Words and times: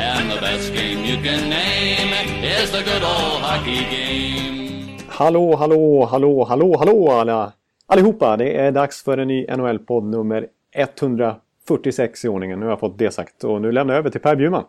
And 0.00 0.30
the 0.30 0.40
best 0.40 0.72
game 0.74 1.04
you 1.04 1.16
can 1.22 1.50
name 1.50 2.12
is 2.42 2.70
the 2.70 2.82
good 2.82 3.02
old 3.02 3.42
hockey 3.42 3.84
game. 3.90 4.98
Hallå, 5.08 5.56
hallå, 5.56 6.06
hallå, 6.10 6.44
hallå, 6.44 6.76
hallå 6.78 7.10
alla! 7.10 7.52
Allihopa! 7.86 8.36
Det 8.36 8.56
är 8.56 8.72
dags 8.72 9.02
för 9.02 9.18
en 9.18 9.28
ny 9.28 9.46
NHL-podd 9.46 10.04
nummer 10.04 10.46
146 10.74 12.24
i 12.24 12.28
ordningen. 12.28 12.60
Nu 12.60 12.66
har 12.66 12.72
jag 12.72 12.80
fått 12.80 12.98
det 12.98 13.10
sagt. 13.10 13.44
Och 13.44 13.60
nu 13.60 13.72
lämnar 13.72 13.94
jag 13.94 13.98
över 13.98 14.10
till 14.10 14.20
Per 14.20 14.36
Bjurman. 14.36 14.64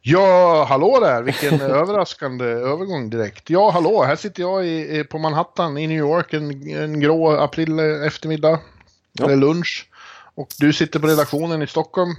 Ja, 0.00 0.66
hallå 0.68 1.00
där! 1.00 1.22
Vilken 1.22 1.60
överraskande 1.80 2.44
övergång 2.44 3.10
direkt. 3.10 3.50
Ja, 3.50 3.70
hallå! 3.70 4.02
Här 4.02 4.16
sitter 4.16 4.42
jag 4.42 4.66
i, 4.66 5.04
på 5.10 5.18
Manhattan 5.18 5.78
i 5.78 5.86
New 5.86 5.98
York 5.98 6.32
en, 6.32 6.68
en 6.76 7.00
grå 7.00 7.30
april 7.30 7.78
eftermiddag. 7.78 8.60
Ja. 9.12 9.24
Eller 9.24 9.36
lunch. 9.36 9.88
Och 10.34 10.48
du 10.58 10.72
sitter 10.72 11.00
på 11.00 11.06
redaktionen 11.06 11.62
i 11.62 11.66
Stockholm. 11.66 12.14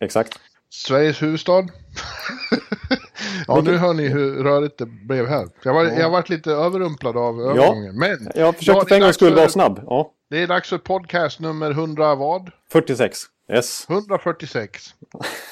Exakt. 0.00 0.38
Sveriges 0.76 1.22
huvudstad. 1.22 1.64
ja, 3.46 3.60
nu 3.60 3.76
hör 3.76 3.94
ni 3.94 4.08
hur 4.08 4.44
rörigt 4.44 4.78
det 4.78 4.86
blev 4.86 5.26
här. 5.26 5.48
Jag 5.62 5.74
var, 5.74 5.84
jag 5.84 6.10
varit 6.10 6.28
lite 6.28 6.52
överrumplad 6.52 7.16
av 7.16 7.40
övergången. 7.40 7.84
Ja, 7.84 7.92
men 7.92 8.30
jag 8.34 8.56
försökte 8.56 8.80
ja, 8.80 8.88
för 8.88 8.94
en 8.94 9.00
gångs 9.00 9.16
skull 9.16 9.34
vara 9.34 9.48
snabb. 9.48 9.80
Ja. 9.86 10.12
Det 10.30 10.42
är 10.42 10.46
dags 10.46 10.68
för 10.68 10.78
podcast 10.78 11.40
nummer 11.40 11.70
100 11.70 12.14
vad? 12.14 12.50
46. 12.72 13.18
Yes. 13.52 13.86
146. 13.90 14.94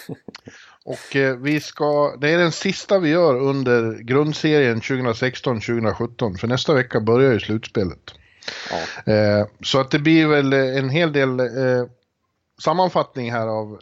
Och 0.85 1.17
eh, 1.17 1.37
vi 1.37 1.61
ska, 1.61 2.17
det 2.21 2.31
är 2.31 2.39
den 2.39 2.53
sista 2.53 2.99
vi 2.99 3.09
gör 3.09 3.41
under 3.41 3.99
grundserien 3.99 4.81
2016-2017. 4.81 6.37
För 6.37 6.47
nästa 6.47 6.75
vecka 6.75 7.01
börjar 7.01 7.33
ju 7.33 7.41
slutspelet. 7.41 8.15
Ja. 8.71 9.13
Eh, 9.13 9.47
så 9.65 9.81
att 9.81 9.91
det 9.91 9.99
blir 9.99 10.27
väl 10.27 10.53
en 10.53 10.89
hel 10.89 11.13
del 11.13 11.41
eh, 11.41 11.87
sammanfattning 12.63 13.33
här 13.33 13.47
av 13.47 13.79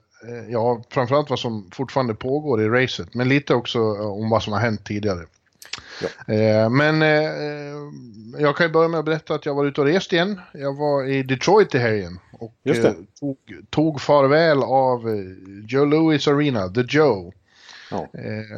ja, 0.48 0.82
framförallt 0.88 1.30
vad 1.30 1.38
som 1.38 1.70
fortfarande 1.72 2.14
pågår 2.14 2.62
i 2.62 2.68
racet, 2.68 3.14
men 3.14 3.28
lite 3.28 3.54
också 3.54 3.78
eh, 3.78 4.12
om 4.12 4.30
vad 4.30 4.42
som 4.42 4.52
har 4.52 4.60
hänt 4.60 4.84
tidigare. 4.84 5.26
Ja. 6.02 6.34
Eh, 6.34 6.70
men 6.70 7.00
jag 8.38 8.56
kan 8.56 8.66
ju 8.66 8.72
börja 8.72 8.88
med 8.88 8.98
att 8.98 9.04
berätta 9.04 9.34
att 9.34 9.46
jag 9.46 9.54
var 9.54 9.64
ute 9.64 9.80
och 9.80 9.86
rest 9.86 10.12
igen. 10.12 10.40
Jag 10.52 10.76
var 10.76 11.04
i 11.04 11.22
Detroit 11.22 11.74
i 11.74 11.78
helgen 11.78 12.18
och 12.32 12.54
tog, 13.20 13.36
tog 13.70 14.00
farväl 14.00 14.62
av 14.62 15.24
Joe 15.68 15.84
Louis 15.84 16.28
Arena, 16.28 16.68
The 16.68 16.84
Joe. 16.88 17.32
Ja. 17.90 18.08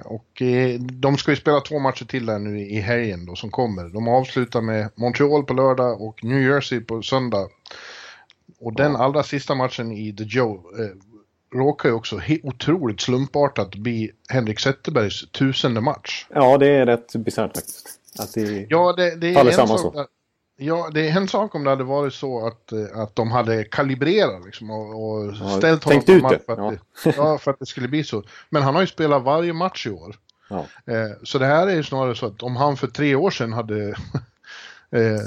och 0.05 0.43
de 0.81 1.17
ska 1.17 1.31
ju 1.31 1.37
spela 1.37 1.61
två 1.61 1.79
matcher 1.79 2.05
till 2.05 2.27
där 2.27 2.39
nu 2.39 2.61
i 2.61 2.81
helgen 2.81 3.27
då 3.27 3.37
som 3.37 3.51
kommer. 3.51 3.85
De 3.85 4.09
avslutar 4.09 4.61
med 4.61 4.91
Montreal 4.95 5.45
på 5.45 5.55
lördag 5.55 6.03
och 6.03 6.25
New 6.25 6.43
Jersey 6.43 6.81
på 6.81 7.03
söndag. 7.03 7.49
Och 8.61 8.75
den 8.75 8.97
allra 8.97 9.23
sista 9.23 9.55
matchen 9.55 9.93
i 9.93 10.17
The 10.17 10.25
Joe 10.25 10.63
råkar 11.55 11.89
ju 11.89 11.95
också 11.95 12.21
otroligt 12.43 13.01
slumpartat 13.01 13.75
bli 13.75 14.11
Henrik 14.29 14.61
Zetterbergs 14.61 15.31
tusende 15.31 15.81
match. 15.81 16.27
Ja, 16.35 16.59
det 16.59 16.69
är 16.69 16.87
rätt 16.87 17.17
bisarrt 17.17 17.57
faktiskt. 17.57 17.89
Att 18.19 18.35
det, 18.35 18.67
ja, 18.71 18.95
det, 18.97 19.17
det 19.17 19.35
är 19.35 19.47
en 19.47 19.53
samma 19.53 19.79
sak, 19.79 19.95
så. 19.95 20.07
Ja, 20.57 20.91
det 20.95 21.09
är 21.09 21.17
en 21.17 21.29
sak 21.29 21.55
om 21.55 21.65
det 21.65 21.71
hade 21.71 21.85
varit 21.85 22.15
så 22.15 22.47
att, 22.47 22.73
eh, 22.73 23.03
att 23.03 23.17
de 23.17 23.31
hade 23.31 23.65
kalibrerat 23.65 24.45
liksom 24.45 24.71
och, 24.71 25.05
och 25.05 25.35
ja, 25.41 25.49
ställt 25.49 25.85
honom 25.85 26.03
på 26.05 26.13
match 26.13 26.39
för 26.47 26.53
att, 26.53 26.59
ja. 26.59 26.71
det, 27.05 27.17
ja, 27.17 27.39
för 27.39 27.51
att 27.51 27.59
det 27.59 27.67
skulle 27.67 27.89
bli 27.89 28.05
så. 28.05 28.23
Men 28.51 28.63
han 28.63 28.75
har 28.75 28.83
ju 28.83 28.87
spelat 28.87 29.23
varje 29.23 29.53
match 29.53 29.87
i 29.87 29.91
år. 29.91 30.17
Ja. 30.49 30.67
Eh, 30.87 31.11
så 31.23 31.39
det 31.39 31.47
här 31.47 31.67
är 31.67 31.75
ju 31.75 31.83
snarare 31.83 32.15
så 32.15 32.27
att 32.27 32.43
om 32.43 32.57
han 32.57 32.77
för 32.77 32.87
tre 32.87 33.15
år 33.15 33.31
sedan 33.31 33.53
hade 33.53 33.95
eh, 34.95 35.21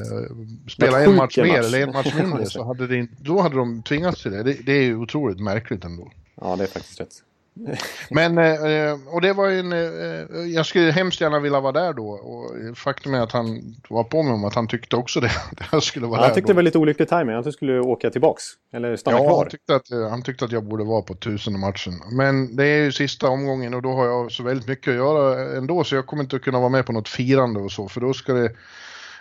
spelat 0.67 1.01
en 1.01 1.15
match 1.15 1.37
mer 1.37 1.59
eller 1.59 1.81
en 1.81 1.91
match 1.91 2.13
mindre 2.19 2.45
så 2.45 2.63
hade 2.63 2.87
det 2.87 2.97
inte, 2.97 3.13
då 3.19 3.41
hade 3.41 3.55
de 3.55 3.83
tvingats 3.83 4.21
till 4.21 4.31
det. 4.31 4.43
det. 4.43 4.65
Det 4.65 4.71
är 4.71 4.83
ju 4.83 4.95
otroligt 4.95 5.39
märkligt 5.39 5.85
ändå. 5.85 6.11
Ja, 6.41 6.55
det 6.55 6.63
är 6.63 6.67
faktiskt 6.67 6.99
rätt. 6.99 7.23
Men, 8.09 8.37
eh, 8.37 8.97
och 9.07 9.21
det 9.21 9.33
var 9.33 9.47
ju 9.47 9.59
en, 9.59 9.73
eh, 9.73 10.53
jag 10.53 10.65
skulle 10.65 10.91
hemskt 10.91 11.21
gärna 11.21 11.39
vilja 11.39 11.59
vara 11.59 11.71
där 11.71 11.93
då. 11.93 12.09
Och 12.09 12.77
faktum 12.77 13.13
är 13.13 13.19
att 13.19 13.31
han 13.31 13.75
var 13.89 14.03
på 14.03 14.23
mig 14.23 14.33
om 14.33 14.45
att 14.45 14.55
han 14.55 14.67
tyckte 14.67 14.95
också 14.95 15.19
det. 15.19 15.31
jag 15.71 15.83
skulle 15.83 16.07
vara 16.07 16.19
ja, 16.19 16.25
han 16.25 16.35
tyckte 16.35 16.47
då. 16.47 16.53
det 16.53 16.55
var 16.55 16.63
lite 16.63 16.77
olycklig 16.77 17.09
timing, 17.09 17.35
att 17.35 17.45
du 17.45 17.51
skulle 17.51 17.79
åka 17.79 18.09
tillbaks. 18.09 18.43
Eller 18.73 18.95
stanna 18.95 19.17
ja, 19.17 19.23
kvar. 19.23 19.37
Han 19.37 19.49
tyckte, 19.49 19.75
att, 19.75 19.91
eh, 19.91 20.09
han 20.09 20.21
tyckte 20.21 20.45
att 20.45 20.51
jag 20.51 20.63
borde 20.63 20.83
vara 20.83 21.01
på 21.01 21.13
tusende 21.13 21.59
matchen. 21.59 21.93
Men 22.11 22.55
det 22.55 22.65
är 22.65 22.83
ju 22.83 22.91
sista 22.91 23.29
omgången 23.29 23.73
och 23.73 23.81
då 23.81 23.93
har 23.93 24.05
jag 24.05 24.31
så 24.31 24.43
väldigt 24.43 24.67
mycket 24.67 24.91
att 24.91 24.95
göra 24.95 25.57
ändå. 25.57 25.83
Så 25.83 25.95
jag 25.95 26.05
kommer 26.05 26.23
inte 26.23 26.35
att 26.35 26.41
kunna 26.41 26.59
vara 26.59 26.69
med 26.69 26.85
på 26.85 26.91
något 26.91 27.09
firande 27.09 27.59
och 27.59 27.71
så. 27.71 27.87
För 27.87 28.01
då 28.01 28.13
ska 28.13 28.33
det 28.33 28.51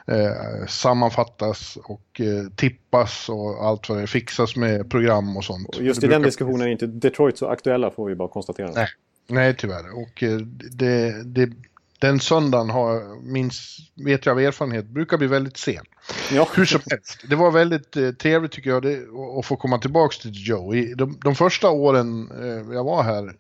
eh, 0.07 0.67
sammanfattas 0.67 1.79
och 1.85 2.21
eh, 2.21 2.51
tippas 2.57 3.29
och 3.29 3.65
allt 3.65 3.89
vad 3.89 3.99
det 3.99 4.07
fixas 4.07 4.57
med 4.57 4.91
program 4.91 5.37
och 5.37 5.45
sånt. 5.45 5.77
Och 5.77 5.83
just 5.83 6.05
i 6.05 6.07
den 6.07 6.23
diskussionen 6.23 6.67
är 6.67 6.73
inte 6.73 6.87
Detroit 6.87 7.39
så 7.39 7.47
aktuella 7.47 7.91
får 7.91 8.09
vi 8.09 8.15
bara 8.15 8.29
konstatera. 8.29 8.71
Nej, 8.75 8.89
Nej 9.27 9.57
tyvärr. 9.57 10.03
Och 10.03 10.23
eh, 10.23 10.39
det, 10.71 11.25
det, 11.25 11.53
den 11.99 12.21
söndagen 12.21 12.71
har, 12.71 13.23
minst, 13.23 13.79
vet 13.95 14.27
jag 14.27 14.33
av 14.33 14.41
erfarenhet, 14.41 14.87
brukar 14.87 15.19
bli 15.19 15.27
väldigt 15.27 15.57
sen. 15.57 15.85
Ja. 16.33 16.49
Hur 16.55 16.65
som 16.65 16.81
helst, 16.91 17.21
det 17.29 17.37
var 17.37 17.51
väldigt 17.51 17.97
eh, 17.97 18.11
trevligt 18.11 18.53
tycker 18.53 18.71
jag 18.71 18.83
det, 18.83 18.99
att 19.39 19.47
få 19.47 19.57
komma 19.57 19.79
tillbaka 19.79 20.17
till 20.23 20.49
Joe. 20.49 20.75
I 20.75 20.95
de, 20.95 21.19
de 21.25 21.35
första 21.35 21.71
åren 21.71 22.31
eh, 22.41 22.75
jag 22.75 22.85
var 22.85 23.03
här 23.03 23.35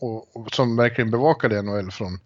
och, 0.00 0.36
och, 0.36 0.54
som 0.54 0.76
verkligen 0.76 1.10
bevakade 1.10 1.62
NHL 1.62 1.90
från 1.90 2.18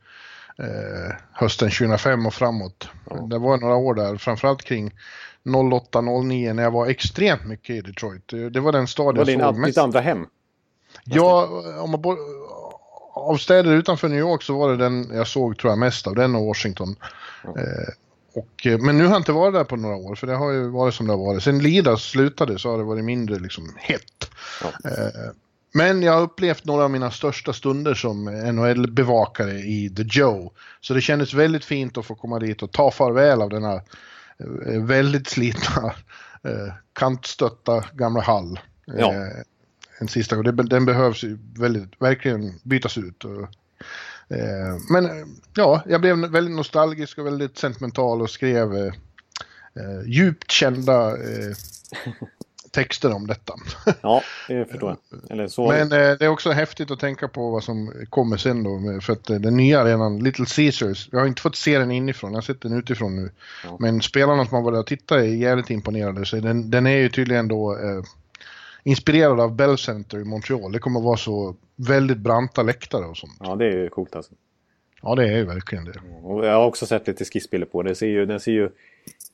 eh, 0.58 1.14
hösten 1.32 1.70
2005 1.70 2.26
och 2.26 2.34
framåt. 2.34 2.88
Ja. 3.10 3.16
Det 3.16 3.38
var 3.38 3.58
några 3.58 3.76
år 3.76 3.94
där, 3.94 4.16
framförallt 4.16 4.62
kring 4.62 4.94
08-09 5.44 6.52
när 6.52 6.62
jag 6.62 6.70
var 6.70 6.86
extremt 6.86 7.46
mycket 7.46 7.76
i 7.76 7.80
Detroit. 7.80 8.28
Det 8.50 8.60
var 8.60 8.72
den 8.72 8.86
stad 8.86 9.18
jag 9.18 9.26
såg 9.26 9.38
mest. 9.38 9.58
Var 9.58 9.66
ditt 9.66 9.78
andra 9.78 10.00
hem? 10.00 10.26
Ja, 11.04 11.48
om 11.80 11.90
man 11.90 12.00
bo, 12.00 12.16
av 13.14 13.36
städer 13.36 13.72
utanför 13.72 14.08
New 14.08 14.18
York 14.18 14.42
så 14.42 14.58
var 14.58 14.70
det 14.70 14.76
den 14.76 15.10
jag 15.12 15.26
såg 15.26 15.58
tror 15.58 15.70
jag 15.70 15.78
mest 15.78 16.06
av, 16.06 16.14
den 16.14 16.34
och 16.34 16.46
Washington. 16.46 16.96
Ja. 17.44 17.50
Eh, 17.60 17.88
och, 18.34 18.66
eh, 18.66 18.78
men 18.78 18.98
nu 18.98 19.04
har 19.04 19.10
jag 19.10 19.20
inte 19.20 19.32
varit 19.32 19.54
där 19.54 19.64
på 19.64 19.76
några 19.76 19.96
år, 19.96 20.14
för 20.14 20.26
det 20.26 20.34
har 20.34 20.50
ju 20.50 20.68
varit 20.68 20.94
som 20.94 21.06
det 21.06 21.12
har 21.12 21.18
varit. 21.18 21.42
Sen 21.42 21.58
Lidas 21.58 22.02
slutade 22.02 22.58
så 22.58 22.70
har 22.70 22.78
det 22.78 22.84
varit 22.84 23.04
mindre 23.04 23.38
liksom 23.38 23.74
hett. 23.76 24.30
Ja. 24.62 24.90
Eh, 24.90 25.30
men 25.76 26.02
jag 26.02 26.12
har 26.12 26.20
upplevt 26.20 26.64
några 26.64 26.84
av 26.84 26.90
mina 26.90 27.10
största 27.10 27.52
stunder 27.52 27.94
som 27.94 28.24
NHL-bevakare 28.28 29.58
i 29.58 29.90
The 29.96 30.02
Joe. 30.02 30.52
Så 30.80 30.94
det 30.94 31.00
kändes 31.00 31.34
väldigt 31.34 31.64
fint 31.64 31.98
att 31.98 32.06
få 32.06 32.14
komma 32.14 32.38
dit 32.38 32.62
och 32.62 32.72
ta 32.72 32.90
farväl 32.90 33.42
av 33.42 33.50
denna 33.50 33.74
eh, 33.74 34.82
väldigt 34.82 35.28
slitna 35.28 35.84
eh, 36.42 36.72
kantstötta 36.92 37.84
gamla 37.92 38.20
hall. 38.20 38.60
Ja. 38.84 39.14
Eh, 39.14 39.42
en 39.98 40.08
sista 40.08 40.36
gång. 40.36 40.56
Den 40.56 40.84
behövs 40.84 41.24
väldigt, 41.58 42.02
verkligen 42.02 42.58
bytas 42.62 42.98
ut. 42.98 43.24
Men 44.90 45.10
ja, 45.54 45.82
jag 45.86 46.00
blev 46.00 46.16
väldigt 46.16 46.56
nostalgisk 46.56 47.18
och 47.18 47.26
väldigt 47.26 47.58
sentimental 47.58 48.22
och 48.22 48.30
skrev 48.30 48.92
djupt 50.06 50.50
kända 50.50 51.16
texter 52.70 53.14
om 53.14 53.26
detta. 53.26 53.54
Ja, 54.00 54.22
det 54.48 54.64
förstår 54.64 54.96
jag. 55.10 55.30
Eller 55.30 55.48
så. 55.48 55.68
Men 55.68 55.82
eh, 55.82 55.88
det 56.18 56.22
är 56.24 56.28
också 56.28 56.50
häftigt 56.50 56.90
att 56.90 57.00
tänka 57.00 57.28
på 57.28 57.50
vad 57.50 57.64
som 57.64 57.92
kommer 58.10 58.36
sen 58.36 58.62
då. 58.62 59.00
För 59.00 59.12
att 59.12 59.30
eh, 59.30 59.36
den 59.36 59.56
nya 59.56 59.80
arenan, 59.80 60.18
Little 60.18 60.46
Caesars, 60.56 61.08
jag 61.12 61.18
har 61.18 61.26
inte 61.26 61.42
fått 61.42 61.56
se 61.56 61.78
den 61.78 61.90
inifrån, 61.90 62.30
jag 62.30 62.36
har 62.36 62.42
sett 62.42 62.60
den 62.60 62.78
utifrån 62.78 63.16
nu. 63.16 63.30
Ja. 63.64 63.76
Men 63.80 64.02
spelarna 64.02 64.46
som 64.46 64.54
har 64.54 64.62
varit 64.62 64.78
och 64.78 64.86
tittat 64.86 65.18
är 65.18 65.24
jävligt 65.24 65.70
imponerade. 65.70 66.24
Så 66.24 66.36
den, 66.36 66.70
den 66.70 66.86
är 66.86 66.96
ju 66.96 67.08
tydligen 67.08 67.48
då 67.48 67.78
eh, 67.78 68.02
inspirerad 68.82 69.40
av 69.40 69.56
Bell 69.56 69.78
Center 69.78 70.18
i 70.18 70.24
Montreal. 70.24 70.72
Det 70.72 70.78
kommer 70.78 71.00
att 71.00 71.06
vara 71.06 71.16
så 71.16 71.56
väldigt 71.76 72.18
branta 72.18 72.62
läktare 72.62 73.04
och 73.04 73.16
sånt. 73.16 73.32
Ja, 73.40 73.56
det 73.56 73.66
är 73.66 73.72
ju 73.72 73.88
coolt 73.88 74.16
alltså. 74.16 74.32
Ja, 75.02 75.14
det 75.14 75.24
är 75.28 75.36
ju 75.36 75.44
verkligen 75.44 75.84
det. 75.84 76.00
Och 76.22 76.46
jag 76.46 76.52
har 76.52 76.66
också 76.66 76.86
sett 76.86 77.06
lite 77.06 77.24
skissbilder 77.24 77.66
på 77.66 77.82
det. 77.82 77.94
Ser 77.94 78.06
ju, 78.06 78.26
den 78.26 78.40
ser 78.40 78.52
ju... 78.52 78.70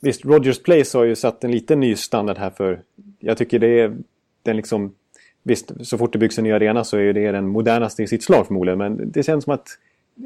Visst, 0.02 0.25
Rogers 0.25 0.62
Place 0.62 0.99
har 0.99 1.04
ju 1.04 1.16
satt 1.16 1.44
en 1.44 1.50
liten 1.50 1.81
ny 1.81 1.96
standard 1.96 2.38
här 2.38 2.50
för... 2.50 2.82
Jag 3.19 3.38
tycker 3.38 3.58
det 3.58 3.81
är 3.81 3.96
den 4.43 4.56
liksom... 4.56 4.94
Visst, 5.43 5.72
så 5.82 5.99
fort 5.99 6.12
det 6.12 6.19
byggs 6.19 6.38
en 6.38 6.44
ny 6.44 6.52
arena 6.52 6.84
så 6.84 6.96
är 6.96 7.12
det 7.12 7.32
den 7.32 7.49
modernaste 7.49 8.02
i 8.02 8.06
sitt 8.06 8.25
slag 8.25 8.46
förmodligen. 8.46 8.78
Men 8.78 9.10
det 9.10 9.22
känns 9.22 9.44
som 9.44 9.54
att 9.54 9.69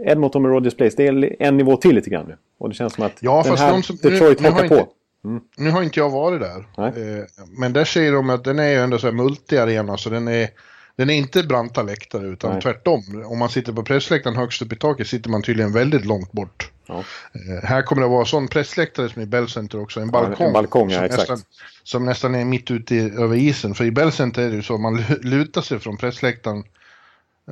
Edmonton 0.05 0.43
med 0.43 0.51
Rogers 0.51 0.75
Place, 0.75 0.97
det 0.97 1.07
är 1.07 1.37
en 1.39 1.57
nivå 1.57 1.77
till 1.77 1.95
lite 1.95 2.11
grann 2.11 2.27
nu. 2.29 2.37
Och 2.59 2.69
det 2.69 2.75
känns 2.75 2.93
som 2.95 3.05
att 3.05 3.17
ja, 3.21 3.43
den 3.47 3.57
här 3.57 3.83
som, 3.83 3.97
Detroit 3.97 4.41
nu, 4.41 4.49
hakar 4.49 4.69
på. 4.69 4.89
Mm. 5.25 5.41
Nu 5.57 5.71
har 5.71 5.83
inte 5.83 6.01
jag 6.01 6.11
varit 6.11 6.41
där. 6.41 6.59
Eh, 6.79 7.25
men 7.59 7.73
där 7.73 7.85
säger 7.85 8.13
de 8.13 8.31
att 8.31 8.45
den 8.45 8.59
är 8.59 8.69
ju 8.69 8.77
ändå 8.77 8.99
så 8.99 9.07
här 9.07 9.15
multi-arena 9.15 9.97
så 9.97 10.11
den 10.11 10.29
är 10.29 10.49
Den 10.97 11.11
är 11.11 11.15
inte 11.15 11.43
branta 11.43 11.83
läktare 11.83 12.27
utan 12.27 12.53
Nej. 12.53 12.63
tvärtom. 12.63 13.25
Om 13.27 13.39
man 13.39 13.49
sitter 13.49 13.73
på 13.73 13.83
pressläktaren 13.83 14.37
högst 14.37 14.63
upp 14.63 14.73
i 14.73 14.77
taket 14.77 15.07
sitter 15.07 15.31
man 15.31 15.43
tydligen 15.43 15.73
väldigt 15.73 16.05
långt 16.05 16.33
bort. 16.33 16.71
Ja. 16.87 16.99
Eh, 17.33 17.65
här 17.69 17.83
kommer 17.83 18.03
det 18.03 18.09
vara 18.09 18.25
sån 18.25 18.49
pressläktare 18.49 19.09
som 19.09 19.23
i 19.23 19.27
Bell 19.27 19.49
Center 19.49 19.81
också, 19.81 20.01
en 20.01 20.11
balkong. 20.11 20.47
en 20.47 20.53
balkong, 20.53 20.91
ja, 20.91 20.97
som, 20.97 21.05
exakt. 21.05 21.29
nästan, 21.31 21.43
som 21.83 22.05
nästan 22.05 22.35
är 22.35 22.45
mitt 22.45 22.71
ute 22.71 22.95
i, 22.95 23.11
över 23.19 23.37
isen. 23.37 23.75
För 23.75 23.85
i 23.85 23.91
Bell 23.91 24.13
Center 24.13 24.43
är 24.43 24.49
det 24.51 24.57
ju 24.57 24.63
så, 24.63 24.79
man 24.79 24.97
lu- 25.01 25.23
lutar 25.23 25.63
sig 25.63 25.79
från 25.79 25.97
pressläktaren. 25.97 26.65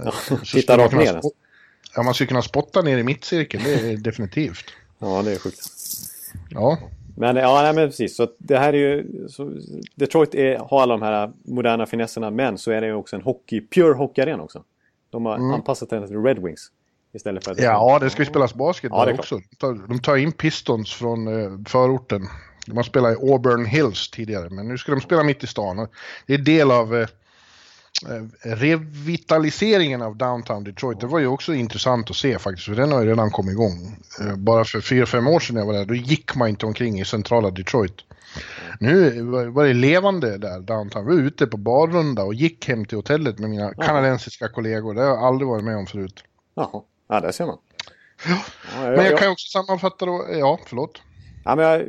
eh, 0.05 0.11
så 0.23 0.37
titta 0.37 0.43
skulle 0.47 0.77
man 0.77 0.79
rakt 0.79 0.95
ner. 0.95 1.21
spo- 1.21 1.31
Ja, 1.97 2.03
man 2.03 2.15
skulle 2.15 2.29
kunna 2.29 2.43
spotta 2.43 2.83
ner 2.83 2.99
i 2.99 3.03
mittcirkeln, 3.03 3.63
det 3.65 3.75
är 3.75 3.97
definitivt. 3.97 4.65
ja, 4.99 5.23
det 5.23 5.33
är 5.33 5.39
sjukt. 5.39 5.61
Ja, 6.51 6.79
Men 7.17 7.37
ja, 7.37 7.63
nej, 7.63 7.75
men 7.75 7.89
precis. 7.89 8.17
Så 8.17 8.29
det 8.39 8.59
här 8.59 8.73
är 8.73 8.79
ju... 8.79 9.07
Detroit 9.95 10.35
är, 10.35 10.57
har 10.59 10.83
alla 10.83 10.95
de 10.97 11.03
här 11.03 11.33
moderna 11.45 11.87
finesserna, 11.87 12.31
men 12.31 12.59
så 12.59 12.71
är 12.71 12.81
det 12.81 12.87
ju 12.87 12.95
också 12.95 13.17
en 13.17 13.23
hockey, 13.23 13.61
pure 13.61 13.95
hockeyarena 13.95 14.43
också. 14.43 14.63
De 15.11 15.27
har 15.27 15.55
anpassat 15.55 15.91
den 15.91 16.07
till 16.09 16.17
Red 16.23 16.39
Wings. 16.39 16.71
Istället 17.15 17.45
för 17.45 17.53
att... 17.53 17.61
Ja 17.61 17.99
det 17.99 18.11
ska 18.11 18.23
ju 18.23 18.27
spelas 18.27 18.55
basket 18.55 18.91
Ja, 18.95 19.05
där 19.05 19.13
är 19.13 19.19
också. 19.19 19.41
De 19.89 19.99
tar, 19.99 20.17
in 20.17 20.33
Pistons 20.33 20.95
från 20.95 21.43
eh, 21.43 21.51
förorten. 21.67 22.29
De 22.67 22.77
har 22.77 22.85
spelat 22.85 23.13
i 23.13 23.31
Auburn 23.33 23.65
Hills 23.65 24.11
tidigare, 24.11 24.51
men 24.51 24.69
nu 24.69 24.79
ska 24.79 24.93
de 24.93 25.01
spela 25.01 25.23
mitt 25.23 25.45
i 25.45 25.47
stan. 25.47 25.89
Det 26.27 26.35
är 26.35 26.39
del 26.39 26.71
av 26.71 26.95
eh, 26.95 27.09
eh, 28.11 28.57
revitaliseringen 28.57 30.03
av 30.03 30.17
Downtown 30.17 30.65
Detroit. 30.65 31.01
Det 31.01 31.07
var 31.07 31.19
ju 31.19 31.27
också 31.27 31.55
intressant 31.55 32.11
att 32.11 32.17
se 32.17 32.39
faktiskt, 32.39 32.67
för 32.67 32.75
den 32.75 32.93
har 32.93 33.03
ju 33.03 33.09
redan 33.09 33.31
kommit 33.31 33.53
igång. 33.53 33.97
Bara 34.37 34.65
för 34.65 34.81
fyra 34.81 35.07
fem 35.07 35.27
år 35.27 35.41
sedan 35.41 35.57
jag 35.57 35.67
var 35.67 35.75
där, 35.75 35.85
då 35.85 35.95
gick 35.95 36.35
man 36.35 36.49
inte 36.49 36.67
omkring 36.67 37.01
i 37.01 37.05
centrala 37.05 37.51
Detroit. 37.51 37.95
Nu 38.81 39.23
var 39.51 39.65
det 39.65 39.75
levande 39.75 40.39
där, 40.39 40.61
downtown. 40.61 41.07
Vi 41.07 41.17
var 41.17 41.23
ute 41.23 41.47
på 41.47 41.57
barrunda 41.57 42.23
och 42.23 42.35
gick 42.35 42.69
hem 42.69 42.85
till 42.85 42.99
hotellet 42.99 43.39
med 43.39 43.51
mina 43.51 43.75
kanadensiska 43.75 44.49
kollegor. 44.49 44.95
Det 44.95 45.01
har 45.01 45.09
jag 45.09 45.19
aldrig 45.19 45.49
varit 45.49 45.65
med 45.65 45.77
om 45.77 45.87
förut. 45.87 46.25
Jaha, 46.55 46.83
ja 47.09 47.21
där 47.21 47.33
ser 47.33 47.47
man. 47.47 47.59
Ja, 48.29 48.45
Men 48.81 49.05
jag 49.05 49.19
kan 49.19 49.27
ju 49.29 49.33
också 49.33 49.47
sammanfatta 49.49 50.07
då, 50.07 50.27
ja, 50.31 50.61
förlåt. 50.67 51.03
Ja, 51.45 51.57
men 51.57 51.65
jag, 51.65 51.81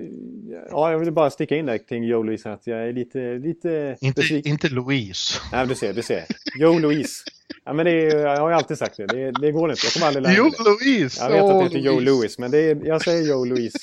ja, 0.70 0.92
jag 0.92 1.00
vill 1.00 1.12
bara 1.12 1.30
sticka 1.30 1.56
in 1.56 1.66
där 1.66 1.88
kring 1.88 2.04
Joe 2.04 2.24
Louise. 2.24 2.52
Att 2.52 2.68
jag 2.68 2.88
är 2.88 2.94
lite, 2.94 3.20
lite 3.34 3.98
Inte, 4.02 4.22
besviken. 4.22 4.52
inte 4.52 4.70
Louise. 4.70 5.40
Nej, 5.52 5.60
men 5.62 5.68
du 5.68 5.76
ser, 5.76 5.94
du 5.94 6.02
ser. 6.02 6.26
Joe 6.60 6.80
Louise. 6.80 7.24
Ja, 7.66 7.74
men 7.74 7.86
det 7.86 7.92
är, 7.92 8.18
jag 8.18 8.40
har 8.42 8.50
ju 8.50 8.56
alltid 8.56 8.78
sagt 8.78 8.98
det. 8.98 9.06
Det, 9.08 9.32
det 9.32 9.52
går 9.52 9.70
inte. 9.72 9.86
Jag 9.86 9.94
kommer 9.94 10.08
aldrig 10.08 10.24
lära 10.24 10.34
Jo, 10.38 10.44
mig 10.44 10.52
det. 10.58 10.64
Louise! 10.64 11.24
Jag 11.24 11.30
vet 11.32 11.44
att 11.44 11.60
det 11.60 11.64
heter 11.64 11.80
Joe 11.80 12.00
Louis, 12.00 12.40
men 12.40 12.52
det 12.52 12.58
är, 12.58 12.86
jag 12.86 13.02
säger 13.02 13.30
Joe 13.30 13.46
Louise. 13.46 13.78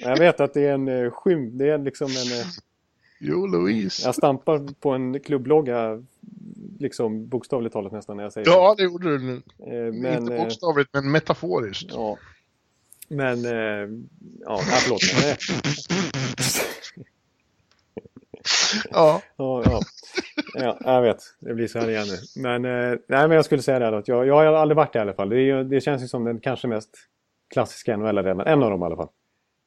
Jag 0.00 0.16
vet 0.18 0.40
att 0.40 0.54
det 0.54 0.60
är 0.66 0.72
en 0.74 0.88
uh, 0.88 1.10
skym... 1.10 1.58
Det 1.58 1.68
är 1.68 1.78
liksom 1.78 2.06
en... 2.06 2.40
eh, 2.40 2.46
Jo, 3.20 3.46
Louise. 3.46 4.02
jag 4.06 4.14
stampar 4.14 4.80
på 4.80 4.90
en 4.90 5.20
klubblogga 5.20 6.02
liksom 6.78 7.28
bokstavligt 7.28 7.72
talat 7.72 7.92
nästan 7.92 8.16
när 8.16 8.22
jag 8.24 8.32
säger 8.32 8.48
Ja, 8.50 8.74
det 8.78 8.82
gjorde 8.82 9.18
du 9.18 9.24
nu. 9.24 9.42
det. 9.56 9.64
Eh, 9.86 9.92
Men... 9.92 10.22
inte 10.22 10.34
eh, 10.36 10.44
bokstavligt, 10.44 10.90
men 10.92 11.10
metaforiskt. 11.10 11.90
Ja. 11.92 12.18
Men... 13.08 13.44
eh, 13.44 13.88
Ja, 14.40 14.60
nej, 14.70 14.80
förlåt. 14.80 15.00
Ja. 18.90 19.22
Ja, 19.36 19.62
ja. 19.64 19.80
ja, 20.54 20.78
jag 20.84 21.02
vet. 21.02 21.18
Det 21.40 21.54
blir 21.54 21.66
så 21.68 21.78
här 21.78 21.90
igen 21.90 22.06
nu. 22.08 22.42
Men, 22.42 22.62
nej, 22.62 22.98
men 23.28 23.30
jag 23.30 23.44
skulle 23.44 23.62
säga 23.62 23.78
det 23.78 23.84
här 23.84 23.92
att 23.92 24.08
jag, 24.08 24.26
jag 24.26 24.34
har 24.34 24.44
aldrig 24.44 24.76
varit 24.76 24.92
där 24.92 25.00
i 25.00 25.02
alla 25.02 25.14
fall. 25.14 25.28
Det, 25.28 25.40
är, 25.50 25.64
det 25.64 25.80
känns 25.80 26.02
ju 26.02 26.08
som 26.08 26.24
den 26.24 26.40
kanske 26.40 26.68
mest 26.68 26.90
klassiska 27.54 27.96
NHL-arenan. 27.96 28.46
En 28.46 28.62
av 28.62 28.70
dem 28.70 28.82
i 28.82 28.84
alla 28.84 28.96
fall. 28.96 29.08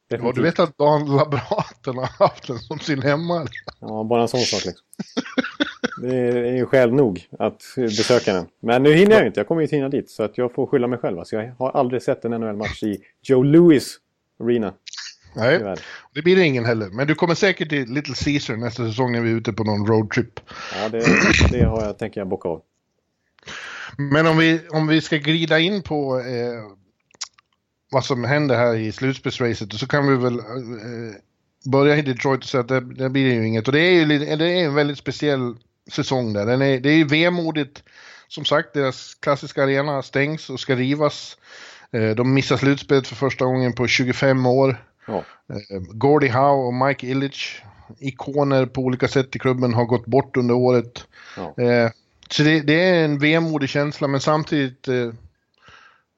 ja, 0.07 0.31
du 0.35 0.41
vet 0.41 0.59
att 0.59 0.77
Dan 0.77 1.15
Labraten 1.15 1.97
har 1.97 2.27
haft 2.27 2.47
den 2.47 2.59
som 2.59 2.79
sin 2.79 3.01
hemma. 3.01 3.47
Ja, 3.79 4.03
bara 4.03 4.21
en 4.21 4.27
sån 4.27 4.39
sak 4.39 4.65
liksom. 4.65 4.85
Det 6.01 6.16
är, 6.16 6.57
ju 6.57 6.66
skäl 6.66 6.94
nog 6.94 7.28
att 7.39 7.62
besöka 7.75 8.33
den. 8.33 8.45
Men 8.60 8.83
nu 8.83 8.94
hinner 8.94 9.16
jag 9.16 9.28
inte. 9.28 9.39
Jag 9.39 9.48
kommer 9.48 9.62
ju 9.62 9.66
inte 9.66 9.75
hinna 9.75 9.89
dit. 9.89 10.10
Så 10.10 10.24
att 10.24 10.38
jag 10.38 10.54
får 10.54 10.68
skylla 10.68 10.88
mig 10.88 11.00
själv. 11.00 11.24
Så 11.24 11.36
jag 11.36 11.56
har 11.60 11.72
aldrig 11.72 12.01
sett 12.01 12.25
en 12.25 12.31
NHL-match 12.31 12.83
i 12.83 12.98
Joe 13.22 13.44
Louis 13.44 13.98
Arena. 14.44 14.74
Nej, 15.36 15.57
Tyvärr. 15.57 15.80
det 16.13 16.22
blir 16.22 16.36
det 16.36 16.45
ingen 16.45 16.66
heller. 16.66 16.89
Men 16.89 17.07
du 17.07 17.16
kommer 17.16 17.36
säkert 17.36 17.69
till 17.69 17.89
Little 17.94 18.16
Caesar 18.25 18.56
nästa 18.56 18.88
säsong 18.88 19.12
när 19.12 19.22
vi 19.22 19.31
är 19.31 19.36
ute 19.36 19.54
på 19.54 19.63
någon 19.63 19.88
roadtrip. 19.88 20.39
Ja, 20.75 20.89
det, 20.89 21.06
det 21.51 21.66
har 21.66 21.83
jag, 21.83 21.98
tänker 21.98 22.22
jag 22.22 22.28
bocka 22.28 22.50
av. 22.50 22.62
Men 23.98 24.28
om 24.28 24.38
vi, 24.38 24.60
om 24.69 24.88
vi 24.88 25.01
ska 25.01 25.18
glida 25.18 25.60
in 25.60 25.81
på 25.81 26.19
eh, 26.19 26.78
vad 27.92 28.06
som 28.06 28.24
händer 28.24 28.56
här 28.56 28.75
i 28.75 28.92
slutspelsracet 28.92 29.74
så 29.74 29.88
kan 29.88 30.07
vi 30.07 30.16
väl 30.24 30.39
eh, 30.39 31.16
börja 31.72 31.98
i 31.98 32.01
Detroit 32.01 32.44
och 32.44 32.50
säga 32.50 32.62
att 32.62 32.68
det, 32.68 32.80
det 32.80 33.10
blir 33.10 33.33
ju 33.33 33.48
inget. 33.48 33.68
Och 33.68 33.74
det 33.74 33.80
är 33.80 33.92
ju 33.92 34.06
det 34.36 34.45
är 34.45 34.66
en 34.66 34.75
väldigt 34.75 34.98
speciell 34.98 35.56
säsong 35.92 36.34
där. 36.34 36.46
Den 36.46 36.62
är, 36.62 36.80
det 36.80 36.90
är 36.90 37.06
vemodigt. 37.06 37.84
Som 38.28 38.46
sagt, 38.46 38.74
deras 38.74 39.16
klassiska 39.16 39.64
arena 39.64 40.02
stängs 40.02 40.50
och 40.50 40.60
ska 40.60 40.76
rivas. 40.76 41.38
Eh, 41.92 42.10
de 42.10 42.34
missar 42.34 42.58
slutspelet 42.58 43.08
för 43.08 43.16
första 43.16 43.46
gången 43.46 43.74
på 43.74 43.88
25 43.88 44.46
år. 44.46 44.86
Ja, 45.08 45.24
Eh, 45.52 45.80
Gordie 45.80 46.30
Howe 46.30 46.68
och 46.68 46.74
Mike 46.74 47.08
Illich, 47.08 47.62
ikoner 48.00 48.66
på 48.66 48.82
olika 48.82 49.08
sätt 49.08 49.36
i 49.36 49.40
klubben, 49.40 49.74
har 49.74 49.86
gått 49.86 50.06
bort 50.06 50.38
under 50.38 50.56
året. 50.56 51.08
ja. 51.38 51.64
Eh, 51.64 51.92
så 52.30 52.44
det, 52.44 52.62
det 52.62 52.90
är 52.90 53.06
en 53.06 53.20
vemodig 53.20 53.70
känsla 53.70 54.08
men 54.08 54.20
samtidigt 54.22 54.88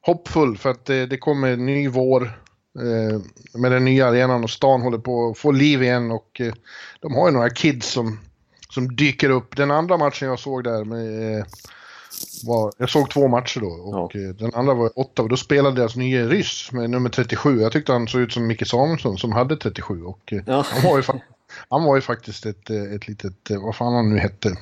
hoppfull 0.01 0.57
för 0.57 0.69
att 0.71 0.89
eh, 0.89 1.01
det 1.01 1.17
kommer 1.17 1.51
en 1.51 1.65
ny 1.65 1.87
vår 1.87 2.39
med 3.53 3.71
den 3.71 3.85
nya 3.85 4.07
arenan 4.07 4.43
och 4.43 4.49
stan 4.49 4.81
håller 4.81 4.97
på 4.97 5.29
att 5.29 5.37
få 5.37 5.51
liv 5.51 5.83
igen 5.83 6.11
och 6.11 6.41
de 6.99 7.15
har 7.15 7.27
ju 7.27 7.33
några 7.33 7.49
kids 7.49 7.87
som, 7.87 8.19
som 8.73 8.95
dyker 8.95 9.29
upp. 9.29 9.55
Den 9.55 9.71
andra 9.71 9.97
matchen 9.97 10.27
jag 10.27 10.39
såg 10.39 10.63
där 10.63 10.83
med, 10.85 11.37
eh, 11.39 11.45
var, 12.47 12.71
jag 12.77 12.89
såg 12.89 13.09
två 13.09 13.27
matcher 13.27 13.59
då 13.59 13.67
och 13.67 14.15
eh, 14.15 14.21
den 14.21 14.53
andra 14.53 14.73
var 14.73 14.99
åtta 14.99 15.21
och 15.21 15.29
då 15.29 15.37
spelade 15.37 15.75
deras 15.75 15.95
nya 15.95 16.25
ryss 16.25 16.71
med 16.71 16.89
nummer 16.89 17.09
37. 17.09 17.61
Jag 17.61 17.71
tyckte 17.71 17.91
han 17.91 18.07
såg 18.07 18.21
ut 18.21 18.33
som 18.33 18.47
Micke 18.47 18.67
Samuelsson 18.67 19.17
som 19.17 19.31
hade 19.31 19.55
37 19.57 20.03
och 20.03 20.33
eh, 20.33 20.41
Ja. 20.47 20.65
han, 20.71 20.83
var 20.91 20.97
ju 20.97 21.03
han 21.69 21.83
var 21.83 21.95
ju 21.95 22.01
faktiskt 22.01 22.45
ett, 22.45 22.69
ett 22.69 23.07
litet, 23.07 23.33
vad 23.49 23.75
fan 23.75 23.93
han 23.93 24.09
nu 24.09 24.17
hette. 24.17 24.57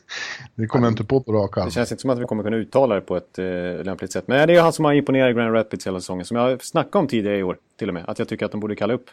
det 0.54 0.66
kommer 0.66 0.86
jag 0.86 0.92
inte 0.92 1.04
på 1.04 1.20
på 1.20 1.32
rak 1.32 1.58
arm. 1.58 1.64
Det 1.66 1.70
känns 1.70 1.92
inte 1.92 2.00
som 2.00 2.10
att 2.10 2.18
vi 2.18 2.24
kommer 2.24 2.42
kunna 2.42 2.56
uttala 2.56 2.94
det 2.94 3.00
på 3.00 3.16
ett 3.16 3.38
eh, 3.38 3.84
lämpligt 3.84 4.12
sätt. 4.12 4.24
Men 4.28 4.48
det 4.48 4.54
är 4.54 4.60
han 4.62 4.72
som 4.72 4.84
har 4.84 4.92
imponerat 4.92 5.30
i 5.30 5.34
Grand 5.34 5.54
Rapids 5.54 5.86
hela 5.86 6.00
säsongen. 6.00 6.24
Som 6.24 6.36
jag 6.36 6.64
snackade 6.64 6.98
om 6.98 7.08
tidigare 7.08 7.38
i 7.38 7.42
år 7.42 7.58
till 7.78 7.88
och 7.88 7.94
med. 7.94 8.04
Att 8.08 8.18
jag 8.18 8.28
tycker 8.28 8.46
att 8.46 8.52
de 8.52 8.60
borde 8.60 8.76
kalla 8.76 8.94
upp. 8.94 9.06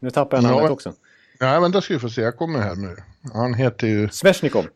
Nu 0.00 0.10
tappar 0.10 0.36
jag 0.36 0.44
Ja. 0.44 0.50
namnet 0.50 0.70
också. 0.70 0.92
Ja, 1.38 1.60
men 1.60 1.72
det 1.72 1.82
ska 1.82 1.94
vi 1.94 2.00
få 2.00 2.08
se. 2.08 2.20
Jag 2.20 2.36
kommer 2.36 2.58
här 2.58 2.76
nu. 2.76 2.96
Han 3.32 3.54
heter 3.54 3.86
ju... 3.86 4.08
Svesjnikov. 4.08 4.66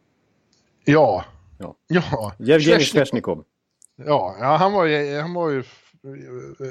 Ja. 0.85 1.25
Ja. 1.59 1.77
Ja. 1.89 2.33
Jevgenij 2.39 2.85
Svesjnikov. 2.85 3.45
Ja, 3.97 4.37
ja 4.41 4.57
han, 4.57 4.73
var 4.73 4.85
ju, 4.85 5.21
han 5.21 5.35
var 5.35 5.51
ju 5.51 5.63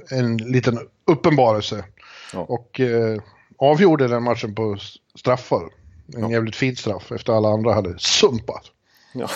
en 0.10 0.38
liten 0.38 0.80
uppenbarelse. 1.08 1.86
Ja. 2.34 2.40
Och 2.40 2.80
eh, 2.80 3.22
avgjorde 3.58 4.08
den 4.08 4.24
matchen 4.24 4.56
på 4.56 4.78
straffar. 5.16 5.70
En 6.16 6.30
jävligt 6.30 6.56
fin 6.56 6.76
straff 6.76 7.12
efter 7.12 7.34
alla 7.34 7.50
andra 7.50 7.74
hade 7.74 8.00
sumpat. 8.00 8.64
Ja. 9.14 9.30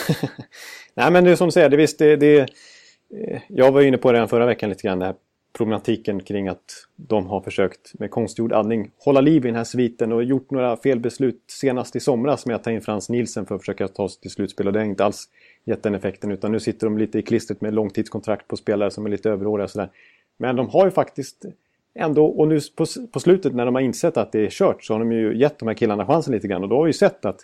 Nej 0.94 1.12
men 1.12 1.24
det 1.24 1.32
är 1.32 1.36
som 1.36 1.48
du 1.48 1.52
säger. 1.52 1.70
Det, 1.70 1.78
visst, 1.78 2.00
det, 2.00 2.16
det, 2.16 2.40
eh, 2.40 3.42
jag 3.48 3.72
var 3.72 3.82
inne 3.82 3.98
på 3.98 4.12
det 4.12 4.16
redan 4.16 4.30
förra 4.30 4.46
veckan 4.46 4.70
lite 4.70 4.88
grann. 4.88 5.00
Den 5.00 5.08
här 5.08 5.16
problematiken 5.56 6.24
kring 6.24 6.48
att 6.48 6.88
de 6.96 7.28
har 7.28 7.42
försökt 7.42 8.00
med 8.00 8.12
konstgjord 8.12 8.54
andning 8.54 8.92
hålla 8.98 9.22
liv 9.22 9.46
i 9.46 9.48
den 9.48 9.56
här 9.56 9.64
sviten 9.64 10.12
och 10.12 10.24
gjort 10.24 10.52
några 10.52 10.78
felbeslut 10.78 11.44
senast 11.48 11.96
i 11.96 12.00
somras 12.00 12.46
med 12.46 12.56
att 12.56 12.64
ta 12.64 12.72
in 12.72 12.82
Frans 12.82 13.10
Nielsen 13.10 13.46
för 13.46 13.56
att 13.56 13.62
försöka 13.62 13.88
ta 13.88 14.10
sig 14.10 14.22
till 14.22 14.32
slutspel 14.32 14.68
och 14.68 14.74
det 14.74 14.80
har 14.80 14.86
inte 14.86 15.06
alls 15.06 15.30
gett 15.66 15.84
den 15.84 15.96
effekten 15.96 16.32
utan 16.32 16.52
nu 16.52 16.60
sitter 16.60 16.88
de 16.88 16.98
lite 16.98 17.20
i 17.20 17.22
klistret 17.22 17.62
med 17.62 17.74
långtidskontrakt 17.74 18.48
på 18.48 18.58
spelare 18.58 18.92
som 18.92 19.06
är 19.06 19.10
lite 19.10 19.30
överåriga 19.30 19.64
och 19.64 19.70
sådär. 19.70 19.90
Men 20.38 20.56
de 20.56 20.70
har 20.70 20.86
ju 20.86 20.92
faktiskt 20.92 21.46
ändå, 21.94 22.26
och 22.26 22.48
nu 22.48 22.60
på, 22.76 22.86
på 23.12 23.20
slutet 23.20 23.56
när 23.56 23.66
de 23.66 23.76
har 23.76 23.82
insett 23.82 24.18
att 24.18 24.32
det 24.32 24.46
är 24.46 24.50
kört 24.50 24.84
så 24.84 24.94
har 24.94 25.00
de 25.00 25.12
ju 25.12 25.38
gett 25.38 25.60
de 25.60 25.68
här 25.68 25.76
killarna 25.76 26.06
chansen 26.06 26.34
lite 26.34 26.48
grann 26.48 26.64
och 26.64 26.70
då 26.70 26.76
har 26.76 26.84
vi 26.84 26.90
ju 26.90 26.94
sett 26.94 27.26
att 27.26 27.42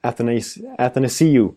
Athanas, 0.00 0.58
Athanasiu 0.78 1.48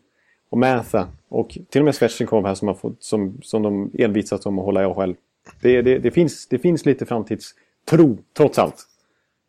och 0.50 0.58
Mantha 0.58 1.08
och 1.30 1.58
till 1.70 1.82
och 1.82 1.86
med 1.86 1.96
Svesjnikov 1.96 2.46
här 2.46 2.56
som, 2.56 2.68
har 2.68 2.76
fått, 2.76 3.04
som, 3.04 3.38
som 3.42 3.64
de 3.64 3.92
envisats 3.94 4.46
om 4.46 4.60
att 4.60 4.66
hålla 4.66 4.82
i 4.82 4.86
AHL. 4.86 5.16
Det, 5.62 5.82
det, 5.82 6.00
det, 6.00 6.12
finns, 6.12 6.48
det 6.48 6.60
finns 6.60 6.86
lite 6.86 7.06
framtidstro 7.06 8.18
trots 8.38 8.60
allt. 8.60 8.86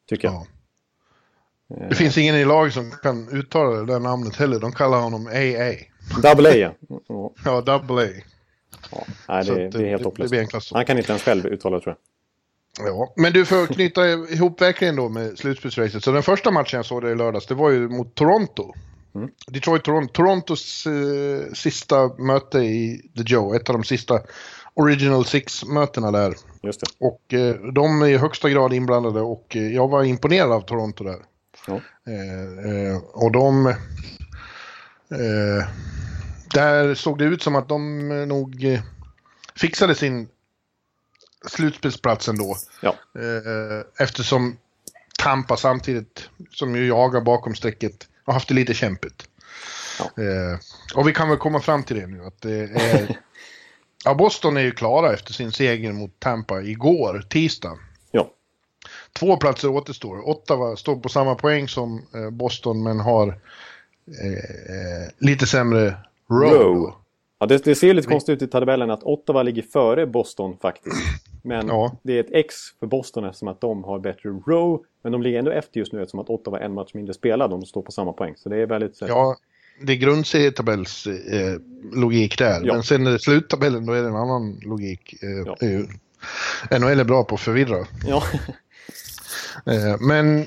Tycker 0.08 0.28
jag. 0.28 0.46
Ja. 1.68 1.86
Det 1.88 1.94
finns 1.94 2.18
ingen 2.18 2.34
i 2.34 2.44
laget 2.44 2.74
som 2.74 2.90
kan 2.90 3.28
uttala 3.28 3.70
det 3.76 3.86
där 3.86 4.00
namnet 4.00 4.36
heller. 4.36 4.60
De 4.60 4.72
kallar 4.72 5.00
honom 5.00 5.26
AA. 5.26 5.72
Double 6.22 6.50
A 6.50 6.54
ja. 6.54 6.74
ja. 7.08 7.32
Ja, 7.44 7.60
double 7.60 8.04
A. 8.04 8.08
ja. 8.90 9.04
Nej, 9.28 9.44
det, 9.44 9.68
det 9.68 9.78
är 9.78 9.90
helt 9.90 10.04
hopplöst. 10.04 10.72
Han 10.72 10.84
kan 10.84 10.98
inte 10.98 11.12
ens 11.12 11.22
själv 11.22 11.46
uttala 11.46 11.76
det 11.76 11.82
tror 11.82 11.96
jag. 11.96 11.98
Ja, 12.78 13.12
men 13.16 13.32
du 13.32 13.44
får 13.44 13.66
knyta 13.66 14.08
ihop 14.08 14.60
verkligen 14.60 14.96
då 14.96 15.08
med 15.08 15.38
slutspelsracet. 15.38 16.04
Så 16.04 16.12
den 16.12 16.22
första 16.22 16.50
matchen 16.50 16.76
jag 16.76 16.86
såg 16.86 17.02
det 17.02 17.10
i 17.10 17.14
lördags, 17.14 17.46
det 17.46 17.54
var 17.54 17.70
ju 17.70 17.88
mot 17.88 18.14
Toronto. 18.14 18.74
Detroit-Toronto. 19.46 20.12
Torontos 20.12 20.86
eh, 20.86 21.52
sista 21.52 22.08
möte 22.18 22.58
i 22.58 23.10
The 23.16 23.22
Joe, 23.26 23.56
ett 23.56 23.68
av 23.68 23.74
de 23.74 23.84
sista 23.84 24.20
Original 24.76 25.24
Six-mötena 25.24 26.10
där. 26.10 26.34
Just 26.62 26.80
det. 26.80 26.86
Och 27.06 27.34
eh, 27.34 27.54
de 27.72 28.02
är 28.02 28.06
i 28.06 28.16
högsta 28.16 28.50
grad 28.50 28.72
inblandade 28.72 29.20
och 29.20 29.56
eh, 29.56 29.74
jag 29.74 29.88
var 29.88 30.04
imponerad 30.04 30.52
av 30.52 30.60
Toronto 30.60 31.04
där. 31.04 31.18
Ja. 31.66 31.80
Eh, 32.06 32.72
eh, 32.72 32.96
och 33.12 33.32
de... 33.32 33.66
Eh, 35.10 35.68
där 36.54 36.94
såg 36.94 37.18
det 37.18 37.24
ut 37.24 37.42
som 37.42 37.56
att 37.56 37.68
de 37.68 38.08
nog 38.28 38.80
fixade 39.56 39.94
sin 39.94 40.28
slutspelsplats 41.46 42.28
ändå. 42.28 42.56
Ja. 42.80 42.94
Eftersom 43.98 44.56
Tampa 45.18 45.56
samtidigt, 45.56 46.28
som 46.50 46.76
ju 46.76 46.86
jagar 46.86 47.20
bakom 47.20 47.54
strecket, 47.54 48.08
har 48.24 48.32
haft 48.32 48.48
det 48.48 48.54
lite 48.54 48.74
kämpigt. 48.74 49.28
Ja. 49.98 50.22
Eh, 50.22 50.58
och 50.94 51.08
vi 51.08 51.12
kan 51.12 51.28
väl 51.28 51.38
komma 51.38 51.60
fram 51.60 51.82
till 51.82 51.96
det 51.96 52.06
nu 52.06 52.24
att 52.24 52.40
det 52.40 52.54
är... 52.54 53.16
ja, 54.06 54.14
Boston 54.14 54.56
är 54.56 54.60
ju 54.60 54.70
klara 54.70 55.12
efter 55.12 55.32
sin 55.32 55.52
seger 55.52 55.92
mot 55.92 56.20
Tampa 56.20 56.62
igår, 56.62 57.24
tisdag. 57.28 57.78
Ja. 58.10 58.30
Två 59.12 59.36
platser 59.36 59.68
återstår. 59.68 60.28
Ottawa 60.28 60.76
står 60.76 60.96
på 60.96 61.08
samma 61.08 61.34
poäng 61.34 61.68
som 61.68 62.02
eh, 62.14 62.30
Boston 62.30 62.82
men 62.82 63.00
har 63.00 63.28
eh, 63.28 65.08
lite 65.18 65.46
sämre 65.46 65.94
row. 66.30 66.52
Row. 66.52 66.92
Ja, 67.38 67.46
det, 67.46 67.64
det 67.64 67.74
ser 67.74 67.94
lite 67.94 68.08
konstigt 68.08 68.42
ut 68.42 68.48
i 68.48 68.50
tabellen 68.50 68.90
att 68.90 69.02
Ottawa 69.02 69.42
ligger 69.42 69.62
före 69.62 70.06
Boston 70.06 70.56
faktiskt. 70.62 70.96
Men 71.42 71.68
Ja. 71.68 71.96
det 72.02 72.12
är 72.12 72.20
ett 72.20 72.30
X 72.32 72.54
för 72.80 72.86
Boston 72.86 73.24
eftersom 73.24 73.48
att 73.48 73.60
de 73.60 73.84
har 73.84 73.98
bättre 73.98 74.28
row. 74.28 74.82
Men 75.02 75.12
de 75.12 75.22
ligger 75.22 75.38
ändå 75.38 75.50
efter 75.50 75.78
just 75.80 75.92
nu 75.92 76.02
eftersom 76.02 76.20
att 76.20 76.30
Ottawa 76.30 76.56
har 76.58 76.64
en 76.64 76.74
match 76.74 76.94
mindre 76.94 77.14
spelad. 77.14 77.50
De 77.50 77.62
står 77.62 77.82
på 77.82 77.92
samma 77.92 78.12
poäng. 78.12 78.34
Så 78.36 78.48
det 78.48 78.56
är 78.56 78.66
väldigt... 78.66 79.00
Ja, 79.00 79.36
det 79.80 79.92
är 79.92 79.96
grundserietabells 79.96 81.06
eh, 81.06 81.56
logik 81.92 82.38
där. 82.38 82.60
Ja. 82.64 82.72
Men 82.74 82.82
sen 82.82 83.04
när 83.04 83.10
det 83.10 83.16
är 83.16 83.18
sluttabellen 83.18 83.86
då 83.86 83.92
är 83.92 84.02
det 84.02 84.08
en 84.08 84.16
annan 84.16 84.60
logik. 84.62 85.22
Eh, 85.22 85.28
Ja. 85.46 85.56
är 86.70 86.78
NHL 86.78 87.00
är 87.00 87.04
bra 87.04 87.24
på 87.24 87.34
att 87.34 87.40
förvirra. 87.40 87.86
ja. 88.06 88.22
Eh, 89.66 89.96
men 90.00 90.46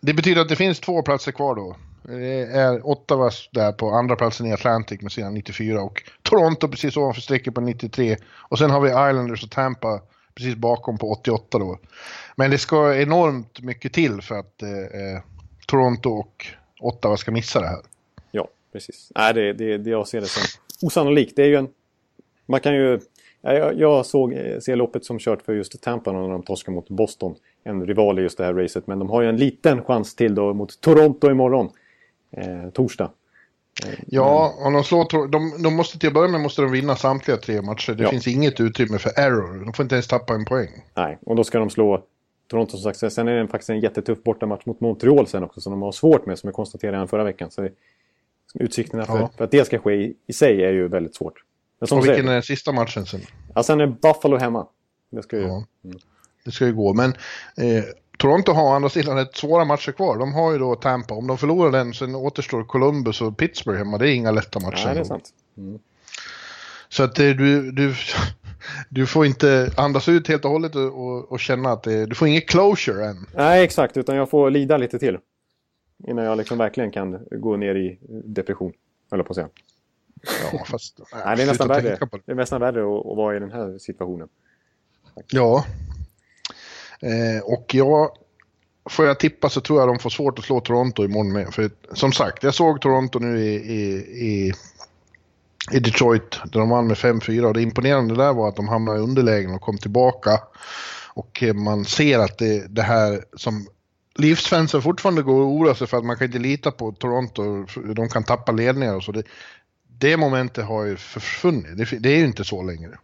det 0.00 0.14
betyder 0.14 0.42
att 0.42 0.48
det 0.48 0.56
finns 0.56 0.80
två 0.80 1.02
platser 1.02 1.32
kvar 1.32 1.54
då. 1.54 1.76
Det 2.02 2.42
är 2.42 2.86
Ottawa 2.86 3.30
där 3.52 3.72
på 3.72 3.90
andra 3.90 4.16
platsen 4.16 4.46
i 4.46 4.52
Atlantic 4.52 5.02
med 5.02 5.12
sina 5.12 5.30
94 5.30 5.82
och 5.82 6.02
Toronto 6.22 6.68
precis 6.68 6.96
ovanför 6.96 7.20
strecket 7.20 7.54
på 7.54 7.60
93. 7.60 8.16
Och 8.32 8.58
sen 8.58 8.70
har 8.70 8.80
vi 8.80 8.88
Islanders 8.88 9.44
och 9.44 9.50
Tampa 9.50 10.00
precis 10.34 10.54
bakom 10.54 10.98
på 10.98 11.10
88 11.12 11.58
då. 11.58 11.78
Men 12.36 12.50
det 12.50 12.58
ska 12.58 12.94
enormt 12.94 13.60
mycket 13.60 13.92
till 13.92 14.22
för 14.22 14.38
att 14.38 14.62
eh, 14.62 14.70
eh, 14.70 15.22
Toronto 15.66 16.10
och 16.10 16.46
Ottawa 16.80 17.16
ska 17.16 17.30
missa 17.30 17.60
det 17.60 17.68
här. 17.68 17.80
Precis. 18.76 19.12
Nej, 19.14 19.34
det, 19.34 19.52
det, 19.52 19.78
det 19.78 19.90
jag 19.90 20.08
ser 20.08 20.20
det 20.20 20.26
som 20.26 20.42
osannolikt. 20.86 21.36
Det 21.36 21.42
är 21.42 21.46
ju 21.46 21.56
en... 21.56 21.68
Man 22.46 22.60
kan 22.60 22.74
ju... 22.74 23.00
ja, 23.40 23.52
Jag, 23.52 23.78
jag 23.80 24.06
såg 24.06 24.32
eh, 24.32 24.58
ser 24.58 24.76
loppet 24.76 25.04
som 25.04 25.18
kört 25.18 25.42
för 25.42 25.52
just 25.54 25.82
Tampa 25.82 26.12
när 26.12 26.28
de 26.28 26.42
torskar 26.42 26.72
mot 26.72 26.88
Boston. 26.88 27.34
En 27.64 27.86
rival 27.86 28.18
i 28.18 28.22
just 28.22 28.38
det 28.38 28.44
här 28.44 28.54
racet. 28.54 28.86
Men 28.86 28.98
de 28.98 29.10
har 29.10 29.22
ju 29.22 29.28
en 29.28 29.36
liten 29.36 29.84
chans 29.84 30.14
till 30.16 30.34
då 30.34 30.54
mot 30.54 30.80
Toronto 30.80 31.30
imorgon. 31.30 31.68
Eh, 32.30 32.70
torsdag. 32.70 33.10
Ja, 34.06 34.54
om 34.58 34.72
de 34.72 34.84
slår, 34.84 35.28
de, 35.28 35.62
de 35.62 35.74
måste 35.76 35.98
till 35.98 36.06
att 36.08 36.14
börja 36.14 36.28
med 36.28 36.40
måste 36.40 36.62
de 36.62 36.72
vinna 36.72 36.96
samtliga 36.96 37.36
tre 37.36 37.62
matcher. 37.62 37.92
Det 37.92 38.02
Ja. 38.02 38.10
finns 38.10 38.26
inget 38.28 38.60
utrymme 38.60 38.98
för 38.98 39.10
error. 39.16 39.64
De 39.64 39.72
får 39.72 39.82
inte 39.82 39.94
ens 39.94 40.08
tappa 40.08 40.34
en 40.34 40.44
poäng. 40.44 40.68
Nej, 40.94 41.18
och 41.26 41.36
då 41.36 41.44
ska 41.44 41.58
de 41.58 41.70
slå 41.70 42.02
Toronto 42.50 42.70
som 42.76 42.92
sagt. 42.94 43.12
Sen 43.12 43.28
är 43.28 43.36
det 43.42 43.48
faktiskt 43.48 43.70
en 43.70 43.80
jättetuff 43.80 44.22
bortamatch 44.22 44.66
mot 44.66 44.80
Montreal 44.80 45.26
sen 45.26 45.44
också 45.44 45.60
som 45.60 45.70
de 45.72 45.82
har 45.82 45.92
svårt 45.92 46.26
med 46.26 46.38
som 46.38 46.48
jag 46.48 46.54
konstaterade 46.54 47.06
förra 47.08 47.24
veckan. 47.24 47.50
Så 47.50 47.60
det, 47.60 47.70
utsikterna 48.60 49.04
för, 49.06 49.18
Ja. 49.18 49.30
för 49.36 49.44
att 49.44 49.50
det 49.50 49.64
ska 49.64 49.78
ske 49.78 49.94
i, 49.94 50.14
i 50.26 50.32
sig 50.32 50.64
är 50.64 50.72
ju 50.72 50.88
väldigt 50.88 51.14
svårt. 51.14 51.34
Men 51.80 51.86
som 51.86 51.98
Och 51.98 52.04
vilken 52.04 52.16
säger, 52.16 52.30
är 52.30 52.34
den 52.34 52.42
sista 52.42 52.72
matchen 52.72 53.06
sen? 53.06 53.20
ja, 53.54 53.62
sen 53.62 53.80
är 53.80 53.86
Buffalo 53.86 54.36
hemma. 54.36 54.66
Det 55.10 55.22
ska 55.22 55.36
ju... 55.36 55.42
Ja. 55.42 55.64
Det 56.44 56.50
ska 56.52 56.66
ju 56.66 56.74
gå, 56.74 56.94
men 56.94 57.10
eh, 57.56 57.84
Toronto 58.18 58.52
har 58.52 58.64
å 58.64 58.68
andra 58.74 58.88
sidan 58.88 59.18
ett 59.18 59.36
svåra 59.36 59.64
matcher 59.64 59.92
kvar. 59.92 60.18
De 60.18 60.32
har 60.32 60.52
ju 60.52 60.58
då 60.58 60.74
Tampa. 60.74 61.14
Om 61.14 61.26
de 61.26 61.38
förlorar 61.38 61.70
den, 61.72 61.94
sen 61.94 62.14
återstår 62.14 62.64
Columbus 62.64 63.20
och 63.20 63.36
Pittsburgh 63.36 63.78
hemma. 63.78 63.98
Det 63.98 64.08
är 64.10 64.14
inga 64.14 64.30
lätta 64.30 64.60
matcher. 64.60 64.84
Nej, 64.86 64.94
det 64.94 65.00
är 65.00 65.04
sant. 65.04 65.30
Så 66.88 67.02
att 67.02 67.18
eh, 67.18 67.28
du, 67.30 67.72
du, 67.72 67.94
du 68.88 69.06
får 69.06 69.26
inte 69.26 69.70
andas 69.76 70.08
ut 70.08 70.28
helt 70.28 70.44
och 70.44 70.50
hållet 70.50 70.74
och, 70.74 71.06
och, 71.06 71.32
och 71.32 71.40
känna 71.40 71.72
att 71.72 71.82
det, 71.82 72.06
du 72.06 72.14
får 72.14 72.28
inget 72.28 72.48
closure 72.48 73.06
än. 73.06 73.26
Nej, 73.34 73.64
exakt. 73.64 73.96
Utan 73.96 74.16
jag 74.16 74.30
får 74.30 74.50
lida 74.50 74.76
lite 74.76 74.98
till. 74.98 75.18
Innan 76.04 76.24
jag 76.24 76.38
liksom 76.38 76.58
verkligen 76.58 76.90
kan 76.90 77.26
gå 77.30 77.56
ner 77.56 77.74
i 77.74 77.98
depression. 78.24 78.72
Höll 79.10 79.18
jag 79.18 79.26
på 79.26 79.30
att 79.30 79.36
säga. 79.36 79.48
Ja, 80.52 80.64
fast... 80.64 81.00
Nej, 81.24 81.36
det 81.36 81.42
är 81.42 81.46
nästan 81.46 81.68
värre. 81.68 81.98
det. 82.00 82.20
Det 82.26 82.32
är 82.32 82.36
nästan 82.36 82.60
värre 82.60 82.80
att, 82.80 83.06
att 83.06 83.16
vara 83.16 83.36
i 83.36 83.40
den 83.40 83.52
här 83.52 83.78
situationen. 83.78 84.28
Ja. 85.30 85.64
Eh, 87.00 87.44
och 87.44 87.74
jag... 87.74 88.10
Får 88.90 89.06
jag 89.06 89.20
tippa 89.20 89.48
så 89.48 89.60
tror 89.60 89.80
jag 89.80 89.88
de 89.88 89.98
får 89.98 90.10
svårt 90.10 90.38
att 90.38 90.44
slå 90.44 90.60
Toronto 90.60 91.04
imorgon 91.04 91.32
med. 91.32 91.54
För 91.54 91.70
som 91.92 92.12
sagt, 92.12 92.42
jag 92.42 92.54
såg 92.54 92.80
Toronto 92.80 93.18
nu 93.18 93.40
i, 93.40 93.54
i, 93.54 93.96
i, 94.26 94.52
i 95.72 95.78
Detroit 95.78 96.30
där 96.44 96.60
de 96.60 96.70
vann 96.70 96.86
med 96.86 96.96
5-4 96.96 97.44
och 97.44 97.54
det 97.54 97.62
imponerande 97.62 98.14
där 98.14 98.32
var 98.32 98.48
att 98.48 98.56
de 98.56 98.68
hamnade 98.68 98.98
i 98.98 99.02
underlägen 99.02 99.54
och 99.54 99.60
kom 99.60 99.78
tillbaka. 99.78 100.40
Och 101.14 101.42
man 101.54 101.84
ser 101.84 102.18
att 102.18 102.38
det, 102.38 102.74
det 102.74 102.82
här 102.82 103.24
som 103.36 103.66
livsfansen 104.18 104.82
fortfarande 104.82 105.22
går 105.22 105.40
och 105.40 105.48
oroar 105.48 105.74
sig 105.74 105.86
för 105.86 105.96
att 105.96 106.04
man 106.04 106.16
kan 106.16 106.26
inte 106.26 106.38
lita 106.38 106.70
på 106.70 106.92
Toronto, 106.92 107.66
de 107.94 108.08
kan 108.08 108.24
tappa 108.24 108.52
ledningar 108.52 108.94
och 108.94 109.02
så. 109.02 109.12
Det, 109.12 109.22
det 109.98 110.16
momentet 110.16 110.64
har 110.64 110.84
ju 110.84 110.96
försvunnit, 110.96 111.78
det, 111.78 111.98
det 111.98 112.08
är 112.08 112.18
ju 112.18 112.24
inte 112.24 112.44
så 112.44 112.62
längre 112.62 112.98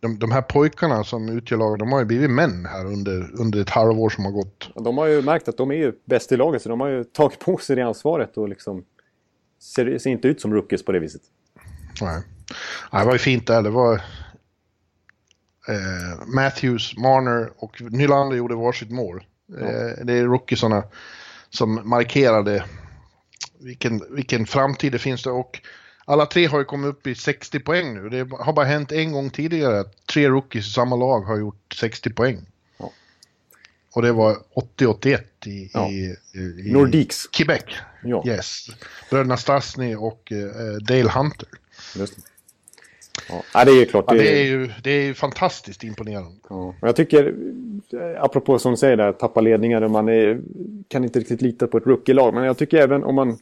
de, 0.00 0.18
de 0.18 0.32
här 0.32 0.42
pojkarna 0.42 1.04
som 1.04 1.28
utgör 1.28 1.58
laget, 1.58 1.78
de 1.78 1.92
har 1.92 1.98
ju 1.98 2.04
blivit 2.04 2.30
män 2.30 2.66
här 2.66 2.86
under, 2.86 3.40
under 3.40 3.60
ett 3.60 3.70
halvår 3.70 4.10
som 4.10 4.24
har 4.24 4.32
gått. 4.32 4.70
De 4.74 4.98
har 4.98 5.06
ju 5.06 5.22
märkt 5.22 5.48
att 5.48 5.56
de 5.56 5.70
är 5.70 5.74
ju 5.74 5.92
bäst 6.04 6.32
i 6.32 6.36
laget. 6.36 6.62
Så 6.62 6.68
de 6.68 6.80
har 6.80 6.88
ju 6.88 7.04
tagit 7.04 7.38
på 7.38 7.58
sig 7.58 7.76
det 7.76 7.82
ansvaret 7.82 8.36
och 8.36 8.48
liksom 8.48 8.84
ser, 9.62 9.98
ser 9.98 10.10
inte 10.10 10.28
ut 10.28 10.40
som 10.40 10.54
rookies 10.54 10.84
på 10.84 10.92
det 10.92 10.98
viset. 10.98 11.22
Nej. 12.00 12.22
Nej, 12.92 13.02
det 13.02 13.06
var 13.06 13.12
ju 13.12 13.18
fint 13.18 13.46
där. 13.46 13.62
Det 13.62 13.70
var 13.70 13.94
eh, 15.68 16.26
Matthews, 16.34 16.96
Marner 16.96 17.50
och 17.56 17.82
Nylander 17.82 18.36
gjorde 18.36 18.54
varsitt 18.54 18.90
mål. 18.90 19.24
Eh, 19.60 20.04
det 20.04 20.12
är 20.12 20.24
rookiesarna 20.24 20.84
som 21.50 21.88
markerade 21.88 22.64
vilken, 23.58 24.02
vilken 24.14 24.46
framtid 24.46 24.92
det 24.92 24.98
finns 24.98 25.22
där. 25.22 25.32
Och 25.32 25.60
alla 26.04 26.26
tre 26.26 26.46
har 26.46 26.58
ju 26.58 26.64
kommit 26.64 26.88
upp 26.88 27.06
i 27.06 27.14
60 27.14 27.60
poäng 27.60 27.94
nu. 27.94 28.08
Det 28.08 28.36
har 28.38 28.52
bara 28.52 28.66
hänt 28.66 28.92
en 28.92 29.12
gång 29.12 29.30
tidigare 29.30 29.80
att 29.80 30.06
tre 30.06 30.28
rookies 30.28 30.66
i 30.68 30.70
samma 30.70 30.96
lag 30.96 31.20
har 31.20 31.38
gjort 31.38 31.74
60 31.74 32.10
poäng. 32.10 32.46
Ja. 32.78 32.92
Och 33.92 34.02
det 34.02 34.12
var 34.12 34.36
80-81 34.78 35.20
i, 35.46 35.70
Ja. 35.74 35.88
i, 35.88 36.16
i 36.34 36.72
Nordiques. 36.72 37.26
Quebec. 37.26 37.62
Ja, 38.02 38.22
Yes. 38.26 38.66
Bröderna 39.10 39.36
Stasny 39.36 39.94
och 39.94 40.32
eh, 40.32 40.72
Dale 40.80 41.10
Hunter. 41.10 41.48
just 41.96 42.16
det. 42.16 42.22
Ja, 43.54 43.64
det 43.64 43.70
är 43.70 43.76
ju 43.76 43.84
klart. 43.84 44.04
Ja, 44.08 44.14
det, 44.14 44.40
är 44.40 44.44
ju, 44.44 44.70
det 44.82 44.90
är 44.90 45.02
ju 45.02 45.14
fantastiskt 45.14 45.84
imponerande. 45.84 46.40
Ja. 46.48 46.74
Jag 46.80 46.96
tycker, 46.96 47.34
eh, 47.92 48.24
apropå 48.24 48.58
som 48.58 48.70
du 48.70 48.76
säger 48.76 48.96
där, 48.96 49.12
tappa 49.12 49.40
ledningar 49.40 49.82
och 49.82 49.90
man 49.90 50.08
är, 50.08 50.40
kan 50.88 51.04
inte 51.04 51.18
riktigt 51.20 51.42
lita 51.42 51.66
på 51.66 51.78
ett 51.78 51.86
rookie-lag. 51.86 52.34
Men 52.34 52.44
jag 52.44 52.58
tycker 52.58 52.76
även 52.78 53.04
om 53.04 53.14
man, 53.14 53.38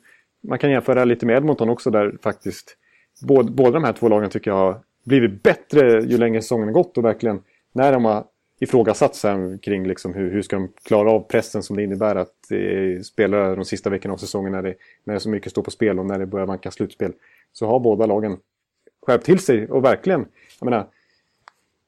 man 0.49 0.59
kan 0.59 0.71
jämföra 0.71 1.05
lite 1.05 1.27
med 1.27 1.37
Edmonton 1.37 1.69
också 1.69 1.91
där 1.91 2.17
faktiskt. 2.23 2.77
Både, 3.23 3.51
båda 3.51 3.71
de 3.71 3.85
här 3.85 3.93
två 3.93 4.09
lagen 4.09 4.31
tycker 4.31 4.51
jag 4.51 4.59
har 4.59 4.81
blivit 5.05 5.43
bättre 5.43 6.01
ju 6.01 6.19
längre 6.19 6.43
säsongen 6.43 6.69
har 6.69 6.75
gått 6.75 6.99
och 6.99 7.05
verkligen 7.05 7.41
när 7.73 7.93
de 7.93 8.05
har 8.05 8.25
ifrågasatt 8.61 9.15
sig 9.15 9.59
kring 9.63 9.87
liksom 9.87 10.15
hur, 10.15 10.31
hur 10.31 10.43
ska 10.43 10.57
de 10.57 10.69
klara 10.85 11.11
av 11.11 11.21
pressen 11.21 11.63
som 11.63 11.77
det 11.77 11.83
innebär 11.83 12.17
att 12.17 12.51
eh, 12.51 13.03
spela 13.03 13.55
de 13.55 13.65
sista 13.65 13.91
veckorna 13.91 14.15
av 14.15 14.19
säsongen 14.19 14.53
när 14.53 14.63
det, 14.63 14.75
när 15.05 15.15
det 15.15 15.21
så 15.21 15.29
mycket 15.29 15.53
står 15.53 15.63
på 15.63 15.71
spel 15.71 15.99
och 15.99 16.07
när 16.07 16.19
det 16.19 16.27
börjar 16.27 16.47
vanka 16.47 16.71
slutspel. 16.71 17.13
Så 17.53 17.67
har 17.67 17.81
båda 17.81 18.07
lagen 18.07 18.37
skärpt 19.07 19.25
till 19.25 19.39
sig 19.39 19.69
och 19.69 19.85
verkligen, 19.85 20.27
jag 20.61 20.65
menar, 20.65 20.89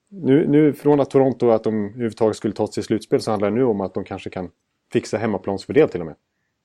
nu, 0.08 0.46
nu 0.48 0.72
från 0.72 1.00
att 1.00 1.10
Toronto 1.10 1.50
att 1.50 1.64
de 1.64 1.84
överhuvudtaget 1.86 2.36
skulle 2.36 2.54
ta 2.54 2.66
sig 2.66 2.74
till 2.74 2.82
slutspel 2.82 3.20
så 3.20 3.30
handlar 3.30 3.50
det 3.50 3.56
nu 3.56 3.64
om 3.64 3.80
att 3.80 3.94
de 3.94 4.04
kanske 4.04 4.30
kan 4.30 4.50
fixa 4.92 5.18
hemmaplansfördel 5.18 5.88
till 5.88 6.00
och 6.00 6.06
med. 6.06 6.14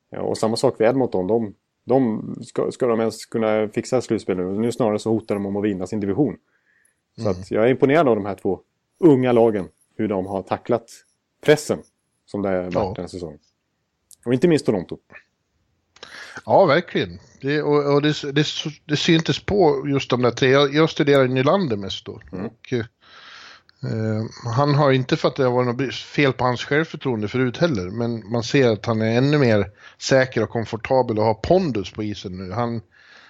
Ja, 0.09 0.21
och 0.21 0.37
samma 0.37 0.55
sak 0.55 0.77
för 0.77 0.83
Edmonton. 0.83 1.27
De, 1.27 1.53
de 1.85 2.35
ska, 2.43 2.71
ska 2.71 2.87
de 2.87 2.99
ens 2.99 3.25
kunna 3.25 3.67
fixa 3.67 4.01
slutspel 4.01 4.37
nu? 4.37 4.43
Nu 4.43 4.71
snarare 4.71 4.99
så 4.99 5.09
hotar 5.09 5.35
de 5.35 5.45
om 5.45 5.55
att 5.55 5.63
vinna 5.63 5.87
sin 5.87 5.99
division. 5.99 6.37
Så 7.17 7.29
att 7.29 7.51
jag 7.51 7.65
är 7.65 7.69
imponerad 7.69 8.07
av 8.07 8.15
de 8.15 8.25
här 8.25 8.35
två 8.35 8.59
unga 8.99 9.31
lagen. 9.31 9.67
Hur 9.95 10.07
de 10.07 10.25
har 10.25 10.41
tacklat 10.41 10.91
pressen 11.41 11.79
som 12.25 12.41
det 12.41 12.49
har 12.49 12.55
varit 12.55 12.73
Ja. 12.73 12.93
den 12.95 13.03
här 13.03 13.07
säsongen. 13.07 13.39
Och 14.25 14.33
inte 14.33 14.47
minst 14.47 14.65
Toronto. 14.65 14.97
Ja, 16.45 16.65
verkligen. 16.65 17.19
Det, 17.41 17.61
och 17.61 17.93
och 17.93 18.01
det, 18.01 18.21
det, 18.31 18.47
det 18.85 18.97
syntes 18.97 19.39
på 19.45 19.87
just 19.87 20.09
de 20.09 20.21
där 20.21 20.31
tre. 20.31 20.49
Jag, 20.49 20.73
jag 20.73 20.89
studerar 20.89 21.27
Nylander 21.27 21.77
mest 21.77 22.05
då. 22.05 22.11
Och, 22.31 22.73
eh, 22.73 22.85
han 24.55 24.75
har 24.75 24.91
inte 24.91 25.17
för 25.17 25.27
att 25.27 25.35
det 25.35 25.43
har 25.43 25.51
varit 25.51 25.79
något 25.79 25.95
fel 25.95 26.33
på 26.33 26.43
hans 26.43 26.63
självförtroende 26.63 27.27
förut 27.27 27.57
heller. 27.57 27.89
Men 27.89 28.31
man 28.31 28.43
ser 28.43 28.69
att 28.69 28.85
han 28.85 29.01
är 29.01 29.17
ännu 29.17 29.37
mer 29.37 29.71
säker 29.97 30.43
och 30.43 30.49
komfortabel 30.49 31.19
och 31.19 31.25
har 31.25 31.33
pondus 31.33 31.91
på 31.91 32.03
isen 32.03 32.37
nu. 32.37 32.51
Han, 32.51 32.81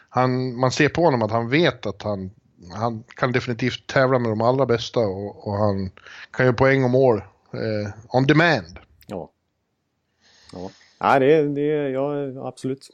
han, 0.10 0.60
man 0.60 0.72
ser 0.72 0.90
på 0.90 1.04
honom 1.04 1.22
att 1.22 1.32
han 1.32 1.50
vet 1.50 1.86
att 1.86 2.02
han, 2.02 2.32
han 2.74 3.04
kan 3.04 3.32
definitivt 3.32 3.88
tävla 3.88 4.20
med 4.20 4.32
de 4.32 4.42
allra 4.42 4.66
bästa 4.66 5.00
och, 5.00 5.48
och 5.48 5.54
han 5.54 5.92
kan 6.32 6.46
göra 6.46 6.56
poäng 6.56 6.84
och 6.84 6.90
mål 6.90 7.18
eh, 7.54 7.94
on 8.10 8.28
demand. 8.28 8.80
Ja. 9.08 9.32
Ja, 10.54 10.70
Nej, 11.02 11.20
det, 11.20 11.48
det 11.48 11.90
ja, 11.90 12.14
absolut. 12.48 12.90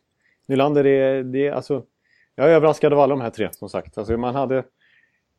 Nylander 0.47 0.85
är, 0.85 1.23
det 1.23 1.47
är 1.47 1.51
alltså... 1.51 1.83
Jag 2.35 2.49
är 2.49 2.53
överraskad 2.53 2.93
av 2.93 2.99
alla 2.99 3.15
de 3.15 3.21
här 3.21 3.29
tre 3.29 3.49
som 3.51 3.69
sagt. 3.69 3.97
Alltså 3.97 4.17
man 4.17 4.35
hade... 4.35 4.63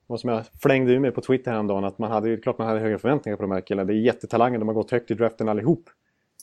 Vad 0.06 0.20
som 0.20 0.30
jag 0.30 0.46
flängde 0.62 0.92
ur 0.92 0.98
mig 0.98 1.10
på 1.10 1.20
Twitter 1.20 1.50
häromdagen 1.50 1.84
att 1.84 1.98
man 1.98 2.10
hade, 2.10 2.36
klart 2.36 2.58
man 2.58 2.66
hade 2.66 2.80
höga 2.80 2.98
förväntningar 2.98 3.36
på 3.36 3.42
de 3.42 3.50
här 3.50 3.60
killarna. 3.60 3.86
Det 3.86 3.92
är 3.92 4.00
jättetalanger, 4.00 4.58
de 4.58 4.68
har 4.68 4.74
gått 4.74 4.90
högt 4.90 5.10
i 5.10 5.14
draften 5.14 5.48
allihop. 5.48 5.90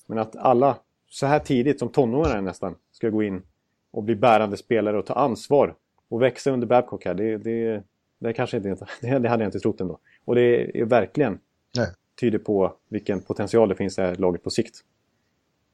Men 0.08 0.18
att 0.18 0.36
alla, 0.36 0.78
så 1.10 1.26
här 1.26 1.40
tidigt 1.40 1.80
som 1.80 1.90
tonåringar 1.90 2.42
nästan, 2.42 2.76
ska 2.92 3.10
gå 3.10 3.24
in 3.24 3.42
och 3.92 4.04
bli 4.04 4.16
bärande 4.16 4.58
spelare 4.58 4.98
och 4.98 5.06
ta 5.06 5.14
ansvar 5.14 5.76
och 6.10 6.22
växa 6.22 6.52
under 6.52 6.68
Babcock 6.68 7.06
här. 7.06 7.14
Det, 7.14 7.38
det, 7.38 7.84
det, 8.20 8.34
kanske 8.34 8.58
inte, 8.58 8.76
det 9.02 9.08
hade 9.08 9.28
jag 9.28 9.48
inte 9.48 9.60
trott 9.60 9.82
ändå. 9.82 10.00
Och 10.26 10.36
det 10.36 10.80
är 10.82 10.86
verkligen 10.86 11.40
Nej. 11.78 11.88
tyder 12.20 12.40
på 12.40 12.76
vilken 12.90 13.22
potential 13.22 13.70
det 13.70 13.76
finns 13.76 13.98
i 13.98 14.02
det 14.02 14.08
här 14.08 14.16
laget 14.16 14.44
på 14.44 14.50
sikt. 14.50 14.76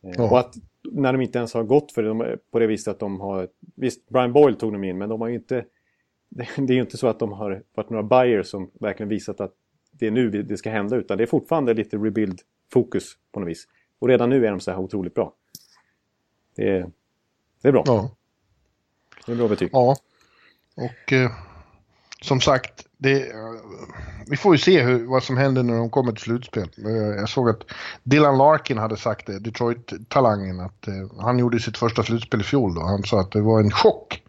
Ja. 0.01 0.23
Och 0.23 0.39
att 0.39 0.55
när 0.83 1.11
de 1.13 1.21
inte 1.21 1.37
ens 1.37 1.53
har 1.53 1.63
gått 1.63 1.91
för 1.91 2.03
det 2.03 2.37
på 2.51 2.59
det 2.59 2.67
viset 2.67 2.91
att 2.91 2.99
de 2.99 3.19
har... 3.21 3.47
Visst, 3.75 4.09
Brian 4.09 4.33
Boyle 4.33 4.55
tog 4.55 4.73
dem 4.73 4.83
in, 4.83 4.97
men 4.97 5.09
de 5.09 5.21
har 5.21 5.27
ju 5.27 5.35
inte... 5.35 5.65
Det 6.57 6.73
är 6.73 6.75
ju 6.75 6.81
inte 6.81 6.97
så 6.97 7.07
att 7.07 7.19
de 7.19 7.31
har 7.31 7.63
varit 7.75 7.89
några 7.89 8.03
buyers 8.03 8.47
som 8.47 8.71
verkligen 8.73 9.09
visat 9.09 9.41
att 9.41 9.53
det 9.91 10.07
är 10.07 10.11
nu 10.11 10.29
det 10.29 10.57
ska 10.57 10.69
hända, 10.69 10.95
utan 10.95 11.17
det 11.17 11.23
är 11.23 11.27
fortfarande 11.27 11.73
lite 11.73 11.97
rebuild-fokus 11.97 13.17
på 13.31 13.39
något 13.39 13.49
vis. 13.49 13.67
Och 13.99 14.07
redan 14.07 14.29
nu 14.29 14.45
är 14.45 14.51
de 14.51 14.59
så 14.59 14.71
här 14.71 14.79
otroligt 14.79 15.13
bra. 15.13 15.33
Det 16.55 16.69
är, 16.69 16.91
det 17.61 17.67
är 17.67 17.71
bra. 17.71 17.83
Ja. 17.85 18.11
Det 19.25 19.31
är 19.31 19.35
bra 19.35 19.47
betyg. 19.47 19.69
Ja. 19.71 19.95
Och 20.75 21.13
eh, 21.13 21.31
som 22.21 22.41
sagt, 22.41 22.85
det, 22.97 23.31
vi 24.27 24.37
får 24.37 24.55
ju 24.55 24.57
se 24.57 24.81
hur, 24.81 25.05
vad 25.05 25.23
som 25.23 25.37
händer 25.37 25.63
när 25.63 25.77
de 25.77 25.89
kommer 25.89 26.11
till 26.11 26.21
slutspel. 26.23 26.69
Eh, 26.85 27.19
jag 27.19 27.29
såg 27.29 27.49
att 27.49 27.61
Dylan 28.03 28.37
Larkin 28.37 28.77
hade 28.77 28.97
sagt 28.97 29.27
det, 29.27 29.39
Detroit-talangen, 29.39 30.59
att 30.59 30.87
eh, 30.87 30.93
han 31.19 31.39
gjorde 31.39 31.59
sitt 31.59 31.77
första 31.77 32.03
slutspel 32.03 32.41
i 32.41 32.43
fjol 32.43 32.75
då. 32.75 32.81
Han 32.81 33.03
sa 33.03 33.19
att 33.19 33.31
det 33.31 33.41
var 33.41 33.59
en 33.59 33.71
chock. 33.71 34.23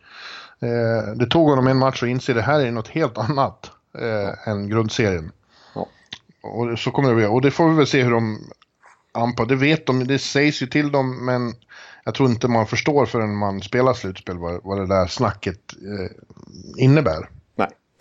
Eh, 0.60 1.14
det 1.16 1.26
tog 1.26 1.48
honom 1.48 1.66
en 1.66 1.78
match 1.78 2.02
att 2.02 2.08
inse 2.08 2.32
att 2.32 2.36
det 2.36 2.42
här 2.42 2.60
är 2.60 2.70
något 2.70 2.88
helt 2.88 3.18
annat 3.18 3.70
eh, 3.98 4.48
än 4.48 4.68
grundserien. 4.68 5.32
Ja. 5.74 5.86
Och 6.42 6.78
så 6.78 6.90
kommer 6.90 7.08
det 7.08 7.14
bli. 7.14 7.26
Och 7.26 7.40
det 7.40 7.50
får 7.50 7.68
vi 7.68 7.76
väl 7.76 7.86
se 7.86 8.02
hur 8.02 8.10
de 8.10 8.38
anpassar. 9.12 9.48
Det 9.48 9.56
vet 9.56 9.86
de, 9.86 10.06
det 10.06 10.18
sägs 10.18 10.62
ju 10.62 10.66
till 10.66 10.92
dem, 10.92 11.26
men 11.26 11.54
jag 12.04 12.14
tror 12.14 12.28
inte 12.28 12.48
man 12.48 12.66
förstår 12.66 13.06
förrän 13.06 13.36
man 13.36 13.60
spelar 13.60 13.94
slutspel 13.94 14.38
vad, 14.38 14.60
vad 14.64 14.78
det 14.78 14.86
där 14.86 15.06
snacket 15.06 15.60
innebär. 16.78 17.28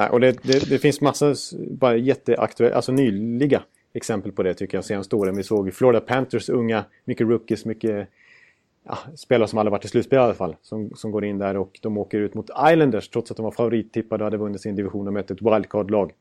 Och 0.10 0.20
det, 0.20 0.43
det, 0.43 0.70
det 0.70 0.79
finns 0.79 1.01
massa 1.01 1.36
bara 1.70 1.96
jätteaktuella, 1.96 2.75
alltså 2.75 2.91
nyliga 2.91 3.63
exempel 3.93 4.31
på 4.31 4.43
det 4.43 4.53
tycker 4.53 4.77
jag 4.77 4.86
senaste 4.86 5.15
åren. 5.15 5.36
Vi 5.36 5.43
såg 5.43 5.74
Florida 5.74 6.01
Panthers 6.01 6.50
unga, 6.50 6.86
mycket 7.05 7.27
rookies, 7.27 7.65
mycket 7.65 8.08
ja, 8.84 8.98
spelare 9.15 9.48
som 9.48 9.60
aldrig 9.60 9.72
varit 9.72 9.86
i 9.86 9.88
slutspel 9.88 10.17
i 10.17 10.22
alla 10.22 10.34
fall. 10.34 10.55
Som, 10.62 10.91
som 10.96 11.12
går 11.12 11.25
in 11.25 11.38
där 11.38 11.58
och 11.58 11.79
de 11.81 11.98
åker 11.98 12.20
ut 12.20 12.34
mot 12.34 12.50
Islanders 12.50 13.10
trots 13.10 13.31
att 13.31 13.38
de 13.38 13.43
var 13.43 13.51
favorittippade 13.51 14.24
och 14.24 14.25
hade 14.25 14.38
vunnit 14.38 14.62
sin 14.62 14.75
division 14.75 15.08
och 15.08 15.13
mötte 15.13 15.34
ett 15.34 15.41
wildcard-lag. 15.41 16.12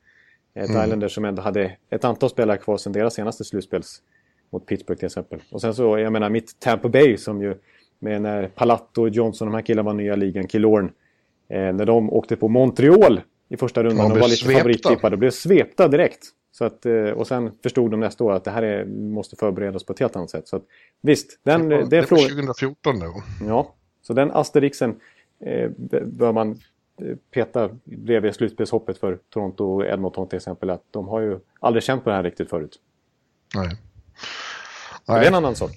Ett 0.54 0.70
mm. 0.70 0.84
Islanders 0.84 1.14
som 1.14 1.24
ändå 1.24 1.42
hade 1.42 1.76
ett 1.90 2.04
antal 2.04 2.30
spelare 2.30 2.58
kvar 2.58 2.76
sedan 2.76 2.92
deras 2.92 3.14
senaste 3.14 3.44
slutspels 3.44 4.02
mot 4.50 4.66
Pittsburgh 4.66 4.98
till 4.98 5.06
exempel. 5.06 5.42
Och 5.50 5.60
sen 5.60 5.74
så, 5.74 5.98
jag 5.98 6.12
menar 6.12 6.30
mitt 6.30 6.60
Tampa 6.60 6.88
Bay 6.88 7.16
som 7.16 7.42
ju 7.42 7.54
med 7.98 8.22
när 8.22 8.48
Palatto, 8.48 9.08
Johnson, 9.08 9.48
de 9.48 9.54
här 9.54 9.62
killarna 9.62 9.86
var 9.86 9.94
nya 9.94 10.16
ligan, 10.16 10.46
Killorn. 10.46 10.92
Eh, 11.48 11.72
när 11.72 11.86
de 11.86 12.12
åkte 12.12 12.36
på 12.36 12.48
Montreal 12.48 13.20
i 13.50 13.56
första 13.56 13.82
rundan 13.82 14.12
och 14.12 14.18
var 14.18 14.28
lite 14.28 14.44
favorittippade 14.44 15.14
och 15.14 15.18
blev 15.18 15.30
svepta 15.30 15.88
direkt. 15.88 16.26
Så 16.52 16.64
att, 16.64 16.86
eh, 16.86 16.92
och 16.94 17.26
sen 17.26 17.50
förstod 17.62 17.90
de 17.90 18.00
nästa 18.00 18.24
år 18.24 18.32
att 18.32 18.44
det 18.44 18.50
här 18.50 18.62
är, 18.62 18.84
måste 18.86 19.36
förberedas 19.36 19.84
på 19.84 19.92
ett 19.92 19.98
helt 19.98 20.16
annat 20.16 20.30
sätt. 20.30 20.48
Så 20.48 20.56
att, 20.56 20.62
visst, 21.00 21.40
den, 21.42 21.68
det, 21.68 21.76
det, 21.76 21.84
det 21.84 22.10
var 22.10 22.18
2014 22.18 23.00
då. 23.00 23.22
Ja, 23.46 23.74
så 24.02 24.12
den 24.12 24.30
asterixen 24.30 25.00
eh, 25.44 25.70
bör 26.06 26.32
man 26.32 26.50
eh, 27.00 27.16
peta 27.30 27.70
bredvid 27.84 28.34
slutspelshoppet 28.34 28.98
för 28.98 29.18
Toronto 29.30 29.64
och 29.64 29.86
Edmonton 29.86 30.28
till 30.28 30.36
exempel. 30.36 30.70
Att 30.70 30.84
de 30.90 31.08
har 31.08 31.20
ju 31.20 31.38
aldrig 31.60 31.82
känt 31.82 32.04
på 32.04 32.10
det 32.10 32.16
här 32.16 32.22
riktigt 32.22 32.50
förut. 32.50 32.78
Nej. 33.54 33.68
Nej. 35.08 35.20
Det 35.20 35.26
är 35.26 35.28
en 35.28 35.34
annan 35.34 35.56
sak. 35.56 35.70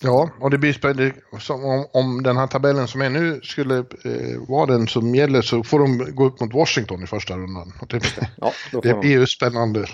Ja, 0.00 0.30
och 0.40 0.50
det 0.50 0.58
blir 0.58 0.72
spännande. 0.72 1.12
Om, 1.48 1.86
om 1.92 2.22
den 2.22 2.36
här 2.36 2.46
tabellen 2.46 2.88
som 2.88 3.00
är 3.00 3.10
nu 3.10 3.40
skulle 3.42 3.78
eh, 3.78 4.38
vara 4.48 4.66
den 4.66 4.88
som 4.88 5.14
gäller 5.14 5.42
så 5.42 5.62
får 5.62 5.78
de 5.78 6.14
gå 6.14 6.24
upp 6.24 6.40
mot 6.40 6.54
Washington 6.54 7.02
i 7.02 7.06
första 7.06 7.36
rundan. 7.36 7.72
Det, 7.88 8.00
ja, 8.36 8.52
det 8.82 9.00
blir 9.00 9.10
ju 9.10 9.26
spännande. 9.26 9.86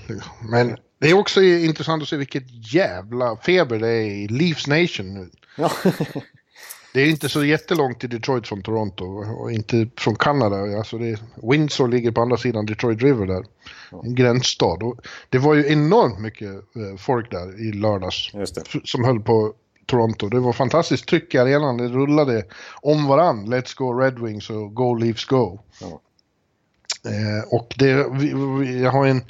Men 0.50 0.76
det 1.00 1.10
är 1.10 1.14
också 1.14 1.42
intressant 1.42 2.02
att 2.02 2.08
se 2.08 2.16
vilket 2.16 2.74
jävla 2.74 3.36
feber 3.36 3.78
det 3.78 3.88
är 3.88 4.04
i 4.04 4.28
Leafs 4.28 4.66
Nation 4.66 5.14
nu. 5.14 5.30
Ja. 5.56 5.70
det 6.94 7.00
är 7.00 7.10
inte 7.10 7.28
så 7.28 7.44
jättelångt 7.44 8.00
till 8.00 8.10
Detroit 8.10 8.48
från 8.48 8.62
Toronto 8.62 9.04
och 9.04 9.52
inte 9.52 9.88
från 9.96 10.16
Kanada. 10.16 10.78
Alltså 10.78 10.98
det, 10.98 11.20
Windsor 11.42 11.88
ligger 11.88 12.10
på 12.10 12.20
andra 12.20 12.36
sidan 12.36 12.66
Detroit 12.66 13.02
River 13.02 13.26
där. 13.26 13.44
En 14.04 14.14
gränsstad. 14.14 14.78
det 15.28 15.38
var 15.38 15.54
ju 15.54 15.72
enormt 15.72 16.18
mycket 16.18 16.50
eh, 16.50 16.96
folk 16.98 17.30
där 17.30 17.60
i 17.60 17.72
lördags. 17.72 18.30
Som 18.84 19.04
höll 19.04 19.20
på 19.20 19.54
Toronto. 19.86 20.28
Det 20.28 20.40
var 20.40 20.52
fantastiskt 20.52 21.08
tryck 21.08 21.34
i 21.34 21.38
arenan. 21.38 21.76
Det 21.76 21.88
rullade 21.88 22.44
om 22.82 23.06
varann. 23.06 23.46
Let's 23.46 23.76
go 23.76 23.92
Red 23.92 24.18
Wings 24.18 24.50
och 24.50 24.74
Go 24.74 24.94
Leafs 24.94 25.24
Go. 25.24 25.60
Ja. 25.80 26.00
Eh, 27.10 27.48
och 27.48 27.74
det, 27.78 27.90
jag 28.82 28.90
har 28.90 29.06
en 29.06 29.22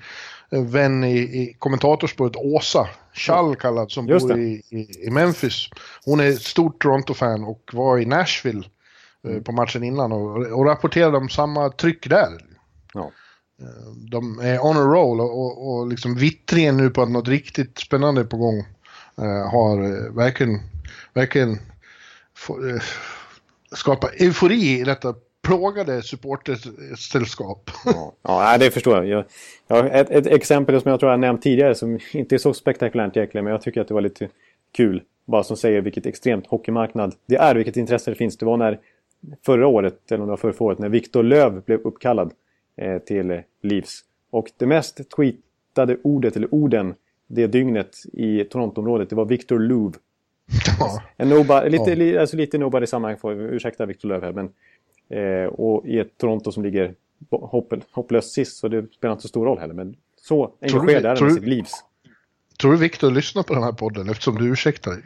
vän 0.53 1.05
i, 1.05 1.19
i 1.19 1.57
kommentatorspåret, 1.59 2.37
Åsa 2.37 2.89
Schall 3.13 3.57
kallad, 3.57 3.91
som 3.91 4.07
bor 4.07 4.39
i, 4.39 4.63
i, 4.71 5.07
i, 5.07 5.11
Memphis. 5.11 5.69
Hon 6.05 6.21
är 6.21 6.29
ett 6.29 6.43
stort 6.43 6.83
Toronto-fan 6.83 7.45
och 7.45 7.71
var 7.73 7.99
i 7.99 8.07
Nashville 8.07 8.65
eh, 9.25 9.31
mm. 9.31 9.45
på 9.45 9.53
matchen 9.53 9.83
innan 9.83 10.13
och, 10.13 10.37
och 10.37 10.67
rapporterade 10.67 11.17
om 11.17 11.29
samma 11.29 11.71
tryck 11.71 12.09
där. 12.09 12.29
Ja. 12.95 13.11
Eh, 13.61 13.93
de 14.11 14.39
är 14.39 14.65
on 14.65 14.77
a 14.77 14.81
roll 14.81 15.21
och, 15.21 15.41
och, 15.41 15.73
och 15.73 15.87
liksom 15.87 16.15
vittringen 16.15 16.77
nu 16.77 16.91
på 16.91 17.03
att 17.03 17.11
något 17.11 17.29
riktigt 17.29 17.79
spännande 17.79 18.21
är 18.21 18.25
på 18.25 18.37
gång. 18.37 18.65
Eh, 19.19 19.51
har 19.51 19.85
eh, 19.85 20.13
verkligen, 20.13 20.61
verkligen 21.15 21.51
eh, 21.53 22.83
skapat 23.75 24.21
eufori 24.21 24.81
i 24.81 24.85
detta 24.85 25.15
plågade 25.43 26.03
supportersällskap. 26.03 27.71
Ja, 27.85 28.15
ja, 28.23 28.59
det 28.59 28.71
förstår 28.71 28.97
jag. 28.97 29.07
jag, 29.07 29.25
jag 29.67 30.01
ett, 30.01 30.11
ett, 30.11 30.27
exempel 30.27 30.81
som 30.81 30.91
jag 30.91 31.01
tror 31.01 31.13
jag 31.13 31.21
nämnt 31.21 31.43
tidigare 31.43 31.75
som 31.75 31.99
inte 32.13 32.35
är 32.35 32.39
så 32.39 32.55
spektakulärt 32.55 33.17
egentligen 33.17 33.45
men 33.45 33.53
jag 33.53 33.63
tycker 33.63 33.81
att 33.81 33.89
det 33.89 33.95
var 33.95 34.01
lite 34.01 34.29
kul. 34.73 35.03
Bara 35.25 35.45
som 35.45 35.57
säger 35.57 35.81
vilket 35.81 36.07
extremt 36.07 36.47
hockeymarknad 36.47 37.15
det 37.27 37.37
är, 37.37 37.55
vilket 37.55 37.77
intresse 37.77 38.11
det 38.11 38.15
finns. 38.15 38.37
Det 38.37 38.47
var 38.47 38.57
när 38.57 38.79
förra 39.47 39.67
året, 39.67 40.13
eller 40.13 40.21
om 40.21 40.27
det 40.27 40.31
var 40.31 40.37
förra 40.37 40.65
året, 40.67 40.79
när 40.79 40.89
Viktor 40.89 41.23
Löv 41.23 41.63
blev 41.63 41.81
uppkallad 41.81 42.33
eh, 42.77 42.99
till 42.99 43.43
Leafs. 43.63 44.05
Och 44.31 44.51
det 44.57 44.67
mest 44.67 45.01
tweetade 45.17 45.97
ordet, 46.03 46.37
eller 46.37 46.55
orden, 46.55 46.95
det 47.35 47.47
dygnet 47.47 47.97
i 48.13 48.45
Torontoområdet, 48.45 49.11
det 49.11 49.17
var 49.17 49.25
Victor 49.25 49.59
Louvre. 49.59 49.99
Ja. 50.79 51.03
En 51.17 51.29
nobody, 51.29 51.71
lite, 51.71 51.93
ja. 51.93 52.21
alltså 52.21 52.37
lite 52.37 52.59
nobody 52.59 52.85
i 52.85 52.87
sammanhang, 52.87 53.19
får 53.19 53.33
ursäkta 53.33 53.87
Victor 53.87 54.09
Löv 54.09 54.23
här, 54.23 54.33
men 54.33 54.51
eh, 55.09 55.47
och 55.47 55.87
i 55.87 55.99
ett 55.99 56.19
Toronto 56.19 56.53
som 56.53 56.63
ligger 56.63 56.95
hopp, 57.31 57.75
hopplöst 57.91 58.33
sist, 58.33 58.57
så 58.57 58.69
det 58.69 58.87
spelar 58.93 59.13
inte 59.13 59.23
så 59.23 59.29
stor 59.29 59.47
roll 59.47 59.59
heller. 59.59 59.75
Men 59.75 59.97
så 60.21 60.53
engagerad 60.61 61.05
är 61.05 61.17
han 61.21 61.31
i 61.31 61.35
sitt 61.35 61.49
livs. 61.49 61.73
Tror 62.61 62.73
du 62.73 62.79
Victor 62.79 63.11
lyssnar 63.11 63.43
på 63.43 63.55
den 63.55 63.63
här 63.63 63.73
podden 63.73 64.09
eftersom 64.11 64.39
du 64.39 64.53
ursäktar 64.53 64.91
dig? 64.91 65.03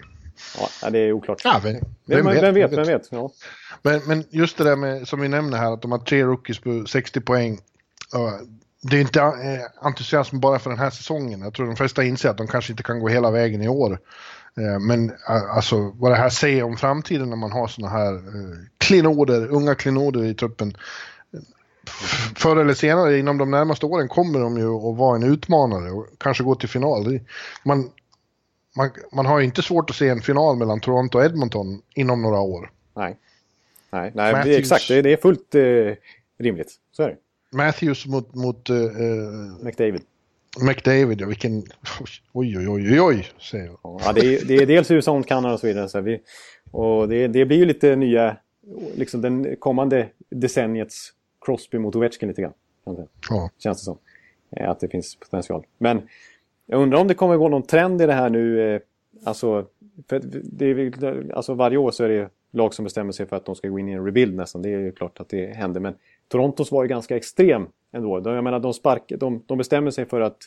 Ja, 0.82 0.90
det 0.90 0.98
är 0.98 1.12
oklart. 1.12 1.40
Ja, 1.44 1.60
vem, 1.64 1.74
vem, 2.06 2.24
vem, 2.24 2.34
vet, 2.34 2.42
vem 2.42 2.54
vet? 2.54 2.72
Vem 2.72 2.86
vet? 2.86 3.08
Ja. 3.10 3.30
Men, 3.82 4.00
men 4.06 4.24
just 4.30 4.58
det 4.58 4.64
där 4.64 4.76
med, 4.76 5.08
som 5.08 5.20
vi 5.20 5.28
nämner 5.28 5.58
här, 5.58 5.72
att 5.72 5.82
de 5.82 5.92
har 5.92 5.98
tre 5.98 6.24
rookies 6.24 6.58
på 6.58 6.84
60 6.86 7.20
poäng 7.20 7.58
det 8.90 8.96
är 8.96 9.00
inte 9.00 9.20
eh, 9.20 9.86
entusiasm 9.86 10.40
bara 10.40 10.58
för 10.58 10.70
den 10.70 10.78
här 10.78 10.90
säsongen. 10.90 11.40
Jag 11.40 11.54
tror 11.54 11.66
de 11.66 11.76
flesta 11.76 12.04
inser 12.04 12.28
att 12.28 12.36
de 12.36 12.46
kanske 12.46 12.72
inte 12.72 12.82
kan 12.82 13.00
gå 13.00 13.08
hela 13.08 13.30
vägen 13.30 13.62
i 13.62 13.68
år. 13.68 13.98
Eh, 14.56 14.80
men 14.80 15.10
eh, 15.10 15.56
alltså 15.56 15.92
vad 15.94 16.10
det 16.10 16.16
här 16.16 16.28
säger 16.28 16.62
om 16.62 16.76
framtiden 16.76 17.30
när 17.30 17.36
man 17.36 17.52
har 17.52 17.68
såna 17.68 17.88
här 17.88 18.20
klenoder, 18.78 19.48
unga 19.48 19.74
klenoder 19.74 20.24
i 20.24 20.34
truppen. 20.34 20.76
Förr 22.36 22.56
eller 22.56 22.74
senare, 22.74 23.18
inom 23.18 23.38
de 23.38 23.50
närmaste 23.50 23.86
åren, 23.86 24.08
kommer 24.08 24.40
de 24.40 24.58
ju 24.58 24.74
att 24.74 24.96
vara 24.96 25.16
en 25.16 25.22
utmanare 25.22 25.90
och 25.90 26.06
kanske 26.18 26.44
gå 26.44 26.54
till 26.54 26.68
final. 26.68 27.20
Man, 27.64 27.90
man, 28.76 28.90
man 29.12 29.26
har 29.26 29.40
inte 29.40 29.62
svårt 29.62 29.90
att 29.90 29.96
se 29.96 30.08
en 30.08 30.22
final 30.22 30.56
mellan 30.56 30.80
Toronto 30.80 31.18
och 31.18 31.24
Edmonton 31.24 31.82
inom 31.94 32.22
några 32.22 32.40
år. 32.40 32.70
Nej, 32.94 33.16
nej, 33.90 34.12
nej 34.14 34.32
Matthews, 34.32 34.56
exakt. 34.56 34.88
Det, 34.88 35.02
det 35.02 35.12
är 35.12 35.16
fullt 35.16 35.54
eh, 35.54 35.62
rimligt. 36.38 36.74
Så 36.92 37.02
är 37.02 37.08
det. 37.08 37.16
Matthews 37.52 38.06
mot, 38.06 38.34
mot 38.34 38.70
uh, 38.70 38.76
McDavid. 39.62 40.02
McDavid, 40.60 41.20
ja 41.20 41.26
vilken... 41.26 41.62
Oj, 42.32 42.58
oj, 42.58 42.68
oj, 42.68 43.00
oj, 43.00 43.26
säger 43.50 43.66
jag. 43.66 43.78
Ja, 43.82 44.12
det 44.12 44.20
är, 44.20 44.44
det 44.44 44.54
är 44.54 44.66
dels 44.66 44.90
USA 44.90 45.12
och 45.12 45.26
Kanada 45.26 45.54
och 45.54 45.60
så 45.60 45.66
vidare. 45.66 45.88
Så 45.88 46.00
vi, 46.00 46.20
och 46.70 47.08
det, 47.08 47.28
det 47.28 47.46
blir 47.46 47.58
ju 47.58 47.64
lite 47.64 47.96
nya, 47.96 48.36
liksom 48.94 49.20
den 49.20 49.56
kommande 49.56 50.08
decenniets 50.30 51.12
Crosby 51.46 51.78
mot 51.78 51.96
Ovechkin 51.96 52.28
lite 52.28 52.42
grann. 52.42 52.52
Ja. 53.30 53.50
Känns 53.58 53.78
det 53.78 53.84
som. 53.84 53.98
Eh, 54.50 54.70
att 54.70 54.80
det 54.80 54.88
finns 54.88 55.16
potential. 55.16 55.66
Men 55.78 56.08
jag 56.66 56.82
undrar 56.82 56.98
om 56.98 57.08
det 57.08 57.14
kommer 57.14 57.36
gå 57.36 57.48
någon 57.48 57.62
trend 57.62 58.02
i 58.02 58.06
det 58.06 58.12
här 58.12 58.30
nu. 58.30 58.80
Alltså, 59.24 59.66
för 60.08 60.20
det 60.42 60.66
är, 60.66 61.32
alltså 61.34 61.54
varje 61.54 61.76
år 61.76 61.90
så 61.90 62.04
är 62.04 62.08
det 62.08 62.30
lag 62.52 62.74
som 62.74 62.84
bestämmer 62.84 63.12
sig 63.12 63.26
för 63.26 63.36
att 63.36 63.44
de 63.44 63.54
ska 63.54 63.68
gå 63.68 63.78
in 63.78 63.88
i 63.88 63.92
en 63.92 64.04
rebuild 64.04 64.34
nästan. 64.34 64.62
Det 64.62 64.68
är 64.68 64.78
ju 64.78 64.92
klart 64.92 65.20
att 65.20 65.28
det 65.28 65.46
händer. 65.46 65.80
Men 65.80 65.94
Torontos 66.28 66.72
var 66.72 66.82
ju 66.82 66.88
ganska 66.88 67.16
extrem 67.16 67.66
ändå. 67.92 68.20
Jag 68.24 68.44
menar, 68.44 68.60
de, 68.60 68.74
spark, 68.74 69.12
de, 69.18 69.42
de 69.46 69.58
bestämmer 69.58 69.90
sig 69.90 70.06
för 70.06 70.20
att 70.20 70.38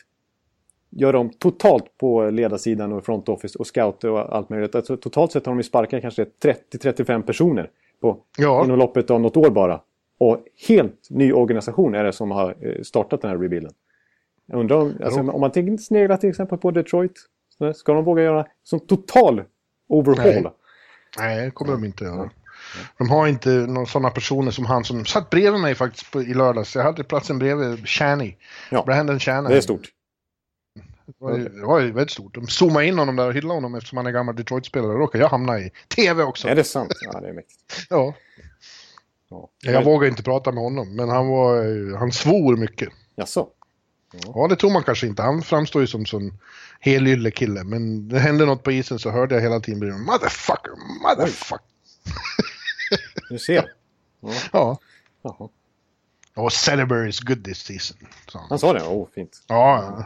göra 0.90 1.18
om 1.18 1.30
totalt 1.30 1.98
på 1.98 2.30
ledarsidan 2.30 2.92
och 2.92 3.04
front 3.04 3.28
office 3.28 3.58
och 3.58 3.66
scouter 3.66 4.10
och 4.10 4.36
allt 4.36 4.48
möjligt. 4.50 4.74
Alltså, 4.74 4.96
totalt 4.96 5.32
sett 5.32 5.46
har 5.46 5.52
de 5.52 5.58
ju 5.58 5.62
sparkat 5.62 6.02
kanske 6.02 6.26
30-35 6.42 7.22
personer 7.22 7.70
på, 8.00 8.16
ja. 8.38 8.64
inom 8.64 8.78
loppet 8.78 9.10
av 9.10 9.20
något 9.20 9.36
år 9.36 9.50
bara. 9.50 9.80
Och 10.18 10.44
helt 10.68 11.10
ny 11.10 11.32
organisation 11.32 11.94
är 11.94 12.04
det 12.04 12.12
som 12.12 12.30
har 12.30 12.56
eh, 12.60 12.82
startat 12.82 13.22
den 13.22 13.30
här 13.30 13.38
rebuilden. 13.38 13.72
Jag 14.46 14.60
undrar 14.60 14.76
om, 14.76 14.94
alltså, 15.04 15.20
om 15.20 15.40
man 15.40 15.78
sneglar 15.78 16.16
till 16.16 16.30
exempel 16.30 16.58
på 16.58 16.70
Detroit. 16.70 17.12
Ska 17.74 17.94
de 17.94 18.04
våga 18.04 18.22
göra 18.22 18.46
som 18.62 18.80
total 18.80 19.42
overhaul? 19.88 20.42
Nej, 20.42 20.52
Nej 21.18 21.44
det 21.44 21.50
kommer 21.50 21.72
de 21.72 21.84
inte 21.84 22.04
göra. 22.04 22.30
De 22.98 23.10
har 23.10 23.26
inte 23.26 23.50
några 23.50 23.86
sådana 23.86 24.10
personer 24.10 24.50
som 24.50 24.66
han 24.66 24.84
som 24.84 25.06
satt 25.06 25.30
bredvid 25.30 25.60
mig 25.60 25.74
faktiskt 25.74 26.10
på, 26.10 26.22
i 26.22 26.34
lördags. 26.34 26.76
Jag 26.76 26.82
hade 26.82 27.04
platsen 27.04 27.38
bredvid 27.38 27.88
Channy. 27.88 28.36
Ja, 28.70 28.82
Brandon 28.86 29.20
Channy. 29.20 29.48
Det 29.48 29.56
är 29.56 29.60
stort. 29.60 29.88
Det 31.06 31.24
var, 31.24 31.38
ju, 31.38 31.48
det 31.48 31.66
var 31.66 31.80
ju 31.80 31.92
väldigt 31.92 32.10
stort. 32.10 32.34
De 32.34 32.46
zoomade 32.48 32.86
in 32.86 32.98
honom 32.98 33.16
där 33.16 33.26
och 33.26 33.34
hyllade 33.34 33.54
honom 33.54 33.74
eftersom 33.74 33.96
han 33.96 34.06
är 34.06 34.10
gammal 34.10 34.36
Detroit-spelare. 34.36 34.92
Då 34.92 34.98
råkade 34.98 35.24
jag 35.24 35.28
hamna 35.28 35.58
i 35.60 35.70
tv 35.88 36.22
också. 36.22 36.48
Är 36.48 36.54
det 36.54 36.64
sant? 36.64 36.92
Ja, 37.00 37.20
det 37.20 37.28
är 37.28 37.32
mäktigt. 37.32 37.86
ja. 37.90 38.14
ja. 39.28 39.48
Jag 39.60 39.84
vågar 39.84 40.08
inte 40.08 40.22
prata 40.22 40.52
med 40.52 40.62
honom, 40.62 40.96
men 40.96 41.08
han, 41.08 41.28
var, 41.28 41.96
han 41.98 42.12
svor 42.12 42.56
mycket. 42.56 42.88
Jaså? 43.16 43.48
Ja. 44.12 44.32
ja, 44.34 44.48
det 44.48 44.56
tror 44.56 44.70
man 44.70 44.82
kanske 44.82 45.06
inte. 45.06 45.22
Han 45.22 45.42
framstår 45.42 45.82
ju 45.82 45.86
som 45.86 46.04
en 46.12 46.38
helylle 46.80 47.30
kille. 47.30 47.64
Men 47.64 48.08
det 48.08 48.18
hände 48.18 48.46
något 48.46 48.62
på 48.62 48.72
isen 48.72 48.98
så 48.98 49.10
hörde 49.10 49.34
jag 49.34 49.42
hela 49.42 49.60
tiden 49.60 49.80
bredvid 49.80 50.00
Motherfucker, 50.00 50.72
motherfucker. 51.02 51.66
Du 53.30 53.38
ser. 53.38 53.72
Ja. 54.20 54.32
ja. 54.52 54.78
Jaha. 55.22 55.48
Och 56.34 56.52
Celebrate 56.52 57.08
is 57.08 57.20
good 57.20 57.44
this 57.44 57.58
season. 57.58 57.96
Så. 58.28 58.38
Han 58.48 58.58
sa 58.58 58.72
det? 58.72 58.82
Åh, 58.82 58.92
oh, 58.92 59.08
fint. 59.14 59.42
Ja. 59.48 60.04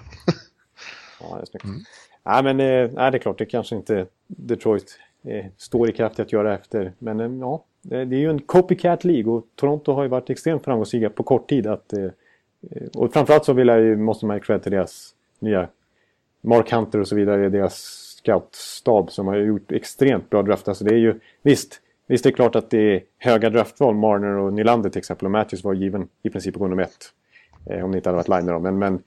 ja, 1.21 1.37
det 1.37 1.43
är 1.43 1.47
snyggt. 1.47 1.65
Mm. 1.65 1.81
Nej, 2.25 2.43
men 2.43 2.61
eh, 2.61 2.91
nej, 2.93 3.11
det 3.11 3.17
är 3.17 3.19
klart, 3.19 3.39
det 3.39 3.47
kanske 3.47 3.77
inte 3.77 4.07
Detroit 4.27 4.99
eh, 5.25 5.47
står 5.57 5.91
i 5.91 5.93
kraft 5.93 6.21
att 6.21 6.33
göra 6.33 6.55
efter. 6.55 6.93
Men 6.99 7.21
eh, 7.21 7.33
ja, 7.41 7.65
det, 7.83 7.97
är 7.97 8.05
ju 8.07 8.31
en 8.31 8.41
copycat 8.41 9.05
League 9.05 9.33
och 9.33 9.47
Toronto 9.55 9.93
har 9.93 10.03
ju 10.03 10.09
varit 10.09 10.31
extremt 10.31 10.65
framgångsrika 10.65 11.11
på 11.11 11.23
kort 11.23 11.49
tid. 11.49 11.67
Att, 11.67 11.93
eh 11.93 12.09
och 12.95 13.13
framförallt 13.13 13.45
så 13.45 13.53
vill 13.53 13.69
jag 13.69 13.81
ju, 13.81 13.97
måste 13.97 14.27
man 14.27 14.37
ju 14.37 14.41
cred 14.41 14.63
till 14.63 14.73
deras 14.73 15.15
nya 15.39 15.69
Mark 16.41 16.73
Hunter 16.73 17.01
och 17.01 17.09
så 17.09 17.17
vidare, 17.17 17.49
deras 17.49 17.75
scoutstab 18.19 19.11
som 19.11 19.27
har 19.27 19.37
gjort 19.37 19.73
extremt 19.73 20.31
bra 20.31 20.43
draft. 20.43 20.69
Alltså 20.69 20.85
det 20.85 20.95
är 20.95 20.99
ju, 20.99 21.21
visst, 21.43 21.81
Visst, 22.07 22.25
det 22.25 22.31
är 22.31 22.33
klart 22.33 22.57
att 22.57 22.71
det 22.71 22.95
är 22.95 23.03
höga 23.19 23.51
draftval. 23.51 23.95
Marner 23.95 24.37
och 24.37 24.53
Nylander 24.53 24.91
till 24.91 24.99
exempel. 24.99 25.27
Och 25.27 25.31
Matthews 25.31 25.65
var 25.65 25.75
given 25.75 26.09
i 26.23 26.31
princip 26.31 26.55
gå 26.55 26.69
nummer 26.69 26.83
ett. 26.83 27.13
Eh, 27.71 27.85
om 27.85 27.91
det 27.91 27.97
inte 27.97 28.09
hade 28.09 28.17
varit 28.17 28.29
Liner 28.29 28.53
då. 28.53 28.59
Men, 28.59 28.79
men 28.79 29.03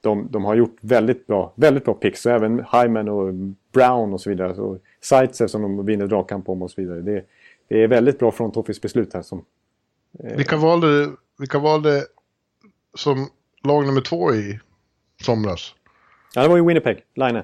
de, 0.00 0.28
de, 0.30 0.44
har 0.44 0.54
gjort 0.54 0.76
väldigt 0.80 1.26
bra, 1.26 1.52
väldigt 1.56 1.84
bra 1.84 1.94
picks. 1.94 2.22
Så 2.22 2.30
även 2.30 2.64
Hyman 2.72 3.08
och 3.08 3.34
Brown 3.72 4.12
och 4.12 4.20
så 4.20 4.30
vidare. 4.30 4.54
Så 4.54 4.78
Sightser 5.00 5.46
som 5.46 5.62
de 5.62 5.86
vinner 5.86 6.06
dragkamp 6.06 6.48
om 6.48 6.62
och 6.62 6.70
så 6.70 6.80
vidare. 6.80 7.00
Det, 7.00 7.24
det 7.68 7.82
är 7.82 7.88
väldigt 7.88 8.18
bra 8.18 8.30
front 8.30 8.56
office-beslut 8.56 9.14
här. 9.14 9.22
Som, 9.22 9.44
eh... 10.24 10.36
vilka, 10.36 10.56
valde, 10.56 11.10
vilka 11.38 11.58
valde 11.58 12.04
som 12.94 13.28
lag 13.64 13.86
nummer 13.86 14.00
två 14.00 14.34
i 14.34 14.60
somras? 15.22 15.74
Ja, 16.34 16.42
det 16.42 16.48
var 16.48 16.56
ju 16.56 16.66
Winnipeg, 16.66 17.02
Line. 17.14 17.42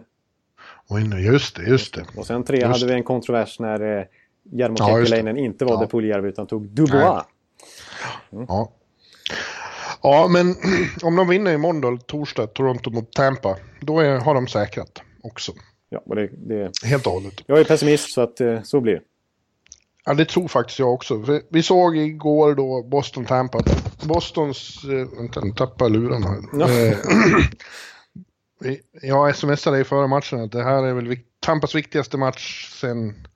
Winner, 0.90 1.18
just 1.18 1.57
det, 1.57 1.62
just 1.62 1.94
det. 1.94 2.05
Och 2.16 2.26
sen 2.26 2.44
tre 2.44 2.57
just 2.57 2.66
hade 2.66 2.87
vi 2.87 2.92
en 2.92 3.02
kontrovers 3.02 3.61
när 3.61 3.98
eh, 3.98 4.05
Jarmo 4.52 4.76
ja, 4.78 4.87
Kekkeläinen 4.87 5.37
inte 5.37 5.64
valde 5.64 5.85
ja. 5.85 5.88
Puljärvi 5.88 6.28
utan 6.28 6.46
tog 6.46 6.68
Dubois. 6.68 7.24
Mm. 8.32 8.46
Ja. 8.48 8.72
ja, 10.02 10.28
men 10.28 10.54
om 11.02 11.16
de 11.16 11.28
vinner 11.28 11.52
imorgon 11.52 11.80
då, 11.80 11.96
torsdag, 11.96 12.46
Toronto 12.46 12.90
mot 12.90 13.12
Tampa, 13.12 13.56
då 13.80 14.00
är, 14.00 14.20
har 14.20 14.35
de 14.35 14.46
säkrat 14.46 15.02
också. 15.22 15.52
Ja, 15.88 16.02
och 16.06 16.16
det, 16.16 16.30
det... 16.32 16.70
Helt 16.85 17.06
och 17.06 17.12
hållet. 17.12 17.35
Jag 17.46 17.61
är 17.61 17.64
pessimist 17.64 18.12
så 18.12 18.20
att 18.20 18.40
eh, 18.40 18.62
så 18.62 18.80
blir 18.80 18.92
det. 18.92 19.00
Ja, 20.04 20.14
det 20.14 20.24
tror 20.24 20.48
faktiskt 20.48 20.78
jag 20.78 20.94
också. 20.94 21.22
För 21.22 21.42
vi 21.48 21.62
såg 21.62 21.96
igår 21.96 22.54
då 22.54 22.82
Boston-Tampa. 22.82 23.59
Bostons... 24.04 24.85
Äh, 24.85 25.18
vänta, 25.18 25.40
nu 25.40 25.52
tappade 25.52 25.90
lurarna 25.90 26.28
här. 26.28 26.42
Ja. 26.52 26.70
Eh, 26.70 26.98
jag 29.02 29.37
smsade 29.37 29.76
dig 29.76 29.85
före 29.85 30.06
matchen 30.06 30.40
att 30.40 30.52
det 30.52 30.62
här 30.62 30.82
är 30.82 30.94
väl 30.94 31.18
Tampas 31.40 31.74
viktigaste 31.74 32.16
match 32.16 32.70
sen 32.80 33.26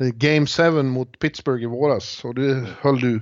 Game 0.00 0.46
7 0.46 0.82
mot 0.82 1.18
Pittsburgh 1.18 1.62
i 1.62 1.66
våras 1.66 2.24
och 2.24 2.34
det 2.34 2.66
höll 2.80 3.00
du 3.00 3.20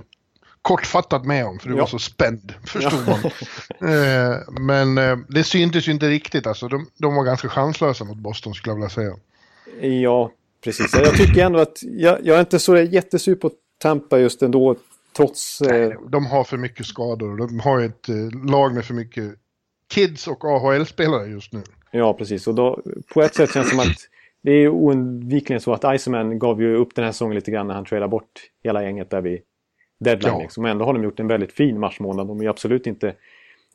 kortfattat 0.61 1.25
med 1.25 1.45
om 1.45 1.59
för 1.59 1.69
du 1.69 1.75
ja. 1.75 1.81
var 1.81 1.87
så 1.87 1.99
spänd, 1.99 2.53
förstod 2.65 3.03
ja. 3.07 3.19
man. 3.79 3.89
eh, 3.93 4.37
men 4.61 4.97
eh, 4.97 5.17
det 5.29 5.43
syntes 5.43 5.87
ju 5.87 5.91
inte 5.91 6.09
riktigt 6.09 6.47
alltså. 6.47 6.67
De, 6.67 6.89
de, 6.97 7.15
var 7.15 7.23
ganska 7.23 7.49
chanslösa 7.49 8.03
mot 8.03 8.17
Boston 8.17 8.53
skulle 8.53 8.71
jag 8.71 8.75
vilja 8.75 8.89
säga. 8.89 9.15
Ja, 10.01 10.31
precis. 10.63 10.93
Jag 10.93 11.17
tycker 11.17 11.45
ändå 11.45 11.59
att 11.59 11.77
jag, 11.81 12.19
jag 12.23 12.35
är 12.35 12.39
inte 12.39 12.59
så 12.59 12.77
jättesur 12.77 13.35
på 13.35 13.51
Tampa 13.77 14.19
just 14.19 14.41
ändå. 14.41 14.75
Trots... 15.17 15.61
Eh... 15.61 15.87
Nej, 15.87 15.97
de 16.09 16.25
har 16.25 16.43
för 16.43 16.57
mycket 16.57 16.85
skador. 16.85 17.37
De 17.37 17.59
har 17.59 17.81
ett 17.81 18.07
lag 18.49 18.73
med 18.73 18.85
för 18.85 18.93
mycket 18.93 19.33
kids 19.93 20.27
och 20.27 20.45
AHL-spelare 20.45 21.27
just 21.27 21.53
nu. 21.53 21.61
Ja, 21.91 22.13
precis. 22.13 22.47
Och 22.47 22.55
då, 22.55 22.81
på 23.13 23.21
ett 23.21 23.35
sätt 23.35 23.53
känns 23.53 23.65
det 23.65 23.69
som 23.69 23.79
att 23.79 23.97
det 24.41 24.51
är 24.51 24.69
oundvikligen 24.69 25.61
så 25.61 25.73
att 25.73 25.95
Iceman 25.95 26.39
gav 26.39 26.61
ju 26.61 26.75
upp 26.75 26.95
den 26.95 27.05
här 27.05 27.11
säsongen 27.11 27.35
lite 27.35 27.51
grann 27.51 27.67
när 27.67 27.73
han 27.73 27.85
tradade 27.85 28.09
bort 28.09 28.31
hela 28.63 28.83
gänget 28.83 29.09
där 29.09 29.21
vid 29.21 29.41
deadline. 29.99 30.33
Ja. 30.33 30.41
Liksom. 30.41 30.65
ändå 30.65 30.85
har 30.85 30.93
de 30.93 31.03
gjort 31.03 31.19
en 31.19 31.27
väldigt 31.27 31.51
fin 31.51 31.79
marsmånad. 31.79 32.27
De 32.27 32.41
är 32.41 32.49
absolut 32.49 32.87
inte 32.87 33.15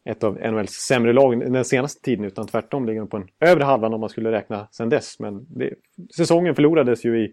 ett 0.05 0.25
av 0.25 0.39
NHLs 0.39 0.71
sämre 0.71 1.13
lag 1.13 1.53
den 1.53 1.65
senaste 1.65 2.03
tiden 2.03 2.25
utan 2.25 2.47
tvärtom 2.47 2.87
ligger 2.87 3.01
de 3.01 3.09
på 3.09 3.17
en 3.17 3.29
övre 3.41 3.65
halvan 3.65 3.95
om 3.95 4.01
man 4.01 4.09
skulle 4.09 4.33
räkna 4.33 4.69
sen 4.71 4.89
dess. 4.89 5.19
Men 5.19 5.47
det, 5.49 5.75
säsongen 6.17 6.55
förlorades 6.55 7.05
ju 7.05 7.25
i, 7.25 7.33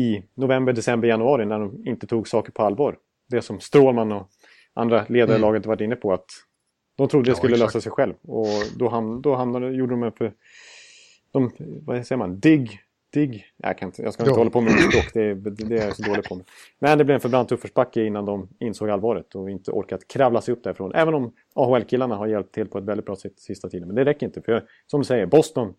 i 0.00 0.22
november, 0.34 0.72
december, 0.72 1.08
januari 1.08 1.46
när 1.46 1.58
de 1.58 1.86
inte 1.86 2.06
tog 2.06 2.28
saker 2.28 2.52
på 2.52 2.62
allvar. 2.62 2.96
Det 3.28 3.42
som 3.42 3.60
Strålman 3.60 4.12
och 4.12 4.28
andra 4.74 5.04
ledare 5.08 5.36
i 5.36 5.38
mm. 5.38 5.40
laget 5.40 5.66
varit 5.66 5.80
inne 5.80 5.96
på 5.96 6.12
att 6.12 6.26
de 6.96 7.08
trodde 7.08 7.30
det 7.30 7.36
skulle 7.36 7.56
ja, 7.56 7.64
lösa 7.64 7.80
sig 7.80 7.92
själv. 7.92 8.14
Och 8.22 8.46
då, 8.78 8.88
ham 8.88 9.22
då 9.22 9.34
hamnade, 9.34 9.70
gjorde 9.70 9.92
de 9.92 10.02
en 10.02 10.12
för 10.12 10.32
de, 11.34 11.52
vad 11.84 12.06
säger 12.06 12.18
man, 12.18 12.40
digg, 12.40 12.80
digg, 13.12 13.44
jag, 13.56 13.78
kan 13.78 13.88
inte, 13.88 14.02
jag 14.02 14.14
ska 14.14 14.22
inte 14.22 14.30
ja. 14.30 14.36
hålla 14.36 14.50
på 14.50 14.60
med 14.60 14.72
språk, 14.72 15.10
det, 15.14 15.34
det 15.34 15.78
är 15.78 15.84
jag 15.86 15.96
så 15.96 16.02
dålig 16.02 16.24
på. 16.24 16.40
Men 16.78 16.98
det 16.98 17.04
blev 17.04 17.14
en 17.14 17.20
för 17.20 17.28
brant 17.28 17.52
uppförsbacke 17.52 18.04
innan 18.04 18.24
de 18.24 18.48
insåg 18.60 18.90
allvaret 18.90 19.34
och 19.34 19.50
inte 19.50 19.70
orkat 19.70 20.08
kravla 20.08 20.40
sig 20.40 20.52
upp 20.52 20.62
därifrån. 20.64 20.92
Även 20.94 21.14
om 21.14 21.32
AHL-killarna 21.54 22.16
har 22.16 22.26
hjälpt 22.26 22.54
till 22.54 22.68
på 22.68 22.78
ett 22.78 22.84
väldigt 22.84 23.06
bra 23.06 23.16
sätt 23.16 23.38
sista 23.38 23.68
tiden. 23.68 23.88
Men 23.88 23.96
det 23.96 24.04
räcker 24.04 24.26
inte, 24.26 24.42
för 24.42 24.64
som 24.86 25.00
du 25.00 25.04
säger, 25.04 25.26
Boston 25.26 25.74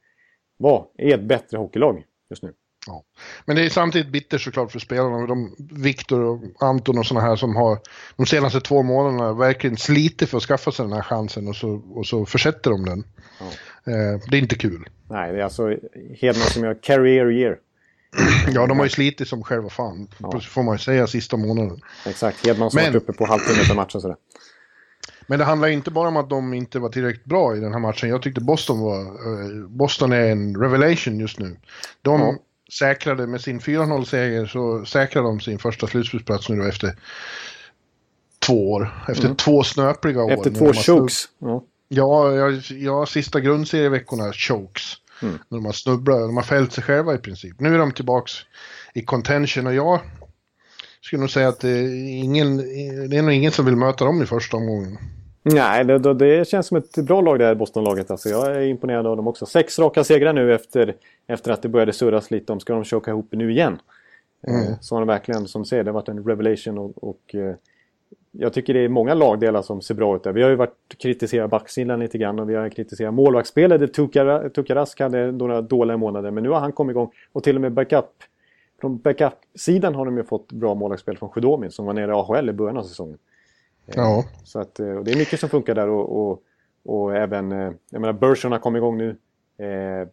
var, 0.57 0.87
är 0.97 1.13
ett 1.15 1.23
bättre 1.23 1.57
hockeylag 1.57 2.03
just 2.29 2.43
nu. 2.43 2.53
Ja. 2.87 3.03
Men 3.45 3.55
det 3.55 3.65
är 3.65 3.69
samtidigt 3.69 4.11
bittert 4.11 4.41
såklart 4.41 4.71
för 4.71 4.79
spelarna. 4.79 5.27
De, 5.27 5.55
Viktor 5.71 6.21
och 6.21 6.41
Anton 6.59 6.97
och 6.97 7.05
sådana 7.05 7.27
här 7.27 7.35
som 7.35 7.55
har 7.55 7.79
de 8.15 8.25
senaste 8.25 8.61
två 8.61 8.83
månaderna 8.83 9.33
verkligen 9.33 9.77
slitit 9.77 10.29
för 10.29 10.37
att 10.37 10.43
skaffa 10.43 10.71
sig 10.71 10.85
den 10.85 10.93
här 10.93 11.01
chansen 11.01 11.47
och 11.47 11.55
så, 11.55 11.81
och 11.93 12.05
så 12.07 12.25
försätter 12.25 12.71
de 12.71 12.85
den. 12.85 13.03
Ja. 13.39 13.45
Eh, 13.91 14.19
det 14.29 14.37
är 14.37 14.41
inte 14.41 14.55
kul. 14.55 14.89
Nej, 15.09 15.33
det 15.33 15.39
är 15.39 15.43
alltså 15.43 15.77
Hedman 16.21 16.47
som 16.47 16.63
gör 16.63 16.77
career 16.81 17.31
year. 17.31 17.57
ja, 18.53 18.67
de 18.67 18.77
har 18.77 18.85
ju 18.85 18.89
slitit 18.89 19.27
som 19.27 19.43
själva 19.43 19.69
fan, 19.69 20.07
ja. 20.17 20.39
får 20.39 20.63
man 20.63 20.75
ju 20.75 20.79
säga, 20.79 21.07
sista 21.07 21.37
månaden. 21.37 21.81
Exakt, 22.05 22.45
Hedman 22.45 22.71
som 22.71 22.81
varit 22.81 22.95
uppe 22.95 23.13
på 23.13 23.25
halvtimme 23.25 23.67
per 23.67 23.75
match 23.75 23.95
och 23.95 24.01
sådär. 24.01 24.17
Men 25.27 25.39
det 25.39 25.45
handlar 25.45 25.67
inte 25.67 25.91
bara 25.91 26.07
om 26.07 26.17
att 26.17 26.29
de 26.29 26.53
inte 26.53 26.79
var 26.79 26.89
tillräckligt 26.89 27.25
bra 27.25 27.57
i 27.57 27.59
den 27.59 27.73
här 27.73 27.79
matchen. 27.79 28.09
Jag 28.09 28.21
tyckte 28.21 28.41
Boston 28.41 28.79
var... 28.79 29.01
Uh, 29.01 29.67
Boston 29.67 30.11
är 30.11 30.31
en 30.31 30.55
revelation 30.61 31.19
just 31.19 31.39
nu. 31.39 31.57
De 32.01 32.21
ja. 32.21 32.35
Säkrade 32.73 33.27
med 33.27 33.41
sin 33.41 33.59
4-0-seger 33.59 34.45
så 34.45 34.85
säkrade 34.85 35.27
de 35.27 35.39
sin 35.39 35.59
första 35.59 35.87
slutspelsplats 35.87 36.49
nu 36.49 36.55
då 36.55 36.63
efter 36.63 36.95
två 38.39 38.71
år. 38.71 39.05
Efter 39.09 39.25
mm. 39.25 39.35
två 39.35 39.63
snöpliga 39.63 40.23
år. 40.23 40.31
Efter 40.31 40.51
två 40.51 40.73
chokes. 40.73 41.25
Ja. 41.39 41.63
Ja, 41.87 42.35
ja, 42.35 42.61
ja 42.69 43.05
sista 43.05 43.39
grundserieveckorna 43.39 44.33
chokes. 44.33 44.83
Mm. 45.21 45.39
När 45.49 45.57
de 45.57 45.65
har 45.65 45.73
snubblat, 45.73 46.19
de 46.19 46.37
har 46.37 46.43
fällt 46.43 46.73
sig 46.73 46.83
själva 46.83 47.13
i 47.15 47.17
princip. 47.17 47.59
Nu 47.59 47.73
är 47.73 47.79
de 47.79 47.91
tillbaks 47.91 48.31
i 48.93 49.01
contention 49.01 49.67
och 49.67 49.73
jag 49.73 49.99
skulle 51.01 51.19
nog 51.19 51.29
säga 51.29 51.47
att 51.47 51.59
det 51.59 51.69
är, 51.69 52.23
ingen, 52.23 52.57
det 53.09 53.17
är 53.17 53.21
nog 53.21 53.33
ingen 53.33 53.51
som 53.51 53.65
vill 53.65 53.75
möta 53.75 54.05
dem 54.05 54.23
i 54.23 54.25
första 54.25 54.57
omgången. 54.57 54.97
Nej, 55.47 55.85
det, 55.85 56.13
det 56.13 56.47
känns 56.47 56.67
som 56.67 56.77
ett 56.77 56.95
bra 56.95 57.21
lag 57.21 57.39
det 57.39 57.45
här 57.45 57.55
Boston-laget. 57.55 58.11
Alltså, 58.11 58.29
jag 58.29 58.55
är 58.55 58.61
imponerad 58.61 59.07
av 59.07 59.17
dem 59.17 59.27
också. 59.27 59.45
Sex 59.45 59.79
raka 59.79 60.03
segrar 60.03 60.33
nu 60.33 60.53
efter, 60.55 60.95
efter 61.27 61.51
att 61.51 61.61
det 61.61 61.69
började 61.69 61.93
surras 61.93 62.31
lite 62.31 62.53
om 62.53 62.59
ska 62.59 62.73
de 62.73 62.85
choka 62.85 63.11
ihop 63.11 63.27
nu 63.31 63.51
igen. 63.51 63.79
Mm. 64.47 64.61
Eh, 64.61 64.79
så 64.81 64.95
har 64.95 65.01
de 65.01 65.07
verkligen, 65.07 65.47
som 65.47 65.61
du 65.61 65.67
säger, 65.67 65.83
det 65.83 65.89
har 65.89 65.93
varit 65.93 66.09
en 66.09 66.23
revelation 66.23 66.77
och, 66.77 67.03
och 67.03 67.35
eh, 67.35 67.55
jag 68.31 68.53
tycker 68.53 68.73
det 68.73 68.79
är 68.79 68.89
många 68.89 69.13
lagdelar 69.13 69.61
som 69.61 69.81
ser 69.81 69.95
bra 69.95 70.15
ut 70.15 70.23
där. 70.23 70.33
Vi 70.33 70.41
har 70.41 70.49
ju 70.49 70.55
varit 70.55 70.97
kritiserat 70.97 71.49
backsidan 71.49 71.99
lite 71.99 72.17
grann 72.17 72.39
och 72.39 72.49
vi 72.49 72.55
har 72.55 72.69
kritiserat 72.69 73.13
målvaktsspelet. 73.13 73.93
Tukarask 74.53 74.99
hade 74.99 75.31
några 75.31 75.61
dåliga 75.61 75.97
månader 75.97 76.31
men 76.31 76.43
nu 76.43 76.49
har 76.49 76.59
han 76.59 76.71
kommit 76.71 76.93
igång 76.93 77.11
och 77.31 77.43
till 77.43 77.55
och 77.55 77.61
med 77.61 77.71
backup 77.71 78.05
från 78.81 78.97
backup-sidan 78.97 79.95
har 79.95 80.05
de 80.05 80.17
ju 80.17 80.23
fått 80.23 80.51
bra 80.51 80.75
målvaktsspel 80.75 81.17
från 81.17 81.29
Sjödomin 81.29 81.71
som 81.71 81.85
var 81.85 81.93
nere 81.93 82.11
i 82.11 82.13
AHL 82.13 82.49
i 82.49 82.53
början 82.53 82.77
av 82.77 82.83
säsongen. 82.83 83.17
Ja. 83.85 84.25
Så 84.43 84.59
att, 84.59 84.79
och 84.79 85.03
det 85.03 85.11
är 85.11 85.17
mycket 85.17 85.39
som 85.39 85.49
funkar 85.49 85.75
där 85.75 85.89
och, 85.89 86.31
och, 86.31 86.41
och 86.85 87.15
även, 87.15 87.51
jag 87.89 88.01
menar, 88.01 88.13
Burson 88.13 88.51
har 88.51 88.59
kommit 88.59 88.79
igång 88.79 88.97
nu. 88.97 89.09
Eh, 89.57 90.07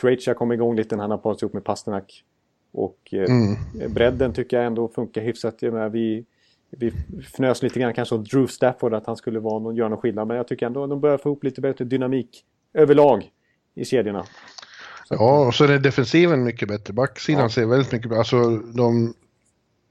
Krejci 0.00 0.30
har 0.30 0.34
kommit 0.34 0.56
igång 0.56 0.76
lite 0.76 0.96
när 0.96 1.02
han 1.02 1.10
har 1.10 1.18
parat 1.18 1.42
ihop 1.42 1.52
med 1.52 1.64
Pasternak. 1.64 2.24
Och 2.72 2.98
eh, 3.12 3.30
mm. 3.30 3.56
bredden 3.94 4.32
tycker 4.32 4.56
jag 4.56 4.66
ändå 4.66 4.88
funkar 4.88 5.20
hyfsat. 5.20 5.62
Jag 5.62 5.72
menar, 5.72 5.88
vi, 5.88 6.24
vi 6.70 6.92
fnös 7.22 7.62
lite 7.62 7.80
grann 7.80 7.94
kanske 7.94 8.14
åt 8.14 8.30
Drew 8.30 8.46
Stafford 8.46 8.94
att 8.94 9.06
han 9.06 9.16
skulle 9.16 9.40
vara 9.40 9.58
någon, 9.58 9.76
göra 9.76 9.88
någon 9.88 9.98
skillnad. 9.98 10.28
Men 10.28 10.36
jag 10.36 10.48
tycker 10.48 10.66
ändå 10.66 10.84
att 10.84 10.90
de 10.90 11.00
börjar 11.00 11.18
få 11.18 11.28
ihop 11.28 11.44
lite 11.44 11.60
bättre 11.60 11.84
dynamik 11.84 12.44
överlag 12.74 13.30
i 13.74 13.84
kedjorna. 13.84 14.24
Så 15.08 15.14
ja, 15.14 15.46
och 15.46 15.54
så 15.54 15.64
är 15.64 15.78
defensiven 15.78 16.44
mycket 16.44 16.68
bättre. 16.68 16.92
Backsidan 16.94 17.42
ja. 17.42 17.48
ser 17.48 17.66
väldigt 17.66 17.92
mycket 17.92 18.08
bättre 18.08 18.18
Alltså, 18.18 18.56
de 18.58 19.14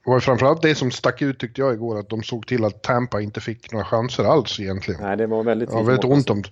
var 0.08 0.20
framförallt 0.20 0.62
det 0.62 0.74
som 0.74 0.90
stack 0.90 1.22
ut 1.22 1.38
tyckte 1.38 1.60
jag 1.60 1.74
igår, 1.74 1.98
att 1.98 2.08
de 2.08 2.22
såg 2.22 2.46
till 2.46 2.64
att 2.64 2.82
Tampa 2.82 3.20
inte 3.20 3.40
fick 3.40 3.72
några 3.72 3.84
chanser 3.84 4.24
alls 4.24 4.60
egentligen. 4.60 5.00
Nej, 5.02 5.16
det 5.16 5.26
var 5.26 5.42
väldigt 5.42 5.70
ja, 5.72 5.82
väldigt 5.82 6.04
ont 6.04 6.30
om 6.30 6.42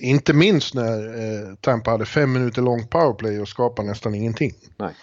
Inte 0.00 0.32
minst 0.32 0.74
när 0.74 1.06
eh, 1.06 1.54
Tampa 1.60 1.90
hade 1.90 2.04
fem 2.04 2.32
minuter 2.32 2.62
lång 2.62 2.86
powerplay 2.86 3.40
och 3.40 3.48
skapade 3.48 3.88
nästan 3.88 4.14
ingenting. 4.14 4.52
Nej. 4.76 4.94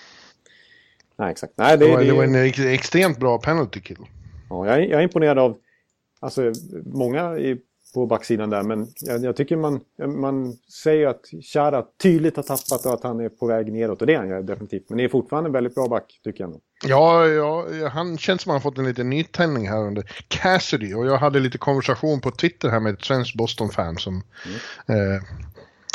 Nej, 1.17 1.32
exakt. 1.32 1.54
Nej, 1.56 1.78
det, 1.78 1.86
det, 1.86 1.91
var, 1.91 2.04
det 2.04 2.13
var 2.13 2.23
en 2.23 2.36
extremt 2.73 3.19
bra 3.19 3.38
penalty 3.38 3.82
kill. 3.82 4.06
Ja, 4.49 4.65
jag, 4.65 4.75
är, 4.75 4.82
jag 4.82 4.99
är 4.99 5.04
imponerad 5.04 5.39
av 5.39 5.58
alltså, 6.19 6.54
många 6.86 7.38
i, 7.38 7.58
på 7.93 8.06
backsidan 8.06 8.49
där, 8.49 8.63
men 8.63 8.88
jag, 9.02 9.23
jag, 9.23 9.36
tycker 9.36 9.56
man, 9.56 9.82
man 9.97 10.54
säger 10.84 11.08
att 11.08 11.25
Chara 11.54 11.86
tydligt 12.02 12.36
har 12.36 12.43
tappat 12.43 12.86
och 12.86 12.93
att 12.93 13.04
han 13.04 13.19
är 13.19 13.30
på 13.30 13.47
väg 13.47 13.73
neråt, 13.73 14.02
och 14.02 14.08
det 14.08 14.13
är 14.13 14.17
han 14.17 14.30
ju 14.30 14.41
definitivt. 14.41 14.89
Men 14.89 14.97
det 14.97 15.04
är 15.04 15.10
fortfarande 15.10 15.47
en 15.47 15.54
väldigt 15.54 15.75
bra 15.75 15.88
back, 15.88 16.19
tycker 16.23 16.43
jag. 16.43 16.49
Nog. 16.49 16.62
Ja, 16.86 17.28
ja, 17.28 17.67
han 17.89 18.17
känns 18.17 18.41
som 18.41 18.49
att 18.49 18.54
han 18.54 18.62
fått 18.62 18.78
en 18.78 18.86
liten 18.86 19.10
nytändning 19.10 19.69
här 19.69 19.88
under 19.88 20.04
Cassidy, 20.28 20.93
och 20.93 21.06
jag 21.06 21.17
hade 21.17 21.39
lite 21.39 21.58
konversation 21.58 22.21
på 22.21 22.32
Twitter 22.32 22.69
här 22.69 22.80
med 22.80 22.93
ett 22.93 23.06
svenskt 23.06 23.36
Boston-fan 23.36 23.97
som 23.97 24.23
mm. 24.88 25.15
eh, 25.15 25.21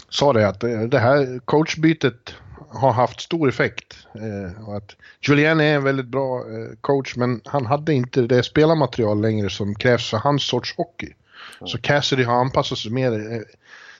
sa 0.08 0.32
det 0.32 0.48
att 0.48 0.60
det 0.90 0.98
här 0.98 1.40
coachbytet 1.44 2.34
har 2.74 2.92
haft 2.92 3.20
stor 3.20 3.48
effekt. 3.48 3.96
Eh, 4.14 4.68
och 4.68 4.76
att 4.76 4.96
Julien 5.20 5.60
är 5.60 5.74
en 5.74 5.84
väldigt 5.84 6.06
bra 6.06 6.38
eh, 6.38 6.76
coach 6.80 7.16
men 7.16 7.40
han 7.44 7.66
hade 7.66 7.94
inte 7.94 8.20
det 8.20 8.42
spelarmaterial 8.42 9.20
längre 9.20 9.50
som 9.50 9.74
krävs 9.74 10.10
för 10.10 10.18
hans 10.18 10.46
sorts 10.46 10.76
hockey. 10.76 11.14
Mm. 11.60 11.68
Så 11.68 11.78
Cassidy 11.78 12.22
har 12.22 12.34
anpassat 12.34 12.78
sig 12.78 12.92
mer 12.92 13.32
eh, 13.32 13.40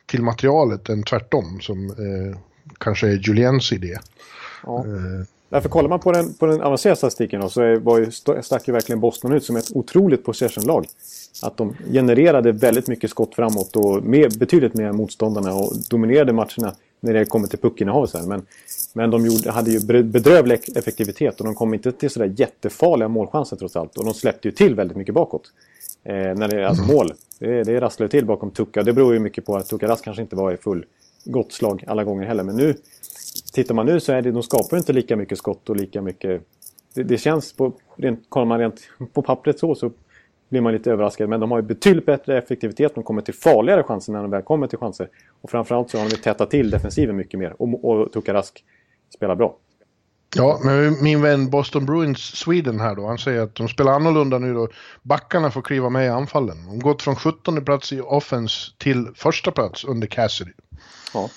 till 0.07 0.23
materialet 0.23 0.89
än 0.89 1.03
tvärtom 1.03 1.61
som 1.61 1.91
eh, 1.91 2.39
kanske 2.79 3.07
är 3.07 3.13
Juliens 3.29 3.73
idé. 3.73 3.99
Ja. 4.67 4.79
Eh. 4.79 5.27
Därför 5.49 5.69
kollar 5.69 5.89
man 5.89 6.01
på 6.01 6.13
den, 6.13 6.35
på 6.35 6.47
den 6.47 6.61
avancerade 6.61 6.97
statistiken 6.97 7.41
då, 7.41 7.49
så 7.49 7.63
är, 7.63 7.77
var 7.77 7.99
ju, 7.99 8.11
stack 8.43 8.69
ju 8.69 8.73
verkligen 8.73 9.01
Boston 9.01 9.33
ut 9.33 9.45
som 9.45 9.57
ett 9.57 9.71
otroligt 9.77 10.25
possession-lag. 10.25 10.87
Att 11.43 11.57
de 11.57 11.77
genererade 11.93 12.53
väldigt 12.53 12.89
mycket 12.89 13.11
skott 13.11 13.35
framåt 13.35 13.77
och 13.77 14.03
med, 14.03 14.39
betydligt 14.39 14.75
mer 14.75 14.85
än 14.85 14.97
motståndarna 14.97 15.55
och 15.55 15.73
dominerade 15.91 16.33
matcherna 16.33 16.75
när 17.01 17.13
det 17.13 17.25
kommer 17.25 17.49
till 17.49 17.59
puckinnehav. 17.59 18.11
Men, 18.27 18.47
men 18.93 19.11
de 19.11 19.27
gjorde, 19.27 19.51
hade 19.51 19.71
ju 19.71 19.81
bedrövlig 20.03 20.61
effektivitet 20.77 21.41
och 21.41 21.47
de 21.47 21.55
kom 21.55 21.75
inte 21.75 21.93
till 21.93 22.11
sådär 22.11 22.35
jättefarliga 22.37 23.09
målchanser 23.09 23.57
trots 23.57 23.77
allt. 23.77 23.99
Och 23.99 24.05
de 24.05 24.15
släppte 24.15 24.49
ju 24.49 24.53
till 24.53 24.75
väldigt 24.75 24.97
mycket 24.97 25.15
bakåt. 25.15 25.53
Eh, 26.05 26.35
när 26.35 26.49
det 26.49 26.61
är 26.61 26.65
alltså 26.65 26.93
mål. 26.93 27.13
Det, 27.39 27.63
det 27.63 27.81
rasslar 27.81 28.09
till 28.09 28.27
bakom 28.27 28.51
Tucka. 28.51 28.83
Det 28.83 28.93
beror 28.93 29.15
ju 29.15 29.19
mycket 29.19 29.47
på 29.47 29.57
att 29.57 29.69
Tucka 29.69 29.89
Rask 29.89 30.05
kanske 30.05 30.23
inte 30.23 30.37
var 30.37 30.53
i 30.53 30.57
full 30.57 30.85
gott 31.25 31.53
slag 31.53 31.85
alla 31.87 32.05
gånger 32.05 32.27
heller. 32.27 32.45
Men 32.45 32.57
nu, 32.57 32.75
tittar 33.53 33.75
man 33.75 33.87
nu 33.87 34.01
så 34.01 34.13
är 34.13 34.23
det, 34.23 34.31
de 34.31 34.43
skapar 34.43 34.77
inte 34.77 34.93
lika 34.93 35.17
mycket 35.17 35.39
skott 35.39 35.71
och 35.71 35.77
lika 35.77 36.03
mycket... 36.03 36.43
Det, 36.95 37.03
det 37.03 37.19
känns, 37.19 37.53
på, 37.53 37.73
rent, 37.97 38.21
kollar 38.29 38.47
man 38.47 38.59
rent 38.59 38.81
på 39.13 39.23
pappret 39.23 39.59
så, 39.59 39.75
så 39.75 39.91
blir 40.49 40.61
man 40.61 40.73
lite 40.73 40.93
överraskad. 40.93 41.29
Men 41.29 41.41
de 41.41 41.51
har 41.51 41.59
ju 41.59 41.63
betydligt 41.63 42.07
bättre 42.07 42.39
effektivitet. 42.39 42.95
De 42.95 43.05
kommer 43.05 43.23
till 43.23 43.35
farligare 43.35 43.83
chanser 43.83 44.13
när 44.13 44.23
de 44.23 44.31
väl 44.31 44.43
kommer 44.43 44.67
till 44.67 44.79
chanser. 44.79 45.09
Och 45.41 45.51
framförallt 45.51 45.91
så 45.91 45.99
har 45.99 46.09
de 46.09 46.17
tätat 46.17 46.51
till 46.51 46.71
defensiven 46.71 47.17
mycket 47.17 47.41
mer. 47.41 47.55
Och, 47.59 47.85
och 47.85 48.13
Tukarask 48.13 48.65
spelar 49.15 49.35
bra. 49.35 49.57
Ja, 50.37 50.61
men 50.65 51.03
min 51.03 51.23
vän 51.23 51.51
Boston 51.51 51.87
Bruins 51.87 52.19
Sweden 52.19 52.81
här 52.81 52.95
då, 52.95 53.07
han 53.07 53.19
säger 53.19 53.43
att 53.43 53.55
de 53.55 53.69
spelar 53.69 53.93
annorlunda 53.93 54.39
nu 54.39 54.55
då. 54.55 54.69
Backarna 55.03 55.51
får 55.51 55.63
kliva 55.63 55.89
med 55.91 56.07
i 56.07 56.09
anfallen. 56.09 56.57
De 56.67 56.79
gått 56.79 57.03
från 57.03 57.17
17 57.17 57.65
plats 57.65 57.93
i 57.93 58.01
offense 58.01 58.73
till 58.79 59.09
första 59.15 59.51
plats 59.51 59.85
under 59.85 60.07
Cassidy. 60.07 60.53
Ja. 61.15 61.31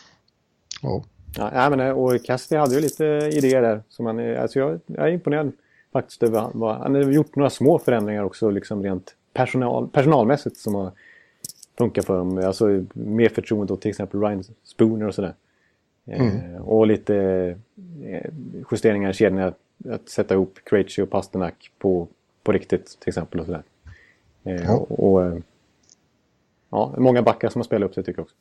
Ja. 0.82 1.04
ja 1.36 1.70
men, 1.70 1.92
och 1.92 2.26
Cassidy 2.26 2.60
hade 2.60 2.76
ju 2.76 2.82
lite 2.82 3.06
idéer 3.34 3.62
där. 3.62 3.84
Som 3.90 4.06
man, 4.06 4.38
alltså 4.38 4.60
jag, 4.60 4.80
jag 4.86 5.08
är 5.08 5.12
imponerad 5.12 5.52
faktiskt 5.94 6.24
över 6.24 6.50
vad, 6.54 6.78
Han 6.78 6.96
har 6.96 7.02
gjort 7.02 7.36
några 7.36 7.50
små 7.50 7.80
förändringar 7.80 8.24
också 8.24 8.50
liksom 8.50 8.84
rent 8.84 9.16
personal, 9.34 9.88
personalmässigt 9.88 10.58
som 10.58 10.76
har 10.76 10.92
funkat 11.78 12.06
för 12.06 12.18
dem. 12.18 12.38
Alltså 12.38 12.86
mer 12.94 13.30
förtroende 13.30 13.74
åt 13.74 13.82
till 13.82 13.90
exempel 13.90 14.20
Ryan 14.20 14.44
Spooner 14.64 15.08
och 15.08 15.16
sådär. 15.16 15.34
Mm. 16.08 16.56
Eh, 16.56 16.62
och 16.62 16.88
lite 16.88 17.16
eh, 18.04 18.32
justeringar 18.72 19.10
i 19.10 19.14
kedjan. 19.14 19.54
Att, 19.90 20.10
sätta 20.10 20.34
ihop 20.34 20.60
Krejci 20.64 21.02
och 21.02 21.10
Pasternak 21.10 21.72
på, 21.80 22.08
på 22.44 22.52
riktigt 22.52 22.98
till 23.00 23.10
exempel. 23.10 23.40
Och 23.40 23.46
sådär. 23.46 23.64
Eh, 24.44 24.64
ja. 24.64 24.76
Och, 24.76 25.12
och, 25.12 25.26
eh, 25.26 25.38
ja, 26.70 26.94
många 26.98 27.22
backar 27.22 27.50
som 27.50 27.60
har 27.60 27.64
spelat 27.64 27.90
upp 27.90 27.94
sig 27.94 28.04
tycker 28.04 28.20
jag 28.20 28.26
också. 28.26 28.36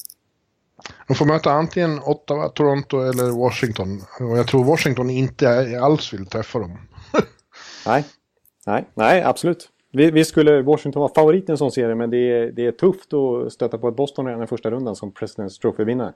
De 1.08 1.14
får 1.14 1.26
möta 1.26 1.50
antingen 1.50 1.98
Ottawa, 1.98 2.48
Toronto 2.48 3.00
eller 3.00 3.30
Washington. 3.30 4.00
Och 4.20 4.38
jag 4.38 4.46
tror 4.46 4.64
Washington 4.64 5.10
inte 5.10 5.80
alls 5.80 6.12
vill 6.12 6.26
träffa 6.26 6.58
dem. 6.58 6.78
Nej, 7.86 8.04
nej, 8.66 8.84
nej 8.94 9.22
absolut. 9.22 9.68
Vi, 9.92 10.10
vi, 10.10 10.24
skulle 10.24 10.62
Washington 10.62 11.00
vara 11.00 11.12
favorit 11.14 11.48
i 11.48 11.52
en 11.52 11.58
sån 11.58 11.72
serie 11.72 11.94
men 11.94 12.10
det 12.10 12.16
är, 12.16 12.52
det 12.52 12.66
är 12.66 12.72
tufft 12.72 13.12
att 13.12 13.52
stöta 13.52 13.78
på 13.78 13.88
ett 13.88 13.96
Boston 13.96 14.26
redan 14.26 14.42
i 14.42 14.46
första 14.46 14.70
rundan 14.70 14.96
som 14.96 15.12
President's 15.12 15.60
Trophy-vinnare. 15.60 16.12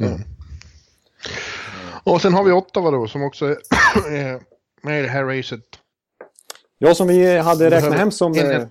Mm. 0.00 0.20
Och 2.04 2.22
sen 2.22 2.34
har 2.34 2.44
vi 2.44 2.52
Ottawa 2.52 2.90
då 2.90 3.08
som 3.08 3.22
också 3.22 3.46
är 4.08 4.40
med 4.82 4.98
i 4.98 5.02
det 5.02 5.08
här 5.08 5.24
racet. 5.24 5.64
Ja, 6.78 6.94
som 6.94 7.08
vi 7.08 7.38
hade 7.38 7.70
räknat 7.70 7.94
hem 7.94 8.10
som... 8.10 8.34
Eh, 8.34 8.62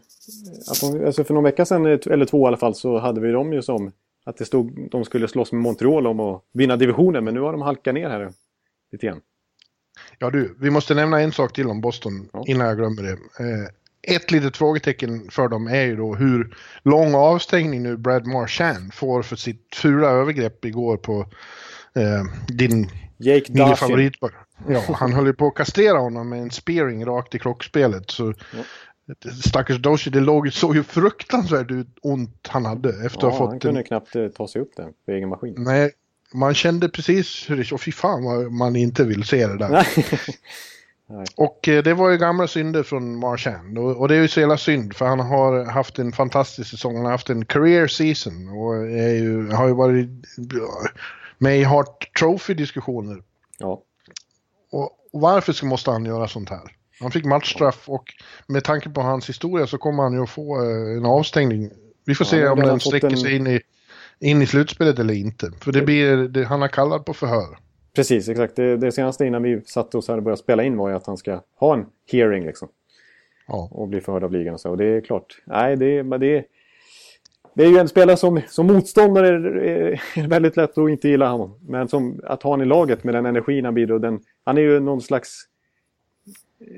alltså 1.05 1.23
för 1.23 1.33
någon 1.33 1.43
vecka 1.43 1.65
sedan, 1.65 1.85
eh, 1.85 1.99
eller 2.11 2.25
två 2.25 2.45
i 2.45 2.47
alla 2.47 2.57
fall, 2.57 2.75
så 2.75 2.97
hade 2.99 3.21
vi 3.21 3.31
dem 3.31 3.53
ju 3.53 3.61
som 3.61 3.91
att 4.25 4.37
det 4.37 4.45
stod, 4.45 4.89
de 4.91 5.05
skulle 5.05 5.27
slåss 5.27 5.51
med 5.51 5.61
Montreal 5.61 6.07
om 6.07 6.19
att 6.19 6.43
vinna 6.53 6.75
divisionen. 6.75 7.23
Men 7.23 7.33
nu 7.33 7.39
har 7.39 7.51
de 7.51 7.61
halkat 7.61 7.93
ner 7.93 8.09
här 8.09 8.31
lite 8.91 9.05
grann. 9.05 9.21
Ja 10.19 10.29
du, 10.29 10.55
vi 10.59 10.69
måste 10.69 10.93
nämna 10.93 11.21
en 11.21 11.31
sak 11.31 11.53
till 11.53 11.67
om 11.67 11.81
Boston 11.81 12.29
ja. 12.33 12.43
innan 12.47 12.67
jag 12.67 12.77
glömmer 12.77 13.03
det. 13.03 13.11
Eh, 13.43 14.15
ett 14.15 14.31
litet 14.31 14.57
frågetecken 14.57 15.29
för 15.31 15.47
dem 15.47 15.67
är 15.67 15.83
ju 15.83 15.95
då 15.95 16.15
hur 16.15 16.55
lång 16.83 17.15
avstängning 17.15 17.83
nu 17.83 17.97
Brad 17.97 18.27
Marchand 18.27 18.93
får 18.93 19.21
för 19.21 19.35
sitt 19.35 19.75
fula 19.75 20.07
övergrepp 20.07 20.65
igår 20.65 20.97
på 20.97 21.19
eh, 21.19 21.27
din 22.47 22.89
Jake 23.17 23.53
min 23.53 23.75
favorit. 23.75 24.13
Ja, 24.67 24.83
han 24.95 25.13
höll 25.13 25.25
ju 25.25 25.33
på 25.33 25.47
att 25.47 25.55
kastrera 25.55 25.97
honom 25.97 26.29
med 26.29 26.41
en 26.41 26.51
spearing 26.51 27.05
rakt 27.05 27.35
i 27.35 27.39
krockspelet. 27.39 28.11
Så 28.11 28.33
ja. 28.57 28.63
Stackars 29.31 29.77
Doshi, 29.77 30.09
det 30.09 30.19
låg, 30.19 30.53
såg 30.53 30.75
ju 30.75 30.83
fruktansvärt 30.83 31.71
ut 31.71 31.87
ont 32.01 32.47
han 32.47 32.65
hade 32.65 32.89
efter 32.89 33.03
ja, 33.03 33.27
att 33.27 33.33
ha 33.33 33.37
fått... 33.37 33.49
han 33.49 33.59
kunde 33.59 33.79
en... 33.79 33.85
knappt 33.85 34.15
eh, 34.15 34.27
ta 34.27 34.47
sig 34.47 34.61
upp 34.61 34.71
där 34.75 34.89
på 35.05 35.11
egen 35.11 35.29
maskin. 35.29 35.55
Nej, 35.57 35.91
man 36.33 36.53
kände 36.53 36.89
precis 36.89 37.49
hur 37.49 37.57
det... 37.57 37.71
Och 37.71 37.81
fy 37.81 37.91
fan 37.91 38.23
vad 38.23 38.51
man 38.51 38.75
inte 38.75 39.03
vill 39.03 39.23
se 39.23 39.47
det 39.47 39.57
där. 39.57 39.69
Nej. 39.69 39.85
Och 41.35 41.67
eh, 41.67 41.83
det 41.83 41.93
var 41.93 42.09
ju 42.09 42.17
gamla 42.17 42.47
synder 42.47 42.83
från 42.83 43.19
Marchand 43.19 43.77
och, 43.77 44.07
det 44.07 44.15
är 44.15 44.21
ju 44.21 44.27
så 44.27 44.39
jävla 44.39 44.57
synd 44.57 44.95
för 44.95 45.05
han 45.05 45.19
har 45.19 45.65
haft 45.65 45.99
en 45.99 46.11
fantastisk 46.11 46.69
säsong. 46.69 46.95
Han 46.95 47.05
har 47.05 47.11
haft 47.11 47.29
en 47.29 47.45
career 47.45 47.87
season 47.87 48.49
och 48.49 48.91
ju, 48.91 49.51
har 49.51 49.67
ju 49.67 49.73
varit 49.73 50.09
med 51.37 51.59
i 51.59 51.63
Hart 51.63 52.17
Trophy-diskussioner. 52.19 53.23
Ja. 53.59 53.83
Och, 54.71 54.83
och 55.11 55.21
varför 55.21 55.65
måste 55.65 55.91
han 55.91 56.05
göra 56.05 56.27
sånt 56.27 56.49
här? 56.49 56.75
Han 56.99 57.11
fick 57.11 57.25
matchstraff 57.25 57.89
och 57.89 58.13
med 58.47 58.63
tanke 58.63 58.89
på 58.89 59.01
hans 59.01 59.29
historia 59.29 59.67
så 59.67 59.77
kommer 59.77 60.03
han 60.03 60.13
ju 60.13 60.23
att 60.23 60.29
få 60.29 60.63
eh, 60.63 60.97
en 60.97 61.05
avstängning. 61.05 61.69
Vi 62.05 62.15
får 62.15 62.27
ja, 62.27 62.31
se 62.31 62.47
om 62.47 62.59
den 62.59 62.79
sträcker 62.79 63.07
en... 63.07 63.17
sig 63.17 63.35
in 63.35 63.47
i 63.47 63.61
in 64.19 64.41
i 64.41 64.45
slutspelet 64.45 64.99
eller 64.99 65.13
inte. 65.13 65.51
För 65.61 65.71
det 65.71 65.81
blir, 65.81 66.17
det, 66.17 66.43
han 66.43 66.61
har 66.61 66.67
kallat 66.67 67.05
på 67.05 67.13
förhör. 67.13 67.57
Precis, 67.95 68.29
exakt. 68.29 68.55
Det, 68.55 68.77
det 68.77 68.91
senaste 68.91 69.25
innan 69.25 69.43
vi 69.43 69.61
satte 69.61 69.97
oss 69.97 70.07
här 70.07 70.17
och 70.17 70.23
började 70.23 70.41
spela 70.41 70.63
in 70.63 70.77
var 70.77 70.89
ju 70.89 70.95
att 70.95 71.07
han 71.07 71.17
ska 71.17 71.41
ha 71.59 71.73
en 71.73 71.85
hearing 72.11 72.45
liksom. 72.45 72.69
Ja. 73.47 73.69
Och 73.71 73.87
bli 73.87 74.01
förhörd 74.01 74.23
av 74.23 74.31
ligan 74.31 74.53
och 74.53 74.59
så. 74.59 74.69
Och 74.69 74.77
det 74.77 74.85
är 74.85 75.01
klart, 75.01 75.41
nej 75.45 75.75
det, 75.75 76.17
det, 76.17 76.45
det 77.57 77.63
är 77.63 77.69
ju 77.69 77.77
en 77.77 77.87
spelare 77.87 78.17
som, 78.17 78.41
som 78.47 78.67
motståndare 78.67 79.27
är 79.27 80.27
väldigt 80.27 80.57
lätt 80.57 80.77
att 80.77 80.89
inte 80.89 81.09
gilla 81.09 81.29
honom. 81.29 81.59
Men 81.67 81.87
som, 81.87 82.21
att 82.23 82.43
ha 82.43 82.49
honom 82.49 82.65
i 82.65 82.69
laget 82.69 83.03
med 83.03 83.13
den 83.13 83.25
energin 83.25 83.65
han 83.65 83.73
bidrar 83.73 83.99
den, 83.99 84.19
Han 84.43 84.57
är 84.57 84.61
ju 84.61 84.79
någon 84.79 85.01
slags... 85.01 85.43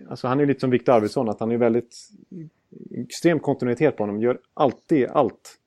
Alltså 0.09 0.27
han 0.27 0.39
är 0.39 0.45
lite 0.45 0.59
som 0.59 0.69
Victor 0.69 0.93
Arvidsson, 0.93 1.29
att 1.29 1.39
han 1.39 1.51
är 1.51 1.57
väldigt... 1.57 1.95
Extrem 2.91 3.39
kontinuitet 3.39 3.97
på 3.97 4.03
honom, 4.03 4.21
gör 4.21 4.39
alltid 4.53 5.07
allt 5.07 5.57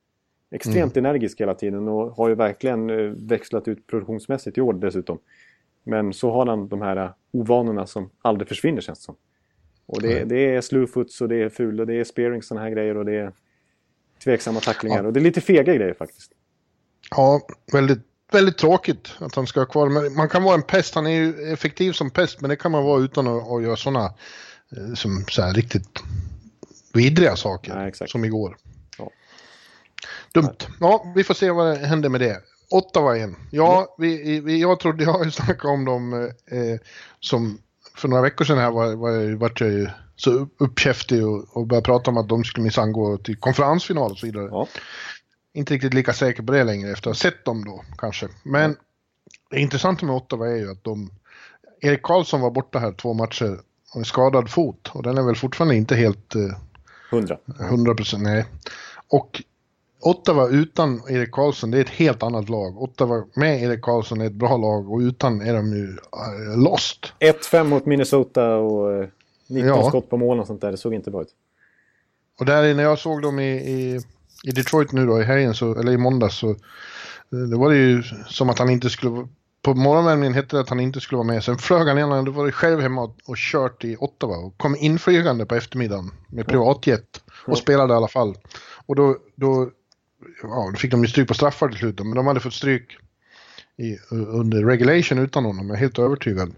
extremt 0.50 0.96
mm. 0.96 1.06
energisk 1.06 1.40
hela 1.40 1.54
tiden 1.54 1.88
och 1.88 2.16
har 2.16 2.28
ju 2.28 2.34
verkligen 2.34 2.90
eh, 2.90 2.96
växlat 3.06 3.68
ut 3.68 3.86
produktionsmässigt 3.86 4.58
i 4.58 4.60
år 4.60 4.72
dessutom. 4.72 5.18
Men 5.84 6.12
så 6.12 6.30
har 6.30 6.46
han 6.46 6.68
de 6.68 6.82
här 6.82 7.10
ovanorna 7.32 7.86
som 7.86 8.10
aldrig 8.22 8.48
försvinner 8.48 8.80
känns 8.80 8.98
det 8.98 9.04
som. 9.04 9.16
Och 9.86 10.02
det, 10.02 10.24
det 10.24 10.54
är 10.54 10.60
slowfoots 10.60 11.20
och 11.20 11.28
det 11.28 11.42
är 11.42 11.48
ful 11.48 11.80
och 11.80 11.86
det 11.86 11.94
är 11.94 12.04
spearing 12.04 12.42
sådana 12.42 12.64
här 12.64 12.70
grejer 12.70 12.96
och 12.96 13.04
det 13.04 13.14
är 13.14 13.32
tveksamma 14.24 14.60
tacklingar. 14.60 15.02
Ja. 15.02 15.06
Och 15.06 15.12
det 15.12 15.20
är 15.20 15.24
lite 15.24 15.40
fega 15.40 15.74
grejer 15.74 15.94
faktiskt. 15.94 16.32
Ja, 17.10 17.40
väldigt, 17.72 18.00
väldigt 18.32 18.58
tråkigt 18.58 19.08
att 19.18 19.34
han 19.34 19.46
ska 19.46 19.60
ha 19.60 19.66
kvar. 19.66 19.88
Men 19.88 20.14
man 20.14 20.28
kan 20.28 20.42
vara 20.42 20.54
en 20.54 20.62
pest, 20.62 20.94
han 20.94 21.06
är 21.06 21.10
ju 21.10 21.52
effektiv 21.52 21.92
som 21.92 22.10
pest, 22.10 22.40
men 22.40 22.50
det 22.50 22.56
kan 22.56 22.72
man 22.72 22.84
vara 22.84 23.02
utan 23.02 23.26
att, 23.26 23.50
att 23.50 23.62
göra 23.62 23.76
sådana 23.76 24.14
eh, 24.76 24.94
som 24.94 25.24
så 25.28 25.42
här, 25.42 25.54
riktigt 25.54 26.02
vidriga 26.94 27.36
saker. 27.36 27.92
Ja, 28.00 28.06
som 28.06 28.24
igår. 28.24 28.56
Ja. 28.98 29.10
Dumt. 30.34 30.56
Ja, 30.80 31.12
vi 31.14 31.24
får 31.24 31.34
se 31.34 31.50
vad 31.50 31.66
det 31.66 31.86
händer 31.86 32.08
med 32.08 32.20
det. 32.20 32.42
Ottawa 32.70 33.16
igen. 33.16 33.36
Ja, 33.50 33.94
vi, 33.98 34.40
vi, 34.40 34.60
jag 34.60 34.80
trodde, 34.80 35.04
jag 35.04 35.12
har 35.12 35.24
ju 35.24 35.30
snackat 35.30 35.64
om 35.64 35.84
dem 35.84 36.12
eh, 36.50 36.80
som 37.20 37.58
för 37.94 38.08
några 38.08 38.22
veckor 38.22 38.44
sedan 38.44 38.58
här 38.58 38.70
var, 38.70 38.94
var, 38.94 39.36
var 39.36 39.52
jag 39.58 39.70
ju 39.70 39.88
så 40.16 40.48
uppkäftig 40.58 41.26
och, 41.26 41.56
och 41.56 41.66
började 41.66 41.84
prata 41.84 42.10
om 42.10 42.16
att 42.16 42.28
de 42.28 42.44
skulle 42.44 42.62
minsann 42.62 42.92
gå 42.92 43.16
till 43.16 43.36
konferensfinal 43.36 44.10
och 44.10 44.18
så 44.18 44.26
vidare. 44.26 44.48
Ja. 44.50 44.68
Inte 45.54 45.74
riktigt 45.74 45.94
lika 45.94 46.12
säker 46.12 46.42
på 46.42 46.52
det 46.52 46.64
längre 46.64 46.92
efter 46.92 47.10
att 47.10 47.16
ha 47.16 47.20
sett 47.20 47.44
dem 47.44 47.64
då 47.64 47.84
kanske. 47.98 48.28
Men 48.42 48.70
ja. 48.70 48.76
det 49.50 49.60
intressanta 49.60 50.06
med 50.06 50.14
Ottawa 50.14 50.48
är 50.48 50.56
ju 50.56 50.70
att 50.70 50.84
de... 50.84 51.10
Erik 51.80 52.02
Karlsson 52.02 52.40
var 52.40 52.50
borta 52.50 52.78
här 52.78 52.92
två 52.92 53.14
matcher 53.14 53.58
och 53.92 53.96
en 53.96 54.04
skadad 54.04 54.50
fot 54.50 54.90
och 54.92 55.02
den 55.02 55.18
är 55.18 55.22
väl 55.22 55.36
fortfarande 55.36 55.76
inte 55.76 55.94
helt... 55.94 56.34
Eh. 56.34 56.58
Hundra 57.68 57.94
procent, 57.94 58.22
nej. 58.22 58.46
Och 59.08 59.42
Ottawa 60.02 60.48
utan 60.48 61.02
Erik 61.08 61.32
Karlsson, 61.32 61.70
det 61.70 61.78
är 61.78 61.80
ett 61.80 61.88
helt 61.88 62.22
annat 62.22 62.48
lag. 62.48 62.82
Ottawa 62.82 63.24
med 63.34 63.62
Erik 63.62 63.82
Karlsson 63.82 64.20
är 64.20 64.26
ett 64.26 64.32
bra 64.32 64.56
lag 64.56 64.92
och 64.92 64.98
utan 64.98 65.40
är 65.40 65.54
de 65.54 65.72
ju 65.72 65.86
uh, 65.86 66.62
lost. 66.62 67.12
1-5 67.20 67.64
mot 67.64 67.86
Minnesota 67.86 68.56
och 68.56 69.08
19 69.48 69.68
ja. 69.68 69.88
skott 69.88 70.10
på 70.10 70.16
mål 70.16 70.40
och 70.40 70.46
sånt 70.46 70.60
där. 70.60 70.70
Det 70.70 70.76
såg 70.76 70.94
inte 70.94 71.10
bra 71.10 71.22
ut. 71.22 71.34
Och 72.38 72.46
där 72.46 72.74
när 72.74 72.82
jag 72.82 72.98
såg 72.98 73.22
dem 73.22 73.38
i, 73.38 73.52
i, 73.52 74.00
i 74.44 74.50
Detroit 74.50 74.92
nu 74.92 75.06
då 75.06 75.20
i 75.20 75.24
helgen, 75.24 75.54
så, 75.54 75.74
eller 75.74 75.92
i 75.92 75.96
måndags, 75.96 76.36
så 76.38 76.54
det 77.30 77.56
var 77.56 77.70
det 77.70 77.76
ju 77.76 78.02
som 78.26 78.50
att 78.50 78.58
han 78.58 78.70
inte 78.70 78.90
skulle... 78.90 79.28
På 79.62 79.74
morgonvärmningen 79.74 80.34
hette 80.34 80.56
det 80.56 80.60
att 80.60 80.68
han 80.68 80.80
inte 80.80 81.00
skulle 81.00 81.16
vara 81.16 81.26
med. 81.26 81.44
Sen 81.44 81.58
flög 81.58 81.88
han 81.88 81.98
igen, 81.98 82.24
då 82.24 82.32
var 82.32 82.46
det 82.46 82.52
själv 82.52 82.80
hemma 82.80 83.02
och, 83.02 83.16
och 83.26 83.36
kört 83.36 83.84
i 83.84 83.96
Ottawa 83.96 84.36
och 84.36 84.58
kom 84.58 84.76
inflygande 84.76 85.46
på 85.46 85.54
eftermiddagen 85.54 86.10
med 86.28 86.46
privatjet 86.46 87.22
och 87.46 87.52
ja. 87.52 87.56
spelade 87.56 87.94
i 87.94 87.96
alla 87.96 88.08
fall. 88.08 88.36
Och 88.86 88.96
då, 88.96 89.16
då, 89.36 89.70
ja, 90.42 90.70
då 90.72 90.78
fick 90.78 90.90
de 90.90 91.02
ju 91.02 91.08
stryk 91.08 91.28
på 91.28 91.34
straffar 91.34 91.68
till 91.68 91.78
slut, 91.78 91.98
men 91.98 92.14
de 92.14 92.26
hade 92.26 92.40
fått 92.40 92.54
stryk 92.54 92.98
i, 93.76 93.98
under 94.10 94.64
regulation 94.64 95.18
utan 95.18 95.44
honom, 95.44 95.68
jag 95.68 95.76
är 95.76 95.80
helt 95.80 95.98
övertygad. 95.98 96.54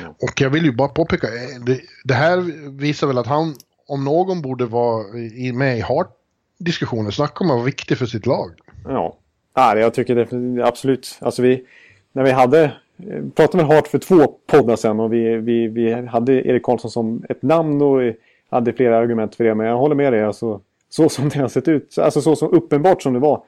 Ja. 0.00 0.06
Och 0.08 0.40
jag 0.40 0.50
vill 0.50 0.64
ju 0.64 0.72
bara 0.72 0.88
påpeka, 0.88 1.26
eh, 1.26 1.64
det, 1.66 1.80
det, 2.04 2.14
här 2.14 2.38
visar 2.78 3.06
väl 3.06 3.18
att 3.18 3.26
han, 3.26 3.54
om 3.88 4.04
någon 4.04 4.42
borde 4.42 4.66
vara 4.66 5.18
i, 5.18 5.52
med 5.52 5.78
i 5.78 5.80
Hart-diskussionen, 5.80 7.12
snacka 7.12 7.44
om 7.44 7.50
att 7.50 7.56
vara 7.56 7.64
viktig 7.64 7.98
för 7.98 8.06
sitt 8.06 8.26
lag. 8.26 8.50
Ja, 8.84 9.16
ja 9.54 9.78
jag 9.78 9.94
tycker 9.94 10.14
det, 10.14 10.66
absolut. 10.66 11.18
Alltså 11.20 11.42
vi, 11.42 11.64
när 12.12 12.22
vi 12.22 12.30
hade, 12.30 12.64
eh, 12.98 13.24
pratade 13.36 13.64
med 13.64 13.76
Hart 13.76 13.88
för 13.88 13.98
två 13.98 14.26
poddar 14.46 14.76
sen 14.76 15.00
och 15.00 15.12
vi, 15.12 15.36
vi, 15.36 15.68
vi 15.68 15.92
hade 15.92 16.32
Erik 16.32 16.62
Karlsson 16.62 16.90
som 16.90 17.24
ett 17.28 17.42
namn 17.42 17.82
och 17.82 18.14
hade 18.50 18.72
flera 18.72 18.98
argument 18.98 19.34
för 19.34 19.44
det. 19.44 19.54
Men 19.54 19.66
jag 19.66 19.76
håller 19.76 19.94
med 19.94 20.12
dig, 20.12 20.24
alltså, 20.24 20.60
så 20.94 21.08
som 21.08 21.28
det 21.28 21.38
har 21.38 21.48
sett 21.48 21.68
ut, 21.68 21.98
alltså 21.98 22.20
så 22.20 22.36
som 22.36 22.52
uppenbart 22.52 23.02
som 23.02 23.12
det 23.12 23.18
var 23.18 23.44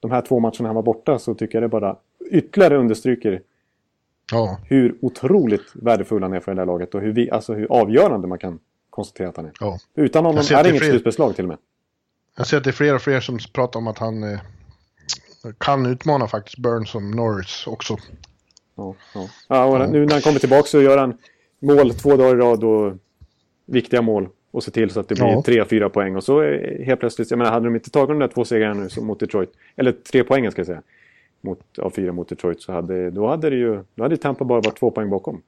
de 0.00 0.10
här 0.10 0.22
två 0.22 0.40
matcherna 0.40 0.68
han 0.68 0.74
var 0.74 0.82
borta 0.82 1.18
så 1.18 1.34
tycker 1.34 1.54
jag 1.54 1.62
det 1.62 1.68
bara 1.68 1.96
ytterligare 2.30 2.76
understryker 2.76 3.42
ja. 4.32 4.58
hur 4.64 4.98
otroligt 5.02 5.72
värdefull 5.74 6.22
han 6.22 6.32
är 6.32 6.40
för 6.40 6.54
det 6.54 6.60
här 6.60 6.66
laget 6.66 6.94
och 6.94 7.00
hur, 7.00 7.12
vi, 7.12 7.30
alltså 7.30 7.54
hur 7.54 7.72
avgörande 7.72 8.28
man 8.28 8.38
kan 8.38 8.58
konstatera 8.90 9.28
att 9.28 9.36
han 9.36 9.46
är. 9.46 9.52
Ja. 9.60 9.78
Utan 9.94 10.24
honom 10.24 10.44
är 10.52 10.62
det 10.62 10.70
inget 10.70 10.84
slutspelslag 10.84 11.36
till 11.36 11.44
och 11.44 11.48
med. 11.48 11.58
Jag 12.36 12.46
ser 12.46 12.56
att 12.56 12.64
det 12.64 12.70
är 12.70 12.72
fler 12.72 12.94
och 12.94 13.02
fler 13.02 13.20
som 13.20 13.38
pratar 13.52 13.80
om 13.80 13.86
att 13.86 13.98
han 13.98 14.22
eh, 14.22 14.38
kan 15.58 15.86
utmana 15.86 16.28
faktiskt 16.28 16.58
Burns 16.58 16.90
som 16.90 17.10
Norris 17.10 17.66
också. 17.66 17.96
Ja, 18.74 18.94
ja. 19.14 19.28
ja 19.48 19.64
och 19.64 19.90
nu 19.90 20.06
när 20.06 20.12
han 20.12 20.22
kommer 20.22 20.38
tillbaka 20.38 20.66
så 20.66 20.82
gör 20.82 20.98
han 20.98 21.18
mål 21.58 21.94
två 21.94 22.16
dagar 22.16 22.34
i 22.34 22.38
rad 22.38 22.64
och 22.64 22.92
viktiga 23.66 24.02
mål 24.02 24.28
och 24.54 24.64
se 24.64 24.70
till 24.70 24.90
så 24.90 25.00
att 25.00 25.08
det 25.08 25.14
blir 25.14 25.42
tre, 25.42 25.64
fyra 25.64 25.88
poäng. 25.88 26.16
Och 26.16 26.24
så 26.24 26.42
helt 26.84 27.00
plötsligt, 27.00 27.30
jag 27.30 27.38
menar, 27.38 27.50
hade 27.50 27.66
de 27.66 27.74
inte 27.74 27.90
tagit 27.90 28.08
de 28.08 28.18
där 28.18 28.28
två 28.28 28.44
segrarna 28.44 28.88
nu 28.96 29.02
mot 29.02 29.20
Detroit, 29.20 29.50
eller 29.76 29.92
tre 29.92 30.24
poängen 30.24 30.52
ska 30.52 30.60
jag 30.60 30.66
säga, 30.66 30.82
mot, 31.40 31.78
av 31.78 31.90
fyra 31.90 32.12
mot 32.12 32.28
Detroit, 32.28 32.62
så 32.62 32.72
hade, 32.72 33.10
då 33.10 33.28
hade 33.28 33.50
det 33.50 33.56
ju, 33.56 33.84
då 33.94 34.02
hade 34.02 34.16
Tampa 34.16 34.44
bara 34.44 34.60
varit 34.60 34.78
två 34.78 34.90
poäng 34.90 35.10
bakom. 35.10 35.42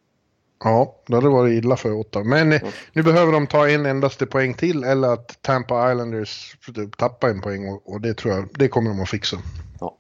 Ja, 0.65 1.03
då 1.07 1.17
hade 1.17 1.27
det 1.27 1.31
varit 1.31 1.65
illa 1.65 1.77
för 1.77 1.93
åtta. 1.93 2.25
Men 2.25 2.53
eh, 2.53 2.61
ja. 2.63 2.71
nu 2.93 3.03
behöver 3.03 3.33
de 3.33 3.47
ta 3.47 3.69
en 3.69 3.87
endaste 3.87 4.27
poäng 4.27 4.55
till 4.55 4.85
eller 4.85 5.09
att 5.09 5.43
Tampa 5.43 5.93
Islanders 5.93 6.57
tappar 6.97 7.29
en 7.29 7.41
poäng 7.41 7.69
och, 7.69 7.95
och 7.95 8.01
det 8.01 8.15
tror 8.15 8.35
jag, 8.35 8.49
det 8.55 8.69
kommer 8.69 8.91
de 8.91 9.01
att 9.01 9.11
fixa. 9.11 9.37
Ja. 9.81 9.97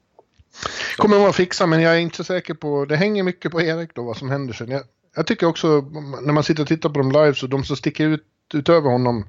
Kommer 0.97 1.16
de 1.16 1.25
att 1.27 1.37
fixa, 1.37 1.66
men 1.66 1.81
jag 1.81 1.95
är 1.95 1.99
inte 1.99 2.16
så 2.16 2.25
säker 2.25 2.55
på, 2.55 2.85
det 2.85 2.97
hänger 2.97 3.23
mycket 3.23 3.53
på 3.53 3.61
Erik 3.61 3.95
då 3.95 4.03
vad 4.03 4.16
som 4.16 4.31
händer 4.31 4.55
sen. 4.55 4.71
Jag, 4.71 4.83
jag 5.16 5.27
tycker 5.27 5.47
också 5.47 5.81
när 6.23 6.33
man 6.33 6.45
sitter 6.45 6.62
och 6.62 6.69
tittar 6.69 6.88
på 6.88 6.99
dem 6.99 7.12
live 7.12 7.35
så 7.35 7.47
de 7.47 7.64
som 7.64 7.77
sticker 7.77 8.07
ut 8.07 8.23
utöver 8.54 8.90
honom, 8.90 9.24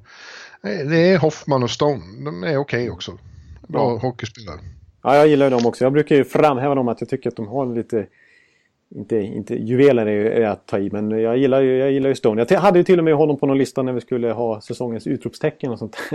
eh, 0.64 0.88
det 0.88 0.98
är 0.98 1.18
Hoffman 1.18 1.64
och 1.64 1.72
Stone. 1.72 2.04
De 2.26 2.44
är 2.44 2.48
okej 2.48 2.60
okay 2.60 2.90
också. 2.90 3.18
Bra 3.68 3.92
ja. 3.92 3.98
hockeyspelare. 3.98 4.60
Ja, 5.04 5.16
jag 5.16 5.28
gillar 5.28 5.50
dem 5.50 5.66
också. 5.66 5.84
Jag 5.84 5.94
brukar 5.94 6.16
ju 6.16 6.24
framhäva 6.24 6.76
dem 6.76 6.88
att 6.88 7.02
jag 7.02 7.10
tycker 7.10 7.30
att 7.30 7.36
de 7.36 7.48
har 7.48 7.76
lite... 7.76 8.08
Inte, 8.90 9.18
inte 9.18 9.56
juveler 9.56 10.06
är 10.06 10.48
att 10.48 10.66
ta 10.66 10.80
i, 10.80 10.90
men 10.92 11.12
jag 11.12 11.38
gillar 11.38 11.62
ju, 11.62 11.78
jag 11.78 11.92
gillar 11.92 12.10
ju 12.10 12.16
Stone. 12.16 12.46
Jag 12.50 12.60
hade 12.60 12.80
ju 12.80 12.84
till 12.84 13.00
och 13.00 13.06
med 13.06 13.16
honom 13.16 13.38
på 13.38 13.46
någon 13.46 13.58
lista 13.58 13.82
när 13.82 13.94
vi 13.94 14.02
skulle 14.02 14.32
ha 14.32 14.62
säsongens 14.62 15.08
utropstecken 15.08 15.72
och 15.72 15.80
sånt 15.80 15.98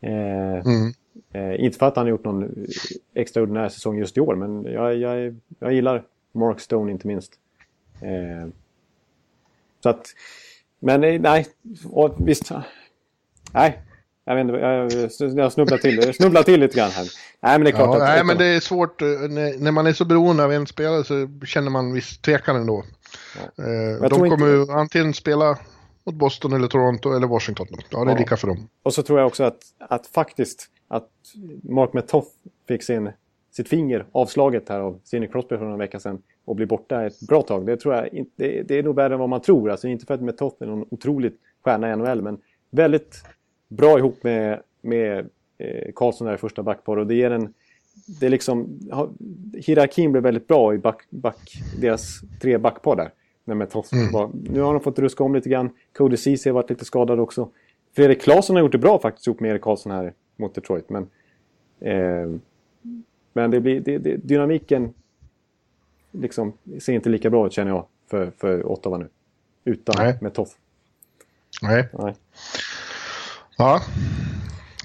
eh, 0.00 0.66
mm. 0.66 0.92
eh, 1.32 1.64
Inte 1.64 1.78
för 1.78 1.86
att 1.86 1.96
han 1.96 2.04
har 2.04 2.10
gjort 2.10 2.24
någon 2.24 2.66
extraordinär 3.14 3.68
säsong 3.68 3.98
just 3.98 4.16
i 4.16 4.20
år, 4.20 4.34
men 4.34 4.64
jag, 4.64 4.96
jag, 4.96 5.36
jag 5.58 5.72
gillar 5.72 6.04
Mark 6.32 6.60
Stone 6.60 6.92
inte 6.92 7.06
minst. 7.06 7.32
Eh, 8.00 8.48
så 9.82 9.88
att 9.88 10.06
men 10.80 11.04
eh, 11.04 11.20
nej, 11.20 11.46
och 11.90 12.14
visst. 12.18 12.50
Nej, 13.52 13.80
jag 14.24 14.34
vet 14.34 14.44
inte, 14.44 14.58
jag, 14.58 14.92
jag 15.44 15.52
snubblar 15.52 15.78
till, 15.78 15.96
jag 15.96 16.14
snubblar 16.14 16.42
till 16.42 16.60
lite 16.60 16.76
grann 16.76 16.90
här. 16.90 17.06
Nej, 17.40 17.58
men 17.58 17.64
det 17.64 17.70
är 17.70 17.72
klart 17.72 17.86
ja, 17.86 17.94
att... 17.94 18.08
Nej, 18.08 18.24
men 18.24 18.38
det 18.38 18.44
är 18.44 18.60
svårt. 18.60 19.02
Eh, 19.02 19.08
när 19.58 19.70
man 19.70 19.86
är 19.86 19.92
så 19.92 20.04
beroende 20.04 20.44
av 20.44 20.52
en 20.52 20.66
spelare 20.66 21.04
så 21.04 21.28
känner 21.46 21.70
man 21.70 21.92
viss 21.92 22.18
tvekan 22.18 22.56
ändå. 22.56 22.84
Ja. 23.56 23.64
Eh, 23.64 24.08
de 24.08 24.30
kommer 24.30 24.46
ju 24.46 24.72
antingen 24.72 25.14
spela 25.14 25.58
mot 26.06 26.14
Boston 26.14 26.52
eller 26.52 26.68
Toronto 26.68 27.16
eller 27.16 27.26
Washington. 27.26 27.66
Ja, 27.70 28.04
det 28.04 28.10
är 28.10 28.14
ja. 28.14 28.18
lika 28.18 28.36
för 28.36 28.48
dem. 28.48 28.68
Och 28.82 28.94
så 28.94 29.02
tror 29.02 29.18
jag 29.18 29.26
också 29.26 29.44
att, 29.44 29.58
att 29.78 30.06
faktiskt 30.06 30.66
att 30.88 31.08
Mark 31.62 31.92
Metoff 31.92 32.26
fick 32.68 32.82
sin, 32.82 33.10
sitt 33.50 33.68
finger 33.68 34.06
avslaget 34.12 34.68
här 34.68 34.80
av 34.80 35.00
Sidney 35.04 35.28
Crosby 35.28 35.56
för 35.56 35.64
några 35.64 35.76
veckor 35.76 35.98
sedan 35.98 36.22
och 36.44 36.56
bli 36.56 36.66
borta 36.66 37.06
ett 37.06 37.20
bra 37.28 37.42
tag. 37.42 37.66
Det 37.66 37.76
tror 37.76 37.94
jag 37.94 38.14
inte, 38.14 38.62
det 38.62 38.78
är 38.78 38.82
nog 38.82 38.96
värre 38.96 39.14
än 39.14 39.20
vad 39.20 39.28
man 39.28 39.40
tror. 39.40 39.70
Alltså 39.70 39.88
inte 39.88 40.06
för 40.06 40.14
att 40.14 40.22
Metoff 40.22 40.54
är 40.60 40.66
någon 40.66 40.86
otroligt 40.90 41.40
stjärna 41.64 41.92
i 41.92 41.96
NHL, 41.96 42.22
men 42.22 42.38
väldigt 42.70 43.24
bra 43.68 43.98
ihop 43.98 44.24
med, 44.24 44.62
med 44.80 45.18
eh, 45.58 45.92
Karlsson 45.94 46.26
där 46.26 46.34
i 46.34 46.38
första 46.38 46.62
backpar 46.62 46.96
och 46.96 47.06
det 47.06 47.14
ger 47.14 47.30
en 47.30 47.54
det 48.20 48.26
är 48.26 48.30
liksom, 48.30 48.78
hierarkin 49.54 50.12
blev 50.12 50.22
väldigt 50.22 50.48
bra 50.48 50.74
i 50.74 50.78
back, 50.78 51.06
back, 51.10 51.52
deras 51.80 52.20
tre 52.40 52.58
backpar 52.58 52.96
där. 52.96 53.12
När 53.44 53.54
Metoff 53.54 53.92
mm. 53.92 54.12
var, 54.12 54.30
nu 54.50 54.60
har 54.60 54.72
de 54.72 54.82
fått 54.82 54.98
ruska 54.98 55.24
om 55.24 55.34
lite 55.34 55.48
grann. 55.48 55.70
Cody 55.92 56.16
Ceesay 56.16 56.50
har 56.50 56.54
varit 56.54 56.70
lite 56.70 56.84
skadad 56.84 57.20
också. 57.20 57.48
Fredrik 57.96 58.22
Claesson 58.22 58.56
har 58.56 58.62
gjort 58.62 58.72
det 58.72 58.78
bra 58.78 58.98
faktiskt 58.98 59.26
ihop 59.26 59.40
med 59.40 59.50
Erik 59.50 59.62
Karlsson 59.62 59.92
här 59.92 60.12
mot 60.36 60.54
Detroit. 60.54 60.90
Men, 60.90 61.06
eh, 61.80 62.40
men 63.32 63.50
det 63.50 63.60
blir, 63.60 63.80
det, 63.80 63.98
det, 63.98 64.16
dynamiken 64.16 64.94
liksom, 66.10 66.52
ser 66.80 66.92
inte 66.92 67.08
lika 67.08 67.30
bra 67.30 67.46
ut 67.46 67.52
känner 67.52 67.70
jag 67.70 67.86
för, 68.10 68.32
för 68.38 68.66
Ottawa 68.66 68.98
nu. 68.98 69.08
Utan 69.64 69.94
Nej. 69.98 70.18
med 70.20 70.34
Toff. 70.34 70.48
Nej. 71.62 71.88
Nej. 71.92 72.14
Ja. 73.58 73.82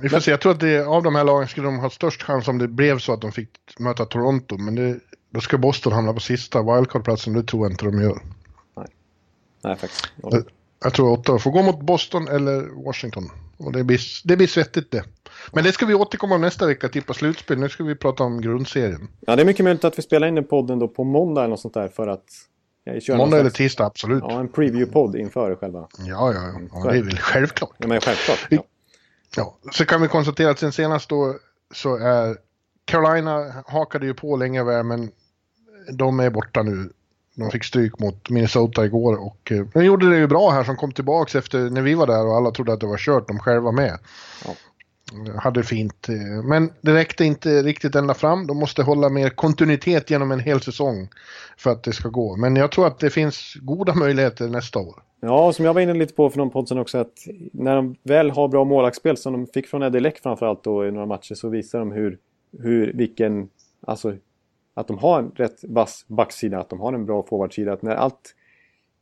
Vi 0.02 0.10
får 0.10 0.20
se. 0.20 0.32
Jag 0.32 0.41
tror 0.41 0.52
att 0.52 0.60
det, 0.60 0.86
av 0.86 1.04
de 1.04 1.16
här 1.16 1.24
lagen 1.24 1.48
skulle 1.48 1.68
de 1.68 1.80
ha 1.80 1.89
störst 1.89 2.24
chans 2.24 2.48
om 2.48 2.58
det 2.58 2.68
blev 2.68 3.00
så 3.00 3.14
att 3.14 3.22
de 3.22 3.32
fick 3.32 3.50
möta 3.80 4.06
Toronto. 4.06 4.58
Men 4.58 4.76
det, 4.76 5.00
då 5.30 5.41
ska 5.41 5.58
Boston 5.58 5.93
hamna 5.93 6.14
på 6.14 6.20
sista 6.20 6.62
wildcard-platsen. 6.62 7.34
Det 7.34 7.43
tror 7.43 7.66
jag 7.66 7.74
inte 7.74 7.86
de 7.86 8.02
gör. 8.02 8.22
Nej, 8.76 8.88
Nej 9.62 9.76
faktiskt. 9.76 10.14
Jag, 10.86 10.94
tror 10.94 11.12
Ottawa 11.12 11.40
får 11.40 11.52
gå 11.52 11.62
mot 11.62 11.80
Boston 11.80 12.28
eller 12.28 12.84
Washington. 12.86 13.32
Och 13.58 13.72
det 13.72 13.84
blir, 13.84 14.00
det 14.24 14.38
blir 14.38 14.48
svettigt 14.48 14.92
det. 14.92 15.04
Men 15.54 15.64
det 15.64 15.72
ska 15.72 15.86
vi 15.86 15.94
återkomma 15.94 16.36
om 16.36 16.42
nästa 16.42 16.68
vecka, 16.68 16.90
tippa 16.90 17.14
slutspel. 17.14 17.60
Nu 17.60 17.70
ska 17.70 17.84
vi 17.84 17.96
prata 17.96 18.24
om 18.24 18.42
grundserien. 18.42 19.08
Ja, 19.20 19.36
det 19.36 19.42
är 19.42 19.46
mycket 19.46 19.64
möjligt 19.64 19.84
att 19.84 19.98
vi 19.98 20.04
spelar 20.04 20.28
in 20.28 20.36
den 20.36 20.44
podden 20.44 20.80
då 20.80 20.88
på 20.88 21.04
måndag 21.04 21.42
eller 21.42 21.50
något 21.50 21.60
sånt 21.60 21.74
där 21.74 21.88
för 21.88 22.08
att... 22.08 22.24
Måndag 23.10 23.40
eller 23.40 23.50
tisdag, 23.50 23.86
absolut. 23.86 24.24
Ja, 24.28 24.40
en 24.40 24.50
preview-podd 24.50 25.16
inför 25.16 25.56
själva. 25.56 25.88
Ja, 25.98 26.34
ja, 26.34 26.42
ja. 26.54 26.60
ja 26.84 26.92
det 26.92 26.98
är 26.98 27.04
väl 27.04 27.18
självklart. 27.18 27.76
Ja, 27.78 27.88
men 27.88 28.02
självklart. 28.02 28.48
Ja. 28.50 28.64
ja. 29.36 29.58
Så 29.72 29.86
kan 29.86 30.02
vi 30.02 30.08
konstatera 30.08 30.50
att 30.50 30.60
sen 30.60 30.72
senast 30.72 31.10
då 31.10 31.36
så 31.74 31.96
är 31.96 32.38
Carolina 32.86 33.64
hakade 33.66 34.06
ju 34.06 34.14
på 34.14 34.38
länge 34.38 34.64
väl, 34.64 34.86
men 34.86 35.12
de 35.94 36.20
är 36.20 36.30
borta 36.30 36.64
nu. 36.64 36.90
De 37.36 37.52
fick 37.52 37.64
stryk 37.64 38.00
mot 38.00 38.30
Minnesota 38.30 38.86
igår 38.86 39.16
och 39.16 39.52
eh, 39.52 39.66
de 39.74 39.86
gjorde 39.86 40.10
det 40.10 40.18
ju 40.18 40.28
bra 40.28 40.50
här 40.50 40.64
som 40.64 40.76
kom 40.76 40.92
tillbaks 40.92 41.36
efter 41.36 41.70
när 41.70 41.82
vi 41.82 41.94
var 41.94 42.08
där 42.08 42.26
och 42.26 42.36
alla 42.36 42.52
trodde 42.52 42.74
att 42.74 42.80
det 42.80 42.88
var 42.88 42.98
kört, 42.98 43.28
de 43.28 43.40
själva 43.40 43.72
med. 43.72 44.00
Ja. 44.46 44.52
Hade 45.40 45.64
fint, 45.64 46.10
eh, 46.10 46.44
men 46.44 46.70
det 46.82 46.94
räckte 46.94 47.26
inte 47.26 47.64
riktigt 47.64 47.96
ända 47.96 48.14
fram. 48.14 48.48
De 48.48 48.58
måste 48.58 48.84
hålla 48.84 49.10
mer 49.10 49.30
kontinuitet 49.30 50.10
genom 50.10 50.32
en 50.32 50.40
hel 50.40 50.62
säsong 50.62 51.10
för 51.58 51.72
att 51.72 51.84
det 51.84 51.94
ska 51.94 52.10
gå. 52.10 52.36
Men 52.36 52.56
jag 52.56 52.72
tror 52.72 52.88
att 52.88 53.00
det 53.00 53.10
finns 53.10 53.54
goda 53.62 53.96
möjligheter 53.96 54.48
nästa 54.48 54.80
år. 54.80 55.04
Ja, 55.20 55.54
som 55.54 55.66
jag 55.66 55.74
var 55.74 55.82
inne 55.82 55.94
lite 55.94 56.14
på 56.14 56.30
för 56.30 56.38
någon 56.38 56.50
podd 56.50 56.68
sen 56.68 56.78
också, 56.78 56.98
att 56.98 57.14
när 57.52 57.76
de 57.76 57.96
väl 58.04 58.32
har 58.32 58.48
bra 58.48 58.64
målvaktsspel 58.64 59.18
som 59.18 59.34
de 59.34 59.48
fick 59.48 59.68
från 59.68 59.84
Eddie 59.84 60.00
Leck 60.00 60.20
framförallt 60.20 60.64
då 60.64 60.88
i 60.88 60.92
några 60.92 61.06
matcher 61.06 61.36
så 61.36 61.50
visar 61.50 61.80
de 61.80 61.92
hur, 61.92 62.18
hur 62.60 62.94
vilken, 62.94 63.50
alltså 63.88 64.16
att 64.78 64.88
de 64.88 64.98
har 64.98 65.20
en 65.20 65.32
rätt 65.36 65.64
vass 65.64 66.06
backsida, 66.08 66.60
att 66.60 66.70
de 66.70 66.80
har 66.80 66.94
en 66.94 67.06
bra 67.06 67.24
forwardsida. 67.24 67.74
Att 67.74 67.82
när 67.82 67.96
allt, 67.96 68.36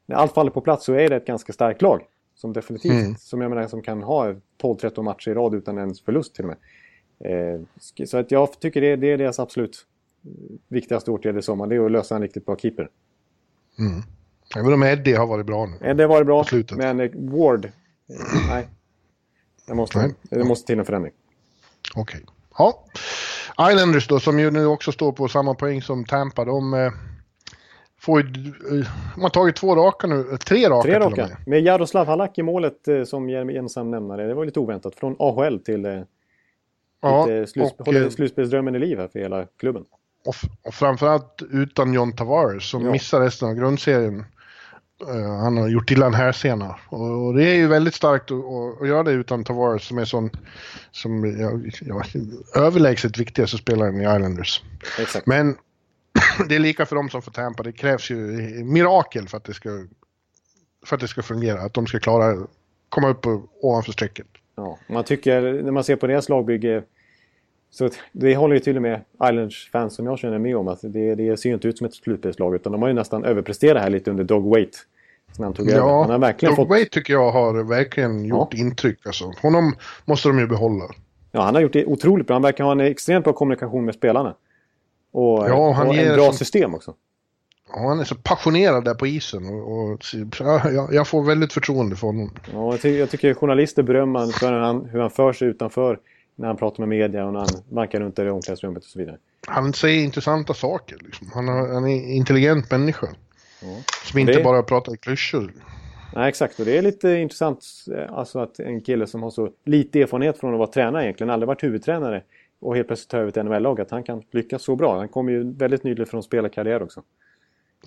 när 0.06 0.16
allt 0.16 0.34
faller 0.34 0.52
på 0.52 0.62
plats 0.62 0.86
så 0.86 0.94
är 0.94 1.10
det 1.10 1.16
ett 1.16 1.26
ganska 1.26 1.54
starkt 1.54 1.82
lag. 1.82 2.02
Som 2.36 2.54
definitivt, 2.54 2.92
mm. 2.92 3.16
som 3.16 3.42
jag 3.42 3.50
menar, 3.50 3.68
som 3.68 3.82
kan 3.82 4.04
ha 4.04 4.36
12-13 4.62 5.02
matcher 5.02 5.32
i 5.32 5.34
rad 5.34 5.54
utan 5.54 5.78
ens 5.78 6.02
förlust 6.02 6.36
till 6.36 6.46
och 6.46 6.50
med. 6.50 6.58
Eh, 7.20 7.62
så 8.06 8.18
att 8.18 8.32
jag 8.32 8.60
tycker 8.60 8.82
det, 8.82 8.96
det 8.96 9.12
är 9.12 9.18
deras 9.18 9.40
absolut 9.40 9.86
viktigaste 10.68 11.12
åtgärd 11.12 11.38
i 11.38 11.42
sommar, 11.42 11.68
det 11.68 11.76
är 11.76 11.86
att 11.86 11.92
lösa 11.92 12.16
en 12.16 12.22
riktigt 12.22 12.46
bra 12.46 12.58
keeper. 12.58 12.90
Mm. 13.80 14.02
Även 14.58 14.74
om 14.74 14.84
Eddie 14.84 15.14
har 15.14 15.28
varit 15.28 15.46
bra 15.46 15.66
nu. 15.66 15.90
Eddie 15.90 16.04
har 16.04 16.10
varit 16.10 16.26
bra, 16.26 16.46
men 16.78 17.00
eh, 17.00 17.10
Ward, 17.14 17.72
nej. 18.50 18.68
Det 19.68 19.76
måste, 19.76 19.98
nej. 19.98 20.14
det 20.30 20.44
måste 20.44 20.68
till 20.68 20.80
en 20.80 20.86
förändring. 20.86 21.14
Okej. 21.96 22.22
Okay. 22.24 22.36
Ja. 22.58 22.86
Islanders 23.60 24.08
då, 24.08 24.20
som 24.20 24.40
ju 24.40 24.52
nu 24.52 24.66
också 24.66 24.92
står 24.92 25.12
på 25.12 25.28
samma 25.28 25.54
poäng 25.54 25.82
som 25.82 26.06
Tampa, 26.06 26.46
de 26.46 26.74
eh, 26.74 26.92
får 28.00 28.22
ju, 28.22 28.28
eh, 28.28 28.88
de 29.16 29.22
har 29.22 29.30
tagit 29.30 29.56
två 29.56 29.76
raka 29.76 30.08
nu, 30.08 30.38
tre 30.46 30.70
raka 30.70 30.82
Tre 30.82 31.00
raka, 31.00 31.22
med. 31.22 31.38
med 31.46 31.62
Jaroslav 31.62 32.08
Halak 32.08 32.38
i 32.38 32.44
målet 32.44 32.88
eh, 32.88 33.04
som 33.04 33.30
ensam 33.30 33.92
nämnare. 33.92 34.28
Det 34.28 34.34
var 34.34 34.46
lite 34.46 34.60
oväntat, 34.60 34.96
från 34.96 35.16
AHL 35.20 35.60
till 35.60 35.86
eh, 35.86 36.02
ja, 37.02 37.28
slus, 37.48 37.72
och, 37.78 37.94
eh, 37.94 38.10
slutspelsdrömmen 38.10 38.76
i 38.76 38.80
liv 38.80 39.00
här 39.00 39.08
för 39.08 39.20
hela 39.20 39.46
klubben. 39.60 39.86
Och, 40.26 40.36
och 40.68 40.74
framförallt 40.74 41.42
utan 41.52 41.94
John 41.94 42.16
Tavares 42.16 42.70
som 42.70 42.86
ja. 42.86 42.92
missar 42.92 43.22
resten 43.22 43.50
av 43.50 43.56
grundserien. 43.56 44.26
Uh, 45.10 45.38
han 45.38 45.58
har 45.58 45.68
gjort 45.68 45.92
illa 45.92 46.06
en 46.06 46.14
här 46.14 46.32
sena. 46.32 46.76
Och, 46.90 47.34
det 47.34 47.44
är 47.44 47.56
ju 47.56 47.68
väldigt 47.68 47.96
starkt 47.96 48.32
att, 48.32 48.88
göra 48.88 49.04
det 49.04 49.12
utan 49.12 49.44
Tavares 49.44 49.84
som 49.84 49.98
är 49.98 50.06
sån 50.06 50.30
som 50.92 51.38
ja, 51.82 52.04
överlägset 52.62 53.18
viktigaste 53.18 53.58
spelaren 53.58 54.02
i 54.02 54.04
Islanders. 54.04 54.64
Exakt. 55.00 55.28
Men 55.28 55.56
det 56.50 56.56
är 56.56 56.60
lika 56.60 56.86
för 56.86 56.96
dem 56.96 57.10
som 57.10 57.22
för 57.22 57.32
Tampa. 57.32 57.64
Det 57.64 57.72
krävs 57.72 58.12
ju 58.12 58.16
mirakel 58.64 59.28
för 59.28 59.38
att 59.38 59.44
det 59.44 59.54
ska, 59.54 59.70
för 60.86 60.96
att 60.96 61.02
det 61.02 61.08
ska 61.08 61.22
fungera. 61.22 61.62
Att 61.62 61.74
de 61.74 61.88
ska 61.88 62.00
klara 62.00 62.48
komma 62.90 63.10
upp 63.10 63.26
ovanför 63.62 63.92
strecket. 63.92 64.28
Ja, 64.56 64.80
man 64.88 65.04
tycker 65.04 65.64
när 65.64 65.72
man 65.72 65.84
ser 65.84 65.96
på 65.96 66.08
deras 66.08 66.30
lagbygge 66.30 66.84
så 67.74 67.90
det 68.12 68.36
håller 68.36 68.56
ju 68.56 68.60
till 68.60 68.76
och 68.76 68.82
med 68.82 69.02
Islanders-fans 69.14 69.96
som 69.96 70.06
jag 70.06 70.20
känner 70.20 70.40
med 70.40 70.58
om. 70.58 70.68
Att 70.68 70.80
det, 70.82 71.16
det 71.16 71.38
ser 71.38 71.50
ju 71.50 71.56
inte 71.56 71.68
ut 71.68 71.78
som 71.78 71.88
ett 71.88 71.94
slutspelslag 71.94 72.56
utan 72.56 72.72
de 72.72 72.82
har 72.82 72.90
ju 72.90 72.94
nästan 72.94 73.24
överpresterat 73.24 73.84
här 73.84 73.90
lite 73.90 74.12
under 74.12 74.24
Dog 74.24 74.56
Wait. 75.38 75.46
Han 75.46 75.54
tog 75.54 75.70
ja, 75.70 76.02
han 76.02 76.10
har 76.10 76.20
verkligen 76.20 76.56
Dog 76.56 76.68
fått... 76.68 76.92
Tycker 76.92 77.14
jag 77.14 77.32
har 77.32 77.64
verkligen 77.64 78.26
gjort 78.26 78.54
ja. 78.54 78.60
intryck. 78.60 79.06
Alltså. 79.06 79.32
Honom 79.42 79.76
måste 80.06 80.30
de 80.30 80.40
ju 80.40 80.48
behålla. 80.48 80.86
Ja, 81.32 81.42
han 81.42 81.56
har 81.56 81.62
gjort 81.62 81.74
det 81.74 81.86
otroligt 81.86 82.28
bra. 82.28 82.36
Han 82.36 82.42
verkar 82.42 82.64
ha 82.64 82.72
en 82.72 82.80
extremt 82.80 83.24
bra 83.24 83.34
kommunikation 83.34 83.86
med 83.86 83.96
spelarna. 83.96 84.36
Och, 85.12 85.50
ja, 85.50 85.72
han 85.72 85.88
och 85.88 85.96
en 85.96 86.16
bra 86.16 86.26
som... 86.26 86.34
system 86.34 86.76
också. 86.76 86.94
Ja, 87.74 87.88
han 87.88 88.00
är 88.00 88.04
så 88.04 88.16
passionerad 88.16 88.86
där 88.86 88.94
på 88.94 89.08
isen 89.08 89.50
och, 89.50 89.92
och 89.92 90.00
ja, 90.40 90.90
jag 90.92 91.08
får 91.08 91.24
väldigt 91.24 91.54
förtroende 91.54 91.96
för 91.96 92.08
honom. 92.08 92.32
Ja, 92.54 92.72
jag, 92.72 92.82
tycker, 92.82 93.00
jag 93.00 93.10
tycker 93.10 93.34
journalister 93.34 93.84
berömmer 93.84 94.28
för 94.28 94.52
hur 94.52 94.60
han, 94.60 94.86
hur 94.86 95.00
han 95.00 95.10
för 95.10 95.34
sig 95.34 95.48
utanför 95.48 96.00
när 96.36 96.48
han 96.48 96.58
pratar 96.58 96.80
med 96.80 96.90
media 96.90 97.26
och 97.26 97.34
när 97.34 97.40
han 97.40 97.50
vankar 97.70 98.00
runt 98.00 98.20
i 98.20 98.22
omklädningsrummet 98.22 98.84
och 98.84 98.90
så 98.90 99.00
vidare. 99.00 99.18
Han 99.48 99.74
säger 99.74 100.04
intressanta 100.04 100.54
saker. 100.54 100.98
Liksom. 101.02 101.32
Han, 101.34 101.50
är, 101.50 101.74
han 101.74 101.88
är 101.88 101.96
en 101.96 102.10
intelligent 102.10 102.72
människa. 102.72 103.08
Som 104.04 104.20
inte 104.20 104.34
det... 104.34 104.44
bara 104.44 104.64
pratar 104.64 104.96
klyschor. 104.96 105.52
Nej, 106.16 106.30
exakt. 106.30 106.60
Och 106.60 106.66
det 106.66 106.78
är 106.78 106.82
lite 106.82 107.10
intressant 107.10 107.66
eh, 107.98 108.14
alltså 108.18 108.40
att 108.40 108.60
en 108.60 108.82
kille 108.82 109.08
som 109.08 109.24
har 109.24 109.30
så 109.30 109.50
lite 109.66 110.02
erfarenhet 110.02 110.40
från 110.40 110.54
att 110.54 110.60
vara 110.60 110.72
tränare 110.72 111.04
egentligen, 111.04 111.30
aldrig 111.30 111.48
varit 111.48 111.64
huvudtränare 111.64 112.24
och 112.60 112.76
helt 112.76 112.88
plötsligt 112.88 113.10
ta 113.10 113.18
över 113.18 113.30
ett 113.30 113.46
NHL-lag, 113.46 113.82
att 113.82 113.92
han 113.92 114.04
kan 114.04 114.24
lyckas 114.32 114.64
så 114.64 114.76
bra. 114.76 114.98
Han 114.98 115.08
kommer 115.08 115.32
ju 115.32 115.54
väldigt 115.54 115.84
nyligen 115.84 116.06
från 116.06 116.24
spelarkarriär 116.24 116.84
också. 116.84 117.02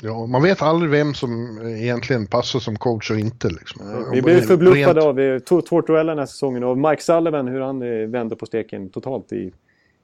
Ja, 0.03 0.27
man 0.27 0.43
vet 0.43 0.63
aldrig 0.63 0.91
vem 0.91 1.15
som 1.15 1.61
egentligen 1.67 2.27
passar 2.27 2.59
som 2.59 2.77
coach 2.77 3.11
och 3.11 3.19
inte. 3.19 3.49
Liksom. 3.49 4.07
vi 4.13 4.23
blev 4.23 4.41
förbluffade 4.41 5.01
rent... 5.01 5.53
av 5.53 5.61
Tortorella 5.61 6.13
den 6.13 6.19
här 6.19 6.27
säsongen 6.27 6.65
och 6.65 6.79
Mike 6.79 7.03
Sullivan 7.03 7.49
hur 7.49 7.61
han 7.61 7.83
eh, 7.83 8.09
vände 8.09 8.37
på 8.37 8.47
steken 8.47 8.89
totalt 8.89 9.33
i, 9.33 9.53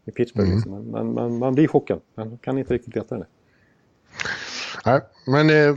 i 0.04 0.10
Pittsburgh. 0.10 0.48
Mm. 0.48 0.56
Liksom. 0.56 0.90
Man, 0.90 1.14
man, 1.14 1.38
man, 1.38 1.54
blir 1.54 1.68
chockad. 1.68 2.00
Man 2.14 2.38
kan 2.38 2.58
inte 2.58 2.74
riktigt 2.74 2.96
veta 2.96 3.18
det. 3.18 3.26
Nej, 4.84 5.00
men 5.26 5.50
eh, 5.50 5.76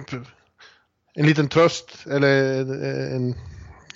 en 1.13 1.25
liten 1.25 1.47
tröst 1.47 2.05
eller 2.11 2.59
eh, 2.59 3.15
en 3.15 3.35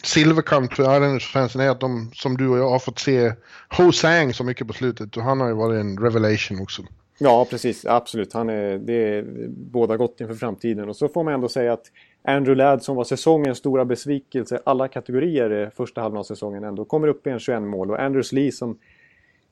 silverkant 0.04 0.76
för 0.76 0.84
Islanders-fansen 0.84 1.62
är 1.62 1.70
att 1.70 1.80
de, 1.80 2.12
som 2.14 2.38
du 2.38 2.48
och 2.48 2.58
jag, 2.58 2.70
har 2.70 2.80
fått 2.80 3.00
se 3.00 3.34
Ho 3.78 3.92
Sang 3.92 4.34
så 4.34 4.44
mycket 4.44 4.68
på 4.68 4.74
slutet 4.74 5.18
och 5.18 5.24
han 5.24 5.40
har 5.40 5.48
ju 5.48 5.54
varit 5.54 5.80
en 5.80 5.98
revelation 5.98 6.62
också. 6.62 6.84
Ja, 7.22 7.48
precis. 7.50 7.86
Absolut. 7.86 8.34
Han 8.34 8.50
är, 8.50 8.78
det 8.78 8.94
är 8.94 9.26
båda 9.50 9.98
gott 9.98 10.22
inför 10.22 10.36
framtiden. 10.36 10.90
Och 10.90 10.96
så 10.96 11.08
får 11.08 11.24
man 11.24 11.34
ändå 11.34 11.50
säga 11.50 11.74
att 11.74 11.86
Andrew 12.24 12.56
Ladd 12.56 12.84
som 12.84 12.96
var 12.96 13.04
säsongens 13.04 13.58
stora 13.58 13.86
besvikelse 13.86 14.62
alla 14.64 14.88
kategorier 14.88 15.72
första 15.76 16.02
halvan 16.02 16.20
av 16.20 16.24
säsongen 16.24 16.64
ändå 16.64 16.86
kommer 16.86 17.08
upp 17.08 17.28
i 17.28 17.30
en 17.30 17.40
21 17.40 17.62
mål. 17.62 17.92
Och 17.92 18.02
Andrews 18.02 18.32
Lee 18.32 18.52
som, 18.52 18.78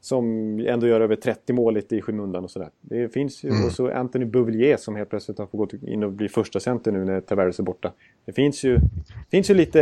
som 0.08 0.60
ändå 0.60 0.88
gör 0.88 1.02
över 1.02 1.16
30 1.16 1.54
mål 1.54 1.74
lite 1.74 1.96
i 1.96 2.02
skymundan 2.02 2.44
och 2.44 2.52
sådär. 2.52 2.70
Det 2.82 3.10
finns 3.10 3.44
ju, 3.44 3.50
mm. 3.50 3.66
och 3.66 3.72
så 3.72 3.92
Anthony 3.92 4.26
Bouvillier 4.26 4.78
som 4.78 4.96
helt 4.96 5.10
plötsligt 5.10 5.38
har 5.38 5.46
fått 5.46 5.72
gå 5.72 5.88
in 5.88 6.04
och 6.04 6.12
bli 6.12 6.30
första 6.30 6.60
center 6.60 6.92
nu 6.92 7.06
när 7.06 7.22
Tavares 7.22 7.60
är 7.60 7.64
borta. 7.64 7.92
Det 8.26 8.34
finns 8.34 8.64
ju, 8.64 8.80
finns 9.32 9.50
ju 9.50 9.54
lite 9.54 9.80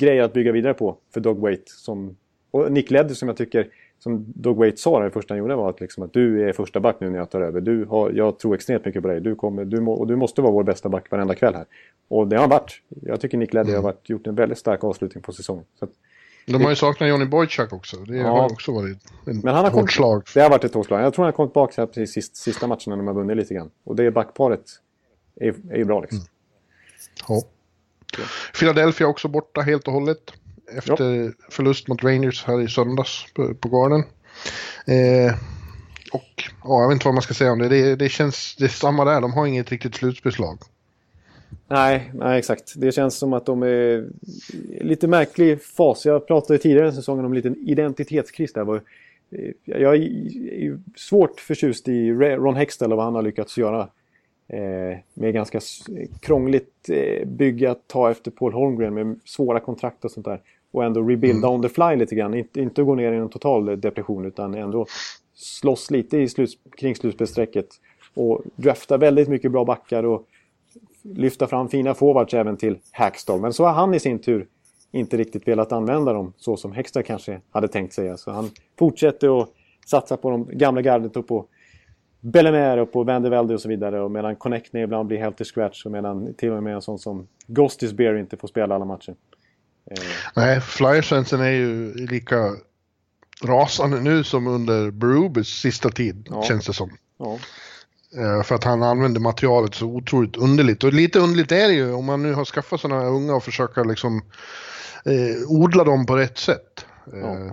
grejer 0.00 0.22
att 0.22 0.32
bygga 0.32 0.52
vidare 0.52 0.74
på 0.74 0.96
för 1.14 1.20
Dog 1.20 1.38
Wait. 1.38 1.68
Som, 1.68 2.16
och 2.50 2.72
Nick 2.72 2.90
Leddy 2.90 3.14
som 3.14 3.28
jag 3.28 3.36
tycker 3.36 3.66
som 4.02 4.24
Doug 4.36 4.56
Waite 4.56 4.76
sa 4.76 5.00
det 5.00 5.10
första 5.10 5.34
han 5.34 5.38
gjorde 5.38 5.56
var 5.56 5.70
att, 5.70 5.80
liksom, 5.80 6.02
att 6.02 6.12
du 6.12 6.48
är 6.48 6.52
första 6.52 6.80
back 6.80 6.96
nu 7.00 7.10
när 7.10 7.18
jag 7.18 7.30
tar 7.30 7.40
över. 7.40 7.60
Du 7.60 7.84
har, 7.84 8.10
jag 8.10 8.38
tror 8.38 8.54
extremt 8.54 8.84
mycket 8.84 9.02
på 9.02 9.08
dig. 9.08 9.20
Du, 9.20 9.34
kommer, 9.34 9.64
du, 9.64 9.80
må, 9.80 9.92
och 9.92 10.06
du 10.06 10.16
måste 10.16 10.42
vara 10.42 10.52
vår 10.52 10.62
bästa 10.64 10.88
back 10.88 11.10
varenda 11.10 11.34
kväll 11.34 11.54
här. 11.54 11.66
Och 12.08 12.28
det 12.28 12.36
har 12.36 12.40
han 12.40 12.50
varit. 12.50 12.82
Jag 13.02 13.20
tycker 13.20 13.38
Nick 13.38 13.54
Leddy 13.54 13.70
mm. 13.70 13.82
har 13.82 13.92
varit, 13.92 14.08
gjort 14.08 14.26
en 14.26 14.34
väldigt 14.34 14.58
stark 14.58 14.84
avslutning 14.84 15.22
på 15.22 15.32
säsongen. 15.32 15.64
Så 15.78 15.84
att, 15.84 15.90
de 16.52 16.62
har 16.62 16.70
ju 16.70 16.76
saknat 16.76 17.08
Johnny 17.08 17.24
Boychuk 17.24 17.72
också. 17.72 17.96
Det 17.96 18.16
ja. 18.16 18.28
har 18.28 18.52
också 18.52 18.72
varit 18.72 18.96
ett 18.96 19.44
Men 19.44 19.54
han 19.54 19.64
har 19.64 19.70
hårt 19.70 19.92
slag. 19.92 20.22
Det 20.34 20.40
har 20.40 20.50
varit 20.50 20.64
ett 20.64 20.74
hårt 20.74 20.86
slag. 20.86 21.02
Jag 21.02 21.14
tror 21.14 21.24
han 21.24 21.32
har 21.32 21.36
kommit 21.36 21.52
tillbaka 21.52 21.86
precis 21.86 22.12
sista, 22.12 22.34
sista 22.34 22.66
matcherna 22.66 22.80
när 22.86 22.96
de 22.96 23.06
har 23.06 23.14
vunnit 23.14 23.36
lite 23.36 23.54
grann. 23.54 23.70
Och 23.84 23.96
det 23.96 24.10
backparet 24.10 24.64
är, 25.40 25.54
är 25.70 25.76
ju 25.76 25.84
bra 25.84 26.00
liksom. 26.00 26.18
Mm. 26.18 26.28
Ja. 27.28 27.42
Philadelphia 28.58 29.06
också 29.06 29.28
borta 29.28 29.60
helt 29.60 29.86
och 29.86 29.92
hållet. 29.92 30.32
Efter 30.76 31.14
ja. 31.14 31.32
förlust 31.50 31.88
mot 31.88 32.04
Rangers 32.04 32.44
här 32.44 32.60
i 32.60 32.68
söndags 32.68 33.26
på, 33.34 33.54
på 33.54 33.68
Garden. 33.68 34.04
Eh, 34.86 35.34
och 36.12 36.44
ja, 36.64 36.82
jag 36.82 36.88
vet 36.88 36.94
inte 36.94 37.06
vad 37.06 37.14
man 37.14 37.22
ska 37.22 37.34
säga 37.34 37.52
om 37.52 37.58
det. 37.58 37.68
Det, 37.68 37.96
det 37.96 38.08
känns 38.08 38.56
det 38.58 38.64
är 38.64 38.68
samma 38.68 39.04
där. 39.04 39.20
De 39.20 39.32
har 39.32 39.46
inget 39.46 39.70
riktigt 39.70 39.94
slutspelslag. 39.94 40.58
Nej, 41.68 42.10
nej, 42.14 42.38
exakt. 42.38 42.72
Det 42.76 42.92
känns 42.92 43.16
som 43.16 43.32
att 43.32 43.46
de 43.46 43.62
är 43.62 44.08
lite 44.80 45.08
märklig 45.08 45.62
fas. 45.62 46.06
Jag 46.06 46.26
pratade 46.26 46.58
tidigare 46.58 46.88
i 46.88 46.92
säsongen 46.92 47.24
om 47.24 47.30
en 47.30 47.36
liten 47.36 47.56
identitetskris 47.56 48.52
där. 48.52 48.74
Eh, 48.74 48.80
jag 49.64 49.96
är 49.96 50.78
svårt 50.96 51.40
förtjust 51.40 51.88
i 51.88 52.12
Ron 52.12 52.56
Hextell 52.56 52.92
och 52.92 52.96
vad 52.96 53.04
han 53.04 53.14
har 53.14 53.22
lyckats 53.22 53.58
göra. 53.58 53.88
Eh, 54.48 54.98
med 55.14 55.34
ganska 55.34 55.60
krångligt 56.20 56.90
bygge 57.26 57.70
att 57.70 57.88
ta 57.88 58.10
efter 58.10 58.30
Paul 58.30 58.52
Holmgren 58.52 58.94
med 58.94 59.20
svåra 59.24 59.60
kontrakt 59.60 60.04
och 60.04 60.10
sånt 60.10 60.26
där 60.26 60.40
och 60.70 60.84
ändå 60.84 61.02
rebuilda 61.02 61.48
mm. 61.48 61.50
on 61.50 61.62
the 61.62 61.68
fly 61.68 61.96
lite 61.96 62.14
grann. 62.14 62.44
Inte, 62.54 62.82
gå 62.82 62.94
ner 62.94 63.12
i 63.12 63.16
en 63.16 63.28
total 63.28 63.80
depression 63.80 64.26
utan 64.26 64.54
ändå 64.54 64.86
slåss 65.34 65.90
lite 65.90 66.18
i 66.18 66.28
slut, 66.28 66.58
kring 66.76 66.96
slutspelsstrecket. 66.96 67.68
Och 68.14 68.42
drafta 68.56 68.96
väldigt 68.96 69.28
mycket 69.28 69.52
bra 69.52 69.64
backar 69.64 70.04
och 70.04 70.26
lyfta 71.02 71.46
fram 71.46 71.68
fina 71.68 71.94
forwards 71.94 72.34
även 72.34 72.56
till 72.56 72.78
Hackstall. 72.92 73.40
Men 73.40 73.52
så 73.52 73.64
har 73.64 73.72
han 73.72 73.94
i 73.94 74.00
sin 74.00 74.18
tur 74.18 74.46
inte 74.92 75.16
riktigt 75.16 75.48
velat 75.48 75.72
använda 75.72 76.12
dem 76.12 76.32
så 76.36 76.56
som 76.56 76.72
Hextall 76.72 77.02
kanske 77.02 77.40
hade 77.50 77.68
tänkt 77.68 77.94
sig. 77.94 78.18
Så 78.18 78.30
han 78.30 78.50
fortsätter 78.78 79.42
att 79.42 79.48
satsa 79.86 80.16
på 80.16 80.30
de 80.30 80.48
gamla 80.52 80.82
gardet 80.82 81.16
och 81.16 81.28
på 81.28 81.46
Bellemare 82.20 82.82
och 82.82 82.92
på 82.92 83.04
Vandevelde 83.04 83.54
och 83.54 83.60
så 83.60 83.68
vidare. 83.68 84.00
Och 84.00 84.10
medan 84.10 84.36
Connectney 84.36 84.82
ibland 84.82 85.08
blir 85.08 85.18
helt 85.18 85.40
i 85.40 85.44
scratch 85.44 85.84
och 85.84 85.92
medan 85.92 86.34
till 86.34 86.50
och 86.50 86.62
med 86.62 86.74
en 86.74 86.82
sån 86.82 86.98
som 86.98 87.28
Ghostis 87.46 87.92
Bear 87.92 88.14
inte 88.14 88.36
får 88.36 88.48
spela 88.48 88.74
alla 88.74 88.84
matcher. 88.84 89.14
Eh, 89.90 90.02
Nej, 90.36 90.60
Flyersfansen 90.60 91.40
är 91.40 91.50
ju 91.50 91.94
lika 91.94 92.50
rasande 93.44 94.00
nu 94.00 94.24
som 94.24 94.46
under 94.46 94.90
Berubes 94.90 95.48
sista 95.48 95.88
tid, 95.88 96.28
ja. 96.30 96.42
känns 96.42 96.66
det 96.66 96.72
som. 96.72 96.90
Ja. 97.18 97.38
Eh, 98.16 98.42
för 98.42 98.54
att 98.54 98.64
han 98.64 98.82
använder 98.82 99.20
materialet 99.20 99.74
så 99.74 99.86
otroligt 99.86 100.36
underligt. 100.36 100.84
Och 100.84 100.92
lite 100.92 101.18
underligt 101.18 101.52
är 101.52 101.68
det 101.68 101.74
ju 101.74 101.92
om 101.92 102.04
man 102.04 102.22
nu 102.22 102.32
har 102.32 102.44
skaffat 102.44 102.80
sådana 102.80 103.04
unga 103.06 103.34
och 103.34 103.44
försöka 103.44 103.82
liksom 103.82 104.22
eh, 105.04 105.50
odla 105.50 105.84
dem 105.84 106.06
på 106.06 106.16
rätt 106.16 106.38
sätt. 106.38 106.86
Eh, 107.14 107.52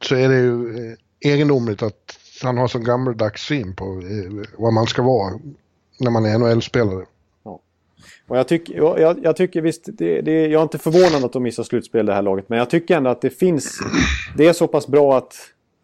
Så 0.00 0.14
är 0.14 0.28
det 0.28 0.38
ju 0.38 0.76
eh, 0.76 1.32
egendomligt 1.32 1.82
att 1.82 2.18
han 2.42 2.58
har 2.58 2.68
sån 2.68 2.84
gammaldags 2.84 3.42
syn 3.42 3.76
på 3.76 3.84
eh, 3.84 4.48
vad 4.58 4.72
man 4.72 4.86
ska 4.86 5.02
vara 5.02 5.32
när 6.00 6.10
man 6.10 6.24
är 6.24 6.38
NHL-spelare. 6.38 7.04
Och 8.28 8.38
jag, 8.38 8.48
tycker, 8.48 8.74
jag, 8.74 9.24
jag 9.24 9.36
tycker 9.36 9.60
visst, 9.62 9.88
det, 9.98 10.20
det, 10.20 10.46
jag 10.46 10.58
är 10.58 10.62
inte 10.62 10.78
förvånad 10.78 11.24
att 11.24 11.32
de 11.32 11.42
missar 11.42 11.62
slutspel 11.62 12.06
det 12.06 12.14
här 12.14 12.22
laget. 12.22 12.48
Men 12.48 12.58
jag 12.58 12.70
tycker 12.70 12.96
ändå 12.96 13.10
att 13.10 13.20
det 13.20 13.30
finns, 13.30 13.78
det 14.36 14.46
är 14.46 14.52
så 14.52 14.66
pass 14.68 14.86
bra 14.86 15.18
att, 15.18 15.34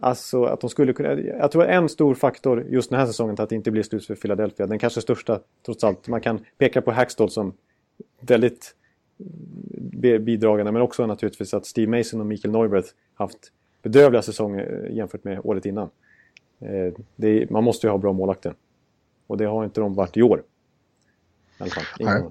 alltså, 0.00 0.44
att 0.44 0.60
de 0.60 0.70
skulle 0.70 0.92
kunna... 0.92 1.20
Jag 1.20 1.52
tror 1.52 1.64
en 1.64 1.88
stor 1.88 2.14
faktor 2.14 2.66
just 2.68 2.90
den 2.90 2.98
här 2.98 3.06
säsongen 3.06 3.36
till 3.36 3.42
att 3.42 3.48
det 3.48 3.54
inte 3.54 3.70
blir 3.70 3.82
slutspel 3.82 4.16
för 4.16 4.22
Philadelphia, 4.22 4.66
den 4.66 4.78
kanske 4.78 5.00
största 5.00 5.40
trots 5.66 5.84
allt. 5.84 6.08
Man 6.08 6.20
kan 6.20 6.40
peka 6.58 6.82
på 6.82 6.92
Hackstall 6.92 7.30
som 7.30 7.52
väldigt 8.20 8.74
bidragande, 10.20 10.72
men 10.72 10.82
också 10.82 11.06
naturligtvis 11.06 11.54
att 11.54 11.66
Steve 11.66 11.98
Mason 11.98 12.20
och 12.20 12.26
Mikael 12.26 12.52
Neubert 12.52 12.86
haft 13.14 13.52
bedrövliga 13.82 14.22
säsonger 14.22 14.84
eh, 14.84 14.96
jämfört 14.96 15.24
med 15.24 15.40
året 15.44 15.66
innan. 15.66 15.90
Eh, 16.58 16.94
det, 17.16 17.50
man 17.50 17.64
måste 17.64 17.86
ju 17.86 17.90
ha 17.90 17.98
bra 17.98 18.12
målakter. 18.12 18.54
Och 19.26 19.36
det 19.36 19.44
har 19.44 19.64
inte 19.64 19.80
de 19.80 19.94
varit 19.94 20.16
i 20.16 20.22
år. 20.22 20.42
I 21.58 21.62
alla 21.62 21.70
fall. 21.70 22.30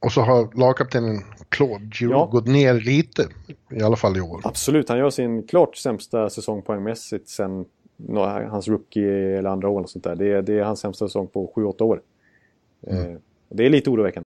Och 0.00 0.12
så 0.12 0.20
har 0.20 0.58
lagkaptenen 0.58 1.22
Claude 1.48 1.84
Giroux 1.92 2.12
ja. 2.12 2.28
gått 2.32 2.46
ner 2.46 2.74
lite, 2.74 3.28
i 3.70 3.82
alla 3.82 3.96
fall 3.96 4.16
i 4.16 4.20
år. 4.20 4.40
Absolut, 4.44 4.88
han 4.88 4.98
gör 4.98 5.10
sin 5.10 5.46
klart 5.46 5.76
sämsta 5.76 6.30
säsong 6.30 6.62
poängmässigt 6.62 7.28
sen 7.28 7.64
hans 8.50 8.68
rookie 8.68 9.38
eller 9.38 9.50
andra 9.50 9.68
år. 9.68 9.82
Och 9.82 9.90
sånt 9.90 10.04
där. 10.04 10.16
Det, 10.16 10.32
är, 10.32 10.42
det 10.42 10.58
är 10.58 10.62
hans 10.62 10.80
sämsta 10.80 11.08
säsong 11.08 11.26
på 11.26 11.52
7-8 11.56 11.82
år. 11.82 12.02
Mm. 12.86 13.12
Eh, 13.12 13.18
det 13.48 13.66
är 13.66 13.70
lite 13.70 13.90
oroväckande. 13.90 14.25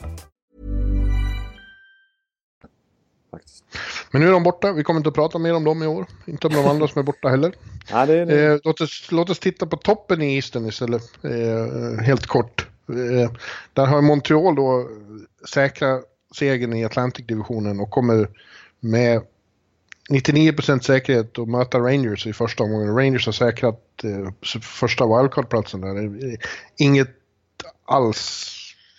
Men 4.11 4.21
nu 4.21 4.27
är 4.27 4.31
de 4.31 4.43
borta. 4.43 4.73
Vi 4.73 4.83
kommer 4.83 4.99
inte 4.99 5.09
att 5.09 5.15
prata 5.15 5.39
mer 5.39 5.53
om 5.53 5.63
dem 5.63 5.83
i 5.83 5.87
år. 5.87 6.05
Inte 6.25 6.47
om 6.47 6.53
de 6.53 6.67
andra 6.67 6.87
som 6.87 6.99
är 6.99 7.03
borta 7.03 7.29
heller. 7.29 7.53
Ja, 7.89 8.05
det 8.05 8.25
det. 8.25 8.45
Eh, 8.45 8.59
låt, 8.63 8.81
oss, 8.81 9.07
låt 9.11 9.29
oss 9.29 9.39
titta 9.39 9.65
på 9.65 9.77
toppen 9.77 10.21
i 10.21 10.35
Eastern 10.35 10.65
istället. 10.65 11.03
Eh, 11.23 12.03
helt 12.03 12.27
kort. 12.27 12.67
Eh, 12.89 13.31
där 13.73 13.85
har 13.85 14.01
Montreal 14.01 14.55
då 14.55 14.89
säkra 15.49 15.99
segern 16.35 16.73
i 16.73 16.85
Atlantic-divisionen 16.85 17.79
och 17.79 17.89
kommer 17.89 18.27
med 18.79 19.21
99% 20.09 20.79
säkerhet 20.79 21.39
att 21.39 21.47
möta 21.47 21.79
Rangers 21.79 22.27
i 22.27 22.33
första 22.33 22.63
omgången. 22.63 22.95
Rangers 22.95 23.25
har 23.25 23.33
säkrat 23.33 24.03
eh, 24.03 24.59
första 24.61 25.05
wildcard-platsen 25.05 25.81
där. 25.81 26.37
Inget 26.77 27.09
alls... 27.85 28.57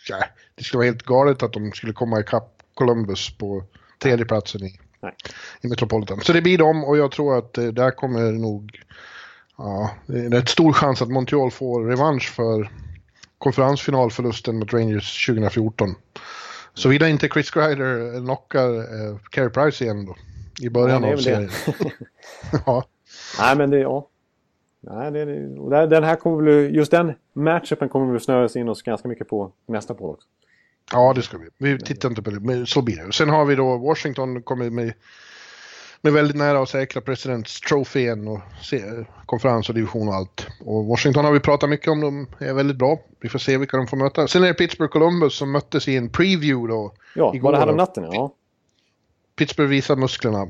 Ja, 0.09 0.25
det 0.55 0.65
skulle 0.65 0.79
vara 0.79 0.87
helt 0.87 1.03
galet 1.03 1.43
att 1.43 1.53
de 1.53 1.73
skulle 1.73 1.93
komma 1.93 2.21
ikapp 2.21 2.63
Columbus 2.75 3.39
på 3.39 3.65
tredje 3.99 4.25
platsen 4.25 4.61
i, 5.03 5.67
i 5.67 5.69
Metropolitan. 5.69 6.21
Så 6.21 6.33
det 6.33 6.43
blir 6.43 6.59
dem 6.59 6.85
och 6.85 6.99
jag 6.99 7.11
tror 7.11 7.39
att 7.39 7.59
eh, 7.59 7.67
där 7.67 7.91
kommer 7.91 8.33
nog... 8.33 8.83
Ja, 9.59 9.91
det 10.07 10.19
är 10.19 10.31
rätt 10.31 10.49
stor 10.49 10.73
chans 10.73 11.03
att 11.03 11.09
Montreal 11.09 11.51
får 11.51 11.85
revansch 11.85 12.33
för 12.35 12.71
konferensfinalförlusten 13.39 14.59
mot 14.59 14.73
Rangers 14.73 15.27
2014. 15.27 15.95
Såvida 16.75 17.09
inte 17.09 17.29
Chris 17.29 17.51
Kreider 17.51 18.21
knockar 18.21 18.69
eh, 18.79 19.17
Carey 19.31 19.49
Price 19.49 19.85
igen 19.85 20.07
då. 20.07 20.17
I 20.61 20.71
början 20.71 21.03
ja, 21.03 21.13
av 21.13 21.17
serien. 21.17 21.51
ja. 22.67 22.85
Nej 23.39 23.57
men 23.57 23.71
det, 23.71 23.79
ja. 23.79 24.09
Nej, 24.81 25.11
det, 25.11 25.25
det, 25.25 25.87
den 25.87 26.05
här 26.05 26.17
kommer 26.17 26.43
väl, 26.43 26.75
just 26.75 26.91
den 26.91 27.15
matchupen 27.33 27.89
kommer 27.89 28.13
vi 28.13 28.21
snöa 28.21 28.49
in 28.55 28.69
oss 28.69 28.83
ganska 28.83 29.09
mycket 29.09 29.29
på 29.29 29.53
nästa 29.67 29.95
på 29.95 30.11
också. 30.11 30.29
Ja, 30.93 31.13
det 31.13 31.23
ska 31.23 31.39
vi. 31.39 31.49
Vi 31.59 31.79
tittar 31.79 32.09
inte 32.09 32.23
på 32.23 32.31
det, 32.31 32.41
men 32.41 32.67
så 32.67 32.83
blir 32.83 32.97
det. 32.97 33.13
Sen 33.13 33.29
har 33.29 33.45
vi 33.45 33.55
då 33.55 33.79
Washington 33.79 34.43
kommer 34.43 34.71
med, 34.71 34.93
med 36.01 36.13
väldigt 36.13 36.37
nära 36.37 36.63
att 36.63 36.69
säkra 36.69 37.01
Presidents 37.01 37.61
igen 37.95 38.29
och 38.29 38.41
konferens 39.27 39.69
och 39.69 39.75
division 39.75 40.09
och 40.09 40.15
allt. 40.15 40.47
Och 40.61 40.85
Washington 40.87 41.25
har 41.25 41.33
vi 41.33 41.41
pratat 41.41 41.71
mycket 41.71 41.89
om, 41.89 42.01
de 42.01 42.27
är 42.39 42.55
väldigt 42.55 42.77
bra. 42.77 43.01
Vi 43.21 43.29
får 43.29 43.39
se 43.39 43.59
vilka 43.59 43.77
de 43.77 43.87
får 43.87 43.97
möta. 43.97 44.29
Sen 44.29 44.43
är 44.43 44.47
det 44.47 44.55
Pittsburgh 44.55 44.93
Columbus 44.93 45.35
som 45.35 45.53
möttes 45.53 45.89
i 45.89 45.97
en 45.97 46.09
preview 46.09 46.73
då. 46.75 46.93
Ja, 47.15 47.35
igår. 47.35 47.45
var 47.45 47.53
det 47.53 47.59
här 47.59 47.71
om 47.71 47.77
natten? 47.77 48.05
Ja. 48.13 48.35
Pittsburgh 49.37 49.71
visar 49.71 49.97
musklerna. 49.97 50.47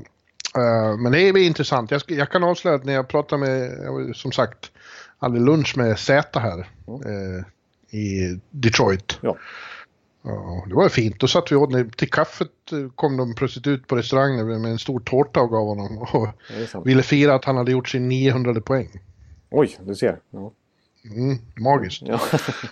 Uh, 0.57 0.97
men 0.97 1.11
det 1.11 1.21
är 1.21 1.37
intressant. 1.37 1.91
Jag, 1.91 2.01
jag, 2.07 2.31
kan 2.31 2.43
avslöja 2.43 2.75
att 2.75 2.85
när 2.85 2.93
jag 2.93 3.07
pratar 3.07 3.37
med, 3.37 3.71
som 4.15 4.31
sagt, 4.31 4.71
hade 5.17 5.39
lunch 5.39 5.77
med 5.77 5.99
Z 5.99 6.39
här 6.39 6.67
mm. 6.87 7.01
uh, 7.01 7.43
i 7.89 8.39
Detroit. 8.49 9.17
Ja. 9.21 9.37
Ja, 10.23 10.65
det 10.67 10.75
var 10.75 10.89
fint. 10.89 11.19
Då 11.19 11.27
satt 11.27 11.51
vi 11.51 11.55
åt, 11.55 11.97
till 11.97 12.09
kaffet 12.09 12.71
eh, 12.71 12.89
kom 12.95 13.17
de 13.17 13.35
plötsligt 13.35 13.67
ut 13.67 13.87
på 13.87 13.95
restaurangen 13.95 14.61
med 14.61 14.71
en 14.71 14.79
stor 14.79 14.99
tårta 14.99 15.41
och 15.41 15.49
gav 15.49 15.65
honom. 15.65 15.97
Och 15.97 16.87
ville 16.87 17.03
fira 17.03 17.35
att 17.35 17.45
han 17.45 17.57
hade 17.57 17.71
gjort 17.71 17.89
sin 17.89 18.09
900 18.09 18.61
poäng. 18.61 18.89
Oj, 19.51 19.77
du 19.85 19.95
ser. 19.95 20.19
Ja. 20.29 20.51
Mm, 21.15 21.37
magiskt. 21.55 22.01
Ja. 22.05 22.19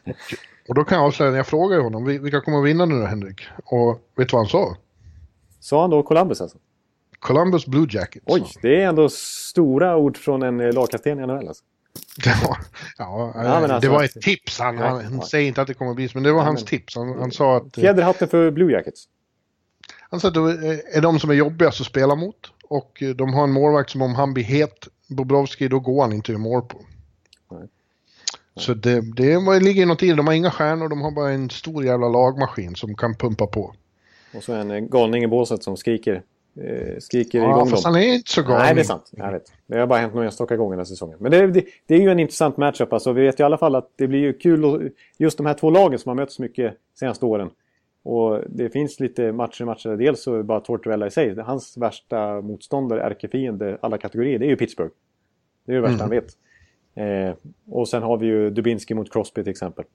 och 0.68 0.76
då 0.76 0.84
kan 0.84 0.98
jag 0.98 1.08
avslöja, 1.08 1.32
när 1.32 1.38
jag 1.38 1.48
frågade 1.48 1.82
honom, 1.82 2.06
vilka 2.06 2.42
kommer 2.42 2.60
att 2.60 2.66
vinna 2.66 2.86
nu 2.86 3.00
då 3.00 3.06
Henrik? 3.06 3.42
Och 3.66 4.02
vet 4.16 4.30
du 4.30 4.32
vad 4.32 4.42
han 4.42 4.50
sa? 4.50 4.78
Sa 5.60 5.82
han 5.82 5.90
då 5.90 6.04
Columbus 6.04 6.42
alltså? 6.42 6.58
Columbus 7.20 7.66
Blue 7.66 7.88
Jackets. 7.90 8.26
Oj, 8.28 8.44
det 8.62 8.82
är 8.82 8.88
ändå 8.88 9.10
stora 9.10 9.98
ord 9.98 10.18
från 10.18 10.44
en 10.44 10.60
eh, 10.60 10.74
lagkapten 10.74 11.20
i 11.20 11.28
NHL 11.28 11.48
alltså. 11.48 11.64
ja, 12.26 12.58
ja, 12.98 13.32
ja 13.36 13.42
alltså, 13.42 13.80
det 13.80 13.90
var 13.90 14.04
ett 14.04 14.22
tips. 14.22 14.60
Han, 14.60 14.78
han, 14.78 15.06
han 15.06 15.22
säger 15.22 15.48
inte 15.48 15.62
att 15.62 15.68
det 15.68 15.74
kommer 15.74 15.92
att 15.92 15.96
bli 15.96 16.08
så, 16.08 16.18
men 16.18 16.24
det 16.24 16.32
var 16.32 16.44
hans 16.44 16.66
tips. 16.66 16.96
Han, 16.96 17.20
han 17.20 17.32
sa 17.32 17.58
att... 17.58 17.78
Eh, 17.78 17.82
Fjäderhatten 17.82 18.28
för 18.28 18.52
Blue 18.52 18.72
Jackets. 18.72 19.08
Han 20.10 20.20
sa 20.20 20.28
att 20.28 20.34
det 20.34 20.82
är 20.98 21.02
de 21.02 21.20
som 21.20 21.30
är 21.30 21.34
jobbigast 21.34 21.82
att 21.82 21.88
spela 21.88 22.16
mot. 22.16 22.52
Och 22.64 23.04
eh, 23.04 23.10
de 23.10 23.34
har 23.34 23.44
en 23.44 23.52
målvakt 23.52 23.90
som 23.90 24.02
om 24.02 24.16
han 24.16 24.34
blir 24.34 24.44
het, 24.44 24.88
Bobrovski, 25.08 25.68
då 25.68 25.80
går 25.80 26.02
han 26.02 26.14
inte 26.14 26.34
att 26.34 26.40
mål 26.40 26.62
på. 26.62 26.82
Nej. 27.52 27.68
Så 28.56 28.74
det, 28.74 29.02
det 29.02 29.60
ligger 29.60 29.86
något 29.86 30.04
i 30.04 30.08
det. 30.08 30.16
De 30.16 30.28
har 30.28 30.34
inga 30.34 30.52
stjärnor, 30.52 30.90
de 30.90 31.02
har 31.02 31.12
bara 31.12 31.32
en 31.32 31.50
stor 31.50 31.86
jävla 31.86 32.10
lagmaskin 32.10 32.76
som 32.76 32.96
kan 32.96 33.16
pumpa 33.16 33.48
på. 33.48 33.76
Och 34.34 34.44
så 34.44 34.54
en 34.54 34.90
galning 34.90 35.24
i 35.24 35.28
båset 35.28 35.64
som 35.64 35.78
skriker 35.78 36.24
eh, 36.56 36.98
skriker 37.00 37.40
ja, 37.40 37.50
igång 37.50 37.70
fast 37.70 37.84
dem. 37.84 37.94
han 37.94 38.04
är 38.04 38.14
inte 38.14 38.32
så 38.32 38.42
galen. 38.42 38.62
Nej, 38.62 38.76
det 38.76 38.82
är 38.82 38.84
sant. 38.84 39.12
Jag 39.12 39.32
vet. 39.32 39.54
Det 39.68 39.78
har 39.78 39.88
bara 39.88 40.00
hänt 40.00 40.14
några 40.14 40.26
enstaka 40.26 40.58
gånger 40.58 40.72
den 40.72 40.80
här 40.80 40.86
säsongen. 40.86 41.18
Men 41.20 41.32
det, 41.32 41.48
det, 41.48 41.66
det, 41.86 41.96
är 41.96 42.00
ju 42.00 42.10
en 42.10 42.20
intressant 42.20 42.58
matchup. 42.58 42.94
Alltså, 42.94 43.14
vi 43.14 43.22
vet 43.22 43.40
i 43.40 43.44
alla 43.44 43.58
fall 43.58 43.76
att 43.76 43.90
det 43.96 44.08
blir 44.08 44.20
ju 44.20 44.34
kul. 44.34 44.92
Just 45.18 45.38
de 45.38 45.46
här 45.46 45.54
två 45.54 45.70
lagen 45.70 46.00
som 46.00 46.10
har 46.10 46.16
mötts 46.16 46.40
mycket 46.40 46.78
senaste 47.00 47.26
åren. 47.26 47.50
Och 48.04 48.40
det 48.50 48.70
finns 48.70 49.00
lite 49.00 49.32
matcher 49.32 49.62
i 49.62 49.66
matcher. 49.66 49.90
Dels 49.90 50.24
så 50.24 50.34
är 50.34 50.38
det 50.38 50.44
bara 50.44 50.60
Tortorella 50.60 51.08
i 51.08 51.12
sig. 51.12 51.40
Hans 51.40 51.78
värsta 51.78 52.42
motståndare, 52.42 53.04
ärkefiende, 53.04 53.78
alla 53.82 53.98
kategorier, 53.98 54.40
det 54.40 54.46
är 54.46 54.50
ju 54.50 54.56
Pittsburgh. 54.56 54.92
Det 55.66 55.72
är 55.72 55.76
det 55.76 55.82
värsta 55.82 56.04
mm. 56.04 56.10
han 56.10 56.10
vet. 56.10 56.38
Eh, 56.96 57.36
och 57.70 57.88
sen 57.88 58.04
har 58.04 58.18
vi 58.18 58.26
ju 58.26 58.50
Dubinski 58.50 58.94
mot 58.94 59.14
Crosby 59.14 59.44
till 59.44 59.52
exempel. 59.52 59.86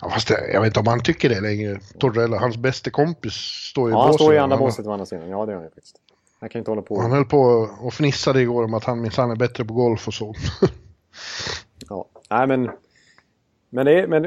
Ja, 0.00 0.10
fast 0.10 0.28
det, 0.28 0.52
jag 0.52 0.60
vet 0.60 0.66
inte 0.66 0.80
om 0.80 0.86
han 0.86 1.02
tycker 1.02 1.28
det 1.28 1.40
längre. 1.40 1.80
Torrella, 1.98 2.38
hans 2.38 2.56
bästa 2.56 2.90
kompis, 2.90 3.34
står 3.70 3.88
ju 3.88 3.94
ja, 3.94 4.04
i 4.04 4.06
båset. 4.06 4.06
Ja, 4.06 4.06
han 4.06 4.14
står 4.14 4.34
i 4.34 4.38
andra 4.38 4.56
båset 4.56 4.86
å 4.86 4.92
andra 4.92 5.06
sidan. 5.06 5.28
Ja, 5.28 5.46
det 5.46 5.52
gör 5.52 5.60
han 5.60 5.70
faktiskt. 5.70 5.96
Han 6.40 6.48
kan 6.48 6.58
inte 6.58 6.70
hålla 6.70 6.82
på. 6.82 7.00
Han 7.00 7.12
höll 7.12 7.24
på 7.24 7.68
och 7.80 7.94
fnissade 7.94 8.40
igår 8.40 8.64
om 8.64 8.74
att 8.74 8.84
han 8.84 9.00
minsann 9.00 9.30
är 9.30 9.36
bättre 9.36 9.64
på 9.64 9.74
golf 9.74 10.08
och 10.08 10.14
så. 10.14 10.34
ja, 11.88 12.06
nej 12.30 12.46
men... 12.46 12.70
Men, 13.72 13.86
det 13.86 14.00
är, 14.00 14.06
men 14.06 14.24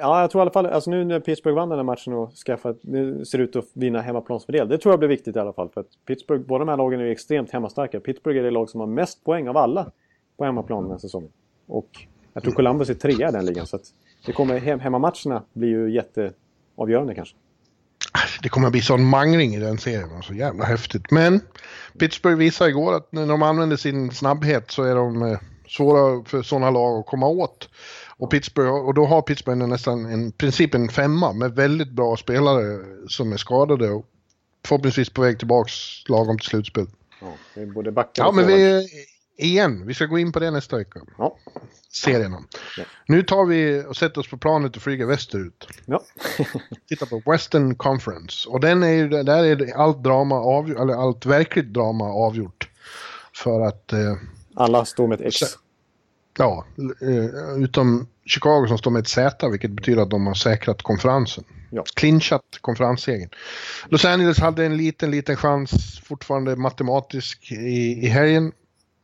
ja, 0.00 0.20
jag 0.20 0.30
tror 0.30 0.40
i 0.40 0.42
alla 0.42 0.50
fall, 0.50 0.66
alltså 0.66 0.90
nu 0.90 1.04
när 1.04 1.20
Pittsburgh 1.20 1.56
vann 1.56 1.68
den 1.68 1.78
här 1.78 1.84
matchen 1.84 2.12
och 2.12 2.32
skaffat, 2.32 2.76
nu 2.80 3.24
ser 3.24 3.38
ut 3.38 3.56
att 3.56 3.64
vinna 3.72 4.00
hemmaplansfördel. 4.00 4.68
Det 4.68 4.78
tror 4.78 4.92
jag 4.92 4.98
blir 4.98 5.08
viktigt 5.08 5.36
i 5.36 5.38
alla 5.38 5.52
fall. 5.52 5.68
För 5.68 5.80
att 5.80 5.86
Pittsburgh, 6.06 6.44
båda 6.46 6.58
de 6.58 6.68
här 6.68 6.76
lagen 6.76 7.00
är 7.00 7.04
ju 7.04 7.12
extremt 7.12 7.50
hemmastarka. 7.50 8.00
Pittsburgh 8.00 8.38
är 8.38 8.42
det 8.42 8.50
lag 8.50 8.70
som 8.70 8.80
har 8.80 8.86
mest 8.86 9.24
poäng 9.24 9.48
av 9.48 9.56
alla 9.56 9.90
på 10.36 10.44
hemmaplan 10.44 10.82
den 10.82 10.90
här 10.90 10.98
säsongen. 10.98 11.30
Och 11.66 12.06
jag 12.32 12.42
tror 12.42 12.52
Columbus 12.52 12.90
är 12.90 12.94
trea 12.94 13.28
i 13.28 13.32
den 13.32 13.46
ligan. 13.46 13.66
Så 13.66 13.76
att 13.76 13.84
det 14.26 14.32
kommer, 14.32 14.58
hem, 14.58 14.80
hemmamatcherna 14.80 15.42
blir 15.52 15.68
ju 15.68 15.90
jätteavgörande 15.94 17.14
kanske. 17.14 17.36
Det 18.42 18.48
kommer 18.48 18.66
att 18.66 18.72
bli 18.72 18.80
sån 18.80 19.04
mangling 19.04 19.54
i 19.54 19.60
den 19.60 19.78
serien, 19.78 20.22
så 20.22 20.34
jävla 20.34 20.64
häftigt. 20.64 21.10
Men 21.10 21.40
Pittsburgh 21.98 22.36
visade 22.38 22.70
igår 22.70 22.94
att 22.94 23.12
när 23.12 23.26
de 23.26 23.42
använder 23.42 23.76
sin 23.76 24.10
snabbhet 24.10 24.70
så 24.70 24.82
är 24.82 24.94
de, 24.94 25.22
eh, 25.22 25.38
svåra 25.68 26.24
för 26.24 26.42
sådana 26.42 26.70
lag 26.70 26.98
att 27.00 27.06
komma 27.06 27.26
åt. 27.26 27.68
Och, 28.16 28.30
Pittsburgh, 28.30 28.70
och 28.70 28.94
då 28.94 29.06
har 29.06 29.22
Pittsburgh 29.22 29.66
nästan 29.66 30.06
en 30.06 30.32
princip 30.32 30.74
en 30.74 30.88
femma 30.88 31.32
med 31.32 31.54
väldigt 31.54 31.90
bra 31.90 32.16
spelare 32.16 32.78
som 33.08 33.32
är 33.32 33.36
skadade 33.36 33.90
och 33.90 34.06
förhoppningsvis 34.66 35.10
på 35.10 35.22
väg 35.22 35.38
tillbaks 35.38 35.72
lagom 36.08 36.38
till 36.38 36.48
slutspel. 36.48 36.86
Ja, 37.20 37.32
det 37.54 37.60
är 37.60 37.66
både 37.66 37.92
backar 37.92 38.22
Ja, 38.22 38.28
och 38.28 38.34
men 38.34 38.44
forward. 38.44 38.60
vi, 38.60 38.88
igen, 39.36 39.86
vi 39.86 39.94
ska 39.94 40.06
gå 40.06 40.18
in 40.18 40.32
på 40.32 40.38
det 40.40 40.50
nästa 40.50 40.76
vecka. 40.76 41.00
Ja. 41.18 41.36
Serierna. 41.96 42.42
Ja. 42.76 42.84
Nu 43.06 43.22
tar 43.22 43.46
vi 43.46 43.84
och 43.88 43.96
sätter 43.96 44.20
oss 44.20 44.30
på 44.30 44.36
planet 44.36 44.76
och 44.76 44.82
flyger 44.82 45.06
västerut. 45.06 45.68
Ja. 45.86 46.02
Titta 46.88 47.06
på 47.06 47.22
Western 47.26 47.74
Conference. 47.74 48.48
Och 48.48 48.60
den 48.60 48.82
är 48.82 48.88
ju, 48.88 49.08
där 49.08 49.44
är 49.44 49.76
allt 49.76 50.04
drama 50.04 50.34
avgjort, 50.34 50.78
eller 50.78 50.94
allt 50.94 51.26
verkligt 51.26 51.72
drama 51.72 52.04
avgjort. 52.04 52.68
För 53.34 53.60
att, 53.60 53.92
eh, 53.92 54.14
Alla 54.54 54.84
står 54.84 55.08
med 55.08 55.20
ett 55.20 55.26
X. 55.42 55.58
ja, 56.38 56.64
eh, 57.02 57.62
utom 57.62 58.06
Chicago 58.26 58.66
som 58.68 58.78
står 58.78 58.90
med 58.90 59.00
ett 59.00 59.08
Z, 59.08 59.48
vilket 59.48 59.70
betyder 59.70 60.02
att 60.02 60.10
de 60.10 60.26
har 60.26 60.34
säkrat 60.34 60.82
konferensen. 60.82 61.44
Ja. 61.70 61.84
Clinchat 61.94 62.42
konferenssegern. 62.60 63.30
Los 63.88 64.04
Angeles 64.04 64.38
hade 64.38 64.66
en 64.66 64.76
liten, 64.76 65.10
liten 65.10 65.36
chans, 65.36 66.00
fortfarande 66.04 66.56
matematisk, 66.56 67.52
i, 67.52 68.04
i 68.04 68.06
helgen. 68.06 68.52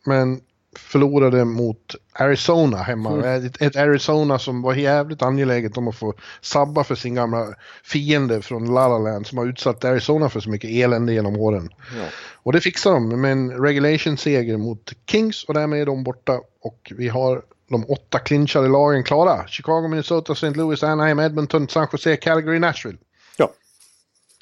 Men 0.07 0.40
förlorade 0.77 1.45
mot 1.45 1.95
Arizona 2.12 2.77
hemma. 2.77 3.27
Ett, 3.27 3.62
ett 3.62 3.77
Arizona 3.77 4.39
som 4.39 4.62
var 4.62 4.75
jävligt 4.75 5.23
angeläget 5.23 5.77
om 5.77 5.89
att 5.89 5.97
få 5.97 6.14
sabba 6.41 6.85
för 6.85 6.95
sin 6.95 7.14
gamla 7.14 7.55
fiende 7.85 8.43
från 8.43 8.75
La 8.75 8.89
La 8.89 8.99
Land 8.99 9.27
som 9.27 9.39
har 9.39 9.47
utsatt 9.47 9.85
Arizona 9.85 10.29
för 10.29 10.41
så 10.41 10.51
mycket 10.51 10.70
elände 10.70 11.12
genom 11.12 11.37
åren. 11.37 11.68
Ja. 11.99 12.05
Och 12.43 12.53
det 12.53 12.61
fixar 12.61 12.93
de 12.93 13.20
med 13.20 13.33
en 13.33 13.51
regulation-seger 13.51 14.57
mot 14.57 14.93
Kings 15.07 15.45
och 15.45 15.55
därmed 15.55 15.81
är 15.81 15.87
de 15.87 16.05
borta. 16.05 16.41
Och 16.62 16.93
vi 16.97 17.09
har 17.09 17.43
de 17.70 17.85
åtta 17.85 18.18
clinchade 18.18 18.68
lagen 18.68 19.05
klara. 19.05 19.47
Chicago, 19.47 19.89
Minnesota, 19.89 20.33
St. 20.33 20.51
Louis, 20.51 20.83
Anaheim, 20.83 21.18
Edmonton, 21.18 21.68
San 21.68 21.87
Jose, 21.93 22.16
Calgary, 22.16 22.59
Nashville. 22.59 22.99
Ja. 23.37 23.53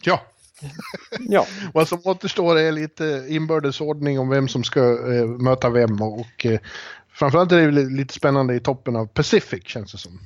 Ja, 0.02 0.22
ja. 1.20 1.46
vad 1.74 1.88
som 1.88 2.00
återstår 2.04 2.58
är 2.58 2.72
lite 2.72 3.24
inbördes 3.28 3.80
ordning 3.80 4.18
om 4.18 4.28
vem 4.28 4.48
som 4.48 4.64
ska 4.64 4.80
eh, 5.12 5.26
möta 5.26 5.70
vem 5.70 6.02
och, 6.02 6.46
eh, 6.46 6.60
framförallt 7.12 7.52
är 7.52 7.56
det 7.60 7.70
li- 7.70 7.96
lite 7.96 8.14
spännande 8.14 8.54
i 8.54 8.60
toppen 8.60 8.96
av 8.96 9.06
Pacific 9.06 9.64
känns 9.66 9.92
det 9.92 9.98
som. 9.98 10.20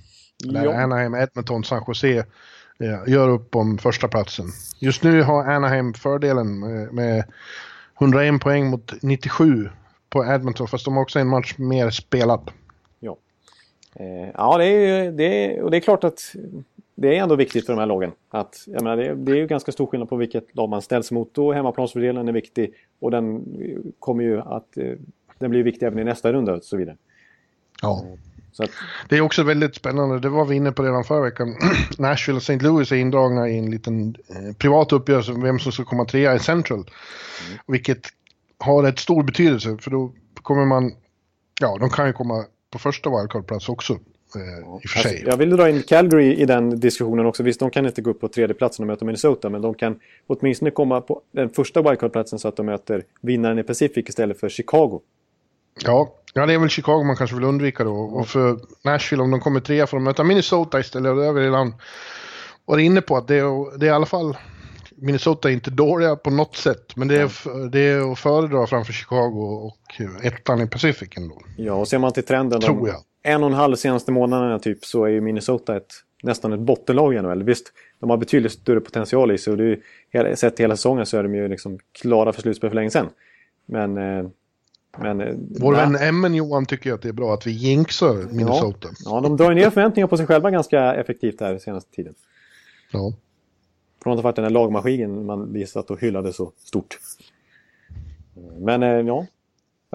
Där 0.44 0.64
Ja. 0.64 0.82
Anaheim, 0.82 1.14
Edmonton, 1.14 1.64
San 1.64 1.84
Jose 1.86 2.18
eh, 2.78 2.98
gör 3.06 3.28
upp 3.28 3.56
om 3.56 3.78
första 3.78 4.08
platsen. 4.08 4.46
Just 4.78 5.02
nu 5.02 5.22
har 5.22 5.44
Anaheim 5.44 5.94
fördelen 5.94 6.58
med, 6.60 6.92
med 6.92 7.24
101 8.00 8.40
poäng 8.40 8.66
mot 8.66 8.92
97 9.02 9.68
på 10.10 10.24
Edmonton 10.24 10.68
fast 10.68 10.84
de 10.84 10.94
har 10.94 11.02
också 11.02 11.18
en 11.18 11.28
match 11.28 11.54
mer 11.58 11.90
spelad. 11.90 12.50
Ja, 13.00 13.16
eh, 13.96 14.30
ja 14.34 14.58
det, 14.58 14.64
är, 14.64 15.04
ju- 15.04 15.12
det, 15.12 15.24
är, 15.24 15.62
och 15.62 15.70
det 15.70 15.76
är 15.76 15.80
klart 15.80 16.04
att 16.04 16.32
det 16.94 17.16
är 17.18 17.22
ändå 17.22 17.36
viktigt 17.36 17.66
för 17.66 17.72
de 17.72 17.78
här 17.78 17.86
lagen. 17.86 18.12
Att, 18.30 18.64
jag 18.66 18.82
menar, 18.82 18.96
det, 18.96 19.06
är- 19.06 19.14
det 19.14 19.32
är 19.32 19.36
ju 19.36 19.46
ganska 19.46 19.72
stor 19.72 19.86
skillnad 19.86 20.08
på 20.08 20.16
vilket 20.16 20.56
lag 20.56 20.68
man 20.68 20.82
ställs 20.82 21.10
mot. 21.10 21.38
Och 21.38 21.54
hemmaplansfördelen 21.54 22.28
är 22.28 22.32
viktig 22.32 22.74
och 23.00 23.10
den 23.10 23.44
kommer 23.98 24.24
ju 24.24 24.40
att 24.40 24.76
eh, 24.76 24.92
den 25.38 25.50
blir 25.50 25.62
viktig 25.62 25.86
även 25.86 25.98
i 25.98 26.04
nästa 26.04 26.32
runda 26.32 26.54
och 26.54 26.64
så 26.64 26.76
vidare. 26.76 26.96
Ja. 27.82 28.04
Så 28.52 28.62
att, 28.64 28.70
Det 29.08 29.16
är 29.16 29.20
också 29.20 29.42
väldigt 29.42 29.74
spännande, 29.74 30.18
det 30.20 30.28
var 30.28 30.44
vi 30.44 30.56
inne 30.56 30.72
på 30.72 30.82
redan 30.82 31.04
förra 31.04 31.20
veckan. 31.20 31.54
Nashville 31.98 32.36
och 32.36 32.42
St. 32.42 32.58
Louis 32.58 32.92
är 32.92 32.96
indragna 32.96 33.48
i 33.48 33.58
en 33.58 33.70
liten 33.70 34.16
eh, 34.28 34.56
privat 34.56 34.92
uppgörelse 34.92 35.32
om 35.32 35.42
vem 35.42 35.58
som 35.58 35.72
ska 35.72 35.84
komma 35.84 36.04
trea 36.04 36.34
i 36.34 36.38
Central. 36.38 36.84
Vilket 37.66 38.00
har 38.58 38.82
rätt 38.82 38.98
stor 38.98 39.22
betydelse 39.22 39.76
för 39.80 39.90
då 39.90 40.12
kommer 40.34 40.64
man, 40.66 40.92
ja 41.60 41.76
de 41.80 41.90
kan 41.90 42.06
ju 42.06 42.12
komma 42.12 42.44
på 42.70 42.78
första 42.78 43.10
wildcard-plats 43.10 43.68
också. 43.68 43.98
Eh, 44.36 44.58
I 44.58 44.62
och 44.64 44.82
för 44.82 44.98
sig. 44.98 45.10
Alltså, 45.10 45.26
jag 45.26 45.36
vill 45.36 45.50
dra 45.50 45.68
in 45.70 45.82
Calgary 45.82 46.34
i 46.34 46.44
den 46.44 46.80
diskussionen 46.80 47.26
också. 47.26 47.42
Visst, 47.42 47.60
de 47.60 47.70
kan 47.70 47.86
inte 47.86 48.02
gå 48.02 48.10
upp 48.10 48.20
på 48.20 48.28
tredjeplatsen 48.28 48.82
och 48.82 48.86
möta 48.86 49.04
Minnesota, 49.04 49.50
men 49.50 49.62
de 49.62 49.74
kan 49.74 50.00
åtminstone 50.26 50.70
komma 50.70 51.00
på 51.00 51.20
den 51.32 51.50
första 51.50 51.82
wildcard-platsen 51.82 52.38
så 52.38 52.48
att 52.48 52.56
de 52.56 52.66
möter 52.66 53.04
vinnaren 53.20 53.58
i 53.58 53.62
Pacific 53.62 54.08
istället 54.08 54.40
för 54.40 54.48
Chicago. 54.48 55.00
Ja, 55.84 56.14
ja, 56.34 56.46
det 56.46 56.52
är 56.52 56.58
väl 56.58 56.68
Chicago 56.68 57.02
man 57.04 57.16
kanske 57.16 57.36
vill 57.36 57.44
undvika 57.44 57.84
då. 57.84 57.94
Och 57.94 58.28
för 58.28 58.58
Nashville, 58.84 59.22
om 59.22 59.30
de 59.30 59.40
kommer 59.40 59.60
trea 59.60 59.86
får 59.86 59.96
de 59.96 60.04
möta 60.04 60.24
Minnesota 60.24 60.80
istället. 60.80 61.10
Och 61.10 61.16
det 61.16 61.24
har 61.24 61.32
vi 61.32 61.42
redan 61.42 61.74
varit 62.64 62.84
inne 62.84 63.00
på 63.00 63.16
att 63.16 63.28
det 63.28 63.36
är, 63.36 63.78
det 63.78 63.86
är 63.86 63.90
i 63.90 63.92
alla 63.92 64.06
fall... 64.06 64.36
Minnesota 64.96 65.48
är 65.48 65.52
inte 65.52 65.70
dåliga 65.70 66.16
på 66.16 66.30
något 66.30 66.56
sätt, 66.56 66.96
men 66.96 67.08
det 67.08 67.16
är, 67.16 67.68
det 67.68 67.80
är 67.80 68.12
att 68.12 68.18
föredra 68.18 68.66
framför 68.66 68.92
Chicago 68.92 69.66
och 69.66 70.00
ettan 70.22 70.60
i 70.60 70.66
Pacific 70.66 71.08
ändå. 71.16 71.40
Ja, 71.56 71.72
och 71.72 71.88
ser 71.88 71.98
man 71.98 72.12
till 72.12 72.24
trenden 72.24 72.60
Tror 72.60 72.88
jag. 72.88 72.96
En 73.24 73.42
och 73.42 73.50
en 73.50 73.54
halv 73.54 73.76
senaste 73.76 74.12
månaderna 74.12 74.58
typ 74.58 74.84
så 74.84 75.04
är 75.04 75.08
ju 75.08 75.20
Minnesota 75.20 75.76
ett, 75.76 75.92
nästan 76.22 76.52
ett 76.52 76.60
bottenlag 76.60 77.14
i 77.14 77.22
NHL. 77.22 77.42
Visst, 77.42 77.72
de 78.00 78.10
har 78.10 78.16
betydligt 78.16 78.52
större 78.52 78.80
potential 78.80 79.32
i 79.32 79.38
sig 79.38 79.50
och 79.50 79.56
det 79.56 79.80
är, 80.10 80.34
sett 80.34 80.60
hela 80.60 80.76
säsongen 80.76 81.06
så 81.06 81.18
är 81.18 81.22
de 81.22 81.34
ju 81.34 81.48
liksom 81.48 81.78
klara 81.92 82.32
för 82.32 82.42
slutspel 82.42 82.70
för 82.70 82.74
länge 82.74 82.90
sedan. 82.90 83.08
Men... 83.66 83.98
eh, 83.98 84.28
men 84.98 85.20
eh, 85.20 85.34
Vår 85.60 85.74
vän 85.74 85.96
Emmen 85.96 86.34
Johan 86.34 86.66
tycker 86.66 86.92
att 86.92 87.02
det 87.02 87.08
är 87.08 87.12
bra 87.12 87.34
att 87.34 87.46
vi 87.46 87.50
jinxar 87.50 88.32
Minnesota. 88.32 88.88
Ja, 89.04 89.20
de 89.20 89.36
drar 89.36 89.48
ju 89.50 89.54
ner 89.54 89.70
förväntningar 89.70 90.06
på 90.06 90.16
sig 90.16 90.26
själva 90.26 90.50
ganska 90.50 90.94
effektivt 90.94 91.40
här 91.40 91.58
senaste 91.58 91.90
tiden. 91.90 92.14
Ja. 92.92 93.12
Från 94.02 94.12
att 94.12 94.18
ha 94.18 94.22
varit 94.22 94.36
den 94.36 94.44
här 94.44 94.50
lagmaskinen 94.50 95.26
man 95.26 95.52
visat 95.52 95.90
och 95.90 96.00
hyllade 96.00 96.32
så 96.32 96.52
stort. 96.64 96.98
Men 98.58 98.82
eh, 98.82 98.88
ja. 98.88 99.26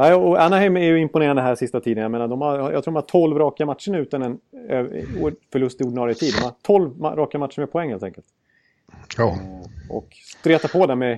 Ja. 0.08 0.16
Och 0.16 0.42
Anaheim 0.42 0.78
är 0.78 0.82
ju 0.84 1.00
imponerande 1.00 1.42
här 1.42 1.56
sista 1.56 1.80
tiden. 1.82 2.02
Jag, 2.02 2.12
menar, 2.12 2.28
de 2.28 2.42
har, 2.42 2.58
jag 2.72 2.84
tror 2.84 2.94
de 2.94 2.96
har 2.96 3.02
12 3.02 3.38
raka 3.38 3.66
matcher 3.66 3.92
nu 3.92 4.00
utan 4.00 4.22
en 4.22 4.32
eh, 4.70 4.86
förlust 5.52 5.82
i 5.82 5.84
ordinarie 5.84 6.16
tid. 6.16 6.34
De 6.40 6.44
har 6.44 6.54
12 6.62 6.92
ma- 6.96 7.16
raka 7.16 7.38
matcher 7.40 7.60
med 7.60 7.72
poäng 7.72 7.90
helt 7.90 8.04
enkelt. 8.04 8.26
ja. 9.18 9.38
Och 9.90 10.08
streta 10.40 10.68
på 10.68 10.86
där 10.86 10.96
med 10.96 11.18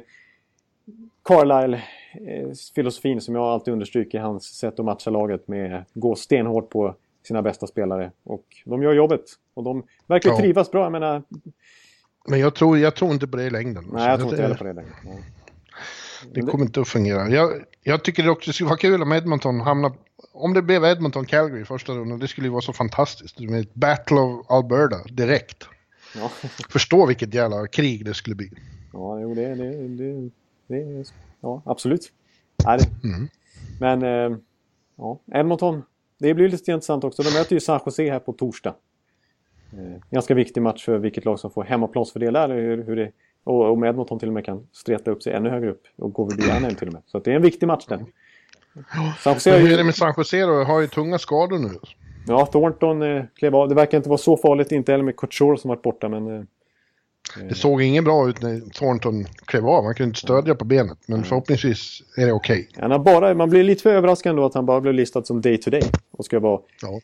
Carlisle-filosofin 1.23 3.19
som 3.21 3.35
jag 3.35 3.43
alltid 3.43 3.71
understryker. 3.73 4.19
Hans 4.19 4.43
sätt 4.57 4.79
att 4.79 4.85
matcha 4.85 5.09
laget 5.09 5.47
med 5.47 5.83
gå 5.93 6.15
stenhårt 6.15 6.69
på 6.69 6.95
sina 7.27 7.41
bästa 7.41 7.67
spelare. 7.67 8.11
Och 8.23 8.45
de 8.65 8.83
gör 8.83 8.93
jobbet. 8.93 9.23
Och 9.53 9.63
de 9.63 9.83
verkar 10.07 10.29
Ja. 10.29 10.37
trivas 10.37 10.71
bra. 10.71 10.83
Jag 10.83 10.91
menar, 10.91 11.23
Men 12.27 12.39
jag 12.39 12.55
tror, 12.55 12.77
jag 12.77 12.95
tror 12.95 13.11
inte 13.11 13.27
på 13.27 13.37
det 13.37 13.43
i 13.43 13.49
längden. 13.49 13.89
nej, 13.93 14.09
jag 14.09 14.19
tror 14.19 14.31
inte 14.31 14.41
heller 14.41 14.55
på 14.55 14.63
det 14.63 14.73
längre. 14.73 14.91
Nej. 15.05 15.17
det 16.31 16.41
kommer 16.41 16.65
inte 16.65 16.81
att 16.81 16.87
fungera. 16.87 17.27
Jag, 17.29 17.51
jag 17.83 18.03
tycker 18.03 18.23
det 18.23 18.29
också 18.29 18.53
skulle 18.53 18.67
vara 18.67 18.77
kul 18.77 19.01
om 19.01 19.11
Edmonton 19.11 19.59
hamnar... 19.59 19.93
Om 20.33 20.53
det 20.53 20.61
blev 20.61 20.83
Edmonton-Calgary 20.83 21.61
i 21.61 21.65
första 21.65 21.93
rundan, 21.93 22.19
det 22.19 22.27
skulle 22.27 22.47
ju 22.47 22.51
vara 22.51 22.61
så 22.61 22.73
fantastiskt. 22.73 23.39
Med 23.39 23.59
ett 23.59 23.73
Battle 23.73 24.17
of 24.17 24.51
Alberta 24.51 25.03
direkt. 25.09 25.67
Ja. 26.15 26.29
Förstå 26.69 27.05
vilket 27.05 27.33
jävla 27.33 27.67
krig 27.67 28.05
det 28.05 28.13
skulle 28.13 28.35
bli. 28.35 28.51
Ja, 28.93 29.19
jo, 29.19 29.33
det, 29.33 29.55
det, 29.55 29.87
det, 29.87 30.29
det 30.67 31.11
ja, 31.41 31.61
absolut. 31.65 32.11
Nej, 32.65 32.77
det, 32.77 33.07
Mm. 33.07 33.27
Men 33.79 34.03
eh, 34.03 34.37
ja, 34.97 35.19
Edmonton, 35.33 35.83
det 36.17 36.33
blir 36.33 36.49
lite 36.49 36.71
intressant 36.71 37.03
också. 37.03 37.23
De 37.23 37.33
möter 37.33 37.53
ju 37.55 37.59
San 37.59 37.79
Jose 37.85 38.11
här 38.11 38.19
på 38.19 38.33
torsdag. 38.33 38.75
Eh, 39.73 40.01
ganska 40.09 40.33
viktig 40.33 40.61
match 40.61 40.85
för 40.85 40.97
vilket 40.97 41.25
lag 41.25 41.39
som 41.39 41.51
får 41.51 41.63
hemmaplansfördel 41.63 42.33
där. 42.33 42.49
Hur, 42.49 42.83
hur 42.83 42.95
det, 42.95 43.11
och 43.43 43.71
om 43.71 43.83
Edmonton 43.83 44.19
till 44.19 44.27
och 44.27 44.33
med 44.33 44.45
kan 44.45 44.67
streta 44.71 45.11
upp 45.11 45.23
sig 45.23 45.33
ännu 45.33 45.49
högre 45.49 45.69
upp 45.71 45.83
och 45.95 46.13
gå 46.13 46.29
förbi 46.29 46.43
Anaheim 46.51 46.75
till 46.75 46.87
och 46.87 46.93
med. 46.93 47.01
Så 47.05 47.19
det 47.19 47.31
är 47.31 47.35
en 47.35 47.41
viktig 47.41 47.67
match 47.67 47.85
den. 47.87 48.05
San 49.19 49.33
Jose 49.33 49.57
hur 49.57 49.73
är 49.73 49.77
det 49.77 49.83
med 49.83 49.95
San 49.95 50.13
Jose 50.17 50.41
då? 50.41 50.63
Har 50.63 50.81
ju 50.81 50.87
tunga 50.87 51.17
skador 51.19 51.59
nu. 51.59 51.69
ja, 52.27 52.45
Thornton 52.45 53.01
eh, 53.01 53.23
klev 53.35 53.55
av. 53.55 53.69
Det 53.69 53.75
verkar 53.75 53.97
inte 53.97 54.09
vara 54.09 54.17
så 54.17 54.37
farligt, 54.37 54.71
inte 54.71 54.91
heller 54.91 55.03
med 55.03 55.15
Couture 55.15 55.57
som 55.57 55.69
varit 55.69 55.81
borta. 55.81 56.09
Men 56.09 56.35
eh, 56.37 56.43
Det 57.49 57.55
såg 57.55 57.81
ingen 57.81 58.03
bra 58.03 58.29
ut 58.29 58.41
när 58.41 58.59
Thornton 58.73 59.25
klev 59.45 59.67
av. 59.67 59.83
Han 59.83 59.95
kunde 59.95 60.07
inte 60.07 60.19
stödja 60.19 60.55
på 60.55 60.65
benet. 60.65 60.97
Men 61.07 61.23
förhoppningsvis 61.23 62.01
är 62.17 62.25
det 62.25 62.31
okej. 62.33 62.69
bara, 63.05 63.33
man 63.33 63.49
blir 63.49 63.63
lite 63.63 63.81
för 63.81 63.89
överraskad 63.93 64.29
ändå 64.29 64.45
att 64.45 64.53
han 64.53 64.65
bara 64.65 64.81
blev 64.81 64.93
listad 64.93 65.23
som 65.23 65.41
day 65.41 65.57
to 65.57 65.69
day. 65.69 65.83
Och 66.11 66.25
ska 66.25 66.39
vara 66.39 66.61
Ja. 66.81 66.99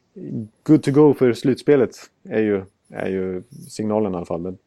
good 0.64 0.84
to 0.84 0.92
go 0.92 1.14
för 1.14 1.34
slutspelet 1.34 1.92
är 2.30 2.42
ju, 2.42 2.64
är 2.94 3.10
ju 3.10 3.44
signalen 3.70 4.14
i 4.14 4.16
alla 4.16 4.26
fall. 4.26 4.42
Men 4.42 4.58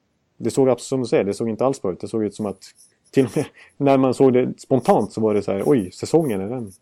det 0.41 0.51
såg 0.51 0.68
absolut 0.68 0.88
som 0.88 1.01
du 1.01 1.07
säger, 1.07 1.24
det 1.24 1.34
såg 1.34 1.49
inte 1.49 1.64
alls 1.64 1.82
bra 1.82 1.93
ut. 1.93 2.01
Det 2.01 2.09
såg 2.09 2.24
ut 2.24 2.34
som 2.34 2.47
att 2.47 2.59
till 3.11 3.24
och 3.26 3.36
med 3.36 3.47
när 3.76 3.97
man 3.99 4.14
såg 4.14 4.32
det 4.32 4.61
spontant 4.61 5.12
så 5.12 5.20
var 5.20 5.34
det 5.34 5.43
så 5.43 5.53
här, 5.53 5.62
oj, 5.66 5.91
säsongen 5.93 6.41
är 6.41 6.49
den. 6.49 6.72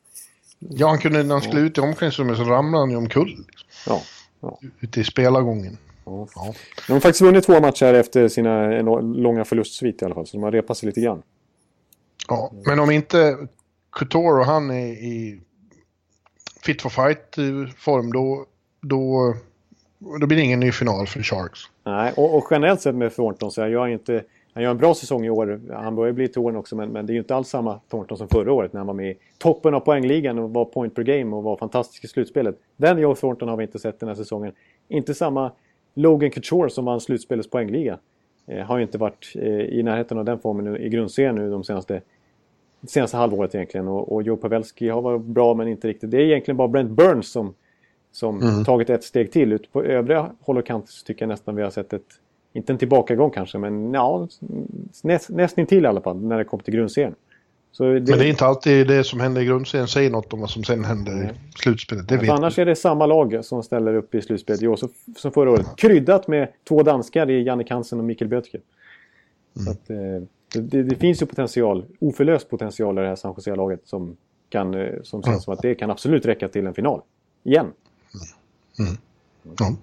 Ja, 0.59 0.89
han 0.89 0.99
kunde, 0.99 1.23
när 1.23 1.35
han 1.35 1.43
skulle 1.43 1.61
ut 1.61 1.79
i 1.79 1.81
omklädningsrummet 1.81 2.37
så 2.37 2.45
ramlade 2.45 2.83
han 2.83 2.91
ju 2.91 2.97
omkull. 2.97 3.29
Liksom, 3.29 3.69
Ja. 3.87 4.01
ja. 4.41 4.59
ute 4.81 5.01
i 5.01 5.05
spelargången. 5.05 5.79
ja. 6.05 6.27
Ja. 6.35 6.55
De 6.87 6.93
har 6.93 7.01
faktiskt 7.01 7.21
vunnit 7.21 7.45
två 7.45 7.61
matcher 7.61 7.95
efter 7.95 8.29
sina 8.29 8.83
långa 9.01 9.45
förlustsvit 9.45 10.03
i 10.03 10.05
alla 10.05 10.15
fall. 10.15 10.27
Så 10.27 10.37
de 10.37 10.43
har 10.43 10.53
repat 10.53 10.77
sig 10.79 10.87
lite 10.87 11.01
grann. 11.01 11.23
Ja, 12.29 12.53
men 12.67 12.81
om 12.81 12.91
inte 12.91 13.37
Couture 13.93 14.41
och 14.41 14.45
han 14.47 14.71
är 14.71 14.87
i 14.87 15.41
fit 16.63 16.83
for 16.83 16.91
fight-form 16.91 18.13
då, 18.13 18.47
då, 18.81 19.35
då 19.99 20.27
blir 20.27 20.37
det 20.37 20.43
ingen 20.43 20.61
ny 20.61 20.73
final 20.73 21.07
för 21.07 21.23
Sharks. 21.23 21.61
Nej, 21.85 22.13
och, 22.17 22.37
och 22.37 22.47
generellt 22.51 22.81
sett 22.81 22.95
med 22.95 23.15
Thornton 23.15 23.51
så 23.51 23.63
är 23.63 23.69
jag 23.69 23.93
inte 23.93 24.25
han 24.59 24.63
gör 24.63 24.71
en 24.71 24.79
bra 24.79 24.95
säsong 24.95 25.25
i 25.25 25.31
år. 25.31 25.61
Han 25.73 25.97
börjar 25.97 26.13
bli 26.13 26.29
till 26.29 26.41
åren 26.41 26.57
också, 26.57 26.77
men, 26.77 26.93
men 26.93 27.07
det 27.07 27.13
är 27.13 27.15
ju 27.15 27.19
inte 27.21 27.35
alls 27.35 27.49
samma 27.49 27.81
Thornton 27.91 28.19
som 28.19 28.29
förra 28.29 28.53
året 28.53 28.73
när 28.73 28.81
han 28.81 28.87
var 28.87 28.95
med 28.95 29.11
i 29.11 29.19
toppen 29.39 29.75
av 29.75 29.81
poängligan 29.81 30.39
och 30.39 30.51
var 30.51 30.65
point 30.65 30.95
per 30.95 31.03
game 31.03 31.37
och 31.37 31.43
var 31.43 31.57
fantastisk 31.57 32.05
i 32.05 32.09
slutspelet. 32.09 32.59
Den 32.77 32.99
Joe 32.99 33.15
Thornton 33.15 33.49
har 33.49 33.57
vi 33.57 33.65
inte 33.65 33.79
sett 33.79 34.01
den 34.01 34.09
här 34.09 34.17
säsongen. 34.17 34.53
Inte 34.89 35.15
samma 35.15 35.53
Logan 35.95 36.31
Couture 36.31 36.71
som 36.71 36.85
vann 36.85 37.01
slutspelets 37.01 37.51
poängliga. 37.51 37.99
Eh, 38.47 38.67
har 38.67 38.77
ju 38.77 38.83
inte 38.83 38.99
varit 38.99 39.33
eh, 39.35 39.49
i 39.49 39.83
närheten 39.83 40.19
av 40.19 40.25
den 40.25 40.39
formen 40.39 40.77
i 40.77 40.89
grundserien 40.89 41.35
nu 41.35 41.51
de 41.51 41.65
senaste, 41.65 42.01
senaste 42.87 43.17
halvåret 43.17 43.55
egentligen. 43.55 43.89
Och, 43.89 44.13
och 44.13 44.23
Joe 44.23 44.37
Pavelski 44.37 44.89
har 44.89 45.03
varit 45.03 45.23
bra 45.23 45.55
men 45.55 45.69
inte 45.69 45.89
riktigt. 45.89 46.11
Det 46.11 46.17
är 46.17 46.25
egentligen 46.25 46.57
bara 46.57 46.69
Brent 46.69 46.91
Burns 46.91 47.33
som, 47.33 47.55
som 48.19 48.43
mm. 48.43 48.65
tagit 48.65 48.91
ett 48.91 49.05
steg 49.05 49.33
till. 49.33 49.53
Ut 49.53 49.73
på 49.73 49.85
övriga 49.85 50.31
håll 50.41 50.59
och 50.59 50.67
kanter 50.67 50.93
så 50.93 51.05
tycker 51.05 51.23
jag 51.23 51.29
nästan 51.29 51.57
vi 51.57 51.63
har 51.63 51.71
sett 51.71 51.93
ett, 51.93 52.07
inte 52.53 52.73
en 52.73 52.79
tillbakagång 52.79 53.31
kanske, 53.31 53.59
men 53.59 53.95
ja, 53.95 54.29
näst, 55.03 55.31
nästintill 55.31 55.85
i 55.85 55.87
alla 55.87 56.01
fall 56.01 56.23
när 56.23 56.39
det 56.39 56.45
kommer 56.45 56.65
till 56.65 56.75
grundserien. 56.75 57.15
Det... 57.79 57.85
Men 57.85 58.05
det 58.05 58.13
är 58.13 58.25
inte 58.25 58.47
alltid 58.47 58.87
det 58.87 59.05
som 59.05 59.21
händer 59.21 59.41
i 59.41 59.45
grundserien 59.45 59.89
säger 59.89 60.11
något 60.11 60.33
om 60.33 60.41
vad 60.41 60.51
som 60.51 60.65
sen 60.65 60.85
händer 60.85 61.13
Nej. 61.13 61.27
i 61.27 61.59
slutspelet. 61.59 62.09
Det 62.09 62.17
vet 62.17 62.31
annars 62.31 62.59
vi. 62.59 62.63
är 62.63 62.67
det 62.67 62.77
samma 62.77 63.07
lag 63.07 63.45
som 63.45 63.63
ställer 63.63 63.95
upp 63.95 64.15
i 64.15 64.23
slutspelet 64.23 64.63
i 64.63 64.69
år 64.69 64.79
som 65.17 65.33
förra 65.33 65.51
året. 65.51 65.67
Kryddat 65.77 66.29
med 66.29 66.49
två 66.69 66.83
danskar 66.83 67.31
i 67.31 67.43
Jannik 67.43 67.71
Hansen 67.71 67.99
och 67.99 68.05
Mikkel 68.05 68.29
Böttger. 68.29 68.61
Mm. 69.57 69.73
Att, 69.73 69.91
eh, 69.91 70.61
det, 70.63 70.83
det, 70.83 70.97
finns 70.97 71.23
ju 71.23 71.27
potential, 71.27 71.85
oförlöst 72.01 72.51
potential 72.51 72.99
i 72.99 73.01
det 73.01 73.09
här 73.09 73.17
San 73.17 73.35
Jose-laget 73.37 73.81
som, 73.85 74.17
kan, 74.49 74.75
eh, 74.75 74.89
som 75.03 75.23
känns 75.23 75.27
mm. 75.27 75.41
som 75.41 75.55
att 75.55 75.63
det 75.63 75.75
kan 75.75 75.91
absolut 75.91 76.27
räcka 76.27 76.49
till 76.49 76.67
en 76.67 76.75
final. 76.75 77.01
Igen. 77.45 77.67
Mm. 78.79 78.97
Ja. 79.59 79.77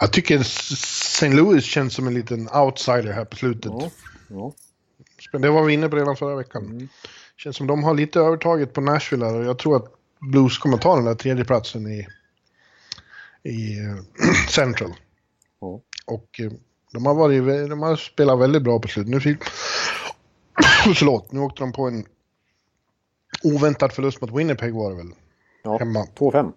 Jag 0.00 0.12
tycker 0.12 0.40
St. 0.40 1.28
Louis 1.28 1.64
känns 1.64 1.94
som 1.94 2.06
en 2.06 2.14
liten 2.14 2.48
outsider 2.54 3.12
här 3.12 3.24
på 3.24 3.36
slutet. 3.36 3.72
Ja. 3.78 3.90
Ja. 4.28 4.52
Det 5.38 5.50
var 5.50 5.64
vi 5.64 5.74
inne 5.74 5.88
på 5.88 5.96
redan 5.96 6.16
förra 6.16 6.36
veckan. 6.36 6.64
Mm. 6.64 6.88
Känns 7.36 7.56
som 7.56 7.66
de 7.66 7.84
har 7.84 7.94
lite 7.94 8.20
övertaget 8.20 8.72
på 8.72 8.80
Nashville 8.80 9.26
och 9.26 9.44
jag 9.44 9.58
tror 9.58 9.76
att 9.76 9.94
Blues 10.20 10.58
kommer 10.58 10.76
ta 10.76 10.96
den 10.96 11.04
där 11.04 11.14
tredjeplatsen 11.14 11.86
i, 11.86 12.06
i 13.42 13.80
uh, 13.80 14.02
Central. 14.48 14.94
Ja. 15.60 15.80
Och 16.06 16.40
uh, 16.40 16.52
de 16.92 17.06
har, 17.06 17.14
varit, 17.14 17.70
de 17.70 17.82
har 17.82 17.96
spelat 17.96 18.38
väldigt 18.38 18.62
bra 18.62 18.78
på 18.78 18.88
slutet. 18.88 19.10
Nu 19.10 19.20
fick... 19.20 19.38
Förlåt, 20.96 21.32
nu 21.32 21.40
åkte 21.40 21.62
de 21.62 21.72
på 21.72 21.88
en 21.88 22.06
oväntad 23.42 23.92
förlust 23.92 24.20
mot 24.20 24.30
Winnipeg 24.30 24.74
var 24.74 24.90
det 24.90 24.96
väl? 24.96 25.12
Ja, 25.62 25.78
Hemma. 25.78 26.06
2-5. 26.18 26.52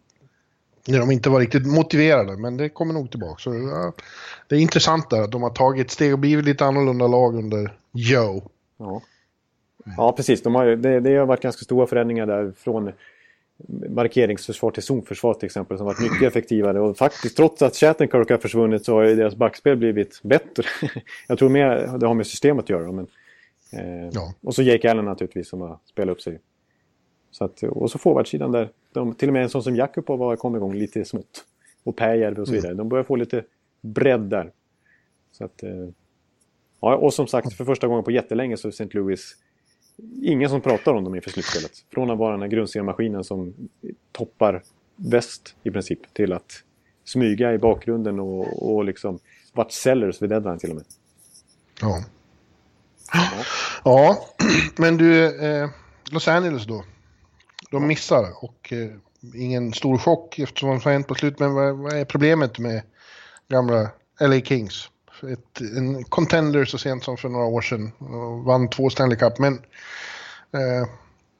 När 0.88 1.00
de 1.00 1.12
inte 1.12 1.30
var 1.30 1.40
riktigt 1.40 1.68
motiverade, 1.68 2.38
men 2.38 2.58
det 2.58 2.70
kommer 2.70 2.94
nog 2.94 3.12
tillbaka. 3.12 3.40
Så, 3.40 3.54
ja, 3.54 3.94
det 4.48 4.56
är 4.56 4.60
intressant 4.60 5.10
där 5.10 5.22
att 5.22 5.32
de 5.32 5.44
har 5.44 5.50
tagit 5.50 5.92
steg 5.92 6.14
och 6.14 6.20
blivit 6.20 6.46
lite 6.46 6.66
annorlunda 6.66 7.08
lag 7.08 7.36
under 7.36 7.78
Joe. 7.92 8.42
Ja, 8.78 9.02
ja 9.98 10.12
precis. 10.12 10.44
De 10.44 10.56
har, 10.56 10.66
det, 10.66 11.00
det 11.00 11.16
har 11.16 11.26
varit 11.26 11.42
ganska 11.42 11.64
stora 11.64 11.88
förändringar 11.88 12.26
där 12.26 12.54
från 12.58 12.92
markeringsförsvar 13.90 14.72
till 14.72 14.84
zonförsvar 14.84 15.34
till 15.34 15.46
exempel 15.46 15.78
som 15.78 15.86
varit 15.86 16.00
mycket 16.00 16.28
effektivare. 16.28 16.80
Och 16.80 16.98
faktiskt 16.98 17.38
trots 17.38 17.62
att 17.62 17.76
Shattenkirk 17.76 18.30
har 18.30 18.38
försvunnit 18.38 18.86
så 18.86 18.94
har 18.94 19.04
ju 19.04 19.16
deras 19.16 19.36
backspel 19.36 19.78
blivit 19.78 20.20
bättre. 20.24 20.64
Jag 21.28 21.40
tror 21.40 21.50
mer 21.50 21.98
det 21.98 22.08
har 22.08 22.14
med 22.14 22.28
systemet 22.28 22.64
att 22.64 22.70
göra. 22.70 22.92
Men, 22.92 23.08
eh, 23.72 24.10
ja. 24.14 24.34
Och 24.42 24.56
så 24.56 24.62
Jake 24.62 24.92
Allen 24.92 25.06
naturligtvis 25.06 25.50
som 25.50 25.62
har 25.62 25.80
spelat 25.86 26.14
upp 26.14 26.22
sig. 26.22 26.40
Så 27.32 27.46
att, 27.46 27.64
och 27.64 27.92
så 27.92 27.98
forwardsidan 27.98 28.52
där. 28.52 28.70
De, 28.94 29.14
till 29.14 29.30
och 29.30 29.34
med 29.34 29.44
en 29.44 29.50
sån 29.50 29.64
som 29.64 29.76
Jakubov 29.76 30.20
har 30.20 30.36
kommit 30.36 30.60
igång 30.60 30.74
lite 30.74 31.06
smått. 31.06 31.46
Och 31.84 31.96
Pääjärvi 31.96 32.42
och 32.42 32.48
så 32.48 32.54
vidare. 32.54 32.72
Mm. 32.72 32.78
De 32.78 32.90
börjar 32.90 33.04
få 33.04 33.16
lite 33.16 33.44
bredd 33.82 34.22
där. 34.22 34.52
Så 35.32 35.46
att, 35.46 35.64
eh, 35.64 35.90
ja, 36.82 36.96
och 36.96 37.14
som 37.14 37.28
sagt, 37.28 37.54
för 37.54 37.66
första 37.66 37.88
gången 37.88 38.04
på 38.04 38.12
jättelänge 38.12 38.58
så 38.58 38.68
är 38.68 38.70
St. 38.70 38.90
Louis 38.92 39.36
ingen 40.22 40.50
som 40.50 40.62
pratar 40.62 40.94
om 40.94 41.04
dem 41.04 41.16
inför 41.16 41.30
slutspelet. 41.30 41.72
Från 41.94 42.12
att 42.12 42.18
vara 42.18 42.32
den 42.32 42.42
här 42.42 42.48
grundseriemaskinen 42.48 43.24
som 43.24 43.54
toppar 44.12 44.64
väst 44.96 45.56
i 45.64 45.72
princip 45.72 46.14
till 46.14 46.34
att 46.34 46.64
smyga 47.04 47.54
i 47.54 47.58
bakgrunden 47.58 48.20
och, 48.20 48.74
och 48.74 48.86
liksom 48.86 49.20
vart 49.54 49.72
sellers 49.72 50.22
vid 50.22 50.30
deadline 50.30 50.60
till 50.60 50.70
och 50.70 50.76
med. 50.76 50.86
Ja. 51.82 52.04
Ja, 53.14 53.30
ja 53.84 54.18
men 54.78 54.98
du, 54.98 55.26
eh, 55.46 55.70
Los 56.12 56.28
Angeles 56.28 56.66
då? 56.66 56.84
De 57.72 57.88
missar 57.88 58.26
och 58.42 58.74
eh, 58.74 58.90
ingen 59.36 59.74
stor 59.74 59.98
chock 59.98 60.40
eftersom 60.40 60.70
de 60.70 60.80
har 60.84 60.92
hänt 60.92 61.08
på 61.08 61.16
slut. 61.16 61.40
Men 61.40 61.54
vad, 61.54 61.78
vad, 61.78 61.94
är 61.94 62.06
problemet 62.06 62.60
med 62.60 62.82
gamla 63.48 63.90
LA 64.20 64.40
Kings? 64.40 64.90
Ett, 65.32 65.62
en 65.78 66.04
contender 66.04 66.66
så 66.66 66.78
sent 66.78 67.04
som 67.04 67.18
för 67.18 67.30
några 67.30 67.46
år 67.46 67.62
sedan 67.62 67.92
och 68.00 68.44
vann 68.44 68.70
två 68.70 68.90
Stanley 68.90 69.18
Cup. 69.18 69.40
Men 69.40 69.54
eh, 69.54 70.90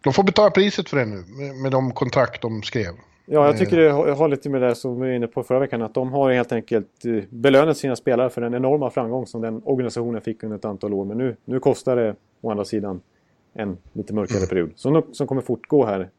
de 0.04 0.14
får 0.14 0.24
betala 0.24 0.52
priset 0.52 0.90
för 0.90 0.98
det 0.98 1.06
nu 1.06 1.24
med, 1.28 1.56
med 1.56 1.72
de 1.72 1.92
kontrakt 1.94 2.42
de 2.42 2.64
skrev. 2.64 2.94
Ja, 3.26 3.46
jag 3.46 3.58
tycker 3.58 3.78
det 3.78 3.92
har 3.92 4.28
lite 4.28 4.50
med 4.50 4.62
det 4.62 4.76
som 4.76 4.94
vi 4.96 5.00
var 5.00 5.16
inne 5.16 5.28
på 5.28 5.44
förra 5.44 5.60
veckan. 5.60 5.82
Att 5.82 5.94
de 5.94 6.12
har 6.12 6.32
helt 6.32 6.52
enkelt 6.52 7.06
eh, 7.06 7.24
belönat 7.30 7.78
sina 7.78 7.96
spelare 7.96 8.30
för 8.30 8.42
den 8.42 8.54
enorma 8.54 8.90
framgång 8.90 9.28
som 9.28 9.42
den 9.42 9.62
organisationen 9.66 10.22
fick 10.22 10.44
under 10.44 10.58
ett 10.58 10.66
antal 10.66 10.94
år. 10.94 11.06
Men 11.06 11.18
nu, 11.18 11.36
nu 11.46 11.60
kostar 11.60 11.96
det 11.96 12.16
å 12.42 12.52
andra 12.52 12.66
sidan 12.66 13.02
en 13.54 13.78
lite 13.94 14.14
mörkare 14.14 14.38
mm. 14.38 14.50
period. 14.50 14.72
Som, 14.76 15.04
som 15.12 15.28
kommer 15.28 15.42
fortgå 15.42 15.86
här 15.86 16.10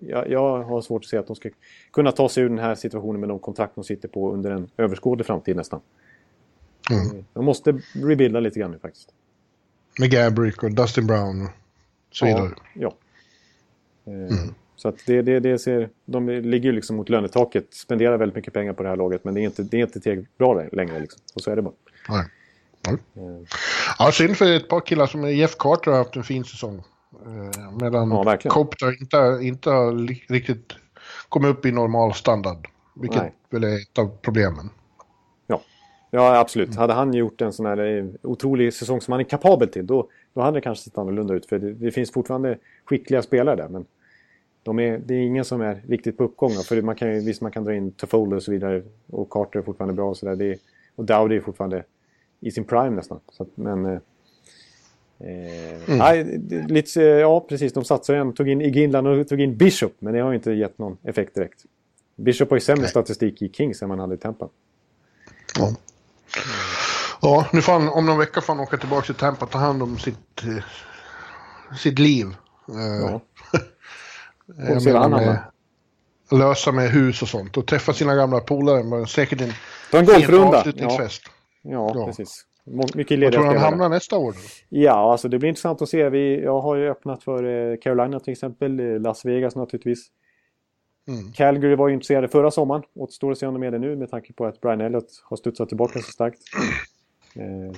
jag, 0.00 0.30
jag, 0.30 0.62
har 0.62 0.80
svårt 0.80 1.04
att 1.04 1.08
se 1.08 1.16
att 1.16 1.26
de 1.26 1.36
ska 1.36 1.50
kunna 1.92 2.12
ta 2.12 2.28
sig 2.28 2.42
ur 2.42 2.48
den 2.48 2.58
här 2.58 2.74
situationen 2.74 3.20
med 3.20 3.28
de 3.28 3.38
kontrakt 3.38 3.74
de 3.74 3.84
sitter 3.84 4.08
på 4.08 4.32
under 4.32 4.50
en 4.50 4.70
överskådlig 4.76 5.26
framtid 5.26 5.56
nästan. 5.56 5.80
Mm. 6.90 7.24
De 7.32 7.44
måste 7.44 7.80
rebuilda 7.94 8.40
lite 8.40 8.60
grann 8.60 8.70
nu 8.70 8.78
faktiskt. 8.78 9.08
Med 9.98 10.10
Gabrick 10.10 10.62
och 10.62 10.70
Dustin 10.70 11.06
Brown 11.06 11.42
och 11.42 11.50
så 12.12 12.26
vidare. 12.26 12.50
Ja. 12.74 12.94
ja. 14.04 14.12
Eh, 14.12 14.38
mm. 14.38 14.54
Så 14.76 14.88
att 14.88 15.06
det, 15.06 15.22
det, 15.22 15.40
det 15.40 15.58
ser, 15.58 15.88
de 16.04 16.28
ligger 16.28 16.68
ju 16.68 16.72
liksom 16.72 16.96
mot 16.96 17.08
lönetaket, 17.08 17.74
spenderar 17.74 18.16
väldigt 18.16 18.36
mycket 18.36 18.54
pengar 18.54 18.72
på 18.72 18.82
det 18.82 18.88
här 18.88 18.96
laget 18.96 19.24
men 19.24 19.34
det 19.34 19.40
är 19.40 19.42
inte, 19.42 19.62
det 19.62 19.76
är 19.76 19.80
inte 19.80 20.00
tillräckligt 20.00 20.38
bra 20.38 20.62
längre. 20.72 21.00
Liksom. 21.00 21.20
Och 21.34 21.42
så 21.42 21.50
är 21.50 21.56
det 21.56 21.62
bara. 21.62 21.74
Nej. 22.08 22.26
Nej. 22.86 22.96
Mm. 23.16 23.46
Ja, 23.98 24.12
synd 24.12 24.36
för 24.36 24.56
ett 24.56 24.68
par 24.68 24.80
killar 24.80 25.06
som 25.06 25.30
Jeff 25.30 25.56
Carter 25.58 25.90
har 25.90 25.98
haft 25.98 26.16
en 26.16 26.24
fin 26.24 26.44
säsong. 26.44 26.82
Eh, 27.26 27.72
medan 27.80 28.10
ja, 28.10 28.38
Copter 28.44 29.00
inte, 29.00 29.38
inte 29.42 29.70
har 29.70 29.92
riktigt 30.32 30.72
kommit 31.28 31.50
upp 31.50 31.66
i 31.66 31.72
normal 31.72 32.14
standard. 32.14 32.68
Vilket 32.94 33.22
Nej. 33.22 33.32
väl 33.50 33.64
är 33.64 33.76
ett 33.76 33.98
av 33.98 34.10
problemen. 34.22 34.70
Ja, 35.46 35.60
ja 36.10 36.38
absolut. 36.38 36.68
Mm. 36.68 36.78
Hade 36.78 36.92
han 36.92 37.14
gjort 37.14 37.40
en 37.40 37.52
sån 37.52 37.66
här 37.66 37.98
eh, 37.98 38.04
otrolig 38.22 38.74
säsong 38.74 39.00
som 39.00 39.12
han 39.12 39.20
är 39.20 39.24
kapabel 39.24 39.68
till 39.68 39.86
då, 39.86 40.08
då 40.34 40.40
hade 40.40 40.56
det 40.56 40.60
kanske 40.60 40.84
sett 40.84 40.98
annorlunda 40.98 41.34
ut. 41.34 41.46
För 41.46 41.58
det, 41.58 41.72
det 41.72 41.90
finns 41.90 42.12
fortfarande 42.12 42.58
skickliga 42.84 43.22
spelare 43.22 43.56
där. 43.56 43.68
Men 43.68 43.84
de 44.62 44.78
är, 44.78 44.98
det 44.98 45.14
är 45.14 45.18
ingen 45.18 45.44
som 45.44 45.60
är 45.60 45.82
riktigt 45.88 46.18
på 46.18 46.24
uppgång. 46.24 46.50
För 46.50 46.82
man 46.82 46.94
kan 46.94 47.08
visst, 47.08 47.40
man 47.40 47.52
kan 47.52 47.64
dra 47.64 47.74
in 47.74 47.92
Toffolo 47.92 48.36
och 48.36 48.42
så 48.42 48.50
vidare. 48.50 48.82
Och 49.10 49.30
Carter 49.30 49.58
är 49.58 49.62
fortfarande 49.62 49.94
bra 49.94 50.10
och 50.10 50.16
sådär. 50.16 50.58
Och 50.94 51.04
Dowdy 51.04 51.36
är 51.36 51.40
fortfarande 51.40 51.84
i 52.40 52.50
sin 52.50 52.64
prime 52.64 52.90
nästan. 52.90 53.20
Så 53.32 53.42
att, 53.42 53.48
men 53.54 54.00
eh, 55.22 55.88
mm. 55.88 55.98
nej, 55.98 56.40
lite, 56.68 57.00
ja, 57.00 57.40
precis. 57.40 57.72
De 57.72 57.84
satsade 57.84 58.16
igen. 58.16 58.32
Tog 58.34 58.48
in 58.48 58.60
Iginland 58.60 59.06
och 59.06 59.28
tog 59.28 59.40
in 59.40 59.56
Bishop. 59.56 59.92
Men 59.98 60.14
det 60.14 60.20
har 60.20 60.34
inte 60.34 60.52
gett 60.52 60.78
någon 60.78 60.96
effekt 61.02 61.34
direkt. 61.34 61.64
Bishop 62.16 62.50
har 62.50 62.56
ju 62.56 62.60
sämre 62.60 62.82
nej. 62.82 62.90
statistik 62.90 63.42
i 63.42 63.48
Kings 63.48 63.82
än 63.82 63.88
man 63.88 63.98
hade 63.98 64.14
i 64.14 64.18
Tampa. 64.18 64.48
Ja. 65.58 65.74
Ja, 67.20 67.46
nu 67.52 67.62
får 67.62 67.72
han, 67.72 67.88
om 67.88 68.06
någon 68.06 68.18
vecka 68.18 68.40
får 68.40 68.54
han 68.54 68.62
åka 68.62 68.76
tillbaka 68.76 69.06
till 69.06 69.14
Tampa 69.14 69.44
och 69.44 69.50
ta 69.50 69.58
hand 69.58 69.82
om 69.82 69.98
sitt, 69.98 70.42
eh, 70.42 70.64
sitt 71.78 71.98
liv. 71.98 72.26
Eh, 72.68 73.10
ja. 73.10 73.20
och 74.76 74.82
menar 74.82 75.08
med, 75.08 75.38
lösa 76.30 76.72
med 76.72 76.90
hus 76.90 77.22
och 77.22 77.28
sånt 77.28 77.56
och 77.56 77.66
träffa 77.66 77.92
sina 77.92 78.14
gamla 78.14 78.40
polare. 78.40 79.06
Säkert 79.06 79.40
en, 79.40 79.52
en 79.92 80.04
golfrunda. 80.04 80.58
avslutningsfest. 80.58 81.22
Ja. 81.26 81.32
Ja, 81.62 81.92
ja, 81.94 82.06
precis. 82.06 82.46
Mycket 82.64 83.18
lediga 83.18 83.30
tror 83.30 83.44
han 83.44 83.56
hamnar 83.56 83.88
nästa 83.88 84.18
år? 84.18 84.32
Då? 84.32 84.38
Ja, 84.68 85.12
alltså 85.12 85.28
det 85.28 85.38
blir 85.38 85.48
intressant 85.48 85.82
att 85.82 85.88
se. 85.88 86.08
Vi, 86.08 86.42
jag 86.42 86.60
har 86.60 86.76
ju 86.76 86.90
öppnat 86.90 87.22
för 87.22 87.44
eh, 87.44 87.76
Carolina 87.76 88.20
till 88.20 88.32
exempel, 88.32 88.80
eh, 88.80 89.00
Las 89.00 89.24
Vegas 89.24 89.56
naturligtvis. 89.56 90.06
Mm. 91.08 91.32
Calgary 91.32 91.74
var 91.74 91.88
ju 91.88 91.94
intresserade 91.94 92.28
förra 92.28 92.50
sommaren. 92.50 92.82
Återstår 92.94 93.32
att 93.32 93.38
se 93.38 93.46
om 93.46 93.54
de 93.54 93.62
är 93.62 93.70
det 93.70 93.78
nu 93.78 93.96
med 93.96 94.10
tanke 94.10 94.32
på 94.32 94.46
att 94.46 94.60
Brian 94.60 94.80
Elliott 94.80 95.22
har 95.24 95.36
studsat 95.36 95.68
tillbaka 95.68 95.98
så 95.98 96.12
starkt. 96.12 96.42
Eh, 97.36 97.72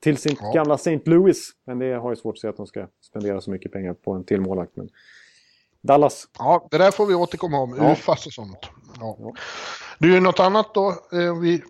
till 0.00 0.16
sin 0.16 0.36
ja. 0.40 0.52
gamla 0.52 0.74
St. 0.74 1.00
Louis. 1.04 1.50
Men 1.64 1.78
det 1.78 1.92
har 1.92 2.10
ju 2.10 2.16
svårt 2.16 2.34
att 2.34 2.40
se 2.40 2.48
att 2.48 2.56
de 2.56 2.66
ska 2.66 2.86
spendera 3.00 3.40
så 3.40 3.50
mycket 3.50 3.72
pengar 3.72 3.94
på 3.94 4.12
en 4.12 4.24
till 4.24 4.40
målvakt. 4.40 4.76
Men 4.76 4.88
Dallas. 5.80 6.28
Ja, 6.38 6.68
det 6.70 6.78
där 6.78 6.90
får 6.90 7.06
vi 7.06 7.14
återkomma 7.14 7.58
om. 7.58 7.76
Ja. 7.78 7.92
UFAS 7.92 8.26
och 8.26 8.32
sånt. 8.32 8.58
Ja. 9.00 9.16
Ja. 9.20 9.32
Du, 9.98 10.20
något 10.20 10.40
annat 10.40 10.74
då? 10.74 10.88
Eh, 11.12 11.40
vi 11.40 11.62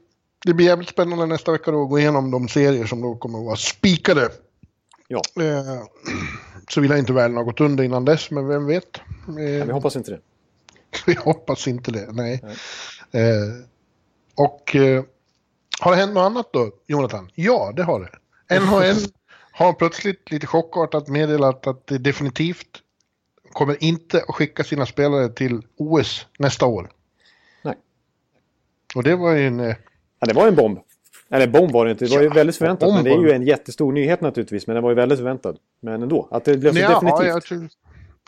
det 0.45 0.55
blir 0.55 0.67
jävligt 0.67 0.89
spännande 0.89 1.27
nästa 1.27 1.53
vecka 1.53 1.71
då 1.71 1.83
att 1.83 1.91
gå 1.91 1.99
igenom 1.99 2.31
de 2.31 2.49
serier 2.49 2.87
som 2.87 3.03
då 3.03 3.17
kommer 3.17 3.39
att 3.39 3.45
vara 3.45 3.57
spikade. 3.57 4.31
Ja. 5.09 5.23
Eh, 5.43 5.83
Såvida 6.69 6.99
inte 6.99 7.13
världen 7.13 7.37
har 7.37 7.45
gått 7.45 7.61
under 7.61 7.85
innan 7.85 8.05
dess, 8.05 8.31
men 8.31 8.47
vem 8.49 8.67
vet? 8.67 8.97
Eh, 9.29 9.67
vi 9.67 9.73
hoppas 9.73 9.97
inte 9.97 10.11
det. 10.11 10.21
vi 11.07 11.15
hoppas 11.15 11.69
inte 11.69 11.91
det, 11.91 12.13
nej. 12.13 12.41
nej. 12.43 12.57
Eh, 13.23 13.55
och 14.35 14.77
eh, 14.77 15.05
har 15.81 15.91
det 15.91 15.97
hänt 15.97 16.15
något 16.15 16.27
annat 16.27 16.53
då, 16.53 16.71
Jonathan? 16.87 17.31
Ja, 17.35 17.73
det 17.77 17.83
har 17.83 18.01
det. 18.01 18.61
NHL 18.61 18.97
har 19.53 19.73
plötsligt 19.73 20.31
lite 20.31 20.47
chockartat 20.47 21.09
meddelat 21.09 21.67
att 21.67 21.87
det 21.87 21.99
definitivt 21.99 22.83
kommer 23.53 23.85
inte 23.85 24.25
att 24.29 24.35
skicka 24.35 24.65
sina 24.65 24.87
spelare 24.87 25.29
till 25.29 25.63
OS 25.77 26.27
nästa 26.39 26.67
år. 26.67 26.91
Nej. 27.63 27.75
Och 28.95 29.03
det 29.03 29.17
var 29.17 29.33
ju 29.33 29.47
en... 29.47 29.75
Ja, 30.25 30.29
det 30.29 30.41
var 30.41 30.49
en 30.49 30.55
bomb. 30.55 30.79
Eller 31.31 31.47
bomb 31.47 31.72
var 31.72 31.85
det 31.85 31.91
inte, 31.91 32.05
det 32.05 32.14
var 32.14 32.22
ju 32.22 32.29
ja, 32.29 32.35
väldigt 32.35 32.57
förväntat. 32.57 32.95
Men 32.95 33.05
det 33.05 33.11
är 33.11 33.18
ju 33.18 33.33
en 33.33 33.47
jättestor 33.47 33.93
nyhet 33.93 34.20
naturligtvis. 34.20 34.66
Men 34.66 34.75
den 34.75 34.83
var 34.83 34.91
ju 34.91 34.97
väldigt 34.97 35.18
förväntad. 35.18 35.57
Men 35.81 36.03
ändå, 36.03 36.29
att 36.31 36.45
det 36.45 36.57
blev 36.57 36.72
så 36.72 36.79
ja, 36.79 36.89
definitivt. 36.89 37.29
Ja, 37.29 37.41
tror, 37.41 37.68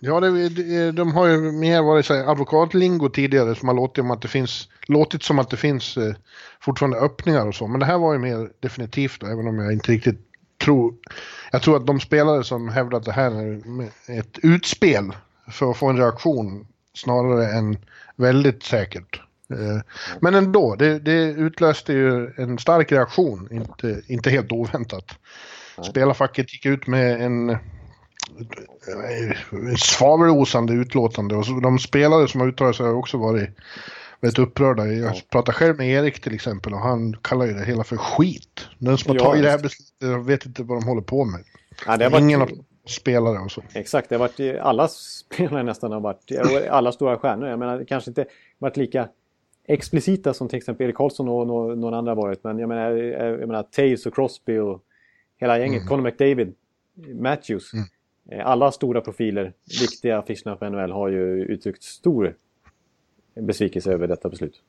ja 0.00 0.20
det, 0.20 0.92
de 0.92 1.12
har 1.12 1.26
ju 1.26 1.52
mer 1.52 1.82
varit 1.82 2.06
så 2.06 2.14
här, 2.14 2.30
advokatlingo 2.30 3.08
tidigare 3.08 3.54
som 3.54 3.68
har 3.68 3.74
låtit, 3.74 3.98
om 3.98 4.10
att 4.10 4.22
det 4.22 4.28
finns, 4.28 4.68
låtit 4.86 5.22
som 5.22 5.38
att 5.38 5.50
det 5.50 5.56
finns 5.56 5.96
eh, 5.96 6.14
fortfarande 6.60 6.98
öppningar 6.98 7.46
och 7.46 7.54
så. 7.54 7.66
Men 7.66 7.80
det 7.80 7.86
här 7.86 7.98
var 7.98 8.12
ju 8.12 8.18
mer 8.18 8.50
definitivt 8.60 9.20
då, 9.20 9.26
även 9.26 9.48
om 9.48 9.58
jag 9.58 9.72
inte 9.72 9.92
riktigt 9.92 10.20
tror... 10.64 10.94
Jag 11.52 11.62
tror 11.62 11.76
att 11.76 11.86
de 11.86 12.00
spelare 12.00 12.44
som 12.44 12.68
hävdar 12.68 12.98
att 12.98 13.04
det 13.04 13.12
här 13.12 13.30
är 14.06 14.20
ett 14.20 14.38
utspel 14.42 15.12
för 15.50 15.70
att 15.70 15.76
få 15.76 15.86
en 15.86 15.96
reaktion 15.96 16.66
snarare 16.94 17.46
än 17.46 17.78
väldigt 18.16 18.62
säkert. 18.62 19.20
Eh, 19.50 19.80
men 20.20 20.34
ändå, 20.34 20.74
det, 20.74 20.98
det 20.98 21.24
utlöste 21.24 21.92
ju 21.92 22.32
en 22.36 22.58
stark 22.58 22.92
reaktion, 22.92 23.48
inte, 23.52 24.02
inte 24.06 24.30
helt 24.30 24.52
oväntat. 24.52 25.18
Spelarfacket 25.82 26.52
gick 26.52 26.66
ut 26.66 26.86
med 26.86 27.22
en, 27.22 27.58
svavelosande 29.78 30.72
utlåtande 30.72 31.36
och 31.36 31.62
de 31.62 31.78
spelare 31.78 32.28
som 32.28 32.40
har 32.40 32.48
uttalat 32.48 32.76
sig 32.76 32.86
har 32.86 32.94
också 32.94 33.18
varit 33.18 33.50
väldigt 34.20 34.38
upprörda. 34.38 34.86
Jag 34.86 35.22
pratar 35.30 35.52
själv 35.52 35.76
med 35.76 35.88
Erik 35.88 36.20
till 36.20 36.34
exempel 36.34 36.72
och 36.72 36.80
han 36.80 37.16
kallar 37.22 37.46
ju 37.46 37.52
det 37.52 37.64
hela 37.64 37.84
för 37.84 37.96
skit. 37.96 38.68
Den 38.78 38.98
som 38.98 39.10
har 39.10 39.24
tagit 39.24 39.42
det 39.42 39.50
här 39.50 39.58
beslutet 39.58 40.26
vet 40.26 40.46
inte 40.46 40.62
vad 40.62 40.80
de 40.80 40.88
håller 40.88 41.02
på 41.02 41.24
med. 41.24 41.44
Ja, 41.86 41.96
det 41.96 42.08
varit... 42.08 42.22
Ingen 42.22 42.42
av 42.42 42.50
spelare 42.86 43.38
och 43.38 43.50
så. 43.50 43.62
Exakt, 43.74 44.08
det 44.08 44.14
har 44.14 44.20
varit 44.20 44.60
alla 44.60 44.88
spelare 44.88 45.62
nästan 45.62 45.92
har 45.92 46.00
varit, 46.00 46.32
alla 46.70 46.92
stora 46.92 47.18
stjärnor. 47.18 47.48
Jag 47.48 47.58
menar, 47.58 47.78
det 47.78 47.84
kanske 47.84 48.10
inte 48.10 48.24
varit 48.58 48.76
lika 48.76 49.08
explicita 49.68 50.34
som 50.34 50.48
till 50.48 50.56
exempel 50.56 50.86
Erik 50.86 50.96
Karlsson 50.96 51.28
och 51.28 51.46
någon 51.46 51.94
annan 51.94 52.06
har 52.06 52.14
varit. 52.14 52.44
Men 52.44 52.58
jag 52.58 52.68
menar, 52.68 52.90
jag 52.90 53.48
menar 53.48 53.62
Taves 53.62 54.06
och 54.06 54.14
Crosby 54.14 54.58
och 54.58 54.82
hela 55.36 55.58
gänget. 55.58 55.80
Mm. 55.80 55.88
Conor 55.88 56.02
McDavid, 56.02 56.54
Matthews. 57.14 57.72
Mm. 57.72 57.86
Eh, 58.30 58.46
alla 58.46 58.72
stora 58.72 59.00
profiler, 59.00 59.52
viktiga 59.80 60.18
affischerna 60.18 60.56
för 60.56 60.70
NHL 60.70 60.92
har 60.92 61.08
ju 61.08 61.44
uttryckt 61.44 61.82
stor 61.82 62.36
besvikelse 63.40 63.92
över 63.92 64.08
detta 64.08 64.28
beslut. 64.28 64.62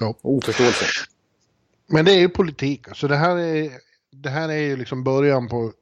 Ja. 0.00 0.14
Oförståelse. 0.22 0.84
Men 1.86 2.04
det 2.04 2.12
är 2.12 2.20
ju 2.20 2.28
politik. 2.28 2.88
Alltså 2.88 3.08
det 3.08 3.16
här 3.16 3.36
är, 3.36 3.70
det 4.10 4.30
här 4.30 4.48
är 4.48 4.60
ju 4.60 4.76
liksom 4.76 5.04
början 5.04 5.48
på 5.48 5.72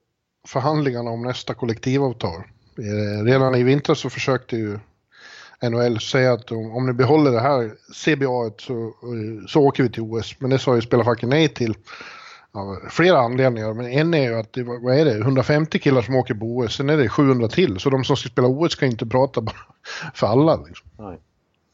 förhandlingarna 0.48 1.10
om 1.10 1.22
nästa 1.22 1.54
kollektivavtal. 1.54 2.42
Eh, 2.78 3.24
redan 3.24 3.54
i 3.54 3.62
vintras 3.62 3.98
så 3.98 4.10
försökte 4.10 4.56
ju 4.56 4.78
NHL 5.62 6.00
säga 6.00 6.32
att 6.32 6.52
om, 6.52 6.76
om 6.76 6.86
ni 6.86 6.92
behåller 6.92 7.30
det 7.30 7.40
här 7.40 7.70
CBA 8.04 8.58
så, 8.58 8.92
så 9.48 9.60
åker 9.60 9.82
vi 9.82 9.90
till 9.90 10.02
OS. 10.02 10.34
Men 10.38 10.50
det 10.50 10.58
sa 10.58 10.74
ju 10.74 10.82
spelarfacken 10.82 11.28
nej 11.28 11.48
till 11.48 11.74
av 12.56 12.88
flera 12.90 13.18
anledningar. 13.18 13.74
Men 13.74 13.86
en 13.86 14.14
är 14.14 14.22
ju 14.22 14.34
att 14.34 14.52
det, 14.52 14.62
vad 14.62 14.98
är 14.98 15.04
det, 15.04 15.18
150 15.18 15.78
killar 15.78 16.02
som 16.02 16.16
åker 16.16 16.34
på 16.34 16.46
OS, 16.46 16.76
sen 16.76 16.90
är 16.90 16.96
det 16.96 17.08
700 17.08 17.48
till. 17.48 17.78
Så 17.80 17.90
de 17.90 18.04
som 18.04 18.16
ska 18.16 18.28
spela 18.28 18.48
OS 18.48 18.72
ska 18.72 18.86
inte 18.86 19.06
prata 19.06 19.40
bara 19.40 19.56
för 20.14 20.26
alla. 20.26 20.56
Liksom. 20.56 20.90
Nej. 20.98 21.18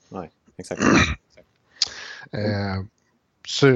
Nej, 0.09 0.31
exakt. 0.57 0.83
eh, 2.33 2.85
så, 3.49 3.67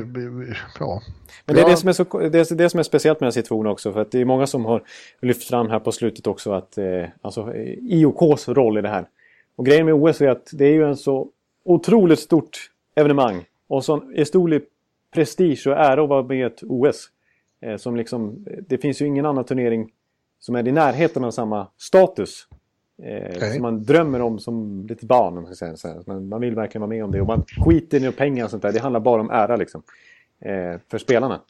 ja. 0.78 1.02
Men 1.44 1.56
det 1.56 1.62
är 1.62 1.68
det 1.68 1.76
som 1.76 1.88
är, 1.88 1.92
så, 1.92 2.04
det, 2.04 2.50
är 2.50 2.54
det 2.54 2.70
som 2.70 2.80
är 2.80 2.84
speciellt 2.84 3.20
med 3.20 3.26
den 3.26 3.32
situationen 3.32 3.72
också. 3.72 3.92
För 3.92 4.00
att 4.00 4.10
det 4.10 4.20
är 4.20 4.24
många 4.24 4.46
som 4.46 4.64
har 4.64 4.82
lyft 5.22 5.48
fram 5.48 5.70
här 5.70 5.80
på 5.80 5.92
slutet 5.92 6.26
också 6.26 6.52
att 6.52 6.78
eh, 6.78 7.04
alltså, 7.22 7.54
IOKs 7.54 8.48
roll 8.48 8.78
i 8.78 8.82
det 8.82 8.88
här. 8.88 9.08
Och 9.56 9.66
grejen 9.66 9.86
med 9.86 9.94
OS 9.94 10.20
är 10.20 10.28
att 10.28 10.50
det 10.52 10.64
är 10.64 10.72
ju 10.72 10.84
en 10.84 10.96
så 10.96 11.30
otroligt 11.64 12.18
stort 12.18 12.70
evenemang. 12.94 13.44
Och 13.66 13.84
så 13.84 14.02
stor 14.24 14.60
prestige 15.14 15.66
och 15.66 15.72
ära 15.72 16.02
att 16.02 16.08
vara 16.08 16.22
med 16.22 16.38
i 16.38 16.42
ett 16.42 16.62
OS. 16.62 17.10
Eh, 17.60 17.76
som 17.76 17.96
liksom, 17.96 18.46
det 18.68 18.78
finns 18.78 19.02
ju 19.02 19.06
ingen 19.06 19.26
annan 19.26 19.44
turnering 19.44 19.92
som 20.38 20.54
är 20.54 20.68
i 20.68 20.72
närheten 20.72 21.24
av 21.24 21.30
samma 21.30 21.66
status. 21.76 22.48
Eh, 23.02 23.36
okay. 23.36 23.52
Som 23.52 23.62
man 23.62 23.82
drömmer 23.82 24.20
om 24.20 24.38
som 24.38 24.86
litet 24.88 25.08
barn. 25.08 25.36
Om 25.38 25.42
man, 25.42 25.54
ska 25.54 25.76
säga. 25.76 26.02
Man, 26.06 26.28
man 26.28 26.40
vill 26.40 26.54
verkligen 26.54 26.80
vara 26.80 26.88
med 26.88 27.04
om 27.04 27.10
det. 27.10 27.20
Och 27.20 27.26
man 27.26 27.44
skiter 27.64 28.08
i 28.08 28.12
pengar 28.12 28.44
och 28.44 28.50
sånt 28.50 28.62
där. 28.62 28.72
Det 28.72 28.80
handlar 28.80 29.00
bara 29.00 29.20
om 29.20 29.30
ära 29.30 29.56
liksom. 29.56 29.82
Eh, 30.40 30.80
för 30.88 30.98
spelarna. 30.98 31.40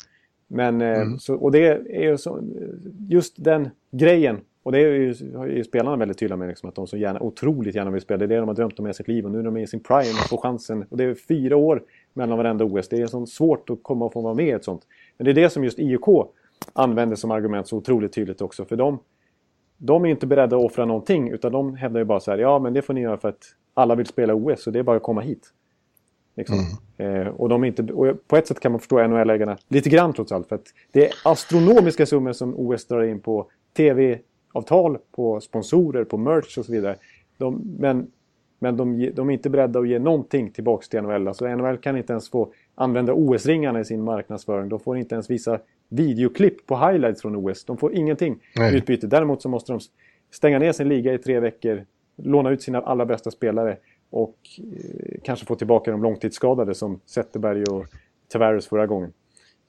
Men, 0.49 0.81
eh, 0.81 1.01
mm. 1.01 1.19
så, 1.19 1.35
och 1.35 1.53
det 1.53 1.67
är 2.07 2.17
så, 2.17 2.41
just 3.09 3.45
den 3.45 3.71
grejen 3.91 4.41
och 4.67 4.73
det 4.73 4.79
är 4.79 4.93
ju, 4.93 5.11
är 5.11 5.47
ju 5.47 5.65
spelarna 5.65 5.97
väldigt 5.97 6.19
tydliga 6.19 6.37
med, 6.37 6.49
liksom, 6.49 6.69
att 6.69 6.75
de 6.75 6.87
så 6.87 6.97
gärna, 6.97 7.21
otroligt 7.21 7.75
gärna 7.75 7.91
vill 7.91 8.01
spela. 8.01 8.19
Det 8.19 8.25
är 8.25 8.29
det 8.29 8.37
de 8.37 8.49
har 8.49 8.55
drömt 8.55 8.79
om 8.79 8.87
i 8.87 8.95
sitt 8.95 9.09
liv 9.09 9.25
och 9.25 9.31
nu 9.31 9.39
är 9.39 9.43
de 9.43 9.57
i 9.57 9.67
sin 9.67 9.81
prime 9.81 10.11
och 10.11 10.29
får 10.29 10.39
chansen. 10.39 10.85
Och 10.91 10.97
det 10.97 11.05
är 11.05 11.15
fyra 11.15 11.57
år 11.57 11.83
mellan 12.13 12.39
varenda 12.39 12.65
OS. 12.65 12.89
Det 12.89 13.01
är 13.01 13.07
så 13.07 13.27
svårt 13.27 13.71
att 13.71 13.83
komma 13.83 14.05
och 14.05 14.13
få 14.13 14.21
vara 14.21 14.35
med 14.35 14.47
i 14.47 14.51
ett 14.51 14.65
sånt. 14.65 14.83
Men 15.17 15.25
det 15.25 15.31
är 15.31 15.35
det 15.35 15.51
som 15.51 15.65
just 15.65 15.79
IOK 15.79 16.29
använder 16.73 17.17
som 17.17 17.31
argument 17.31 17.69
så 17.69 17.77
otroligt 17.77 18.13
tydligt 18.13 18.41
också. 18.41 18.65
För 18.65 18.77
de, 18.77 18.99
de 19.77 20.05
är 20.05 20.09
inte 20.09 20.27
beredda 20.27 20.57
att 20.57 20.65
offra 20.65 20.85
någonting 20.85 21.31
utan 21.31 21.53
de 21.53 21.75
hävdar 21.75 22.01
ju 22.01 22.05
bara 22.05 22.21
så 22.21 22.31
här, 22.31 22.39
ja 22.39 22.59
men 22.59 22.73
det 22.73 22.83
får 22.83 22.95
ni 22.95 23.01
göra 23.01 23.17
för 23.17 23.29
att 23.29 23.45
alla 23.75 23.95
vill 23.95 24.07
spela 24.07 24.35
OS 24.35 24.63
så 24.63 24.71
det 24.71 24.79
är 24.79 24.83
bara 24.83 24.97
att 24.97 25.03
komma 25.03 25.21
hit. 25.21 25.53
Liksom. 26.37 26.59
Mm. 26.99 27.23
Eh, 27.23 27.29
och, 27.29 27.49
de 27.49 27.65
inte, 27.65 27.83
och 27.83 28.29
på 28.29 28.37
ett 28.37 28.47
sätt 28.47 28.61
kan 28.61 28.73
man 28.73 28.79
förstå 28.81 29.07
NHL-ägarna 29.07 29.59
lite 29.69 29.89
grann 29.89 30.13
trots 30.13 30.33
allt. 30.33 30.49
För 30.49 30.57
att 30.57 30.67
det 30.93 31.07
är 31.07 31.13
astronomiska 31.25 32.07
summor 32.07 32.33
som 32.33 32.55
OS 32.57 32.87
drar 32.87 33.03
in 33.03 33.21
på 33.21 33.47
tv, 33.77 34.19
avtal 34.57 34.99
på 35.13 35.41
sponsorer, 35.41 36.05
på 36.05 36.17
merch 36.17 36.59
och 36.59 36.65
så 36.65 36.73
vidare. 36.73 36.97
De, 37.39 37.77
men 37.79 38.11
men 38.59 38.77
de, 38.77 39.11
de, 39.15 39.29
är 39.29 39.33
inte 39.35 39.51
beredda 39.51 39.81
att 39.81 39.89
ge 39.89 39.99
någonting 39.99 40.51
tillbaka 40.51 40.87
till 40.91 41.03
NHL. 41.03 41.29
Alltså 41.29 41.49
NHL 41.49 41.77
kan 41.77 41.97
inte 41.97 42.13
ens 42.13 42.31
få 42.31 42.53
använda 42.75 43.13
OS-ringarna 43.13 43.81
i 43.81 43.85
sin 43.85 44.03
marknadsföring. 44.03 44.69
De 44.69 44.81
får 44.81 44.99
inte 44.99 45.15
ens 45.15 45.31
visa 45.31 45.59
videoklipp 45.89 46.67
på 46.67 46.77
highlights 46.77 47.23
från 47.23 47.37
OS. 47.37 47.65
De 47.65 47.77
får 47.77 47.95
ingenting 47.95 48.39
i 48.73 48.77
utbyte. 48.77 49.07
Däremot 49.07 49.43
så 49.43 49.49
måste 49.49 49.73
de 49.73 49.81
stänga 50.31 50.59
ner 50.59 50.73
sin 50.73 50.89
liga 50.89 51.15
i 51.15 51.19
tre 51.19 51.41
veckor, 51.41 51.85
låna 52.17 52.51
ut 52.51 52.63
sina 52.63 52.81
allra 52.81 53.07
bästa 53.07 53.31
spelare 53.31 53.77
och 54.11 54.37
eh, 54.59 55.21
kanske 55.23 55.47
få 55.47 55.55
tillbaka 55.55 55.91
de 55.91 56.03
långtidsskadade 56.03 56.75
som 56.75 57.01
Zetterberg 57.07 57.63
och 57.65 57.87
Tavares 58.29 58.67
förra 58.67 58.87
gången. 58.87 59.13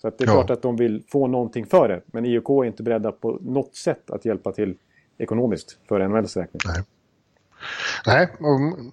Så 0.02 0.10
det 0.10 0.24
är 0.24 0.28
ja. 0.28 0.34
klart 0.34 0.50
att 0.50 0.62
de 0.62 0.76
vill 0.76 1.04
få 1.08 1.28
någonting 1.28 1.66
för 1.66 1.88
det. 1.88 2.02
Men 2.06 2.26
IOK 2.26 2.50
är 2.50 2.66
inte 2.66 2.84
beredda 2.84 3.12
på 3.12 3.40
något 3.42 3.76
sätt 3.76 4.10
att 4.12 4.26
hjälpa 4.26 4.52
till 4.52 4.76
ekonomiskt 5.18 5.78
för 5.88 6.08
NHLs 6.08 6.38
räkning. 6.38 6.60
Nej. 6.66 6.84
Nej, 8.06 8.28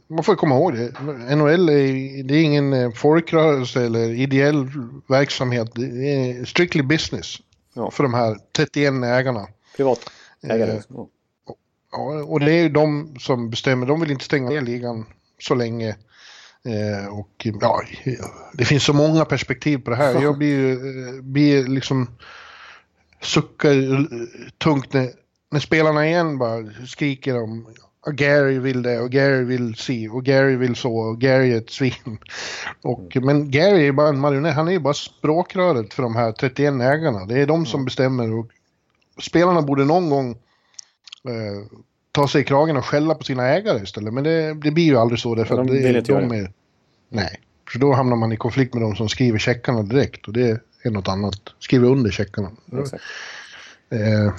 man 0.07 0.24
får 0.24 0.34
komma 0.34 0.55
ihåg 0.55 0.74
det. 0.74 1.00
NHL 1.36 1.68
är, 1.68 2.22
det 2.22 2.34
är 2.34 2.42
ingen 2.42 2.72
eh, 2.72 2.90
folkrörelse 2.90 3.84
eller 3.84 4.09
ideell 4.09 4.68
verksamhet. 5.09 5.70
Det 5.74 5.84
är 5.84 6.44
strictly 6.44 6.82
business 6.82 7.36
ja. 7.74 7.90
för 7.90 8.02
de 8.02 8.14
här 8.14 8.36
31 8.57 8.92
ägarna. 9.05 9.46
Privatägare. 9.76 10.72
Eh, 10.72 10.80
ja, 11.92 12.24
och 12.26 12.40
det 12.40 12.52
är 12.52 12.62
ju 12.62 12.68
de 12.68 13.16
som 13.20 13.50
bestämmer. 13.50 13.86
De 13.86 14.00
vill 14.00 14.11
inte 14.11 14.24
stänga 14.24 14.50
ner 14.50 14.61
ligan 14.61 15.07
så 15.40 15.55
länge. 15.55 15.96
Eh, 16.68 17.06
och 17.06 17.46
ja, 17.60 17.82
det 18.52 18.64
finns 18.64 18.84
så 18.84 18.92
många 18.92 19.24
perspektiv 19.24 19.78
på 19.78 19.90
det 19.90 19.96
här. 19.96 20.22
Jag 20.22 20.38
blir, 20.38 20.70
eh, 20.70 21.22
blir 21.22 21.64
liksom 21.64 22.08
suckar 23.20 23.74
tungt 24.58 24.92
när, 24.92 25.10
när 25.50 25.60
spelarna 25.60 26.06
igen 26.06 26.38
bara 26.38 26.64
skriker 26.86 27.42
om 27.42 27.66
och 28.06 28.14
Gary 28.14 28.58
vill 28.58 28.82
det 28.82 29.00
och 29.00 29.10
Gary 29.10 29.44
vill 29.44 29.74
se 29.74 30.08
och 30.08 30.24
Gary 30.24 30.56
vill 30.56 30.76
så 30.76 30.96
och 30.96 31.20
Gary 31.20 31.52
är 31.52 31.58
ett 31.58 31.70
svin. 31.70 32.18
Och, 32.82 33.16
men 33.22 33.50
Gary 33.50 33.86
är 33.86 33.92
bara 33.92 34.08
en 34.08 34.20
marionett, 34.20 34.54
han 34.54 34.68
är 34.68 34.72
ju 34.72 34.78
bara 34.78 34.94
språkröret 34.94 35.94
för 35.94 36.02
de 36.02 36.16
här 36.16 36.32
31 36.32 36.74
ägarna. 36.74 37.26
Det 37.26 37.38
är 37.38 37.46
de 37.46 37.66
som 37.66 37.84
bestämmer 37.84 38.38
och 38.38 38.50
spelarna 39.22 39.62
borde 39.62 39.84
någon 39.84 40.10
gång 40.10 40.30
eh, 41.28 41.78
ta 42.14 42.28
sig 42.28 42.40
i 42.40 42.44
kragen 42.44 42.76
och 42.76 42.84
skälla 42.84 43.14
på 43.14 43.24
sina 43.24 43.48
ägare 43.48 43.82
istället. 43.82 44.14
Men 44.14 44.24
det, 44.24 44.54
det 44.54 44.70
blir 44.70 44.84
ju 44.84 44.96
aldrig 44.96 45.20
så 45.20 45.34
därför 45.34 45.60
att 45.60 45.66
de, 45.66 45.82
det, 45.82 46.00
de 46.00 46.32
är... 46.32 46.50
Nej, 47.08 47.40
för 47.72 47.78
då 47.78 47.92
hamnar 47.92 48.16
man 48.16 48.32
i 48.32 48.36
konflikt 48.36 48.74
med 48.74 48.82
de 48.82 48.96
som 48.96 49.08
skriver 49.08 49.38
checkarna 49.38 49.82
direkt 49.82 50.26
och 50.26 50.32
det 50.32 50.60
är 50.82 50.90
något 50.90 51.08
annat. 51.08 51.40
Skriver 51.58 51.88
under 51.88 52.10
checkarna. 52.10 52.50
Eh, 53.90 54.32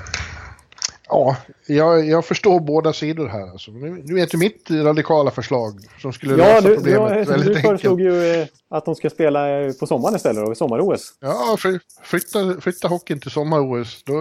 Ja, 1.10 1.38
jag, 1.68 2.08
jag 2.08 2.26
förstår 2.26 2.60
båda 2.60 2.94
sidor 2.94 3.28
här. 3.28 3.52
Alltså. 3.52 3.72
Nu, 3.72 4.04
nu 4.06 4.14
vet 4.14 4.32
du 4.32 4.38
mitt 4.38 4.72
radikala 4.72 5.32
förslag 5.32 5.74
som 6.02 6.14
skulle 6.14 6.32
ja, 6.32 6.38
lösa 6.38 6.68
du, 6.70 6.76
problemet 6.76 7.28
ja, 7.28 7.32
väldigt 7.32 7.56
Du 7.56 7.62
föreslog 7.62 8.02
ju 8.02 8.42
eh, 8.42 8.48
att 8.70 8.86
de 8.86 8.96
ska 8.96 9.10
spela 9.10 9.62
eh, 9.62 9.74
på 9.74 9.88
sommaren 9.88 10.16
istället, 10.16 10.52
i 10.52 10.56
sommar-OS. 10.56 11.14
Ja, 11.20 11.58
flytta, 12.04 12.62
flytta 12.62 12.88
hockeyn 12.88 13.20
till 13.20 13.32
sommar-OS. 13.32 14.04
Då, 14.06 14.14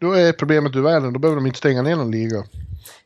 då 0.00 0.12
är 0.12 0.32
problemet 0.32 0.76
ur 0.76 0.80
världen. 0.80 1.12
Då 1.12 1.18
behöver 1.18 1.36
de 1.36 1.46
inte 1.46 1.58
stänga 1.58 1.82
ner 1.82 1.96
någon 1.96 2.10
liga. 2.10 2.44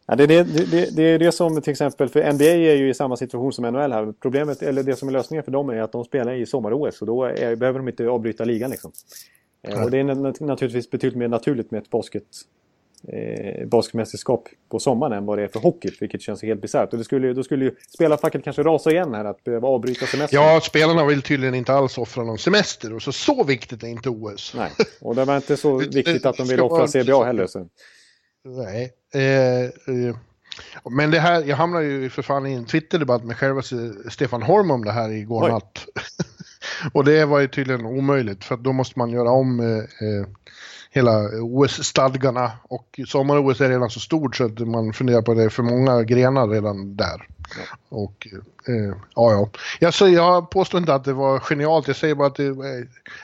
Ja, 0.06 0.16
det, 0.16 0.26
det, 0.26 0.42
det, 0.42 0.96
det 0.96 1.02
är 1.02 1.18
det 1.18 1.32
som 1.32 1.62
till 1.62 1.70
exempel, 1.70 2.08
för 2.08 2.32
NBA 2.32 2.44
är 2.44 2.74
ju 2.74 2.90
i 2.90 2.94
samma 2.94 3.16
situation 3.16 3.52
som 3.52 3.64
NHL 3.64 3.92
här. 3.92 4.12
Problemet, 4.20 4.62
eller 4.62 4.82
det 4.82 4.96
som 4.96 5.08
är 5.08 5.12
lösningen 5.12 5.44
för 5.44 5.52
dem 5.52 5.70
är 5.70 5.80
att 5.80 5.92
de 5.92 6.04
spelar 6.04 6.32
i 6.32 6.46
sommar-OS 6.46 7.00
och 7.00 7.06
då 7.06 7.24
är, 7.24 7.56
behöver 7.56 7.78
de 7.78 7.88
inte 7.88 8.08
avbryta 8.08 8.44
ligan 8.44 8.70
liksom. 8.70 8.92
Eh, 9.68 9.84
och 9.84 9.90
det 9.90 9.98
är 9.98 10.04
naturligtvis 10.44 10.90
betydligt 10.90 11.18
mer 11.18 11.28
naturligt 11.28 11.70
med 11.70 11.82
ett 11.82 11.90
basket, 11.90 12.22
eh, 13.08 13.66
basketmästerskap 13.66 14.48
på 14.70 14.78
sommaren 14.78 15.12
än 15.12 15.26
vad 15.26 15.38
det 15.38 15.44
är 15.44 15.48
för 15.48 15.60
hockey, 15.60 15.90
vilket 16.00 16.22
känns 16.22 16.42
helt 16.42 16.60
bisarrt. 16.60 16.92
Och 16.92 16.98
det 16.98 17.04
skulle, 17.04 17.32
då 17.32 17.42
skulle 17.42 17.64
ju 17.64 17.74
spelarfacket 17.94 18.44
kanske 18.44 18.62
rasa 18.62 18.90
igen 18.90 19.14
här, 19.14 19.24
att 19.24 19.44
behöva 19.44 19.68
avbryta 19.68 20.06
semestern. 20.06 20.42
Ja, 20.42 20.60
spelarna 20.60 21.04
vill 21.04 21.22
tydligen 21.22 21.54
inte 21.54 21.72
alls 21.72 21.98
offra 21.98 22.24
någon 22.24 22.38
semester, 22.38 22.94
och 22.94 23.02
så, 23.02 23.12
så 23.12 23.44
viktigt 23.44 23.82
är 23.82 23.88
inte 23.88 24.08
OS. 24.08 24.54
Nej, 24.56 24.70
och 25.00 25.14
det 25.14 25.24
var 25.24 25.36
inte 25.36 25.56
så 25.56 25.78
viktigt 25.94 26.26
att 26.26 26.36
de 26.36 26.46
ville 26.46 26.62
offra 26.62 26.86
CBA 26.86 27.24
heller. 27.24 27.46
Så. 27.46 27.68
Nej. 28.44 28.92
Eh, 29.14 29.64
eh, 29.64 30.16
men 30.90 31.10
det 31.10 31.20
här, 31.20 31.42
jag 31.44 31.56
hamnade 31.56 31.84
ju 31.84 32.10
för 32.10 32.22
fan 32.22 32.46
i 32.46 32.52
en 32.52 32.64
Twitter-debatt 32.64 33.24
med 33.24 33.36
själva 33.36 33.62
Stefan 34.10 34.42
Holm 34.42 34.70
om 34.70 34.84
det 34.84 34.92
här 34.92 35.10
igår 35.10 35.44
Oj. 35.44 35.50
natt. 35.50 35.86
och 36.92 37.04
det 37.04 37.24
var 37.24 37.40
ju 37.40 37.48
tydligen 37.48 37.86
omöjligt 37.86 38.44
för 38.44 38.56
då 38.56 38.72
måste 38.72 38.98
man 38.98 39.10
göra 39.10 39.30
om 39.30 39.60
eh, 39.60 39.76
eh 39.76 40.26
hela 40.90 41.28
OS-stadgarna 41.42 42.50
och 42.62 43.00
sommar-OS 43.06 43.60
är 43.60 43.68
redan 43.68 43.90
så 43.90 44.00
stort 44.00 44.36
så 44.36 44.44
att 44.44 44.58
man 44.58 44.92
funderar 44.92 45.22
på 45.22 45.34
det 45.34 45.42
är 45.42 45.48
för 45.48 45.62
många 45.62 46.02
grenar 46.02 46.48
redan 46.48 46.96
där. 46.96 47.28
Ja. 47.56 47.76
Och 47.88 48.28
eh, 48.68 48.96
ja, 49.14 49.32
ja. 49.32 49.50
Jag, 49.80 49.94
säger, 49.94 50.16
jag 50.16 50.50
påstår 50.50 50.80
inte 50.80 50.94
att 50.94 51.04
det 51.04 51.12
var 51.12 51.40
genialt, 51.40 51.86
jag 51.86 51.96
säger 51.96 52.14
bara 52.14 52.28
att 52.28 52.36
det 52.36 52.54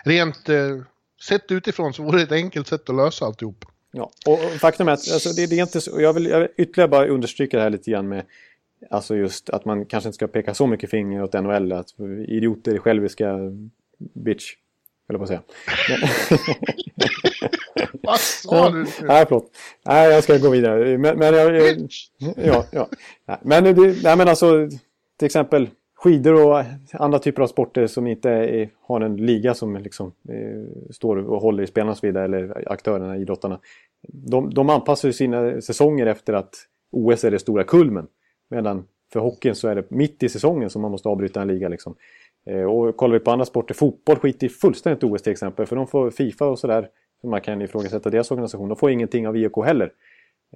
rent 0.04 0.48
eh, 0.48 0.76
sett 1.22 1.52
utifrån 1.52 1.92
så 1.92 2.02
vore 2.02 2.18
det 2.18 2.22
ett 2.22 2.32
enkelt 2.32 2.66
sätt 2.66 2.90
att 2.90 2.96
lösa 2.96 3.24
alltihop. 3.26 3.64
Ja, 3.92 4.10
och 4.26 4.38
faktum 4.60 4.88
är 4.88 4.92
att 4.92 5.12
alltså, 5.12 5.28
det, 5.28 5.46
det, 5.46 5.58
är 5.58 5.62
inte 5.62 5.80
så, 5.80 6.00
jag, 6.00 6.12
vill, 6.12 6.26
jag 6.26 6.40
vill 6.40 6.48
ytterligare 6.56 6.88
bara 6.88 7.06
understryka 7.06 7.56
det 7.56 7.62
här 7.62 7.70
lite 7.70 7.90
grann 7.90 8.08
med 8.08 8.24
Alltså 8.90 9.16
just 9.16 9.50
att 9.50 9.64
man 9.64 9.86
kanske 9.86 10.08
inte 10.08 10.14
ska 10.14 10.26
peka 10.26 10.54
så 10.54 10.66
mycket 10.66 10.90
finger 10.90 11.22
åt 11.22 11.32
NHL, 11.32 11.72
att 11.72 12.00
idioter 12.28 12.74
är 12.74 12.78
själviska 12.78 13.38
bitch. 13.98 14.54
Eller 15.08 15.18
på 15.18 15.22
att 15.22 15.28
säga. 15.28 15.42
Vad 18.02 18.20
sa 18.20 18.70
du? 18.70 18.86
Nej, 19.02 19.24
förlåt. 19.28 19.50
Nej, 19.84 20.10
jag 20.10 20.24
ska 20.24 20.38
gå 20.38 20.50
vidare. 20.50 20.98
Men, 20.98 21.18
men 21.18 21.34
jag, 21.34 21.88
ja, 22.36 22.66
ja. 22.72 22.88
Men, 23.42 23.64
det, 23.64 24.02
nej, 24.02 24.16
men 24.16 24.28
alltså, 24.28 24.68
till 25.18 25.26
exempel 25.26 25.68
skidor 26.02 26.46
och 26.46 26.64
andra 26.92 27.18
typer 27.18 27.42
av 27.42 27.46
sporter 27.46 27.86
som 27.86 28.06
inte 28.06 28.30
är, 28.30 28.70
har 28.80 29.00
en 29.00 29.16
liga 29.16 29.54
som 29.54 29.76
liksom, 29.76 30.12
eh, 30.28 30.90
står 30.90 31.16
och 31.16 31.40
håller 31.42 31.62
i 31.62 31.66
spelarna 31.66 31.90
och 31.90 31.98
så 31.98 32.06
vidare, 32.06 32.24
eller 32.24 32.72
aktörerna, 32.72 33.16
idrottarna. 33.16 33.60
De, 34.08 34.54
de 34.54 34.70
anpassar 34.70 35.08
ju 35.08 35.12
sina 35.12 35.60
säsonger 35.60 36.06
efter 36.06 36.32
att 36.32 36.54
OS 36.90 37.24
är 37.24 37.30
det 37.30 37.38
stora 37.38 37.64
kulmen. 37.64 38.06
Medan 38.48 38.84
för 39.12 39.20
hockeyn 39.20 39.54
så 39.54 39.68
är 39.68 39.74
det 39.74 39.90
mitt 39.90 40.22
i 40.22 40.28
säsongen 40.28 40.70
som 40.70 40.82
man 40.82 40.90
måste 40.90 41.08
avbryta 41.08 41.42
en 41.42 41.48
liga. 41.48 41.68
Liksom. 41.68 41.94
Eh, 42.46 42.62
och 42.62 42.96
kollar 42.96 43.12
vi 43.12 43.24
på 43.24 43.30
andra 43.30 43.44
sporter, 43.44 43.74
fotboll 43.74 44.16
skiter 44.16 44.46
i 44.46 44.50
fullständigt 44.50 45.04
OS 45.04 45.22
till 45.22 45.32
exempel. 45.32 45.66
För 45.66 45.76
de 45.76 45.86
får 45.86 46.10
Fifa 46.10 46.46
och 46.46 46.58
sådär, 46.58 46.88
man 47.22 47.40
kan 47.40 47.62
ifrågasätta 47.62 48.10
deras 48.10 48.30
organisation. 48.30 48.68
De 48.68 48.76
får 48.76 48.90
ingenting 48.90 49.28
av 49.28 49.36
IOK 49.36 49.64
heller. 49.64 49.92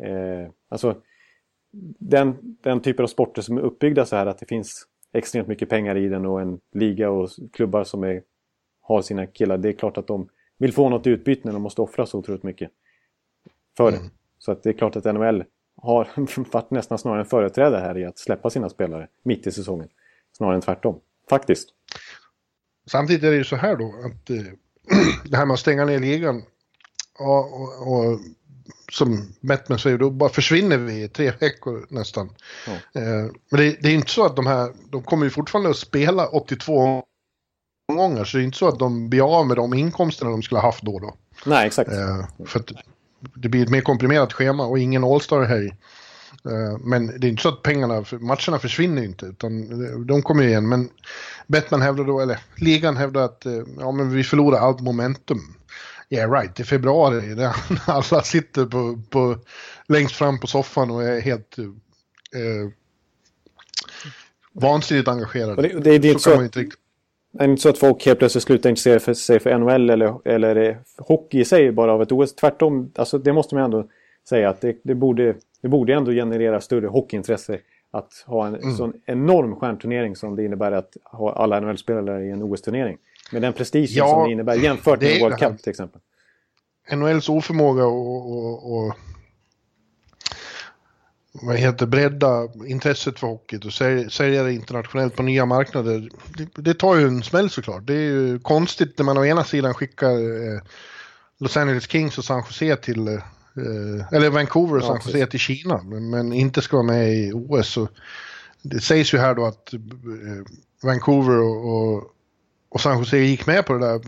Eh, 0.00 0.50
alltså, 0.68 0.96
den, 1.98 2.56
den 2.62 2.80
typen 2.80 3.02
av 3.02 3.08
sporter 3.08 3.42
som 3.42 3.58
är 3.58 3.62
uppbyggda 3.62 4.06
så 4.06 4.16
här 4.16 4.26
att 4.26 4.38
det 4.38 4.46
finns 4.46 4.86
extremt 5.14 5.48
mycket 5.48 5.68
pengar 5.68 5.96
i 5.96 6.08
den 6.08 6.26
och 6.26 6.40
en 6.40 6.60
liga 6.72 7.10
och 7.10 7.30
klubbar 7.52 7.84
som 7.84 8.04
är, 8.04 8.22
har 8.80 9.02
sina 9.02 9.26
killar. 9.26 9.58
Det 9.58 9.68
är 9.68 9.72
klart 9.72 9.98
att 9.98 10.06
de 10.06 10.28
vill 10.58 10.72
få 10.72 10.88
något 10.88 11.06
utbyte 11.06 11.40
när 11.44 11.52
de 11.52 11.62
måste 11.62 11.82
offra 11.82 12.06
så 12.06 12.18
otroligt 12.18 12.42
mycket 12.42 12.70
för 13.76 13.90
det. 13.90 13.96
Mm. 13.96 14.10
Så 14.38 14.52
att 14.52 14.62
det 14.62 14.68
är 14.68 14.72
klart 14.72 14.96
att 14.96 15.04
NHL 15.04 15.44
har 15.76 16.08
varit 16.52 16.70
nästan 16.70 16.98
snarare 16.98 17.20
en 17.20 17.26
företrädare 17.26 17.80
här 17.80 17.98
i 17.98 18.04
att 18.04 18.18
släppa 18.18 18.50
sina 18.50 18.68
spelare 18.68 19.08
mitt 19.22 19.46
i 19.46 19.52
säsongen. 19.52 19.88
Snarare 20.32 20.54
än 20.54 20.60
tvärtom, 20.60 21.00
faktiskt. 21.30 21.68
Samtidigt 22.86 23.24
är 23.24 23.30
det 23.30 23.36
ju 23.36 23.44
så 23.44 23.56
här 23.56 23.76
då 23.76 23.84
att 23.84 24.30
eh, 24.30 24.36
det 25.30 25.36
här 25.36 25.46
med 25.46 25.54
att 25.54 25.60
stänga 25.60 25.84
ner 25.84 25.98
ligan 25.98 26.42
och, 27.18 27.60
och, 27.60 27.92
och 27.92 28.20
som 28.92 29.34
Batman 29.40 29.78
säger, 29.78 29.98
då 29.98 30.10
bara 30.10 30.30
försvinner 30.30 30.78
vi 30.78 31.02
i 31.02 31.08
tre 31.08 31.32
veckor 31.40 31.86
nästan. 31.88 32.30
Ja. 32.66 33.00
Eh, 33.00 33.30
men 33.50 33.60
det, 33.60 33.76
det, 33.80 33.88
är 33.88 33.94
inte 33.94 34.10
så 34.10 34.26
att 34.26 34.36
de 34.36 34.46
här, 34.46 34.72
de 34.90 35.02
kommer 35.02 35.24
ju 35.24 35.30
fortfarande 35.30 35.70
att 35.70 35.76
spela 35.76 36.26
82 36.26 37.02
gånger, 37.92 38.24
så 38.24 38.36
det 38.36 38.42
är 38.42 38.44
inte 38.44 38.58
så 38.58 38.68
att 38.68 38.78
de 38.78 39.10
blir 39.10 39.38
av 39.38 39.46
med 39.46 39.56
de 39.56 39.74
inkomsterna 39.74 40.30
de 40.30 40.42
skulle 40.42 40.60
ha 40.60 40.68
haft 40.68 40.82
då. 40.82 40.98
då. 40.98 41.14
Nej, 41.46 41.66
exakt. 41.66 41.92
Eh, 41.92 42.26
för 42.46 42.62
det 43.34 43.48
blir 43.48 43.62
ett 43.62 43.70
mer 43.70 43.80
komprimerat 43.80 44.32
schema 44.32 44.66
och 44.66 44.78
ingen 44.78 45.04
All-Star-helg. 45.04 45.68
Eh, 46.48 46.78
men 46.80 47.20
det 47.20 47.26
är 47.26 47.28
inte 47.28 47.42
så 47.42 47.48
att 47.48 47.62
pengarna, 47.62 48.04
matcherna 48.20 48.58
försvinner 48.58 49.04
inte, 49.04 49.26
utan 49.26 50.06
de 50.06 50.22
kommer 50.22 50.42
igen. 50.42 50.68
Men 50.68 50.88
Batman 51.46 51.82
hävdar 51.82 52.04
då, 52.04 52.20
eller 52.20 52.38
ligan 52.56 52.96
hävdar 52.96 53.24
att 53.24 53.46
eh, 53.46 53.62
ja, 53.78 53.92
men 53.92 54.10
vi 54.10 54.24
förlorar 54.24 54.58
allt 54.58 54.80
momentum. 54.80 55.54
Yeah 56.10 56.32
right, 56.32 56.60
i 56.60 56.64
februari 56.64 57.34
när 57.34 57.56
alla 57.86 58.22
sitter 58.22 58.66
på, 58.66 58.98
på, 59.10 59.36
längst 59.88 60.16
fram 60.16 60.40
på 60.40 60.46
soffan 60.46 60.90
och 60.90 61.02
är 61.02 61.20
helt 61.20 61.58
eh, 61.58 62.70
vansinnigt 64.52 65.08
engagerade. 65.08 65.62
Det, 65.62 65.68
det, 65.68 65.98
det, 65.98 66.10
är 66.10 66.12
så, 66.12 66.18
så 66.18 66.42
inte 66.42 66.60
riktigt... 66.60 66.80
det 67.32 67.44
är 67.44 67.48
inte 67.48 67.62
så 67.62 67.68
att 67.68 67.78
folk 67.78 68.06
helt 68.06 68.18
plötsligt 68.18 68.44
slutar 68.44 68.70
intressera 68.70 69.00
för 69.00 69.14
sig 69.14 69.40
för 69.40 69.58
NHL 69.58 69.90
eller, 69.90 70.28
eller 70.28 70.78
hockey 70.98 71.40
i 71.40 71.44
sig 71.44 71.72
bara 71.72 71.92
av 71.92 72.02
ett 72.02 72.12
OS. 72.12 72.34
Tvärtom, 72.34 72.92
alltså, 72.96 73.18
det 73.18 73.32
måste 73.32 73.54
man 73.54 73.64
ändå 73.64 73.88
säga 74.28 74.48
att 74.48 74.60
det, 74.60 74.76
det, 74.82 74.94
borde, 74.94 75.34
det 75.62 75.68
borde 75.68 75.94
ändå 75.94 76.10
generera 76.10 76.60
större 76.60 76.86
hockeyintresse 76.86 77.60
att 77.90 78.24
ha 78.26 78.46
en 78.46 78.54
mm. 78.54 78.74
sån 78.74 78.92
enorm 79.06 79.56
stjärnturnering 79.56 80.16
som 80.16 80.36
det 80.36 80.44
innebär 80.44 80.72
att 80.72 80.96
ha 81.04 81.32
alla 81.32 81.60
NHL-spelare 81.60 82.24
i 82.24 82.30
en 82.30 82.42
OS-turnering. 82.42 82.98
Med 83.30 83.42
den 83.42 83.52
prestigen 83.52 83.96
ja, 83.96 84.08
som 84.08 84.24
det 84.24 84.32
innebär 84.32 84.54
jämfört 84.54 85.00
med 85.00 85.20
World 85.20 85.38
Cup 85.38 85.62
till 85.62 85.70
exempel. 85.70 86.00
NHLs 86.92 87.28
oförmåga 87.28 87.86
och, 87.86 88.76
och, 88.76 88.94
vad 91.42 91.56
heter 91.56 91.86
bredda 91.86 92.48
intresset 92.66 93.18
för 93.18 93.26
hockey 93.26 93.58
och 93.66 93.72
sälja 94.12 94.42
det 94.42 94.52
internationellt 94.52 95.16
på 95.16 95.22
nya 95.22 95.46
marknader. 95.46 96.10
Det, 96.36 96.62
det, 96.62 96.74
tar 96.74 96.96
ju 96.96 97.06
en 97.06 97.22
smäll 97.22 97.50
såklart. 97.50 97.86
Det 97.86 97.94
är 97.94 97.98
ju 97.98 98.38
konstigt 98.38 98.98
när 98.98 99.04
man 99.04 99.18
å 99.18 99.24
ena 99.24 99.44
sidan 99.44 99.74
skickar 99.74 100.10
eh, 100.10 100.60
Los 101.38 101.56
Angeles 101.56 101.88
Kings 101.90 102.18
och 102.18 102.24
San 102.24 102.42
Jose 102.46 102.76
till, 102.76 103.08
eh, 103.08 103.22
eller 104.12 104.30
Vancouver 104.30 104.76
och 104.76 104.84
San 104.84 105.00
ja, 105.04 105.10
Jose 105.10 105.26
till 105.26 105.40
Kina, 105.40 105.82
men, 105.82 106.10
men, 106.10 106.32
inte 106.32 106.62
ska 106.62 106.76
vara 106.76 106.86
med 106.86 107.14
i 107.14 107.32
OS. 107.32 107.68
Så 107.68 107.88
det 108.62 108.80
sägs 108.80 109.14
ju 109.14 109.18
här 109.18 109.34
då 109.34 109.44
att 109.44 109.72
eh, 109.72 109.80
Vancouver 110.82 111.38
och, 111.38 111.94
och 111.94 112.13
och 112.74 112.80
San 112.80 112.98
Jose 112.98 113.18
gick 113.18 113.46
med 113.46 113.66
på 113.66 113.72
det 113.72 113.86
där 113.86 114.00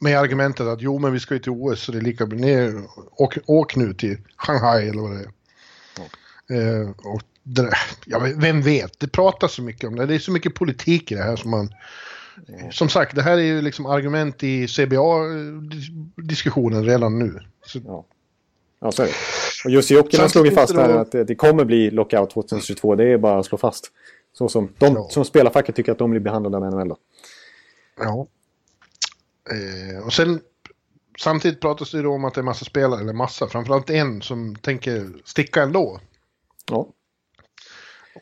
med 0.00 0.18
argumentet 0.18 0.66
att 0.66 0.80
jo 0.80 0.98
men 0.98 1.12
vi 1.12 1.20
ska 1.20 1.34
ju 1.34 1.40
till 1.40 1.52
OS 1.52 1.82
så 1.82 1.92
det 1.92 1.98
är 1.98 2.02
lika 2.02 2.26
bra 2.26 2.38
ner, 2.38 2.82
åk, 3.10 3.38
åk 3.46 3.76
nu 3.76 3.94
till 3.94 4.18
Shanghai 4.36 4.88
eller 4.88 5.02
vad 5.02 5.10
det 5.10 5.18
är. 5.18 5.30
Mm. 6.50 6.82
Eh, 6.82 6.88
och 6.90 7.22
det, 7.42 7.72
ja, 8.06 8.18
vem 8.36 8.62
vet, 8.62 9.00
det 9.00 9.08
pratas 9.08 9.52
så 9.52 9.62
mycket 9.62 9.88
om 9.88 9.96
det, 9.96 10.06
det 10.06 10.14
är 10.14 10.18
så 10.18 10.32
mycket 10.32 10.54
politik 10.54 11.12
i 11.12 11.14
det 11.14 11.22
här 11.22 11.36
som 11.36 11.50
man 11.50 11.74
mm. 12.48 12.72
Som 12.72 12.88
sagt, 12.88 13.14
det 13.14 13.22
här 13.22 13.38
är 13.38 13.42
ju 13.42 13.62
liksom 13.62 13.86
argument 13.86 14.42
i 14.42 14.68
CBA-diskussionen 14.68 16.84
redan 16.84 17.18
nu. 17.18 17.40
Så, 17.66 17.80
ja. 17.86 18.04
ja, 18.80 18.92
så 18.92 19.02
är 19.02 19.06
det. 19.06 19.12
Och 19.64 19.70
Jussi 19.70 19.94
Jokinen 19.94 20.28
slog 20.28 20.46
ju 20.46 20.52
fast 20.52 20.74
här 20.74 20.88
att 20.88 21.12
det 21.12 21.34
kommer 21.34 21.64
bli 21.64 21.90
lockout 21.90 22.30
2022, 22.30 22.94
det 22.94 23.04
är 23.04 23.18
bara 23.18 23.38
att 23.38 23.46
slå 23.46 23.58
fast. 23.58 23.92
Så 24.38 24.48
som 24.48 24.72
de 24.78 24.94
ja. 24.94 25.08
som 25.10 25.24
spelarfacket 25.24 25.76
tycker 25.76 25.92
att 25.92 25.98
de 25.98 26.10
blir 26.10 26.20
behandlade 26.20 26.56
av 26.56 26.72
NHL. 26.72 26.88
Då. 26.88 26.96
Ja. 28.00 28.26
Eh, 29.50 30.06
och 30.06 30.12
sen 30.12 30.40
samtidigt 31.18 31.60
pratas 31.60 31.90
det 31.90 32.02
då 32.02 32.12
om 32.12 32.24
att 32.24 32.34
det 32.34 32.40
är 32.40 32.42
massa 32.42 32.64
spelare, 32.64 33.00
eller 33.00 33.12
massa, 33.12 33.48
framförallt 33.48 33.90
en 33.90 34.22
som 34.22 34.56
tänker 34.56 35.12
sticka 35.24 35.62
ändå. 35.62 36.00
Ja. 36.70 36.88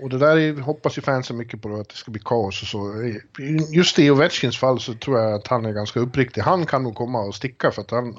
Och 0.01 0.11
det 0.11 0.19
där 0.19 0.37
är, 0.37 0.55
hoppas 0.55 0.99
ju 0.99 1.03
fansen 1.03 1.37
mycket 1.37 1.62
på 1.62 1.69
då, 1.69 1.81
att 1.81 1.89
det 1.89 1.95
ska 1.95 2.11
bli 2.11 2.21
kaos 2.25 2.62
och 2.62 2.69
så. 2.69 3.12
Just 3.73 3.99
i 3.99 4.11
Ovechkins 4.11 4.59
fall 4.59 4.81
så 4.81 4.95
tror 4.95 5.19
jag 5.19 5.33
att 5.33 5.47
han 5.47 5.67
är 5.67 5.73
ganska 5.73 6.01
uppriktig. 6.01 6.41
Han 6.41 6.67
kan 6.67 6.83
nog 6.83 6.95
komma 6.95 7.21
och 7.21 7.35
sticka 7.35 7.71
för 7.71 7.83
att 7.83 7.91
han, 7.91 8.19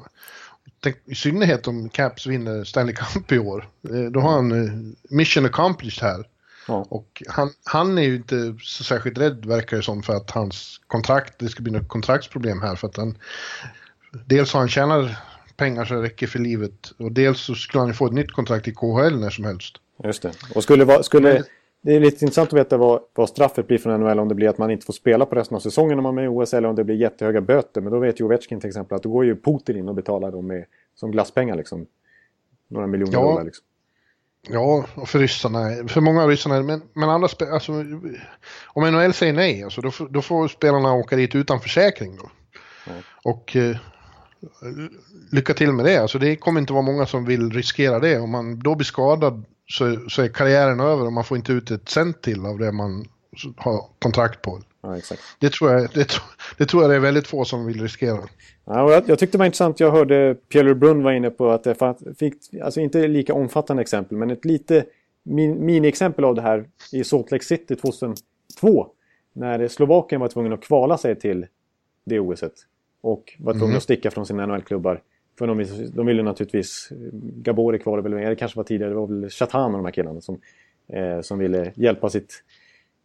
i 1.06 1.16
synnerhet 1.16 1.68
om 1.68 1.90
Caps 1.90 2.26
vinner 2.26 2.64
Stanley 2.64 2.96
Cup 2.96 3.32
i 3.32 3.40
år, 3.40 3.70
eh, 3.90 4.12
då 4.12 4.20
har 4.20 4.32
han 4.32 4.52
eh, 4.52 4.72
mission 5.10 5.46
accomplished 5.46 6.04
här. 6.04 6.28
Ja. 6.68 6.86
Och 6.90 7.24
han, 7.28 7.50
han 7.64 7.98
är 7.98 8.02
ju 8.02 8.16
inte 8.16 8.56
så 8.62 8.84
särskilt 8.84 9.18
rädd 9.18 9.46
verkar 9.46 9.78
det 9.78 9.84
som 9.84 10.04
för 10.04 10.14
att 10.14 10.32
hans 10.32 10.82
kontrakt, 10.88 11.40
det 11.40 11.50
ska 11.50 11.64
bli 11.64 11.72
något 11.72 11.88
kontraktsproblem 11.88 12.62
här 12.62 12.76
för 12.76 12.88
att 12.88 12.98
han 12.98 13.18
dels 14.26 14.54
har 14.54 14.60
han 14.60 14.70
tjänat 14.70 15.12
pengar 15.58 15.86
så 15.86 15.94
det 15.94 16.02
räcker 16.02 16.28
för 16.28 16.40
livet 16.40 16.92
och 17.00 17.12
dels 17.12 17.42
så 17.42 17.56
skulle 17.56 17.82
han 17.82 17.88
ju 17.88 17.94
få 17.94 18.06
ett 18.06 18.14
nytt 18.14 18.32
kontrakt 18.32 18.68
i 18.68 18.74
KHL 18.74 19.20
när 19.20 19.30
som 19.30 19.46
helst. 19.46 19.76
Just 20.04 20.22
det. 20.22 20.32
Och 20.56 20.64
skulle, 20.64 20.86
va, 20.86 21.04
skulle 21.04 21.44
det 21.82 21.96
är 21.96 22.00
lite 22.00 22.26
intressant 22.26 22.54
att 22.54 22.60
veta 22.60 22.78
vad, 22.78 23.02
vad 23.14 23.30
straffet 23.30 23.68
blir 23.68 23.78
från 23.78 24.02
NHL 24.02 24.20
om 24.20 24.28
det 24.28 24.36
blir 24.36 24.50
att 24.50 24.58
man 24.58 24.72
inte 24.72 24.86
får 24.86 24.94
spela 24.94 25.26
på 25.26 25.36
resten 25.36 25.56
av 25.56 25.60
säsongen 25.60 25.98
om 26.00 26.04
man 26.04 26.14
är 26.14 26.16
med 26.16 26.26
i 26.26 26.28
OS 26.28 26.54
eller 26.54 26.70
om 26.70 26.76
det 26.76 26.84
blir 26.84 26.96
jättehöga 26.96 27.42
böter. 27.42 27.82
Men 27.82 27.94
då 27.94 28.00
vet 28.00 28.20
ju 28.20 28.24
Ovechkin 28.26 28.60
till 28.60 28.68
exempel 28.68 28.96
att 28.96 29.04
då 29.04 29.10
går 29.10 29.26
ju 29.26 29.36
Putin 29.36 29.78
in 29.78 29.90
och 29.90 29.96
betalar 29.96 30.32
dem 30.32 30.48
med, 30.48 30.66
som 30.96 31.12
glasspengar 31.12 31.56
liksom. 31.56 31.86
Några 32.68 32.88
miljoner 32.88 33.14
ja, 33.14 33.22
dollar 33.22 33.44
liksom. 33.44 33.66
Ja, 34.50 34.86
och 34.96 35.10
för 35.10 35.20
ryssarna, 35.20 35.88
för 35.88 36.02
många 36.02 36.24
av 36.24 36.30
ryssarna, 36.30 36.64
men, 36.64 36.82
men 36.94 37.10
andra 37.10 37.28
alltså, 37.52 37.72
om 38.66 38.92
NHL 38.92 39.14
säger 39.14 39.34
nej, 39.34 39.64
alltså, 39.64 39.82
då, 39.82 39.92
då 40.10 40.22
får 40.22 40.48
spelarna 40.48 40.94
åka 40.94 41.16
dit 41.16 41.36
utan 41.36 41.62
försäkring 41.62 42.18
då. 42.18 42.30
Och 43.24 43.56
eh, 43.56 43.78
lycka 45.32 45.54
till 45.54 45.72
med 45.72 45.86
det. 45.86 45.98
Alltså 45.98 46.20
det 46.20 46.36
kommer 46.36 46.62
inte 46.62 46.74
vara 46.74 46.84
många 46.84 47.06
som 47.06 47.26
vill 47.26 47.52
riskera 47.52 48.00
det. 48.00 48.20
Om 48.20 48.32
man 48.32 48.60
då 48.60 48.76
blir 48.76 48.86
skadad 48.86 49.46
så, 49.70 50.10
så 50.10 50.22
är 50.22 50.28
karriären 50.28 50.80
över 50.80 51.06
och 51.06 51.14
man 51.14 51.24
får 51.24 51.38
inte 51.38 51.52
ut 51.52 51.72
ett 51.72 51.90
cent 51.90 52.22
till 52.22 52.46
av 52.46 52.60
det 52.60 52.72
man 52.72 53.06
har 53.58 53.86
kontrakt 54.00 54.42
på. 54.42 54.62
Ja. 54.82 54.98
Det, 55.40 55.50
tror 55.50 55.72
jag, 55.72 55.90
det, 55.94 56.22
det 56.58 56.66
tror 56.66 56.84
jag 56.84 56.92
det 56.92 56.96
är 56.96 57.00
väldigt 57.00 57.28
få 57.28 57.46
som 57.46 57.66
vill 57.66 57.82
riskera. 57.82 58.20
Ja, 58.70 58.92
jag, 58.92 59.10
jag 59.10 59.20
tyckte 59.20 59.38
det 59.38 59.40
var 59.40 59.46
intressant. 59.46 59.80
Jag 59.80 59.92
hörde 59.92 60.36
Pierre 60.50 60.76
Brunn 60.76 61.04
var 61.04 61.12
inne 61.12 61.30
på 61.30 61.50
att 61.50 61.64
det 61.64 61.76
fick, 62.20 62.34
alltså 62.64 62.80
inte 62.80 63.08
lika 63.08 63.34
omfattande 63.34 63.82
exempel, 63.82 64.18
men 64.18 64.32
ett 64.32 64.46
lite 64.46 64.86
min, 65.24 65.66
mini-exempel 65.66 66.26
av 66.26 66.36
det 66.36 66.42
här 66.42 66.66
i 66.92 67.04
Salt 67.04 67.32
Lake 67.32 67.46
City 67.46 67.76
2002. 67.76 68.88
När 69.34 69.68
Slovakien 69.68 70.22
var 70.22 70.28
tvungen 70.28 70.54
att 70.54 70.62
kvala 70.62 70.98
sig 70.98 71.16
till 71.16 71.46
det 72.06 72.20
OSet. 72.20 72.54
Och 73.02 73.34
var 73.40 73.54
tvungna 73.54 73.66
mm. 73.66 73.78
att 73.78 73.84
sticka 73.84 74.12
från 74.12 74.26
sina 74.26 74.46
NHL-klubbar. 74.46 75.02
För 75.38 75.48
de, 75.48 75.66
de 75.94 76.06
ville 76.06 76.24
naturligtvis, 76.24 76.90
Gabori 77.22 77.80
kvar 77.80 78.00
väl, 78.00 78.12
det 78.12 78.36
kanske 78.36 78.58
var 78.58 78.64
tidigare, 78.64 78.92
det 78.92 78.96
var 78.96 79.08
väl 79.08 79.30
Chatan 79.30 79.72
och 79.72 79.78
de 79.78 79.86
här 79.86 79.92
killarna 79.92 80.22
som, 80.22 80.40
eh, 80.88 81.22
som 81.22 81.40
ville 81.40 81.72
hjälpa 81.76 82.10
sitt 82.10 82.44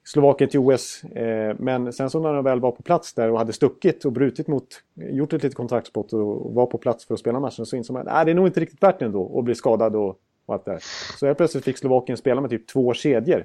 Slovakien 0.05 0.51
till 0.51 0.61
OS. 0.61 1.05
Eh, 1.05 1.57
men 1.59 1.93
sen 1.93 2.11
så 2.11 2.21
när 2.21 2.33
de 2.33 2.45
väl 2.45 2.61
var 2.61 2.71
på 2.71 2.83
plats 2.83 3.15
där 3.15 3.31
och 3.31 3.39
hade 3.39 3.53
stuckit 3.53 4.05
och 4.05 4.13
brutit 4.13 4.49
mot, 4.49 4.83
gjort 4.95 5.33
ett 5.33 5.43
litet 5.43 5.57
kontraktsbrott 5.57 6.13
och 6.13 6.55
var 6.55 6.67
på 6.67 6.79
plats 6.79 7.07
för 7.07 7.15
att 7.15 7.21
spela 7.21 7.41
matchen 7.41 7.67
så 7.67 7.77
insåg 7.77 7.95
man 7.95 8.09
att 8.09 8.27
det 8.27 8.33
är 8.33 8.35
nog 8.35 8.47
inte 8.47 8.61
riktigt 8.61 8.83
värt 8.83 8.99
det 8.99 9.05
ändå 9.05 9.39
att 9.39 9.45
bli 9.45 9.55
skadad 9.55 9.97
och, 9.97 10.19
och 10.47 10.55
allt 10.55 10.65
det 10.65 10.71
där. 10.71 10.83
Så 11.19 11.27
helt 11.27 11.39
plötsligt 11.39 11.65
fick 11.65 11.79
Slovakien 11.79 12.17
spela 12.19 12.41
med 12.41 12.51
typ 12.51 12.67
två 12.67 12.95
kedjor 12.95 13.45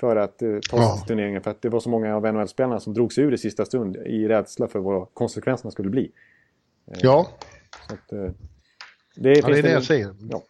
för 0.00 0.16
att 0.16 0.42
eh, 0.42 0.58
ta 0.70 0.76
sig 0.76 0.98
till 0.98 1.08
turneringen. 1.08 1.42
För 1.42 1.50
att 1.50 1.62
det 1.62 1.68
var 1.68 1.80
så 1.80 1.88
många 1.88 2.16
av 2.16 2.34
NHL-spelarna 2.34 2.80
som 2.80 2.94
drog 2.94 3.12
sig 3.12 3.24
ur 3.24 3.34
i 3.34 3.38
sista 3.38 3.64
stund 3.64 3.96
i 3.96 4.28
rädsla 4.28 4.68
för 4.68 4.78
vad 4.78 5.14
konsekvenserna 5.14 5.70
skulle 5.70 5.90
bli. 5.90 6.12
Eh, 6.86 6.98
ja. 7.02 7.28
Att, 7.88 8.12
eh, 8.12 8.18
det, 9.16 9.38
ja, 9.38 9.48
det 9.48 9.58
är 9.58 9.62
det 9.62 9.70
jag 9.70 9.84
säger. 9.84 10.14
Ja. 10.30 10.42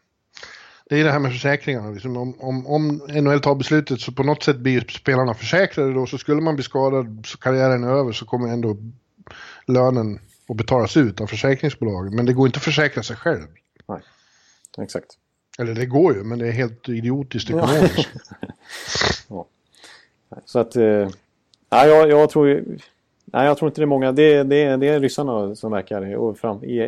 Det 0.93 1.01
är 1.01 1.05
det 1.05 1.11
här 1.11 1.19
med 1.19 1.33
försäkringarna. 1.33 1.91
Liksom 1.91 2.17
om, 2.17 2.35
om, 2.41 2.67
om 2.67 3.01
NHL 3.09 3.41
tar 3.41 3.55
beslutet 3.55 4.01
så 4.01 4.13
på 4.13 4.23
något 4.23 4.43
sätt 4.43 4.57
blir 4.57 4.81
spelarna 4.89 5.35
försäkrade 5.35 5.93
då. 5.93 6.07
Så 6.07 6.19
skulle 6.19 6.41
man 6.41 6.55
bli 6.55 6.65
skadad 6.65 7.23
så 7.27 7.39
karriären 7.39 7.85
är 7.85 7.89
över 7.89 8.13
så 8.13 8.25
kommer 8.25 8.49
ändå 8.49 8.77
lönen 9.67 10.19
att 10.49 10.57
betalas 10.57 10.97
ut 10.97 11.21
av 11.21 11.27
försäkringsbolagen. 11.27 12.17
Men 12.17 12.27
det 12.27 12.33
går 12.33 12.47
inte 12.47 12.57
att 12.57 12.63
försäkra 12.65 13.03
sig 13.03 13.17
själv. 13.17 13.47
Nej, 13.89 14.01
exakt. 14.81 15.07
Eller 15.59 15.75
det 15.75 15.87
går 15.87 16.15
ju, 16.15 16.25
men 16.25 16.39
det 16.39 16.49
är 16.49 16.53
helt 16.53 16.89
idiotiskt 16.89 17.51
ekonomiskt. 17.51 18.09
ja. 19.29 19.47
Så 20.45 20.59
att... 20.59 20.77
Eh, 20.77 21.09
jag, 21.71 22.11
jag 22.11 22.31
tror 22.31 22.49
ju... 22.49 22.79
Nej, 23.25 23.47
jag 23.47 23.59
tror 23.59 23.69
inte 23.69 23.81
det 23.81 23.85
är 23.85 23.87
många. 23.87 24.13
Det, 24.13 24.43
det, 24.43 24.77
det 24.77 24.89
är 24.89 25.01
ryssarna 25.01 25.57
som 25.57 25.73
verkar. 25.73 26.17
Och 26.17 26.39
fram, 26.39 26.65
i, 26.65 26.83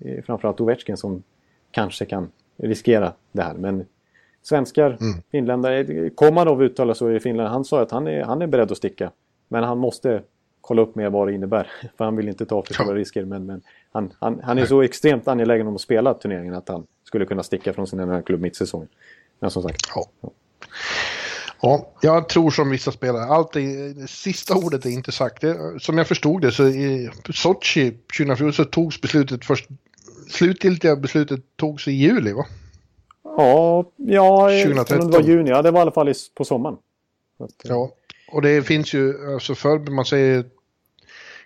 i, 0.00 0.22
framförallt 0.26 0.60
Ovechkin 0.60 0.96
som 0.96 1.22
kanske 1.70 2.06
kan 2.06 2.30
riskera 2.56 3.12
det 3.32 3.42
här. 3.42 3.54
Men 3.54 3.86
svenskar, 4.42 4.96
mm. 5.00 5.22
finländare, 5.30 6.10
Komarov 6.10 6.62
uttalar 6.62 6.94
så 6.94 7.10
i 7.10 7.20
Finland. 7.20 7.48
Han 7.48 7.64
sa 7.64 7.82
att 7.82 7.90
han 7.90 8.06
är, 8.06 8.22
han 8.22 8.42
är 8.42 8.46
beredd 8.46 8.72
att 8.72 8.78
sticka. 8.78 9.10
Men 9.48 9.64
han 9.64 9.78
måste 9.78 10.22
kolla 10.60 10.82
upp 10.82 10.94
med 10.94 11.12
vad 11.12 11.28
det 11.28 11.34
innebär. 11.34 11.70
För 11.96 12.04
han 12.04 12.16
vill 12.16 12.28
inte 12.28 12.46
ta 12.46 12.62
för 12.62 12.74
stora 12.74 12.88
ja. 12.88 12.94
risker. 12.94 13.24
Men, 13.24 13.46
men 13.46 13.62
han, 13.92 14.12
han, 14.18 14.40
han 14.44 14.58
är 14.58 14.66
så 14.66 14.82
extremt 14.82 15.28
angelägen 15.28 15.66
om 15.66 15.74
att 15.74 15.80
spela 15.80 16.14
turneringen 16.14 16.54
att 16.54 16.68
han 16.68 16.86
skulle 17.04 17.26
kunna 17.26 17.42
sticka 17.42 17.72
från 17.72 17.86
sin 17.86 18.22
klubb 18.22 18.40
mitt 18.40 18.56
säsongen. 18.56 18.88
Men 19.40 19.50
som 19.50 19.62
sagt. 19.62 19.80
Ja. 19.94 20.06
ja. 20.20 20.30
Ja, 21.60 21.92
jag 22.00 22.28
tror 22.28 22.50
som 22.50 22.70
vissa 22.70 22.92
spelare. 22.92 23.24
Allt 23.24 23.56
är, 23.56 24.06
sista 24.06 24.54
ordet 24.54 24.86
är 24.86 24.90
inte 24.90 25.12
sagt. 25.12 25.40
Det, 25.40 25.80
som 25.80 25.98
jag 25.98 26.08
förstod 26.08 26.42
det 26.42 26.52
så 26.52 26.66
i 26.66 27.10
Sochi 27.34 27.90
2014 28.18 28.52
så 28.52 28.64
togs 28.64 29.00
beslutet 29.00 29.44
först 29.44 29.68
slutgiltiga 30.28 30.96
beslutet 30.96 31.40
togs 31.56 31.88
i 31.88 31.92
juli 31.92 32.32
va? 32.32 32.46
Ja, 33.36 33.84
ja 33.96 34.48
2013. 34.64 35.10
det 35.10 35.18
var 35.18 35.24
juni. 35.24 35.50
Ja, 35.50 35.62
det 35.62 35.70
var 35.70 35.80
i 35.80 35.82
alla 35.82 35.90
fall 35.90 36.14
på 36.34 36.44
sommaren. 36.44 36.76
Att, 37.38 37.50
ja, 37.62 37.90
och 38.32 38.42
det 38.42 38.62
finns 38.62 38.94
ju, 38.94 39.34
alltså 39.34 39.54
för 39.54 39.78
man 39.78 40.04
säger 40.04 40.44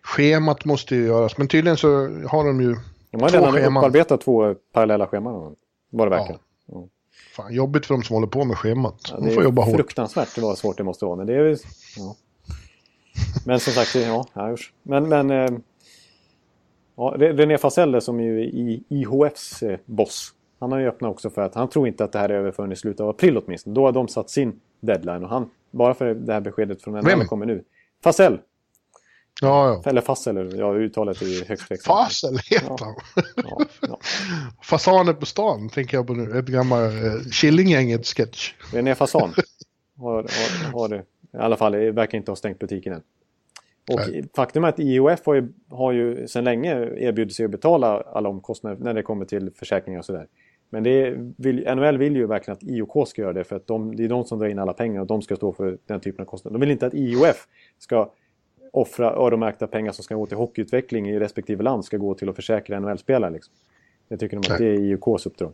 schemat 0.02 0.64
måste 0.64 0.96
ju 0.96 1.06
göras, 1.06 1.38
men 1.38 1.48
tydligen 1.48 1.76
så 1.76 1.88
har 2.28 2.46
de 2.46 2.60
ju 2.60 2.76
De 3.10 3.22
har 3.22 3.28
redan 3.28 3.52
scheman. 3.52 3.84
upparbetat 3.84 4.20
två 4.20 4.54
parallella 4.72 5.06
scheman, 5.06 5.56
vad 5.90 6.06
det 6.06 6.10
verkar. 6.10 6.38
Ja. 6.66 6.88
Fan, 7.36 7.54
jobbigt 7.54 7.86
för 7.86 7.94
de 7.94 8.02
som 8.02 8.14
håller 8.14 8.26
på 8.26 8.44
med 8.44 8.58
schemat. 8.58 9.00
Ja, 9.10 9.20
de 9.20 9.34
får 9.34 9.42
jobba 9.44 9.62
hårt. 9.62 9.76
Fruktansvärt 9.76 10.34
det 10.34 10.40
var 10.40 10.54
svårt 10.54 10.76
det 10.76 10.84
måste 10.84 11.04
vara, 11.04 11.16
men 11.16 11.26
det 11.26 11.34
är. 11.34 11.58
Ja. 11.96 12.16
Men 13.44 13.60
som 13.60 13.72
sagt, 13.72 13.94
ja, 13.94 14.26
ja 14.32 14.56
Men, 14.82 15.08
men 15.08 15.30
eh, 15.30 15.50
Ja, 16.98 17.14
René 17.18 17.58
Faselle 17.58 18.00
som 18.00 18.20
ju 18.20 18.42
är 18.42 18.80
IHFs 18.88 19.62
eh, 19.62 19.78
boss. 19.84 20.34
Han 20.60 20.72
har 20.72 20.78
ju 20.78 20.88
öppnat 20.88 21.10
också 21.10 21.30
för 21.30 21.42
att 21.42 21.54
han 21.54 21.68
tror 21.68 21.88
inte 21.88 22.04
att 22.04 22.12
det 22.12 22.18
här 22.18 22.28
är 22.28 22.34
över 22.34 22.50
förrän 22.50 22.72
i 22.72 22.76
slutet 22.76 23.00
av 23.00 23.08
april 23.08 23.36
åtminstone. 23.36 23.74
Då 23.74 23.84
har 23.84 23.92
de 23.92 24.08
satt 24.08 24.30
sin 24.30 24.60
deadline 24.80 25.24
och 25.24 25.30
han, 25.30 25.50
bara 25.70 25.94
för 25.94 26.14
det 26.14 26.32
här 26.32 26.40
beskedet 26.40 26.82
från 26.82 26.94
NHL 26.94 27.24
kommer 27.26 27.46
nu. 27.46 27.64
Fasell! 28.04 28.38
Ja, 29.40 29.82
ja. 29.84 29.90
Eller 29.90 30.00
Fassel, 30.00 30.58
ja 30.58 30.74
uttalet 30.74 31.22
är 31.22 31.26
ju 31.26 31.44
högst 31.44 31.68
tveksamt. 31.68 31.98
Fassel 31.98 32.38
heter 32.50 32.76
han! 32.80 32.94
Ja, 33.36 33.58
ja, 33.80 33.98
Fasaner 34.62 35.12
på 35.12 35.26
stan 35.26 35.68
tänker 35.68 35.96
jag 35.96 36.06
på 36.06 36.14
nu. 36.14 36.38
Ett 36.38 36.46
gammalt 36.46 36.94
eh, 36.94 37.30
Killinggänget-sketch. 37.32 38.54
René 38.72 38.94
Fasan 38.94 39.32
har, 39.98 40.14
har, 40.14 40.72
har, 40.72 40.94
i 41.32 41.36
alla 41.36 41.56
fall, 41.56 41.72
verkar 41.72 42.18
inte 42.18 42.30
ha 42.30 42.36
stängt 42.36 42.58
butiken 42.58 42.92
än. 42.92 43.02
Och 43.88 44.00
faktum 44.36 44.64
är 44.64 44.68
att 44.68 44.78
IOF 44.78 45.26
har 45.26 45.34
ju, 45.34 45.52
har 45.70 45.92
ju 45.92 46.26
sedan 46.26 46.44
länge 46.44 46.74
erbjudit 46.96 47.34
sig 47.34 47.44
att 47.44 47.50
betala 47.50 48.00
alla 48.00 48.28
omkostnader 48.28 48.76
när 48.84 48.94
det 48.94 49.02
kommer 49.02 49.24
till 49.24 49.50
försäkringar 49.50 49.98
och 49.98 50.04
sådär. 50.04 50.26
Men 50.70 50.82
det 50.82 51.14
vill, 51.36 51.74
NHL 51.76 51.98
vill 51.98 52.16
ju 52.16 52.26
verkligen 52.26 52.56
att 52.56 52.62
IOK 52.62 53.08
ska 53.08 53.22
göra 53.22 53.32
det 53.32 53.44
för 53.44 53.56
att 53.56 53.66
de, 53.66 53.96
det 53.96 54.04
är 54.04 54.08
de 54.08 54.24
som 54.24 54.38
drar 54.38 54.48
in 54.48 54.58
alla 54.58 54.72
pengar 54.72 55.00
och 55.00 55.06
de 55.06 55.22
ska 55.22 55.36
stå 55.36 55.52
för 55.52 55.78
den 55.86 56.00
typen 56.00 56.22
av 56.22 56.26
kostnader. 56.26 56.58
De 56.58 56.60
vill 56.60 56.70
inte 56.70 56.86
att 56.86 56.94
IOF 56.94 57.46
ska 57.78 58.12
offra 58.72 59.12
öronmärkta 59.12 59.66
pengar 59.66 59.92
som 59.92 60.04
ska 60.04 60.14
gå 60.14 60.26
till 60.26 60.36
hockeyutveckling 60.36 61.10
i 61.10 61.18
respektive 61.18 61.62
land 61.62 61.84
ska 61.84 61.96
gå 61.96 62.14
till 62.14 62.28
att 62.28 62.36
försäkra 62.36 62.80
NHL-spelare. 62.80 63.30
Liksom. 63.30 63.54
Jag 64.08 64.20
tycker 64.20 64.36
de 64.36 64.52
att 64.52 64.58
det 64.58 64.66
är 64.66 64.80
IOKs 64.80 65.26
uppdrag. 65.26 65.52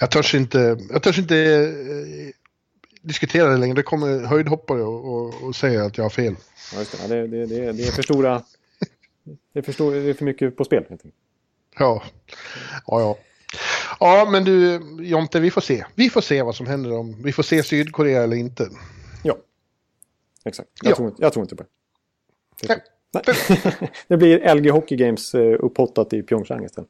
Jag 0.00 0.10
törs 0.10 0.34
inte, 0.34 0.78
jag 0.90 1.02
törs 1.02 1.18
inte 1.18 1.36
eh, 1.36 2.39
diskutera 3.02 3.48
det 3.48 3.56
längre. 3.56 3.74
Det 3.74 3.82
kommer 3.82 4.26
höjdhoppare 4.26 4.82
och, 4.82 5.14
och, 5.14 5.42
och 5.42 5.56
säga 5.56 5.84
att 5.84 5.96
jag 5.96 6.04
har 6.04 6.10
fel. 6.10 6.36
Ja, 6.72 6.78
just 6.78 7.08
det. 7.08 7.26
Det, 7.26 7.46
det, 7.46 7.72
det, 7.72 7.88
är 7.88 7.92
för 7.92 8.02
stora... 8.02 8.42
Det 9.52 9.58
är 9.58 9.62
för, 9.62 9.72
stor, 9.72 9.92
det 9.92 10.10
är 10.10 10.14
för 10.14 10.24
mycket 10.24 10.56
på 10.56 10.64
spel. 10.64 10.84
Ja. 11.78 12.02
ja, 12.86 13.00
ja. 13.00 13.18
Ja, 14.00 14.28
men 14.30 14.44
du 14.44 14.80
Jonte, 15.00 15.40
vi 15.40 15.50
får 15.50 15.60
se. 15.60 15.84
Vi 15.94 16.10
får 16.10 16.20
se 16.20 16.42
vad 16.42 16.54
som 16.54 16.66
händer 16.66 16.92
om 16.92 17.22
vi 17.22 17.32
får 17.32 17.42
se 17.42 17.62
Sydkorea 17.62 18.22
eller 18.22 18.36
inte. 18.36 18.68
Ja, 19.22 19.36
exakt. 20.44 20.68
Jag, 20.82 20.90
ja. 20.90 20.96
Tror, 20.96 21.14
jag 21.18 21.32
tror 21.32 21.42
inte 21.44 21.56
på 21.56 21.62
det. 21.62 21.68
Nej. 22.68 22.82
Nej. 23.12 23.22
det 24.08 24.16
blir 24.16 24.54
LG 24.54 24.70
Hockey 24.70 24.96
Games 24.96 25.34
eh, 25.34 25.56
upphottat 25.60 26.12
i 26.12 26.22
Pyeongchang 26.22 26.64
istället. 26.64 26.88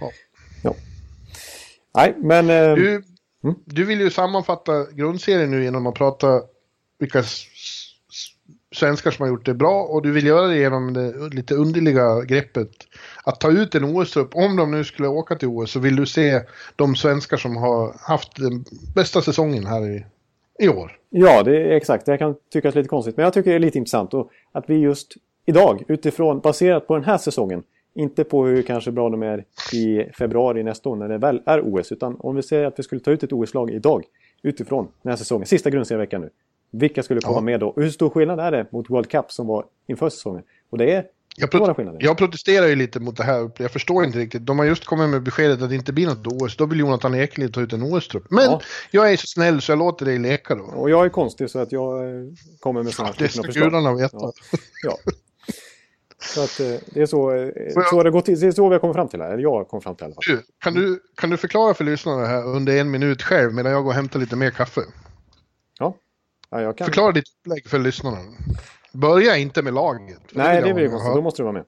Ja. 0.00 0.10
ja. 0.62 0.74
Nej, 1.94 2.14
men... 2.18 2.50
Eh, 2.50 2.74
du, 2.74 3.04
mm? 3.44 3.56
du 3.64 3.84
vill 3.84 4.00
ju 4.00 4.10
sammanfatta 4.10 4.84
grundserien 4.92 5.50
nu 5.50 5.64
genom 5.64 5.86
att 5.86 5.94
prata 5.94 6.42
vilka 6.98 7.22
svenskar 8.74 9.10
som 9.10 9.22
har 9.22 9.28
gjort 9.28 9.46
det 9.46 9.54
bra 9.54 9.82
och 9.82 10.02
du 10.02 10.12
vill 10.12 10.26
göra 10.26 10.46
det 10.46 10.56
genom 10.56 10.92
det 10.92 11.34
lite 11.34 11.54
underliga 11.54 12.24
greppet 12.24 12.70
att 13.24 13.40
ta 13.40 13.50
ut 13.50 13.74
en 13.74 13.84
OS-trupp. 13.84 14.34
Om 14.34 14.56
de 14.56 14.70
nu 14.70 14.84
skulle 14.84 15.08
åka 15.08 15.34
till 15.34 15.48
OS 15.48 15.70
så 15.70 15.80
vill 15.80 15.96
du 15.96 16.06
se 16.06 16.40
de 16.76 16.96
svenskar 16.96 17.36
som 17.36 17.56
har 17.56 17.94
haft 18.00 18.36
den 18.36 18.64
bästa 18.94 19.22
säsongen 19.22 19.66
här 19.66 19.86
i, 19.86 20.04
i 20.58 20.68
år. 20.68 20.98
Ja, 21.10 21.42
det 21.42 21.56
är 21.56 21.70
exakt. 21.70 22.06
Det 22.06 22.18
kan 22.18 22.34
tyckas 22.52 22.74
lite 22.74 22.88
konstigt, 22.88 23.16
men 23.16 23.24
jag 23.24 23.32
tycker 23.32 23.50
det 23.50 23.56
är 23.56 23.60
lite 23.60 23.78
intressant 23.78 24.14
och 24.14 24.30
att 24.52 24.64
vi 24.68 24.74
just 24.74 25.14
idag, 25.46 25.82
utifrån, 25.88 26.40
baserat 26.40 26.86
på 26.86 26.94
den 26.94 27.04
här 27.04 27.18
säsongen, 27.18 27.62
inte 27.98 28.24
på 28.24 28.46
hur 28.46 28.62
kanske 28.62 28.90
bra 28.90 29.10
de 29.10 29.22
är 29.22 29.44
i 29.72 30.12
februari 30.18 30.62
nästa 30.62 30.88
år 30.88 30.96
när 30.96 31.08
det 31.08 31.18
väl 31.18 31.42
är 31.46 31.60
OS, 31.60 31.92
utan 31.92 32.16
om 32.18 32.36
vi 32.36 32.42
säger 32.42 32.64
att 32.64 32.78
vi 32.78 32.82
skulle 32.82 33.00
ta 33.00 33.10
ut 33.10 33.22
ett 33.22 33.32
OS-lag 33.32 33.70
idag 33.70 34.04
utifrån 34.42 34.88
den 35.02 35.10
här 35.10 35.16
säsongen, 35.16 35.46
sista 35.46 35.70
grundserieveckan 35.70 36.20
nu. 36.20 36.30
Vilka 36.70 37.02
skulle 37.02 37.20
komma 37.20 37.36
ja. 37.36 37.40
med 37.40 37.60
då? 37.60 37.72
hur 37.76 37.90
stor 37.90 38.10
skillnad 38.10 38.40
är 38.40 38.50
det 38.50 38.66
mot 38.72 38.90
World 38.90 39.08
Cup 39.08 39.32
som 39.32 39.46
var 39.46 39.64
inför 39.86 40.08
säsongen? 40.08 40.42
Och 40.70 40.78
det 40.78 40.92
är 40.92 41.04
jag, 41.36 41.50
pro 41.50 41.74
jag 41.98 42.18
protesterar 42.18 42.66
ju 42.66 42.76
lite 42.76 43.00
mot 43.00 43.16
det 43.16 43.24
här. 43.24 43.50
Jag 43.58 43.70
förstår 43.70 44.04
inte 44.04 44.18
riktigt. 44.18 44.46
De 44.46 44.58
har 44.58 44.66
just 44.66 44.84
kommit 44.84 45.10
med 45.10 45.22
beskedet 45.22 45.62
att 45.62 45.68
det 45.68 45.74
inte 45.74 45.92
blir 45.92 46.06
något 46.06 46.26
OS. 46.26 46.56
Då 46.56 46.66
vill 46.66 46.78
Jonathan 46.78 47.14
Ekelid 47.14 47.54
ta 47.54 47.60
ut 47.60 47.72
en 47.72 47.82
OS-trupp. 47.82 48.30
Men 48.30 48.44
ja. 48.44 48.60
jag 48.90 49.12
är 49.12 49.16
så 49.16 49.26
snäll 49.26 49.62
så 49.62 49.72
jag 49.72 49.78
låter 49.78 50.06
dig 50.06 50.18
leka 50.18 50.54
då. 50.54 50.64
Och 50.64 50.90
jag 50.90 51.04
är 51.04 51.08
konstig 51.08 51.50
så 51.50 51.58
att 51.58 51.72
jag 51.72 52.04
eh, 52.04 52.24
kommer 52.60 52.82
med 52.82 52.92
sådana 52.92 53.14
ja, 53.18 53.24
Det 53.24 53.28
ska 53.28 53.42
gudarna 53.42 53.94
veta. 53.94 54.16
Ja. 54.20 54.32
ja. 54.82 55.12
Så 56.20 56.44
att 56.44 56.60
eh, 56.60 56.80
det 56.86 57.02
är 57.02 57.06
så, 57.06 57.34
eh, 57.34 57.50
så 57.90 58.02
det, 58.02 58.10
gått 58.10 58.24
till, 58.24 58.40
det 58.40 58.46
är 58.46 58.52
så 58.52 58.68
vi 58.68 58.74
har 58.74 58.80
kommit 58.80 58.96
fram 58.96 59.08
till 59.08 59.18
det 59.18 59.24
här. 59.24 59.32
Eller 59.32 59.42
jag 59.42 59.50
har 59.50 59.64
kommit 59.64 59.84
fram 59.84 59.96
till 59.96 60.04
i 60.04 60.06
alla 60.06 60.14
fall. 60.14 60.44
Kan 60.58 60.74
du, 60.74 61.00
kan 61.14 61.30
du 61.30 61.36
förklara 61.36 61.74
för 61.74 61.84
lyssnarna 61.84 62.26
här 62.26 62.46
under 62.46 62.76
en 62.76 62.90
minut 62.90 63.22
själv 63.22 63.54
medan 63.54 63.72
jag 63.72 63.82
går 63.82 63.90
och 63.90 63.94
hämtar 63.94 64.20
lite 64.20 64.36
mer 64.36 64.50
kaffe? 64.50 64.80
Ja. 65.78 65.94
Ja, 66.50 66.62
jag 66.62 66.78
kan... 66.78 66.84
Förklara 66.84 67.12
ditt 67.12 67.24
upplägg 67.40 67.68
för 67.68 67.78
lyssnarna. 67.78 68.18
Börja 68.92 69.36
inte 69.36 69.62
med 69.62 69.74
laget. 69.74 70.20
Nej, 70.32 70.62
det 70.62 70.74
blir 70.74 70.88
konstigt. 70.88 71.14
Då 71.14 71.22
måste 71.22 71.42
du 71.42 71.44
vara 71.44 71.52
med. 71.52 71.64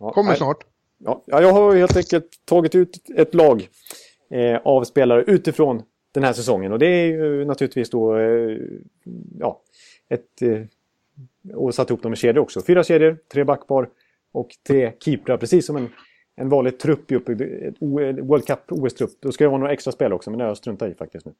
Ja, 0.00 0.12
Kommer 0.12 0.30
nej. 0.30 0.38
snart. 0.38 0.64
Ja, 0.98 1.22
jag 1.26 1.52
har 1.52 1.74
helt 1.74 1.96
enkelt 1.96 2.26
tagit 2.44 2.74
ut 2.74 3.10
ett 3.16 3.34
lag 3.34 3.68
eh, 4.30 4.56
av 4.64 4.84
spelare 4.84 5.22
utifrån 5.22 5.82
den 6.12 6.24
här 6.24 6.32
säsongen. 6.32 6.72
Och 6.72 6.78
det 6.78 6.86
är 6.86 7.06
ju 7.06 7.44
naturligtvis 7.44 7.90
då 7.90 8.18
eh, 8.18 8.58
ja, 9.38 9.60
ett... 10.08 10.42
Eh, 10.42 10.60
och 11.54 11.74
satt 11.74 11.90
ihop 11.90 12.02
dem 12.02 12.12
i 12.12 12.16
kedjor 12.16 12.42
också. 12.42 12.62
Fyra 12.66 12.84
kedjor, 12.84 13.18
tre 13.32 13.44
backpar 13.44 13.88
och 14.32 14.48
tre 14.66 14.92
keeprar. 15.04 15.36
Precis 15.36 15.66
som 15.66 15.76
en, 15.76 15.88
en 16.36 16.48
vanlig 16.48 16.78
trupp 16.78 17.12
i 17.12 17.14
uppbyggd 17.14 17.42
World 18.22 18.46
Cup 18.46 18.72
OS-trupp. 18.72 19.10
Då 19.20 19.32
ska 19.32 19.44
det 19.44 19.48
vara 19.48 19.60
några 19.60 19.72
extra 19.72 19.92
spel 19.92 20.12
också, 20.12 20.30
men 20.30 20.38
det 20.38 20.44
har 20.44 20.50
jag 20.50 20.56
struntat 20.56 20.88
i 20.88 20.94
faktiskt 20.94 21.26
nu. 21.26 21.32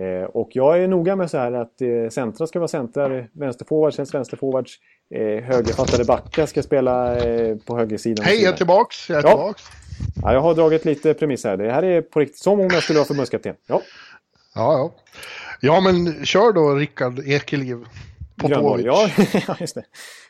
Eh, 0.00 0.24
och 0.24 0.50
jag 0.52 0.82
är 0.82 0.88
noga 0.88 1.16
med 1.16 1.30
så 1.30 1.38
här 1.38 1.52
att 1.52 1.80
eh, 1.80 2.08
centra 2.10 2.46
ska 2.46 2.58
vara 2.58 2.68
centrar, 2.68 3.28
vänsterforwards 3.32 3.96
känns 3.96 4.14
vänsterforwards. 4.14 4.78
Eh, 5.14 5.20
högerfattade 5.20 6.04
backar 6.04 6.46
ska 6.46 6.62
spela 6.62 7.16
eh, 7.16 7.56
på 7.56 7.76
högersidan. 7.76 8.24
Hej, 8.24 8.42
jag 8.42 8.52
är 8.52 8.56
tillbaks! 8.56 9.08
Jag 9.08 9.18
är 9.18 9.22
ja. 9.22 9.28
tillbaks! 9.28 9.62
Ja, 10.22 10.32
jag 10.32 10.40
har 10.40 10.54
dragit 10.54 10.84
lite 10.84 11.14
premiss 11.14 11.44
här. 11.44 11.56
Det 11.56 11.72
här 11.72 11.82
är 11.82 12.02
på 12.02 12.20
riktigt 12.20 12.38
som 12.38 12.60
om 12.60 12.68
jag 12.72 12.82
skulle 12.82 12.98
vara 12.98 13.06
förbundskapten. 13.06 13.54
Ja. 13.66 13.82
Ja, 14.54 14.72
ja. 14.72 14.94
Ja, 15.60 15.80
men 15.80 16.24
kör 16.24 16.52
då 16.52 16.74
Rickard 16.74 17.18
Ekeliv. 17.18 17.76
Popovic. 18.36 18.86
Ja, 19.48 19.56
just 19.60 19.74
det. 19.74 19.84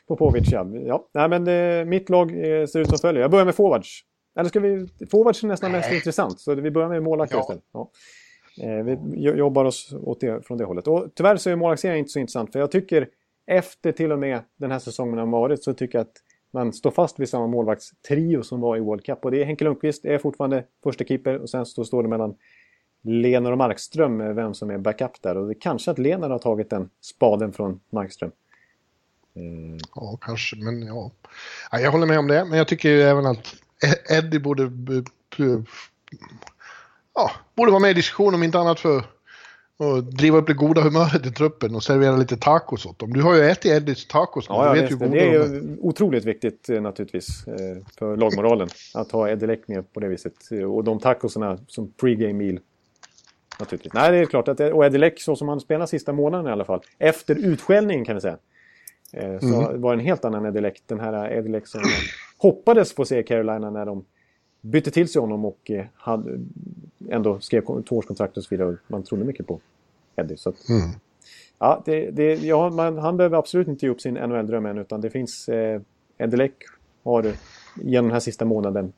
Popovic, 0.07 0.51
ja. 0.51 0.67
ja. 0.73 1.09
Nej, 1.13 1.29
men 1.29 1.47
eh, 1.47 1.85
mitt 1.85 2.09
lag 2.09 2.31
eh, 2.31 2.65
ser 2.65 2.79
ut 2.79 2.89
som 2.89 2.97
följer. 2.97 3.21
Jag 3.21 3.31
börjar 3.31 3.45
med 3.45 3.55
forwards. 3.55 4.01
Eller 4.39 4.49
ska 4.49 4.59
vi... 4.59 4.87
Forwards 5.11 5.43
är 5.43 5.47
nästan 5.47 5.71
mest 5.71 5.91
intressant, 5.91 6.39
så 6.39 6.55
vi 6.55 6.71
börjar 6.71 6.89
med 6.89 7.03
målvakter 7.03 7.35
ja. 7.37 7.41
istället. 7.41 7.63
Ja. 7.73 7.91
Eh, 8.61 8.83
vi 8.83 9.21
jobbar 9.21 9.65
oss 9.65 9.93
åt 9.93 10.19
det, 10.19 10.45
från 10.47 10.57
det 10.57 10.65
hållet. 10.65 10.87
Och 10.87 11.07
tyvärr 11.15 11.37
så 11.37 11.49
är 11.49 11.55
målvaktsserien 11.55 11.99
inte 11.99 12.11
så 12.11 12.19
intressant, 12.19 12.51
för 12.51 12.59
jag 12.59 12.71
tycker 12.71 13.07
efter 13.47 13.91
till 13.91 14.11
och 14.11 14.19
med 14.19 14.39
den 14.59 14.71
här 14.71 14.79
säsongen 14.79 15.19
har 15.19 15.25
varit 15.25 15.63
så 15.63 15.73
tycker 15.73 15.97
jag 15.97 16.05
att 16.05 16.17
man 16.53 16.73
står 16.73 16.91
fast 16.91 17.19
vid 17.19 17.29
samma 17.29 17.47
målvaktstrio 17.47 18.43
som 18.43 18.61
var 18.61 18.77
i 18.77 18.79
World 18.79 19.05
Cup. 19.05 19.25
Och 19.25 19.31
det 19.31 19.41
är 19.41 19.45
Henke 19.45 19.63
Lundqvist 19.63 20.05
är 20.05 20.17
fortfarande 20.17 20.63
första 20.83 21.03
keeper 21.03 21.39
och 21.39 21.49
sen 21.49 21.65
så 21.65 21.85
står 21.85 22.03
det 22.03 22.09
mellan 22.09 22.35
Lener 23.05 23.51
och 23.51 23.57
Markström 23.57 24.35
vem 24.35 24.53
som 24.53 24.69
är 24.69 24.77
backup 24.77 25.21
där. 25.21 25.37
Och 25.37 25.47
det 25.47 25.55
kanske 25.55 25.91
att 25.91 25.99
Lener 25.99 26.29
har 26.29 26.39
tagit 26.39 26.69
den 26.69 26.89
spaden 27.01 27.53
från 27.53 27.79
Markström. 27.89 28.31
Mm. 29.35 29.77
Ja, 29.95 30.17
kanske, 30.21 30.55
men 30.55 30.81
ja. 30.81 31.11
ja. 31.71 31.79
Jag 31.79 31.91
håller 31.91 32.07
med 32.07 32.19
om 32.19 32.27
det, 32.27 32.45
men 32.45 32.57
jag 32.57 32.67
tycker 32.67 32.89
ju 32.89 33.01
även 33.01 33.25
att 33.25 33.55
Eddie 34.09 34.39
borde 34.39 34.71
ja, 37.15 37.31
borde 37.55 37.71
vara 37.71 37.81
med 37.81 37.91
i 37.91 37.93
diskussionen 37.93 38.35
om 38.35 38.43
inte 38.43 38.59
annat 38.59 38.79
för 38.79 38.97
att 39.77 40.11
driva 40.11 40.37
upp 40.37 40.47
det 40.47 40.53
goda 40.53 40.81
humöret 40.81 41.25
i 41.25 41.31
truppen 41.31 41.75
och 41.75 41.83
servera 41.83 42.17
lite 42.17 42.37
tacos 42.37 42.85
åt 42.85 42.99
dem. 42.99 43.13
Du 43.13 43.21
har 43.21 43.35
ju 43.35 43.41
ätit 43.41 43.65
Eddies 43.65 44.07
tacos 44.07 44.45
ja, 44.49 44.73
du 44.73 44.81
vet 44.81 44.91
ju 44.91 44.95
det. 44.95 45.07
det 45.07 45.19
är 45.19 45.31
ju 45.31 45.77
otroligt 45.81 46.25
viktigt 46.25 46.69
eh, 46.69 46.81
naturligtvis 46.81 47.47
eh, 47.47 47.77
för 47.99 48.17
lagmoralen 48.17 48.69
att 48.93 49.11
ha 49.11 49.29
Eddie 49.29 49.47
Leck 49.47 49.67
med 49.67 49.93
på 49.93 49.99
det 49.99 50.07
viset. 50.07 50.33
Och 50.67 50.83
de 50.83 50.99
tacosarna 50.99 51.59
som 51.67 51.91
pregame 51.91 52.33
meal 52.33 52.59
Naturligtvis. 53.59 53.93
Nej, 53.93 54.11
det 54.11 54.17
är 54.17 54.25
klart 54.25 54.47
att 54.47 54.59
och 54.59 54.85
Eddie 54.85 54.97
Leck, 54.97 55.21
så 55.21 55.35
som 55.35 55.49
han 55.49 55.59
spelar 55.59 55.85
sista 55.85 56.13
månaden 56.13 56.47
i 56.47 56.51
alla 56.51 56.65
fall, 56.65 56.81
efter 56.97 57.35
utskällningen 57.35 58.05
kan 58.05 58.15
vi 58.15 58.21
säga, 58.21 58.37
eh, 59.13 59.39
så 59.39 59.61
mm. 59.61 59.81
var 59.81 59.95
det 59.95 60.01
en 60.01 60.05
helt 60.05 60.25
annan 60.25 60.45
Eddie 60.45 60.61
Leck. 60.61 60.83
Den 60.85 60.99
här 60.99 61.31
Eddie 61.31 61.49
Leck 61.49 61.67
som 61.67 61.81
hoppades 62.37 62.93
få 62.93 63.05
se 63.05 63.23
Carolina 63.23 63.69
när 63.69 63.85
de 63.85 64.05
bytte 64.61 64.91
till 64.91 65.07
sig 65.07 65.21
honom 65.21 65.45
och 65.45 65.71
eh, 65.71 65.85
hade, 65.95 66.39
ändå 67.09 67.39
skrev 67.39 67.83
tvåårskontrakt 67.83 68.37
och 68.37 68.43
så 68.43 68.47
vidare. 68.49 68.77
Man 68.87 69.03
trodde 69.03 69.23
mycket 69.23 69.47
på 69.47 69.59
Eddie. 70.15 70.37
Så 70.37 70.49
att, 70.49 70.69
mm. 70.69 70.89
ja, 71.59 71.81
det, 71.85 72.11
det, 72.11 72.33
ja, 72.35 72.69
man, 72.69 72.97
han 72.97 73.17
behöver 73.17 73.37
absolut 73.37 73.67
inte 73.67 73.85
ge 73.85 73.91
upp 73.91 74.01
sin 74.01 74.13
NHL-dröm 74.13 74.65
än 74.65 74.77
utan 74.77 75.01
det 75.01 75.09
finns... 75.09 75.49
Eh, 75.49 75.81
Eddie 76.17 76.37
Leck 76.37 76.55
har 77.03 77.33
genom 77.75 78.05
den 78.05 78.13
här 78.13 78.19
sista 78.19 78.45
månaden 78.45 78.93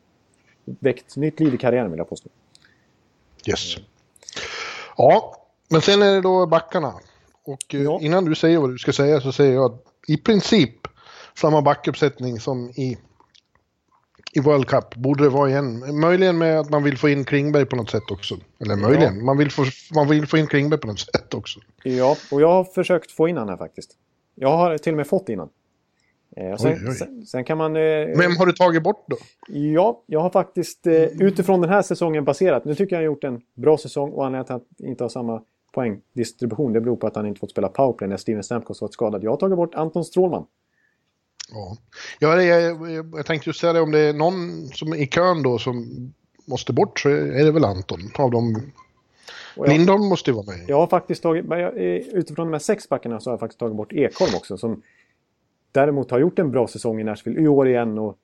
väckt 0.65 1.15
nytt 1.15 1.39
liv 1.39 1.53
i 1.53 1.57
karriären 1.57 1.91
vill 1.91 1.97
jag 1.97 2.09
påstå. 2.09 2.29
Yes. 3.47 3.77
Ja, 4.97 5.35
men 5.69 5.81
sen 5.81 6.01
är 6.01 6.15
det 6.15 6.21
då 6.21 6.45
backarna. 6.45 6.93
Och 7.43 7.75
eh, 7.75 7.81
ja. 7.81 7.99
innan 8.01 8.25
du 8.25 8.35
säger 8.35 8.59
vad 8.59 8.69
du 8.69 8.77
ska 8.77 8.93
säga 8.93 9.21
så 9.21 9.31
säger 9.31 9.53
jag 9.53 9.65
att 9.65 9.83
i 10.07 10.17
princip 10.17 10.87
samma 11.35 11.61
backuppsättning 11.61 12.39
som 12.39 12.69
i 12.69 12.97
i 14.37 14.39
World 14.39 14.67
Cup 14.67 14.95
borde 14.95 15.23
det 15.23 15.29
vara 15.29 15.49
igen. 15.49 15.99
Möjligen 15.99 16.37
med 16.37 16.59
att 16.59 16.69
man 16.69 16.83
vill 16.83 16.97
få 16.97 17.09
in 17.09 17.25
Klingberg 17.25 17.65
på 17.65 17.75
något 17.75 17.89
sätt 17.89 18.11
också. 18.11 18.37
Eller 18.59 18.75
möjligen, 18.75 19.17
ja. 19.17 19.23
man, 19.23 19.37
vill 19.37 19.51
få, 19.51 19.65
man 19.95 20.07
vill 20.07 20.27
få 20.27 20.37
in 20.37 20.47
Klingberg 20.47 20.79
på 20.79 20.87
något 20.87 20.99
sätt 20.99 21.33
också. 21.33 21.59
Ja, 21.83 22.17
och 22.31 22.41
jag 22.41 22.47
har 22.47 22.63
försökt 22.63 23.11
få 23.11 23.27
in 23.27 23.37
han 23.37 23.49
här 23.49 23.57
faktiskt. 23.57 23.91
Jag 24.35 24.57
har 24.57 24.77
till 24.77 24.93
och 24.93 24.97
med 24.97 25.07
fått 25.07 25.29
in 25.29 25.39
han. 25.39 25.49
Eh, 26.37 26.55
sen, 26.55 26.73
oj, 26.73 26.87
oj. 26.87 26.95
Sen, 26.95 27.25
sen, 27.25 27.43
kan 27.43 27.57
man... 27.57 27.75
Eh, 27.75 27.81
Vem 28.17 28.37
har 28.37 28.45
du 28.45 28.51
tagit 28.51 28.83
bort 28.83 29.05
då? 29.07 29.17
Ja, 29.47 30.03
jag 30.05 30.19
har 30.19 30.29
faktiskt 30.29 30.87
eh, 30.87 30.93
utifrån 31.03 31.61
den 31.61 31.69
här 31.69 31.81
säsongen 31.81 32.23
baserat. 32.23 32.65
Nu 32.65 32.75
tycker 32.75 32.95
jag 32.95 32.97
han 32.97 33.05
gjort 33.05 33.23
en 33.23 33.41
bra 33.53 33.77
säsong 33.77 34.11
och 34.11 34.25
anledningen 34.25 34.45
till 34.45 34.55
att 34.55 34.65
han 34.79 34.89
inte 34.89 35.03
har 35.03 35.09
samma 35.09 35.41
poängdistribution 35.71 36.73
det 36.73 36.81
beror 36.81 36.95
på 36.95 37.07
att 37.07 37.15
han 37.15 37.25
inte 37.25 37.39
fått 37.39 37.51
spela 37.51 37.69
powerplay 37.69 38.09
när 38.09 38.17
Steven 38.17 38.43
Stamkos 38.43 38.81
varit 38.81 38.93
skadad. 38.93 39.23
Jag 39.23 39.31
har 39.31 39.37
tagit 39.37 39.57
bort 39.57 39.75
Anton 39.75 40.05
Strålman. 40.05 40.45
Ja, 41.51 41.77
ja 42.19 42.41
jag, 42.41 42.91
jag, 42.91 43.09
jag 43.13 43.25
tänkte 43.25 43.49
just 43.49 43.59
säga 43.59 43.73
det 43.73 43.81
om 43.81 43.91
det 43.91 43.99
är 43.99 44.13
någon 44.13 44.67
som 44.67 44.93
i 44.93 45.07
kön 45.07 45.43
då 45.43 45.57
som 45.57 45.87
måste 46.45 46.73
bort 46.73 46.99
så 46.99 47.09
är 47.09 47.45
det 47.45 47.51
väl 47.51 47.65
Anton 47.65 47.99
av 48.15 48.31
dem. 48.31 48.71
Jag, 49.55 49.69
Lindholm 49.69 50.05
måste 50.05 50.29
ju 50.29 50.35
vara 50.35 50.45
med. 50.45 50.65
Jag 50.67 50.77
har 50.77 50.87
faktiskt 50.87 51.23
tagit, 51.23 51.45
utifrån 52.13 52.47
de 52.47 52.53
här 52.53 52.59
sex 52.59 52.89
backarna 52.89 53.19
så 53.19 53.29
har 53.29 53.33
jag 53.33 53.39
faktiskt 53.39 53.59
tagit 53.59 53.75
bort 53.75 53.93
Ekholm 53.93 54.35
också 54.35 54.57
som 54.57 54.81
däremot 55.71 56.11
har 56.11 56.19
gjort 56.19 56.39
en 56.39 56.51
bra 56.51 56.67
säsong 56.67 57.01
i 57.01 57.03
Nashville 57.03 57.41
i 57.41 57.47
år 57.47 57.67
igen 57.67 57.97
och 57.97 58.17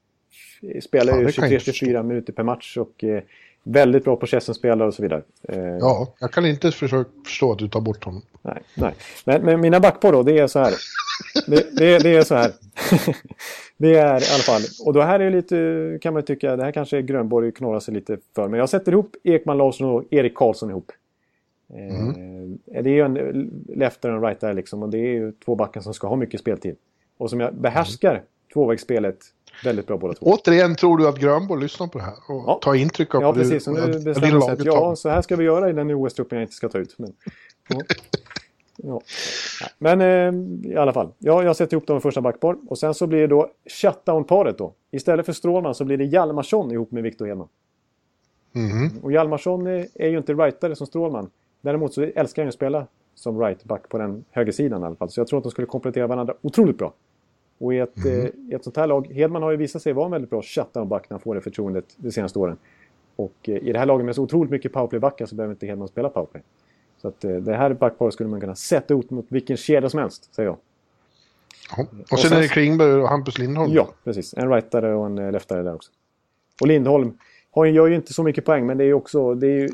spelar 0.81 1.17
ju 1.17 1.23
ja, 1.23 1.29
23-24 1.29 2.03
minuter 2.03 2.33
per 2.33 2.43
match 2.43 2.77
och 2.77 3.03
eh, 3.03 3.23
väldigt 3.63 4.03
bra 4.03 4.15
possession-spelare 4.15 4.87
och 4.87 4.93
så 4.93 5.01
vidare. 5.01 5.23
Eh, 5.49 5.59
ja, 5.59 6.13
jag 6.19 6.31
kan 6.31 6.45
inte 6.45 6.71
förstå 6.71 7.51
att 7.51 7.59
du 7.59 7.67
tar 7.67 7.81
bort 7.81 8.03
honom. 8.03 8.21
Nej, 8.41 8.61
nej. 8.75 8.93
Men, 9.25 9.41
men 9.41 9.61
mina 9.61 9.79
backpar 9.79 10.11
då, 10.11 10.23
det 10.23 10.39
är 10.39 10.47
så 10.47 10.59
här. 10.59 10.73
Det, 11.47 11.77
det, 11.77 11.99
det, 11.99 12.15
är 12.15 12.23
så 12.23 12.35
här. 12.35 12.51
det 13.77 13.95
är 13.95 14.05
i 14.05 14.33
alla 14.33 14.43
fall. 14.43 14.61
Och 14.85 14.93
då 14.93 15.01
här 15.01 15.19
är 15.19 15.31
lite, 15.31 15.99
kan 16.01 16.13
man 16.13 16.23
tycka, 16.23 16.55
det 16.55 16.63
här 16.63 16.71
kanske 16.71 17.01
Grönborg 17.01 17.51
knorrar 17.51 17.79
sig 17.79 17.93
lite 17.93 18.17
för. 18.35 18.47
Men 18.47 18.59
jag 18.59 18.69
sätter 18.69 18.91
ihop 18.91 19.15
Ekman 19.23 19.57
Larsson 19.57 19.89
och 19.89 20.03
Erik 20.09 20.35
Karlsson 20.35 20.69
ihop. 20.69 20.91
Mm. 21.73 22.59
Eh, 22.73 22.83
det 22.83 22.89
är 22.89 22.93
ju 22.93 23.01
en 23.01 23.51
lefter 23.67 24.09
och 24.09 24.15
en 24.15 24.23
righter 24.23 24.53
liksom. 24.53 24.83
Och 24.83 24.89
det 24.89 24.97
är 24.97 25.13
ju 25.13 25.31
två 25.31 25.55
backar 25.55 25.81
som 25.81 25.93
ska 25.93 26.07
ha 26.07 26.15
mycket 26.15 26.39
speltid. 26.39 26.75
Och 27.17 27.29
som 27.29 27.39
jag 27.39 27.55
behärskar 27.55 28.11
mm. 28.11 28.23
tvåvägsspelet 28.53 29.17
väldigt 29.63 29.87
bra 29.87 29.97
båda 29.97 30.13
två. 30.13 30.25
Återigen 30.25 30.75
tror 30.75 30.97
du 30.97 31.07
att 31.07 31.19
Grönborg 31.19 31.61
lyssnar 31.61 31.87
på 31.87 31.97
det 31.97 32.03
här 32.03 32.13
och 32.27 32.43
ja. 32.47 32.59
tar 32.61 32.75
intryck 32.75 33.15
av 33.15 33.21
ja, 33.21 33.33
precis. 33.33 33.67
Och 33.67 33.73
nu 33.73 33.99
bestämmer 33.99 34.41
sig 34.41 34.53
att 34.53 34.65
ja, 34.65 34.95
så 34.95 35.09
här 35.09 35.21
ska 35.21 35.35
vi 35.35 35.43
göra 35.43 35.69
i 35.69 35.73
den 35.73 35.91
OS-truppen 35.91 36.37
jag 36.37 36.43
inte 36.43 36.53
ska 36.53 36.69
ta 36.69 36.77
ut. 36.77 36.95
Men, 36.97 37.13
ja. 37.67 37.81
ja. 38.77 39.01
men 39.77 40.01
eh, 40.01 40.71
i 40.71 40.75
alla 40.75 40.93
fall, 40.93 41.11
ja, 41.19 41.43
jag 41.43 41.55
sätter 41.55 41.73
ihop 41.73 41.87
dem 41.87 41.97
i 41.97 42.01
första 42.01 42.21
backpar. 42.21 42.57
Och 42.67 42.77
sen 42.77 42.93
så 42.93 43.07
blir 43.07 43.19
det 43.19 43.27
då 43.27 43.51
shutdown-paret 43.81 44.57
då. 44.57 44.73
Istället 44.91 45.25
för 45.25 45.33
Strålman 45.33 45.75
så 45.75 45.85
blir 45.85 45.97
det 45.97 46.05
Hjalmarsson 46.05 46.71
ihop 46.71 46.91
med 46.91 47.03
Victor 47.03 47.25
Hedman. 47.25 47.47
Mm. 48.55 48.97
Och 49.03 49.11
Hjalmarsson 49.11 49.67
är, 49.67 49.87
är 49.95 50.09
ju 50.09 50.17
inte 50.17 50.33
rightare 50.33 50.75
som 50.75 50.87
Strålman. 50.87 51.29
Däremot 51.61 51.93
så 51.93 52.01
älskar 52.01 52.41
han 52.41 52.47
ju 52.47 52.49
att 52.49 52.55
spela 52.55 52.87
som 53.15 53.39
right-back 53.39 53.89
på 53.89 53.97
den 53.97 54.25
högersidan 54.31 54.81
i 54.81 54.85
alla 54.85 54.95
fall. 54.95 55.09
Så 55.09 55.19
jag 55.19 55.27
tror 55.27 55.37
att 55.37 55.43
de 55.43 55.51
skulle 55.51 55.67
komplettera 55.67 56.07
varandra 56.07 56.33
otroligt 56.41 56.77
bra. 56.77 56.93
Och 57.57 57.73
i 57.73 57.79
ett, 57.79 58.05
mm. 58.05 58.21
eh, 58.21 58.55
ett 58.55 58.63
sånt 58.63 58.77
här 58.77 58.87
lag, 58.87 59.07
Hedman 59.13 59.43
har 59.43 59.51
ju 59.51 59.57
visat 59.57 59.81
sig 59.81 59.93
vara 59.93 60.05
en 60.05 60.11
väldigt 60.11 60.29
bra 60.29 60.41
shutdown-back 60.41 61.09
när 61.09 61.15
han 61.15 61.19
får 61.19 61.35
det 61.35 61.41
förtroendet 61.41 61.85
de 61.97 62.11
senaste 62.11 62.39
åren. 62.39 62.57
Och 63.15 63.35
eh, 63.41 63.55
i 63.55 63.71
det 63.71 63.79
här 63.79 63.85
laget 63.85 64.05
med 64.05 64.15
så 64.15 64.23
otroligt 64.23 64.51
mycket 64.51 64.73
powerplay-backar 64.73 65.25
så 65.25 65.35
behöver 65.35 65.53
inte 65.53 65.65
Hedman 65.65 65.87
spela 65.87 66.09
powerplay. 66.09 66.43
Så 67.01 67.07
att 67.07 67.23
eh, 67.23 67.35
det 67.35 67.55
här 67.55 67.73
backparet 67.73 68.13
skulle 68.13 68.29
man 68.29 68.41
kunna 68.41 68.55
sätta 68.55 68.93
ut 68.93 69.09
mot 69.09 69.25
vilken 69.29 69.57
kedja 69.57 69.89
som 69.89 69.99
helst, 69.99 70.35
säger 70.35 70.49
jag. 70.49 70.57
Ja. 71.77 71.83
Och, 71.83 72.13
och 72.13 72.19
sen, 72.19 72.29
sen 72.29 72.37
är 72.37 72.41
det 72.41 72.47
Klingberg 72.47 72.93
och 72.93 73.09
Hampus 73.09 73.37
Lindholm. 73.37 73.73
Ja, 73.73 73.89
precis. 74.03 74.33
En 74.33 74.49
rightare 74.49 74.93
och 74.93 75.05
en 75.05 75.17
eh, 75.17 75.31
leftare 75.31 75.63
där 75.63 75.75
också. 75.75 75.91
Och 76.61 76.67
Lindholm 76.67 77.17
har, 77.51 77.65
gör 77.65 77.87
ju 77.87 77.95
inte 77.95 78.13
så 78.13 78.23
mycket 78.23 78.45
poäng, 78.45 78.65
men 78.65 78.77
det 78.77 78.83
är 78.83 78.85
ju 78.85 78.93
också 78.93 79.33
det 79.33 79.47
är 79.47 79.59
ju 79.59 79.69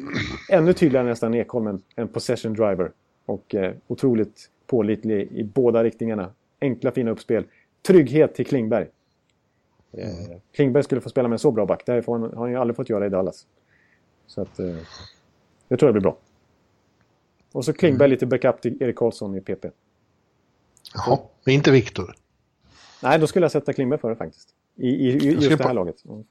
ännu 0.50 0.74
tydligare 0.74 1.08
nästan 1.08 1.34
Ekholm 1.34 1.68
en, 1.68 1.82
en 1.96 2.08
possession 2.08 2.54
driver. 2.54 2.92
Och 3.30 3.56
eh, 3.56 3.74
otroligt 3.88 4.50
pålitlig 4.68 5.32
i 5.32 5.44
båda 5.44 5.84
riktningarna. 5.84 6.32
Enkla 6.62 6.92
fina 6.92 7.12
uppspel 7.12 7.46
trygghet 7.82 8.36
till 8.36 8.46
Klingberg. 8.46 8.88
Mm. 9.92 10.40
Klingberg 10.52 10.84
skulle 10.84 11.02
få 11.02 11.10
spela 11.10 11.28
med 11.28 11.36
en 11.36 11.40
så 11.40 11.52
bra 11.52 11.66
back. 11.66 11.86
Det 11.86 11.92
har 11.92 12.20
han, 12.20 12.38
han 12.38 12.50
ju 12.52 12.56
aldrig 12.56 12.76
fått 12.76 12.90
göra 12.90 13.06
i 13.06 13.10
Dallas. 13.10 13.48
Så 14.28 14.42
att, 14.42 14.60
eh, 14.60 14.76
det 15.68 15.78
tror 15.78 15.88
jag 15.88 15.94
blir 15.94 16.02
bra. 16.02 16.18
Och 17.52 17.66
så 17.66 17.74
Klingberg 17.74 18.06
mm. 18.06 18.12
lite 18.12 18.26
backup 18.26 18.62
till 18.62 18.84
Erik 18.84 18.96
Karlsson 18.96 19.36
i 19.36 19.42
PP. 19.42 19.66
Jaha, 20.94 21.20
men 21.44 21.56
inte 21.56 21.72
Viktor? 21.72 22.16
Nej, 23.04 23.20
då 23.20 23.28
skulle 23.28 23.44
jag 23.44 23.52
sätta 23.52 23.74
Klingberg 23.74 24.00
före 24.00 24.16
faktiskt. 24.16 24.50
I, 24.76 24.88
i, 24.88 25.10
i 25.10 25.34
just 25.34 25.58
det 25.58 25.64
här 25.64 25.74
laget. 25.74 25.96
Ja, 26.04 26.24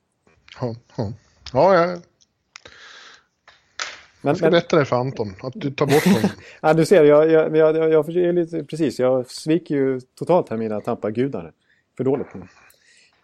ja. 0.96 1.12
ja, 1.52 1.74
ja. 1.74 1.98
Men, 4.20 4.28
jag 4.28 4.36
ska 4.36 4.46
men... 4.46 4.50
berätta 4.50 4.76
det 4.78 4.84
för 4.84 4.96
Anton, 4.96 5.34
att 5.42 5.52
du 5.56 5.70
tar 5.70 5.86
bort 5.86 6.04
honom. 6.04 6.30
ja, 6.60 6.74
du 6.74 6.86
ser, 6.86 7.04
jag, 7.04 7.30
jag, 7.30 7.56
jag, 7.56 7.76
jag, 7.76 7.92
jag 7.92 8.34
lite, 8.34 8.64
precis, 8.64 8.98
jag 8.98 9.30
sviker 9.30 9.74
ju 9.74 10.00
totalt 10.00 10.48
här 10.48 10.56
mina 10.56 10.80
Tampa-gudar. 10.80 11.52
För 11.96 12.04
dåligt. 12.04 12.26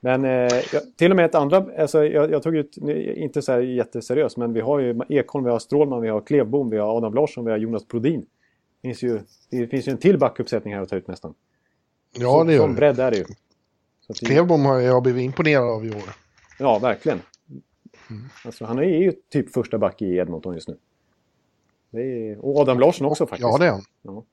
Men 0.00 0.24
eh, 0.24 0.48
till 0.96 1.10
och 1.10 1.16
med 1.16 1.24
ett 1.24 1.34
andra, 1.34 1.66
alltså, 1.78 2.04
jag, 2.04 2.30
jag 2.30 2.42
tog 2.42 2.56
ut, 2.56 2.76
inte 3.16 3.42
så 3.42 3.52
här 3.52 3.60
jätteseriöst, 3.60 4.36
men 4.36 4.52
vi 4.52 4.60
har 4.60 4.80
ju 4.80 5.00
Ekholm, 5.08 5.44
vi 5.44 5.50
har 5.50 5.58
Strålman, 5.58 6.02
vi 6.02 6.08
har 6.08 6.20
Klevbom, 6.20 6.70
vi 6.70 6.78
har 6.78 6.96
Adam 6.96 7.14
Larsson, 7.14 7.44
vi 7.44 7.50
har 7.50 7.58
Jonas 7.58 7.88
Brodin. 7.88 8.26
Det 8.82 8.88
finns 8.88 9.02
ju, 9.02 9.20
det 9.50 9.66
finns 9.66 9.88
ju 9.88 9.92
en 9.92 9.98
till 9.98 10.18
backuppsättning 10.18 10.74
här 10.74 10.82
att 10.82 10.88
ta 10.88 10.96
ut 10.96 11.08
nästan. 11.08 11.34
Ja, 12.18 12.44
det 12.44 12.52
gör 12.52 12.60
Sån 12.60 12.74
bredd 12.74 13.00
är 13.00 13.10
det 13.10 13.16
ju. 13.16 13.24
Så 14.06 14.26
Klevbom 14.26 14.64
har 14.64 14.80
jag 14.80 15.02
blivit 15.02 15.22
imponerad 15.22 15.70
av 15.70 15.86
i 15.86 15.90
år. 15.90 16.02
Ja, 16.58 16.78
verkligen. 16.78 17.20
Mm. 18.14 18.28
Alltså, 18.44 18.64
han 18.64 18.78
är 18.78 18.82
ju 18.82 19.12
typ 19.32 19.52
första 19.52 19.78
back 19.78 20.02
i 20.02 20.16
Edmonton 20.16 20.54
just 20.54 20.68
nu. 20.68 20.76
Är, 22.00 22.44
och 22.44 22.60
Adam 22.60 22.80
Larsson 22.80 23.06
också 23.06 23.26
faktiskt. 23.26 23.48
Ja, 23.50 23.58
det 23.58 23.66
är 23.66 23.70
han. 23.70 23.84
Ja. 24.02 24.24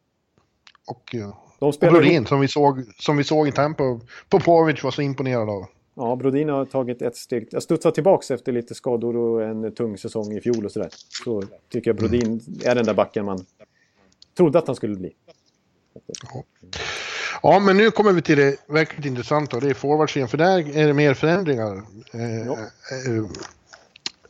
Och, 0.87 1.09
ja. 1.11 1.43
De 1.59 1.73
spelar... 1.73 1.93
och 1.93 1.99
Brodin 2.01 2.25
som 2.25 2.39
vi, 2.39 2.47
såg, 2.47 2.83
som 2.99 3.17
vi 3.17 3.23
såg 3.23 3.47
i 3.47 3.51
Tampa. 3.51 3.99
Popovic 4.29 4.83
var 4.83 4.91
så 4.91 5.01
imponerad 5.01 5.49
av. 5.49 5.65
Ja, 5.93 6.15
Brodin 6.15 6.49
har 6.49 6.65
tagit 6.65 7.01
ett 7.01 7.15
steg. 7.15 7.47
Jag 7.51 7.63
studsar 7.63 7.91
tillbaka 7.91 8.33
efter 8.33 8.51
lite 8.51 8.75
skador 8.75 9.17
och 9.17 9.43
en 9.43 9.75
tung 9.75 9.97
säsong 9.97 10.33
i 10.33 10.41
fjol 10.41 10.65
och 10.65 10.71
sådär. 10.71 10.89
Så 11.23 11.43
tycker 11.69 11.89
jag 11.89 11.97
Brodin 11.97 12.27
mm. 12.27 12.41
är 12.65 12.75
den 12.75 12.85
där 12.85 12.93
backen 12.93 13.25
man 13.25 13.45
trodde 14.37 14.59
att 14.59 14.67
han 14.67 14.75
skulle 14.75 14.95
bli. 14.95 15.13
Ja. 16.33 16.43
ja, 17.41 17.59
men 17.59 17.77
nu 17.77 17.91
kommer 17.91 18.13
vi 18.13 18.21
till 18.21 18.37
det 18.37 18.57
verkligt 18.67 19.05
intressanta 19.05 19.55
och 19.57 19.61
det 19.63 19.69
är 19.69 19.73
forwardsidan. 19.73 20.29
För 20.29 20.37
där 20.37 20.77
är 20.77 20.87
det 20.87 20.93
mer 20.93 21.13
förändringar. 21.13 21.83
Eh, 22.13 22.45
ja. 22.45 22.57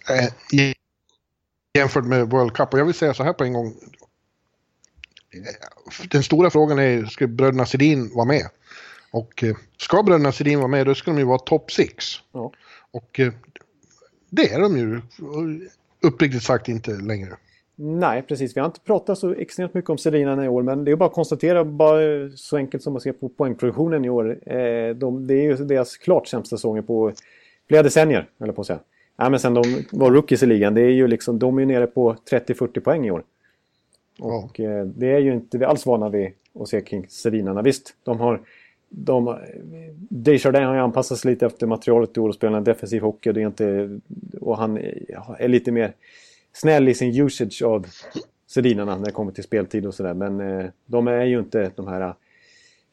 Eh, 0.09 0.25
eh, 0.25 0.73
jämfört 1.73 2.05
med 2.05 2.29
World 2.29 2.53
Cup. 2.53 2.73
Och 2.73 2.79
jag 2.79 2.85
vill 2.85 2.93
säga 2.93 3.13
så 3.13 3.23
här 3.23 3.33
på 3.33 3.43
en 3.43 3.53
gång. 3.53 3.73
Den 6.11 6.23
stora 6.23 6.49
frågan 6.49 6.79
är, 6.79 7.05
ska 7.05 7.27
bröderna 7.27 7.65
Sedin 7.65 8.11
vara 8.15 8.25
med? 8.25 8.43
Och 9.11 9.43
eh, 9.43 9.55
ska 9.77 10.03
bröderna 10.03 10.31
Sedin 10.31 10.59
vara 10.59 10.67
med, 10.67 10.85
då 10.85 10.95
ska 10.95 11.11
de 11.11 11.17
ju 11.17 11.25
vara 11.25 11.39
top 11.39 11.71
6. 11.71 12.05
Ja. 12.31 12.51
Och 12.91 13.19
eh, 13.19 13.33
det 14.29 14.53
är 14.53 14.59
de 14.59 14.77
ju 14.77 15.01
uppriktigt 16.01 16.43
sagt 16.43 16.67
inte 16.67 16.91
längre. 16.91 17.37
Nej, 17.75 18.21
precis. 18.21 18.55
Vi 18.55 18.59
har 18.59 18.65
inte 18.67 18.79
pratat 18.79 19.17
så 19.17 19.33
extremt 19.33 19.73
mycket 19.73 19.89
om 19.89 19.97
Sedinarna 19.97 20.45
i 20.45 20.47
år, 20.47 20.63
men 20.63 20.85
det 20.85 20.91
är 20.91 20.95
bara 20.95 21.09
att 21.09 21.15
konstatera, 21.15 21.65
bara 21.65 22.29
så 22.35 22.57
enkelt 22.57 22.83
som 22.83 22.95
att 22.95 23.01
se 23.01 23.13
på 23.13 23.29
poängproduktionen 23.29 24.05
i 24.05 24.09
år. 24.09 24.49
Eh, 24.53 24.95
de, 24.95 25.27
det 25.27 25.33
är 25.33 25.43
ju 25.43 25.55
deras 25.55 25.97
klart 25.97 26.27
sämsta 26.27 26.57
säsonger 26.57 26.81
på 26.81 27.13
flera 27.67 27.83
decennier, 27.83 28.29
eller 28.39 28.53
på 28.53 28.61
att 28.61 28.67
säga. 28.67 28.79
Ja, 29.21 29.29
men 29.29 29.39
sen 29.39 29.53
de 29.53 29.83
var 29.91 30.11
rookies 30.11 30.43
i 30.43 30.45
ligan, 30.45 30.73
det 30.73 30.81
är 30.81 30.89
ju 30.89 31.07
liksom, 31.07 31.39
de 31.39 31.59
är 31.59 31.65
nere 31.65 31.87
på 31.87 32.15
30-40 32.31 32.79
poäng 32.79 33.05
i 33.05 33.11
år. 33.11 33.23
Och 34.19 34.59
ja. 34.59 34.69
eh, 34.69 34.85
det 34.85 35.11
är 35.11 35.19
ju 35.19 35.33
inte 35.33 35.57
vi 35.57 35.65
alls 35.65 35.85
vana 35.85 36.09
vid 36.09 36.31
att 36.59 36.67
se 36.67 36.81
kring 36.81 37.07
Sedinarna. 37.09 37.61
Visst, 37.61 37.95
de 38.03 38.19
har... 38.19 38.41
De, 38.89 39.37
Desjardins 40.09 40.65
har 40.65 40.73
ju 40.73 40.79
anpassat 40.79 41.17
sig 41.17 41.31
lite 41.31 41.45
efter 41.45 41.67
materialet 41.67 42.17
i 42.17 42.19
år 42.19 42.29
och 42.29 42.35
spelar 42.35 42.57
en 42.57 42.63
defensiv 42.63 43.01
hockey. 43.01 43.29
Och, 43.29 43.33
det 43.33 43.41
är 43.41 43.45
inte, 43.45 43.99
och 44.41 44.57
han 44.57 44.77
är 45.39 45.47
lite 45.47 45.71
mer 45.71 45.93
snäll 46.53 46.89
i 46.89 46.93
sin 46.93 47.21
usage 47.21 47.61
av 47.65 47.85
Sedinarna 48.47 48.97
när 48.97 49.05
det 49.05 49.11
kommer 49.11 49.31
till 49.31 49.43
speltid 49.43 49.85
och 49.85 49.93
sådär. 49.93 50.13
Men 50.13 50.41
eh, 50.41 50.65
de 50.85 51.07
är 51.07 51.25
ju 51.25 51.39
inte 51.39 51.71
de 51.75 51.87
här 51.87 52.13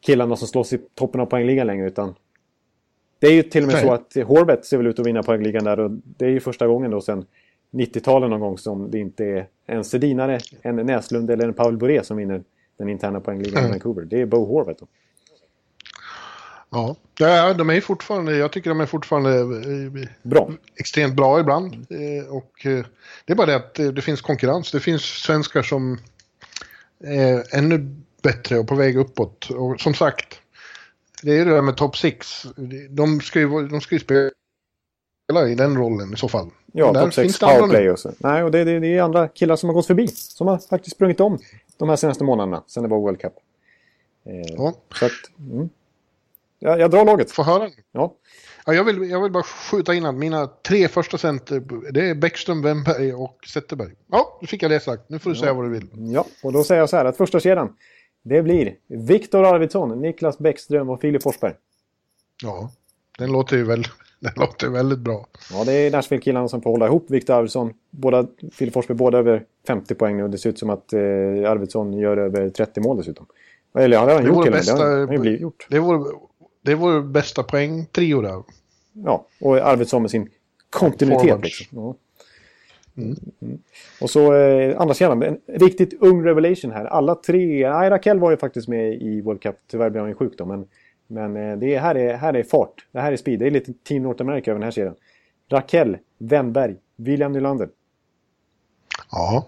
killarna 0.00 0.36
som 0.36 0.48
slåss 0.48 0.72
i 0.72 0.78
toppen 0.94 1.20
av 1.20 1.26
poängligan 1.26 1.66
längre 1.66 1.86
utan 1.86 2.14
det 3.18 3.26
är 3.26 3.32
ju 3.32 3.42
till 3.42 3.62
och 3.62 3.72
med 3.72 3.82
så 3.82 3.92
att 3.92 4.14
Horvet 4.26 4.64
ser 4.64 4.76
väl 4.76 4.86
ut 4.86 4.98
att 4.98 5.06
vinna 5.06 5.22
poängligan 5.22 5.64
där 5.64 5.80
och 5.80 5.90
det 5.90 6.24
är 6.24 6.30
ju 6.30 6.40
första 6.40 6.66
gången 6.66 6.90
då 6.90 7.00
sen 7.00 7.24
90-talet 7.70 8.30
någon 8.30 8.40
gång 8.40 8.58
som 8.58 8.90
det 8.90 8.98
inte 8.98 9.24
är 9.24 9.46
en 9.66 9.84
Sedinare, 9.84 10.40
en 10.62 10.76
Näslund 10.76 11.30
eller 11.30 11.44
en 11.44 11.54
Paul 11.54 11.76
Boré 11.76 12.04
som 12.04 12.16
vinner 12.16 12.42
den 12.78 12.88
interna 12.88 13.20
poängligan 13.20 13.58
mm. 13.58 13.68
i 13.68 13.72
Vancouver. 13.72 14.02
Det 14.02 14.20
är 14.20 14.26
Bo 14.26 14.44
Horvet. 14.44 14.78
Då. 14.78 14.86
Ja. 16.70 16.96
ja, 17.18 17.54
de 17.54 17.70
är 17.70 17.80
fortfarande, 17.80 18.36
jag 18.36 18.52
tycker 18.52 18.70
de 18.70 18.80
är 18.80 18.86
fortfarande 18.86 19.38
eh, 19.38 20.08
bra. 20.22 20.50
extremt 20.76 21.14
bra 21.14 21.40
ibland. 21.40 21.74
Eh, 21.74 22.34
och 22.34 22.66
eh, 22.66 22.84
det 23.24 23.32
är 23.32 23.34
bara 23.34 23.46
det 23.46 23.56
att 23.56 23.74
det 23.74 24.02
finns 24.02 24.20
konkurrens. 24.20 24.72
Det 24.72 24.80
finns 24.80 25.02
svenskar 25.02 25.62
som 25.62 25.98
är 27.04 27.56
ännu 27.56 27.96
bättre 28.22 28.58
och 28.58 28.68
på 28.68 28.74
väg 28.74 28.96
uppåt. 28.96 29.50
Och 29.50 29.80
som 29.80 29.94
sagt, 29.94 30.40
det 31.22 31.38
är 31.38 31.44
det 31.44 31.50
där 31.50 31.62
med 31.62 31.76
top 31.76 31.96
6. 31.96 32.46
De 32.90 33.20
ska 33.20 33.40
ju, 33.40 33.68
de 33.68 33.80
ska 33.80 33.94
ju 33.94 34.00
spela 34.00 34.30
i 35.48 35.54
den 35.54 35.76
rollen 35.76 36.14
i 36.14 36.16
så 36.16 36.28
fall. 36.28 36.50
Ja, 36.72 36.94
top 36.94 37.14
6 37.14 37.38
powerplay 37.38 37.90
och 37.90 37.98
så. 37.98 38.12
Nej, 38.18 38.42
och 38.42 38.50
det, 38.50 38.64
det, 38.64 38.78
det, 38.78 38.98
är 38.98 39.02
andra 39.02 39.28
killar 39.28 39.56
som 39.56 39.68
har 39.68 39.74
gått 39.74 39.86
förbi. 39.86 40.08
Som 40.08 40.46
har 40.46 40.58
faktiskt 40.58 40.96
sprungit 40.96 41.20
om 41.20 41.38
de 41.76 41.88
här 41.88 41.96
senaste 41.96 42.24
månaderna, 42.24 42.62
sen 42.66 42.82
det 42.82 42.88
var 42.88 42.98
World 42.98 43.20
Cup. 43.20 43.32
Eh, 44.26 44.54
ja. 44.56 44.74
Så 44.94 45.06
att, 45.06 45.12
mm. 45.52 45.68
jag, 46.58 46.80
jag 46.80 46.90
drar 46.90 47.04
laget. 47.04 47.30
Få 47.30 47.42
höra. 47.42 47.70
Ja. 47.92 48.14
Ja, 48.66 48.74
jag, 48.74 48.84
vill, 48.84 49.10
jag 49.10 49.22
vill 49.22 49.32
bara 49.32 49.42
skjuta 49.42 49.94
in 49.94 50.06
att 50.06 50.14
mina 50.14 50.46
tre 50.46 50.88
första 50.88 51.18
center, 51.18 51.62
det 51.92 52.08
är 52.08 52.14
Bäckström, 52.14 52.62
Wennberg 52.62 53.14
och 53.14 53.38
Zetterberg. 53.46 53.92
Ja, 54.10 54.38
nu 54.40 54.46
fick 54.46 54.62
jag 54.62 54.70
det 54.70 54.80
sagt. 54.80 55.02
Nu 55.08 55.18
får 55.18 55.30
du 55.30 55.36
ja. 55.36 55.40
säga 55.40 55.52
vad 55.52 55.64
du 55.64 55.70
vill. 55.70 55.88
Ja, 55.92 56.26
och 56.42 56.52
då 56.52 56.64
säger 56.64 56.80
jag 56.80 56.88
så 56.88 56.96
här 56.96 57.04
att 57.04 57.16
första 57.16 57.40
kedjan 57.40 57.74
det 58.22 58.42
blir 58.42 58.74
Viktor 58.86 59.44
Arvidsson, 59.44 60.00
Niklas 60.00 60.38
Bäckström 60.38 60.90
och 60.90 61.00
Filip 61.00 61.22
Forsberg. 61.22 61.54
Ja, 62.42 62.70
den 63.18 63.32
låter 63.32 63.56
ju 63.56 63.64
väl, 63.64 63.84
den 64.20 64.32
låter 64.36 64.68
väldigt 64.68 64.98
bra. 64.98 65.26
Ja, 65.52 65.64
det 65.64 65.72
är 65.72 65.90
Nashville-killarna 65.90 66.48
som 66.48 66.62
får 66.62 66.70
hålla 66.70 66.86
ihop 66.86 67.06
Viktor 67.10 67.34
Arvidsson. 67.34 67.74
Båda, 67.90 68.26
Filip 68.52 68.74
Forsberg 68.74 68.96
båda 68.96 69.18
över 69.18 69.44
50 69.66 69.94
poäng 69.94 70.16
nu. 70.16 70.28
Det 70.28 70.38
ser 70.38 70.50
ut 70.50 70.58
som 70.58 70.70
att 70.70 70.92
eh, 70.92 71.00
Arvidsson 71.50 71.92
gör 71.92 72.16
över 72.16 72.50
30 72.50 72.80
mål 72.80 72.96
dessutom. 72.96 73.26
Eller 73.74 73.96
ja, 73.96 74.06
det 74.06 74.12
har 74.12 74.20
han 74.20 74.28
gjort. 74.28 74.52
Bästa, 74.52 74.74
det 74.76 74.84
har 74.84 75.06
han 75.06 75.20
blivit 75.20 75.40
gjort. 75.40 75.66
Det 75.70 75.78
vore, 75.78 76.14
det 76.62 76.74
vore 76.74 77.02
bästa 77.02 77.42
poängtrio 77.42 78.22
där. 78.22 78.42
Ja, 78.92 79.26
och 79.40 79.56
Arvidsson 79.56 80.02
med 80.02 80.10
sin 80.10 80.30
kontinuitet. 80.70 81.42
Liksom. 81.42 81.66
Ja. 81.70 81.94
Mm. 82.98 83.16
Mm. 83.40 83.58
Och 84.00 84.10
så 84.10 84.34
eh, 84.34 84.80
andra 84.80 84.94
sidan, 84.94 85.22
en 85.22 85.38
riktigt 85.46 86.02
ung 86.02 86.24
revelation 86.24 86.70
här. 86.70 86.84
Alla 86.84 87.14
tre, 87.14 87.70
nej 87.70 87.90
Raquel 87.90 88.18
var 88.18 88.30
ju 88.30 88.36
faktiskt 88.36 88.68
med 88.68 88.94
i 88.94 89.20
World 89.20 89.42
Cup, 89.42 89.56
tyvärr 89.70 89.90
blev 89.90 90.02
han 90.02 90.10
ju 90.10 90.14
sjuk 90.14 90.38
då. 90.38 90.44
Men, 90.44 90.66
men 91.06 91.36
eh, 91.36 91.58
det 91.58 91.78
här, 91.78 91.94
är, 91.94 92.16
här 92.16 92.36
är 92.36 92.42
fart, 92.42 92.86
det 92.92 93.00
här 93.00 93.12
är 93.12 93.16
speed, 93.16 93.38
det 93.38 93.46
är 93.46 93.50
lite 93.50 93.72
Team 93.72 94.02
North 94.02 94.22
America 94.22 94.50
över 94.50 94.58
den 94.58 94.64
här 94.64 94.70
serien. 94.70 94.94
Raquel, 95.50 95.96
Wennberg, 96.18 96.76
William 96.96 97.32
Nylander. 97.32 97.68
Ja. 99.10 99.46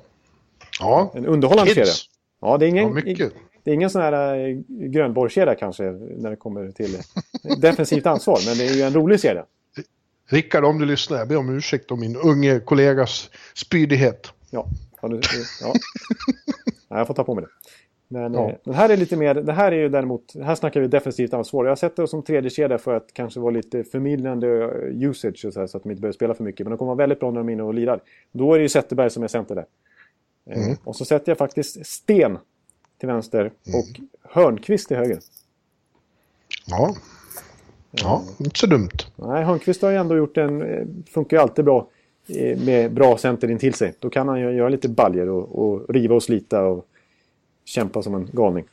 Ja. 0.80 1.12
En 1.14 1.26
underhållande 1.26 1.74
serie. 1.74 1.92
Ja, 2.40 2.58
det 2.58 2.66
är 2.66 2.68
ingen, 2.68 3.02
ja, 3.06 3.30
det 3.64 3.70
är 3.70 3.74
ingen 3.74 3.90
sån 3.90 4.02
här 4.02 4.38
äh, 4.38 4.56
Grönborg-kedja 4.68 5.54
kanske 5.54 5.82
när 6.16 6.30
det 6.30 6.36
kommer 6.36 6.70
till 6.70 6.96
defensivt 7.60 8.06
ansvar. 8.06 8.38
Men 8.46 8.58
det 8.58 8.66
är 8.66 8.74
ju 8.74 8.82
en 8.82 8.92
rolig 8.92 9.20
serie. 9.20 9.44
Rickard, 10.30 10.64
om 10.64 10.78
du 10.78 10.86
lyssnar, 10.86 11.18
jag 11.18 11.28
ber 11.28 11.36
om 11.36 11.56
ursäkt 11.56 11.90
om 11.90 12.00
min 12.00 12.16
unge 12.16 12.60
kollegas 12.60 13.30
spydighet. 13.54 14.32
Ja, 14.50 14.66
ja, 15.02 15.08
ja. 15.60 15.74
jag 16.88 17.06
får 17.06 17.14
ta 17.14 17.24
på 17.24 17.34
mig 17.34 17.44
det. 17.44 17.50
Men, 18.12 18.34
ja. 18.34 18.52
men, 18.64 18.74
här 18.74 18.88
är 18.88 18.96
lite 18.96 19.16
mer, 19.16 19.34
det 19.34 19.52
här 19.52 19.72
är 19.72 19.76
ju 19.76 19.88
däremot, 19.88 20.34
här 20.34 20.54
snackar 20.54 20.80
vi 20.80 20.88
defensivt 20.88 21.34
ansvar. 21.34 21.64
Jag 21.64 21.70
har 21.70 21.76
sett 21.76 21.96
det 21.96 22.08
som 22.08 22.22
tredje 22.22 22.50
kedja 22.50 22.78
för 22.78 22.94
att 22.94 23.12
kanske 23.12 23.40
vara 23.40 23.50
lite 23.50 23.84
förmildrande 23.84 24.46
usage 24.90 25.44
och 25.44 25.52
så, 25.52 25.60
här, 25.60 25.66
så, 25.66 25.76
att 25.76 25.82
de 25.82 25.90
inte 25.90 26.00
behöver 26.00 26.14
spela 26.14 26.34
för 26.34 26.44
mycket. 26.44 26.66
Men 26.66 26.70
de 26.70 26.78
kommer 26.78 26.90
vara 26.90 26.96
väldigt 26.96 27.20
bra 27.20 27.30
när 27.30 27.40
de 27.40 27.48
är 27.48 27.52
inne 27.52 27.62
och 27.62 27.74
lirar. 27.74 28.00
Då 28.32 28.54
är 28.54 28.58
det 28.58 28.62
ju 28.62 28.68
Zetterberg 28.68 29.10
som 29.10 29.22
är 29.22 29.28
center 29.28 29.54
där. 29.54 29.66
Eh, 30.50 30.64
mm. 30.64 30.76
Och 30.84 30.96
så 30.96 31.04
sätter 31.04 31.30
jag 31.30 31.38
faktiskt 31.38 31.86
Sten 31.86 32.38
till 32.98 33.08
vänster 33.08 33.40
mm. 33.40 33.80
och 33.80 34.00
Hörnqvist 34.22 34.88
till 34.88 34.96
höger. 34.96 35.18
Ja, 36.66 36.94
Ja, 37.90 38.24
inte 38.38 38.58
så 38.58 38.66
dumt. 38.66 38.90
Nej, 39.16 39.44
Hörnqvist 39.44 39.82
har 39.82 39.90
ju 39.90 39.96
ändå 39.96 40.16
gjort 40.16 40.36
en... 40.36 40.62
Eh, 40.62 40.86
funkar 41.10 41.36
ju 41.36 41.42
alltid 41.42 41.64
bra 41.64 41.86
eh, 42.28 42.58
med 42.58 42.92
bra 42.92 43.16
center 43.16 43.50
in 43.50 43.58
till 43.58 43.74
sig. 43.74 43.94
Då 43.98 44.10
kan 44.10 44.28
han 44.28 44.40
ju 44.40 44.50
göra 44.52 44.68
lite 44.68 44.88
baljer 44.88 45.28
och, 45.28 45.64
och 45.64 45.94
riva 45.94 46.14
och 46.14 46.22
slita 46.22 46.62
och 46.62 46.86
kämpa 47.64 48.02
som 48.02 48.14
en 48.14 48.28
galning. 48.32 48.64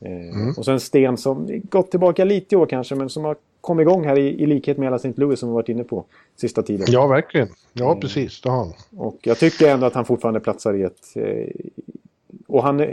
Eh, 0.00 0.12
mm. 0.12 0.54
Och 0.56 0.64
sen 0.64 0.80
Sten 0.80 1.16
som 1.16 1.60
gått 1.62 1.90
tillbaka 1.90 2.24
lite 2.24 2.54
i 2.54 2.58
år 2.58 2.66
kanske, 2.66 2.94
men 2.94 3.08
som 3.08 3.24
har 3.24 3.36
kommit 3.60 3.84
igång 3.84 4.04
här 4.04 4.18
i, 4.18 4.42
i 4.42 4.46
likhet 4.46 4.78
med 4.78 4.86
alla 4.86 4.96
St. 4.96 5.12
Louis 5.16 5.40
som 5.40 5.48
vi 5.48 5.54
varit 5.54 5.68
inne 5.68 5.84
på 5.84 6.04
sista 6.36 6.62
tiden. 6.62 6.86
Ja, 6.90 7.06
verkligen. 7.06 7.48
Ja, 7.72 7.98
precis. 8.00 8.40
Det 8.40 8.50
har 8.50 8.58
han. 8.58 8.72
Och 8.96 9.18
jag 9.22 9.38
tycker 9.38 9.68
ändå 9.68 9.86
att 9.86 9.94
han 9.94 10.04
fortfarande 10.04 10.40
platsar 10.40 10.74
i 10.74 10.82
ett... 10.82 11.16
och 12.46 12.62
han, 12.62 12.86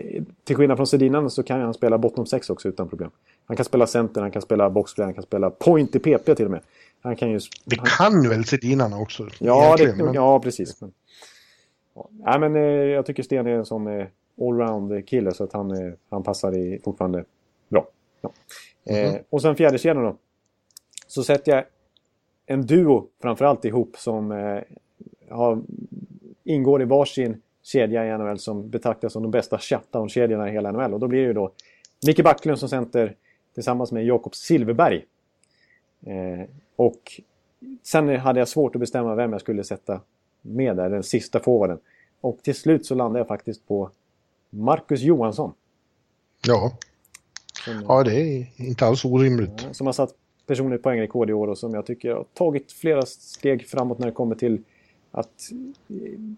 till 0.44 0.56
skillnad 0.56 0.77
från 0.77 0.88
Sedinarna 0.88 1.30
så 1.30 1.44
kan 1.44 1.61
han 1.61 1.73
spela 1.73 1.98
bottom 1.98 2.26
6 2.26 2.49
också 2.49 2.69
utan 2.69 2.89
problem. 2.89 3.11
Han 3.48 3.57
kan 3.57 3.65
spela 3.65 3.88
center, 3.88 4.22
han 4.22 4.32
kan 4.32 4.41
spela 4.41 4.69
boxplay, 4.69 5.06
han 5.06 5.14
kan 5.14 5.24
spela 5.24 5.49
point 5.49 5.95
i 5.95 5.99
PP 5.99 6.36
till 6.36 6.45
och 6.45 6.52
med. 6.52 6.61
Han 7.02 7.15
kan 7.15 7.32
ju... 7.32 7.40
Det 7.65 7.76
kan 7.98 8.30
väl 8.30 8.45
Sedinarna 8.45 8.99
också? 8.99 9.28
Ja, 9.40 9.76
det, 9.78 9.95
men... 9.95 10.14
ja 10.14 10.40
precis. 10.40 10.82
Men, 10.82 10.94
ja. 12.26 12.38
Men 12.40 12.56
eh, 12.56 12.61
jag 12.61 13.06
tycker 13.06 13.24
Sten 13.24 13.48
är 13.48 13.52
en 13.52 13.65
sån 13.65 13.88
eh, 13.88 14.07
allround-kille 14.41 15.32
så 15.34 15.44
att 15.44 15.53
han, 15.53 15.72
eh, 15.72 15.94
han 16.10 16.24
passar 16.24 16.57
i 16.57 16.80
fortfarande 16.84 17.24
bra. 17.69 17.88
Ja. 18.22 18.32
Mm 18.86 19.11
-hmm. 19.11 19.24
och 19.30 19.41
sen 19.41 19.56
fjärde 19.56 19.78
kedjan 19.78 20.03
då. 20.03 20.18
Så 21.07 21.24
sätter 21.24 21.52
jag 21.52 21.64
en 22.45 22.65
duo 22.65 23.07
framförallt 23.22 23.65
ihop 23.65 23.98
som 23.98 24.32
eh, 24.32 24.60
har, 25.30 25.61
ingår 26.44 26.82
i 26.82 26.86
varsin 26.86 27.41
kedja 27.64 28.06
i 28.06 28.18
NHL 28.18 28.40
som 28.40 28.69
betraktas 28.69 29.14
som 29.14 29.24
de 29.24 29.32
bästa 29.32 29.57
shutdown-kedjorna 29.57 30.49
i 30.49 30.52
hela 30.52 30.72
NHL. 30.72 30.94
Och 30.94 30.99
då 30.99 31.07
blir 31.07 31.19
det 31.19 31.28
ju 31.28 31.34
då 31.34 31.52
Micke 32.07 32.24
Backlund 32.24 32.60
som 32.60 32.69
center 32.69 33.15
tillsammans 33.58 33.92
med 33.92 34.06
Jakob 34.06 34.36
Silverberg. 34.36 35.06
Eh, 36.06 36.50
och 36.76 37.22
sen 37.84 38.20
hade 38.20 38.40
jag 38.40 38.48
svårt 38.48 38.76
att 38.76 38.80
bestämma 38.80 39.16
vem 39.16 39.32
jag 39.32 39.42
skulle 39.42 39.64
sätta 39.64 40.02
med 40.42 40.76
där, 40.76 40.90
den 40.90 41.04
sista 41.04 41.40
forwarden. 41.40 41.80
Och 42.22 42.40
till 42.44 42.56
slut 42.56 42.86
så 42.86 42.96
landade 42.96 43.20
jag 43.20 43.28
faktiskt 43.28 43.68
på 43.68 43.90
Marcus 44.50 45.02
Johansson. 45.02 45.54
Ja. 46.48 46.78
Som, 47.66 47.86
ja, 47.88 48.04
det 48.04 48.16
är 48.16 48.48
inte 48.58 48.86
alls 48.86 49.06
orimligt. 49.06 49.68
Som 49.72 49.88
har 49.88 49.94
satt 49.94 50.14
personligt 50.46 50.84
poängrekord 50.84 51.30
i 51.30 51.34
år 51.34 51.48
och 51.48 51.58
som 51.58 51.74
jag 51.74 51.86
tycker 51.86 52.12
har 52.12 52.26
tagit 52.34 52.72
flera 52.72 53.06
steg 53.06 53.68
framåt 53.68 54.00
när 54.00 54.06
det 54.06 54.14
kommer 54.14 54.36
till 54.36 54.64
att 55.12 55.50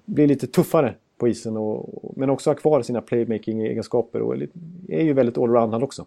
bli 0.06 0.28
lite 0.28 0.48
tuffare 0.48 0.96
på 1.18 1.28
isen. 1.28 1.58
Och, 1.58 2.14
men 2.16 2.30
också 2.30 2.50
ha 2.50 2.56
kvar 2.56 2.82
sina 2.82 3.02
playmaking-egenskaper 3.02 4.22
och 4.22 4.36
är 4.88 5.04
ju 5.04 5.14
väldigt 5.14 5.38
allround 5.38 5.84
också. 5.84 6.06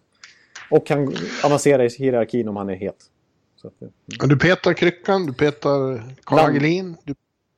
Och 0.69 0.87
kan 0.87 1.15
avancera 1.43 1.85
i 1.85 1.89
hierarkin 1.89 2.47
om 2.47 2.55
han 2.55 2.69
är 2.69 2.75
het. 2.75 2.95
Att, 3.63 3.81
mm. 3.81 4.29
Du 4.29 4.37
petar 4.37 4.73
Kryckan, 4.73 5.25
du 5.25 5.33
petar 5.33 6.03
Karl 6.23 6.39
Hagelin, 6.39 6.97
du 7.03 7.15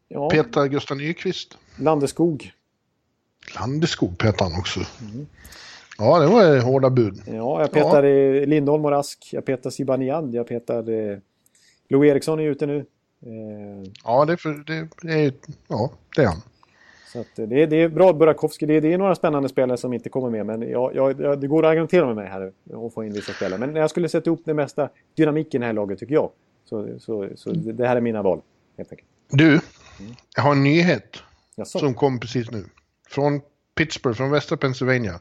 ja. 0.08 0.30
petar 0.30 0.68
Gustav 0.68 0.98
Nyqvist. 0.98 1.58
Landeskog. 1.76 2.52
Landeskog 3.60 4.18
petar 4.18 4.50
han 4.50 4.60
också. 4.60 4.80
Mm. 5.02 5.28
Ja, 5.98 6.20
det 6.20 6.28
var 6.28 6.60
hårda 6.60 6.90
bud. 6.90 7.22
Ja, 7.26 7.62
jag 7.62 7.72
petar 7.72 8.04
ja. 8.04 8.46
Lindholm 8.46 8.86
och 8.86 8.92
Rask. 8.92 9.30
Jag 9.32 9.46
petar 9.46 9.70
Zibanejad. 9.70 10.34
Jag 10.34 10.48
petar... 10.48 10.90
Eh, 10.90 11.18
Lou 11.88 12.08
Eriksson 12.08 12.40
är 12.40 12.44
ute 12.44 12.66
nu. 12.66 12.78
Eh, 13.26 13.92
ja, 14.04 14.26
det, 14.26 14.38
för, 14.38 14.50
det, 14.50 14.88
det, 15.02 15.26
är, 15.26 15.34
ja, 15.68 15.92
det 16.16 16.22
är 16.22 16.28
han. 16.28 16.42
Så 17.36 17.46
det, 17.46 17.64
är, 17.64 17.68
det 17.68 17.76
är 17.76 17.90
bra 17.90 18.14
Burakovsky. 18.14 18.66
Det 18.66 18.74
är, 18.74 18.82
det 18.82 18.94
är 18.94 18.98
några 18.98 19.16
spännande 19.16 19.50
spelare 19.50 19.78
som 19.78 19.94
inte 19.94 20.10
kommer 20.10 20.30
med. 20.30 20.46
Men 20.46 20.70
jag, 20.70 20.96
jag, 20.96 21.40
det 21.40 21.48
går 21.48 21.66
att 21.66 21.70
argumentera 21.70 22.06
med 22.06 22.16
mig 22.16 22.28
här 22.28 22.52
och 22.70 22.94
få 22.94 23.04
in 23.04 23.14
vissa 23.14 23.34
spelare. 23.34 23.60
Men 23.60 23.76
jag 23.76 23.90
skulle 23.90 24.10
sätta 24.10 24.30
ihop 24.30 24.42
det 24.46 24.54
mesta 24.54 24.90
dynamiken 25.16 25.62
i 25.62 25.64
det 25.64 25.66
här 25.66 25.74
laget 25.74 26.00
tycker 26.00 26.14
jag. 26.14 26.32
Så, 26.66 27.00
så, 27.00 27.30
så 27.36 27.52
det 27.52 27.88
här 27.88 27.96
är 27.96 28.02
mina 28.02 28.22
val. 28.22 28.42
Helt 28.78 28.92
enkelt. 28.92 29.10
Du, 29.30 29.60
jag 30.36 30.44
har 30.44 30.52
en 30.52 30.64
nyhet. 30.64 31.18
Jaså? 31.56 31.80
Som 31.80 31.94
kom 31.94 32.20
precis 32.20 32.52
nu. 32.52 32.66
Från 33.10 33.42
Pittsburgh, 33.76 34.18
från 34.18 34.32
västra 34.32 34.58
Pennsylvania. 34.58 35.20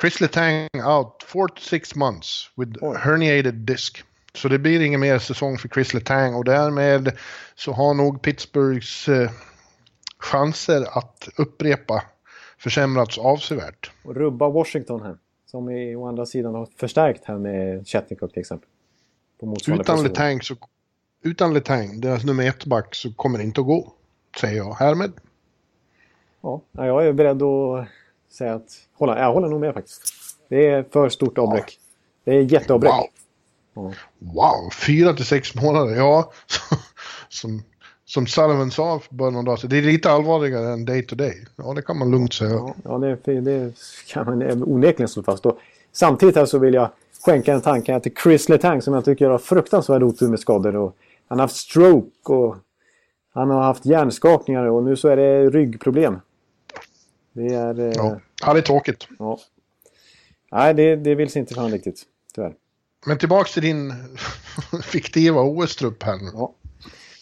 Chris 0.00 0.20
Letang 0.20 0.68
out 0.74 1.22
4 1.32 1.48
to 1.48 1.60
6 1.60 1.94
months 1.94 2.50
with 2.56 2.72
Oj. 2.80 2.96
herniated 2.98 3.54
disc. 3.54 4.02
Så 4.34 4.48
det 4.48 4.58
blir 4.58 4.80
ingen 4.80 5.00
mer 5.00 5.18
säsong 5.18 5.58
för 5.58 5.68
Chris 5.68 5.94
Letang 5.94 6.34
och 6.34 6.44
därmed 6.44 7.12
så 7.54 7.72
har 7.72 7.94
nog 7.94 8.22
Pittsburghs 8.22 9.08
eh, 9.08 9.30
chanser 10.24 10.98
att 10.98 11.28
upprepa 11.36 12.02
försämrats 12.58 13.18
avsevärt. 13.18 13.90
Och 14.04 14.14
rubba 14.14 14.48
Washington 14.48 15.02
här. 15.02 15.16
Som 15.46 15.70
i, 15.70 15.96
å 15.96 16.06
andra 16.06 16.26
sidan 16.26 16.54
har 16.54 16.68
förstärkt 16.76 17.24
här 17.24 17.38
med 17.38 17.88
Chetnikov 17.88 18.28
till 18.28 18.40
exempel. 18.40 18.68
utan 19.66 20.02
Letang, 20.02 20.42
så, 20.42 20.54
utan 21.22 21.54
Letang, 21.54 22.00
deras 22.00 22.24
nummer 22.24 22.48
ett 22.48 22.64
back, 22.64 22.94
så 22.94 23.12
kommer 23.14 23.38
det 23.38 23.44
inte 23.44 23.60
att 23.60 23.66
gå. 23.66 23.92
Säger 24.40 24.56
jag 24.56 24.74
härmed. 24.74 25.12
Ja, 26.40 26.60
jag 26.72 27.06
är 27.06 27.12
beredd 27.12 27.42
att 27.42 27.88
säga 28.30 28.54
att 28.54 28.70
hålla, 28.92 29.18
jag 29.18 29.32
håller 29.32 29.48
nog 29.48 29.60
med 29.60 29.74
faktiskt. 29.74 30.02
Det 30.48 30.66
är 30.66 30.82
för 30.92 31.08
stort 31.08 31.38
avbräck. 31.38 31.78
Det 32.24 32.30
är 32.30 32.40
jätteavbräck. 32.40 32.92
Wow. 33.74 33.94
Wow, 34.18 34.70
fyra 34.86 35.12
till 35.12 35.26
sex 35.26 35.54
månader. 35.54 35.96
Ja, 35.96 36.32
som, 37.28 37.62
som 38.06 38.26
Sullivan 38.26 38.70
sa 38.70 38.98
för 38.98 39.14
bara 39.14 39.30
någon 39.30 39.44
dag 39.44 39.58
sedan, 39.58 39.70
det 39.70 39.78
är 39.78 39.82
lite 39.82 40.10
allvarligare 40.10 40.72
än 40.72 40.84
day 40.84 41.06
to 41.06 41.16
day. 41.16 41.46
Ja, 41.56 41.74
det 41.74 41.82
kan 41.82 41.98
man 41.98 42.10
lugnt 42.10 42.34
säga. 42.34 42.74
Ja, 42.84 42.98
det, 42.98 43.40
det 43.40 43.72
kan 44.06 44.24
man 44.26 44.62
onekligen 44.62 45.08
slå 45.08 45.22
fast. 45.22 45.46
Och 45.46 45.58
samtidigt 45.92 46.36
här 46.36 46.46
så 46.46 46.58
vill 46.58 46.74
jag 46.74 46.90
skänka 47.24 47.54
en 47.54 47.60
tanke 47.60 48.00
till 48.00 48.14
Chris 48.22 48.48
Letang 48.48 48.82
som 48.82 48.94
jag 48.94 49.04
tycker 49.04 49.30
har 49.30 49.38
fruktansvärd 49.38 50.02
otur 50.02 50.28
med 50.28 50.40
skador. 50.40 50.76
Och 50.76 50.96
han 51.28 51.38
har 51.38 51.44
haft 51.44 51.56
stroke 51.56 52.32
och 52.32 52.56
han 53.32 53.50
har 53.50 53.62
haft 53.62 53.86
hjärnskakningar 53.86 54.64
och 54.64 54.82
nu 54.82 54.96
så 54.96 55.08
är 55.08 55.16
det 55.16 55.50
ryggproblem. 55.50 56.20
Det 57.32 57.46
är... 57.46 57.80
Eh, 57.80 57.92
ja. 57.94 58.20
ja, 58.46 58.52
det 58.52 58.60
är 58.60 58.62
tråkigt. 58.62 59.08
Ja. 59.18 59.38
Nej, 60.52 60.74
det, 60.74 60.96
det 60.96 61.14
vill 61.14 61.30
sig 61.30 61.40
inte 61.40 61.54
fram 61.54 61.70
riktigt, 61.70 62.02
tyvärr. 62.34 62.54
Men 63.06 63.18
tillbaks 63.18 63.52
till 63.52 63.62
din 63.62 63.92
fiktiva 64.82 65.40
OS-trupp 65.40 66.02
här 66.02 66.16
nu. 66.16 66.30
Ja. 66.34 66.54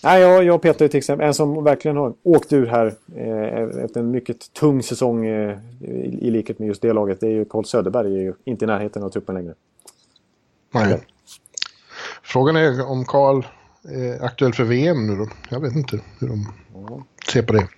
Nej, 0.05 0.21
jag, 0.21 0.45
jag 0.45 0.63
Peter 0.63 0.89
till 0.89 0.99
exempel, 0.99 1.27
en 1.27 1.35
som 1.35 1.65
verkligen 1.65 1.97
har 1.97 2.15
åkt 2.23 2.53
ur 2.53 2.67
här 2.67 2.95
eh, 3.17 3.85
efter 3.85 4.01
en 4.01 4.11
mycket 4.11 4.53
tung 4.53 4.83
säsong 4.83 5.27
eh, 5.27 5.59
i, 5.81 6.19
i 6.21 6.31
likhet 6.31 6.59
med 6.59 6.69
just 6.69 6.83
det 6.83 6.93
laget. 6.93 7.21
Det 7.21 7.27
är 7.27 7.31
ju 7.31 7.45
Carl 7.45 7.65
Söderberg, 7.65 8.17
är 8.17 8.21
ju 8.21 8.35
inte 8.45 8.65
i 8.65 8.69
närheten 8.69 9.03
av 9.03 9.09
truppen 9.09 9.35
längre. 9.35 9.55
Nej. 10.75 11.01
Frågan 12.23 12.57
är 12.57 12.91
om 12.91 13.05
Carl 13.05 13.47
är 13.89 14.25
aktuell 14.25 14.53
för 14.53 14.65
VM 14.65 15.07
nu 15.07 15.17
då. 15.17 15.29
Jag 15.49 15.61
vet 15.61 15.77
inte 15.77 16.01
hur 16.19 16.29
de 16.29 16.47
ja. 16.75 17.03
ser 17.33 17.43
på 17.43 17.53
det. 17.53 17.69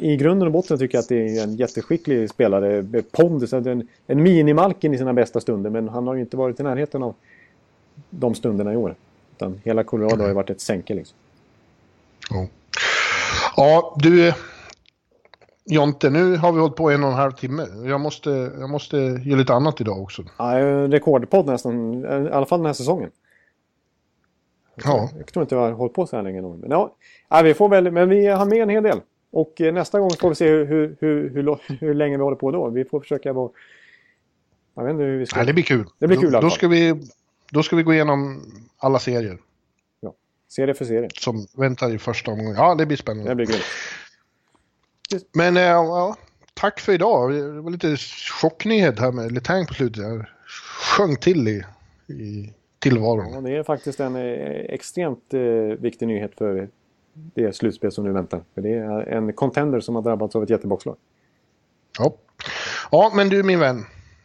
I 0.00 0.16
grunden 0.16 0.46
och 0.46 0.52
botten 0.52 0.78
tycker 0.78 0.98
jag 0.98 1.02
att 1.02 1.08
det 1.08 1.38
är 1.38 1.42
en 1.42 1.56
jätteskicklig 1.56 2.30
spelare. 2.30 3.02
Pondus, 3.12 3.52
en, 3.52 3.88
en 4.06 4.22
minimalken 4.22 4.94
i 4.94 4.98
sina 4.98 5.12
bästa 5.12 5.40
stunder. 5.40 5.70
Men 5.70 5.88
han 5.88 6.06
har 6.06 6.14
ju 6.14 6.20
inte 6.20 6.36
varit 6.36 6.60
i 6.60 6.62
närheten 6.62 7.02
av 7.02 7.14
de 8.10 8.34
stunderna 8.34 8.72
i 8.72 8.76
år. 8.76 8.94
Utan 9.36 9.60
hela 9.64 9.84
Colorado 9.84 10.20
har 10.20 10.28
ju 10.28 10.34
varit 10.34 10.50
ett 10.50 10.60
sänke 10.60 10.94
liksom. 10.94 11.16
Ja, 12.30 12.46
ja 13.56 13.96
du 13.98 14.32
Jonte, 15.68 16.10
nu 16.10 16.36
har 16.36 16.52
vi 16.52 16.60
hållit 16.60 16.76
på 16.76 16.90
en 16.90 17.04
och 17.04 17.10
en 17.10 17.16
halv 17.16 17.32
timme. 17.32 17.66
Jag 17.84 18.00
måste, 18.00 18.30
jag 18.60 18.70
måste 18.70 18.96
göra 18.96 19.38
lite 19.38 19.54
annat 19.54 19.80
idag 19.80 20.02
också. 20.02 20.22
Ja, 20.38 20.58
rekordpodd 20.88 21.46
nästan, 21.46 22.04
i 22.04 22.30
alla 22.30 22.46
fall 22.46 22.58
den 22.58 22.66
här 22.66 22.72
säsongen. 22.72 23.10
Ja. 24.84 25.10
Jag 25.16 25.26
tror 25.26 25.42
inte 25.42 25.54
jag 25.54 25.62
har 25.62 25.72
hållit 25.72 25.94
på 25.94 26.06
så 26.06 26.16
här 26.16 26.22
länge. 26.22 26.42
Men 26.42 26.70
ja, 26.70 26.96
vi 27.44 27.54
får 27.54 27.68
väl, 27.68 27.90
men 27.90 28.08
vi 28.08 28.26
har 28.26 28.46
med 28.46 28.58
en 28.58 28.68
hel 28.68 28.82
del. 28.82 29.00
Och 29.30 29.60
eh, 29.60 29.74
nästa 29.74 30.00
gång 30.00 30.10
får 30.20 30.28
vi 30.28 30.34
se 30.34 30.48
hur, 30.48 30.66
hur, 30.66 30.96
hur, 31.00 31.30
hur, 31.30 31.76
hur 31.80 31.94
länge 31.94 32.16
vi 32.16 32.22
håller 32.22 32.36
på 32.36 32.50
då. 32.50 32.68
Vi 32.68 32.84
får 32.84 33.00
försöka 33.00 33.32
vara... 33.32 33.50
Jag 34.74 34.84
vet 34.84 34.90
inte 34.90 35.04
hur 35.04 35.18
vi 35.18 35.26
ska... 35.26 35.36
Nej, 35.36 35.46
det 35.46 35.52
blir 35.52 35.64
kul. 35.64 35.86
Det 35.98 36.06
blir 36.06 36.18
kul 36.18 36.32
då, 36.32 36.40
då, 36.40 36.50
ska 36.50 36.68
vi, 36.68 37.00
då 37.50 37.62
ska 37.62 37.76
vi 37.76 37.82
gå 37.82 37.94
igenom 37.94 38.42
alla 38.78 38.98
serier. 38.98 39.38
Ja, 40.00 40.14
serie 40.48 40.74
för 40.74 40.84
serie. 40.84 41.08
Som 41.14 41.46
väntar 41.56 41.94
i 41.94 41.98
första 41.98 42.30
omgången. 42.30 42.54
Ja, 42.56 42.74
det 42.74 42.86
blir 42.86 42.96
spännande. 42.96 43.30
Det 43.30 43.34
blir 43.34 43.46
kul. 43.46 43.60
Men 45.32 45.56
äh, 45.56 45.62
ja, 45.62 46.16
tack 46.54 46.80
för 46.80 46.92
idag. 46.92 47.32
Det 47.32 47.60
var 47.60 47.70
lite 47.70 47.96
chocknyhet 48.40 48.98
här 48.98 49.12
med 49.12 49.32
Letang 49.32 49.66
på 49.66 49.74
slutet. 49.74 50.02
Jag 50.02 50.26
sjöng 50.96 51.16
till 51.16 51.48
i, 51.48 51.64
i 52.12 52.52
tillvaron. 52.78 53.32
Ja, 53.32 53.40
det 53.40 53.56
är 53.56 53.62
faktiskt 53.62 54.00
en 54.00 54.16
eh, 54.16 54.22
extremt 54.74 55.34
eh, 55.34 55.40
viktig 55.78 56.08
nyhet 56.08 56.34
för 56.38 56.68
det 57.12 57.56
slutspel 57.56 57.92
som 57.92 58.04
nu 58.04 58.12
väntar. 58.12 58.42
För 58.54 58.62
det 58.62 58.74
är 58.74 59.00
en 59.00 59.32
contender 59.32 59.80
som 59.80 59.94
har 59.94 60.02
drabbats 60.02 60.36
av 60.36 60.42
ett 60.42 60.50
jätteboxlag. 60.50 60.96
Ja. 61.98 62.14
ja, 62.90 63.12
men 63.14 63.28
du 63.28 63.42
min 63.42 63.58
vän. 63.58 63.84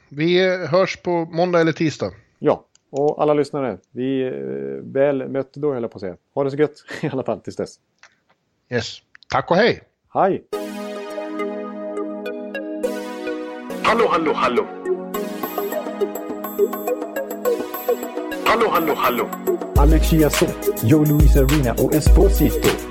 Vi 0.10 0.58
hörs 0.68 0.98
på 0.98 1.26
måndag 1.26 1.60
eller 1.60 1.72
tisdag. 1.72 2.12
Ja, 2.40 2.66
och 2.92 3.22
alla 3.22 3.34
lyssnare. 3.34 3.78
Vi 3.92 4.24
är 4.24 4.34
eh, 4.34 4.84
väl 4.84 5.30
mötte 5.30 5.60
då, 5.60 5.74
höll 5.74 5.82
jag 5.82 5.92
på 5.92 5.98
att 5.98 6.02
säga. 6.02 6.16
Ha 6.36 6.44
det 6.44 6.52
så 6.52 6.58
gött 6.58 6.84
i 7.02 7.08
alla 7.08 7.24
fall 7.24 7.40
tills 7.40 7.56
dess. 7.56 7.76
Yes. 8.70 8.98
Tack 9.30 9.52
och 9.52 9.58
hej! 9.58 9.82
Hej! 10.14 10.44
Hallå, 13.84 14.08
hallå, 14.10 14.34
hallå! 14.36 14.66
Hallå, 18.46 18.68
hallå, 18.70 18.94
hallå! 18.98 19.30
Alex 19.76 20.10
Chiazot, 20.10 20.84
Joe 20.84 21.06
Luis 21.06 21.36
Arena 21.38 21.74
och 21.74 21.96
Esposito. 21.96 22.91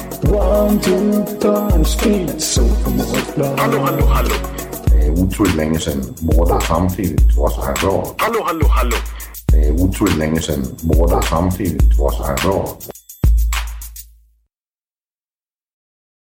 One, 0.23 0.79
two, 0.79 1.25
time, 1.39 1.83
speed, 1.85 2.39
Supermorgonsplan. 2.41 3.59
Hallå, 3.59 3.79
hallå, 3.79 4.05
hallå. 4.05 4.35
Det 4.85 5.07
er 5.07 5.11
utroligt 5.11 5.55
længe 5.55 5.79
siden 5.79 6.15
mor, 6.21 6.45
der 6.45 6.59
samtidig 6.59 7.17
også 7.37 7.61
har 7.61 7.73
råd. 7.83 8.15
Hallå, 8.19 8.43
hallå, 8.47 8.67
hallå. 8.67 8.95
Det 9.51 9.67
er 9.67 9.71
utroligt 9.71 10.17
længe 10.17 10.41
siden 10.41 10.65
mor, 10.83 11.05
der 11.07 11.21
samtidig 11.21 11.79
også 11.99 12.23
har 12.23 12.35
råd. 12.45 12.67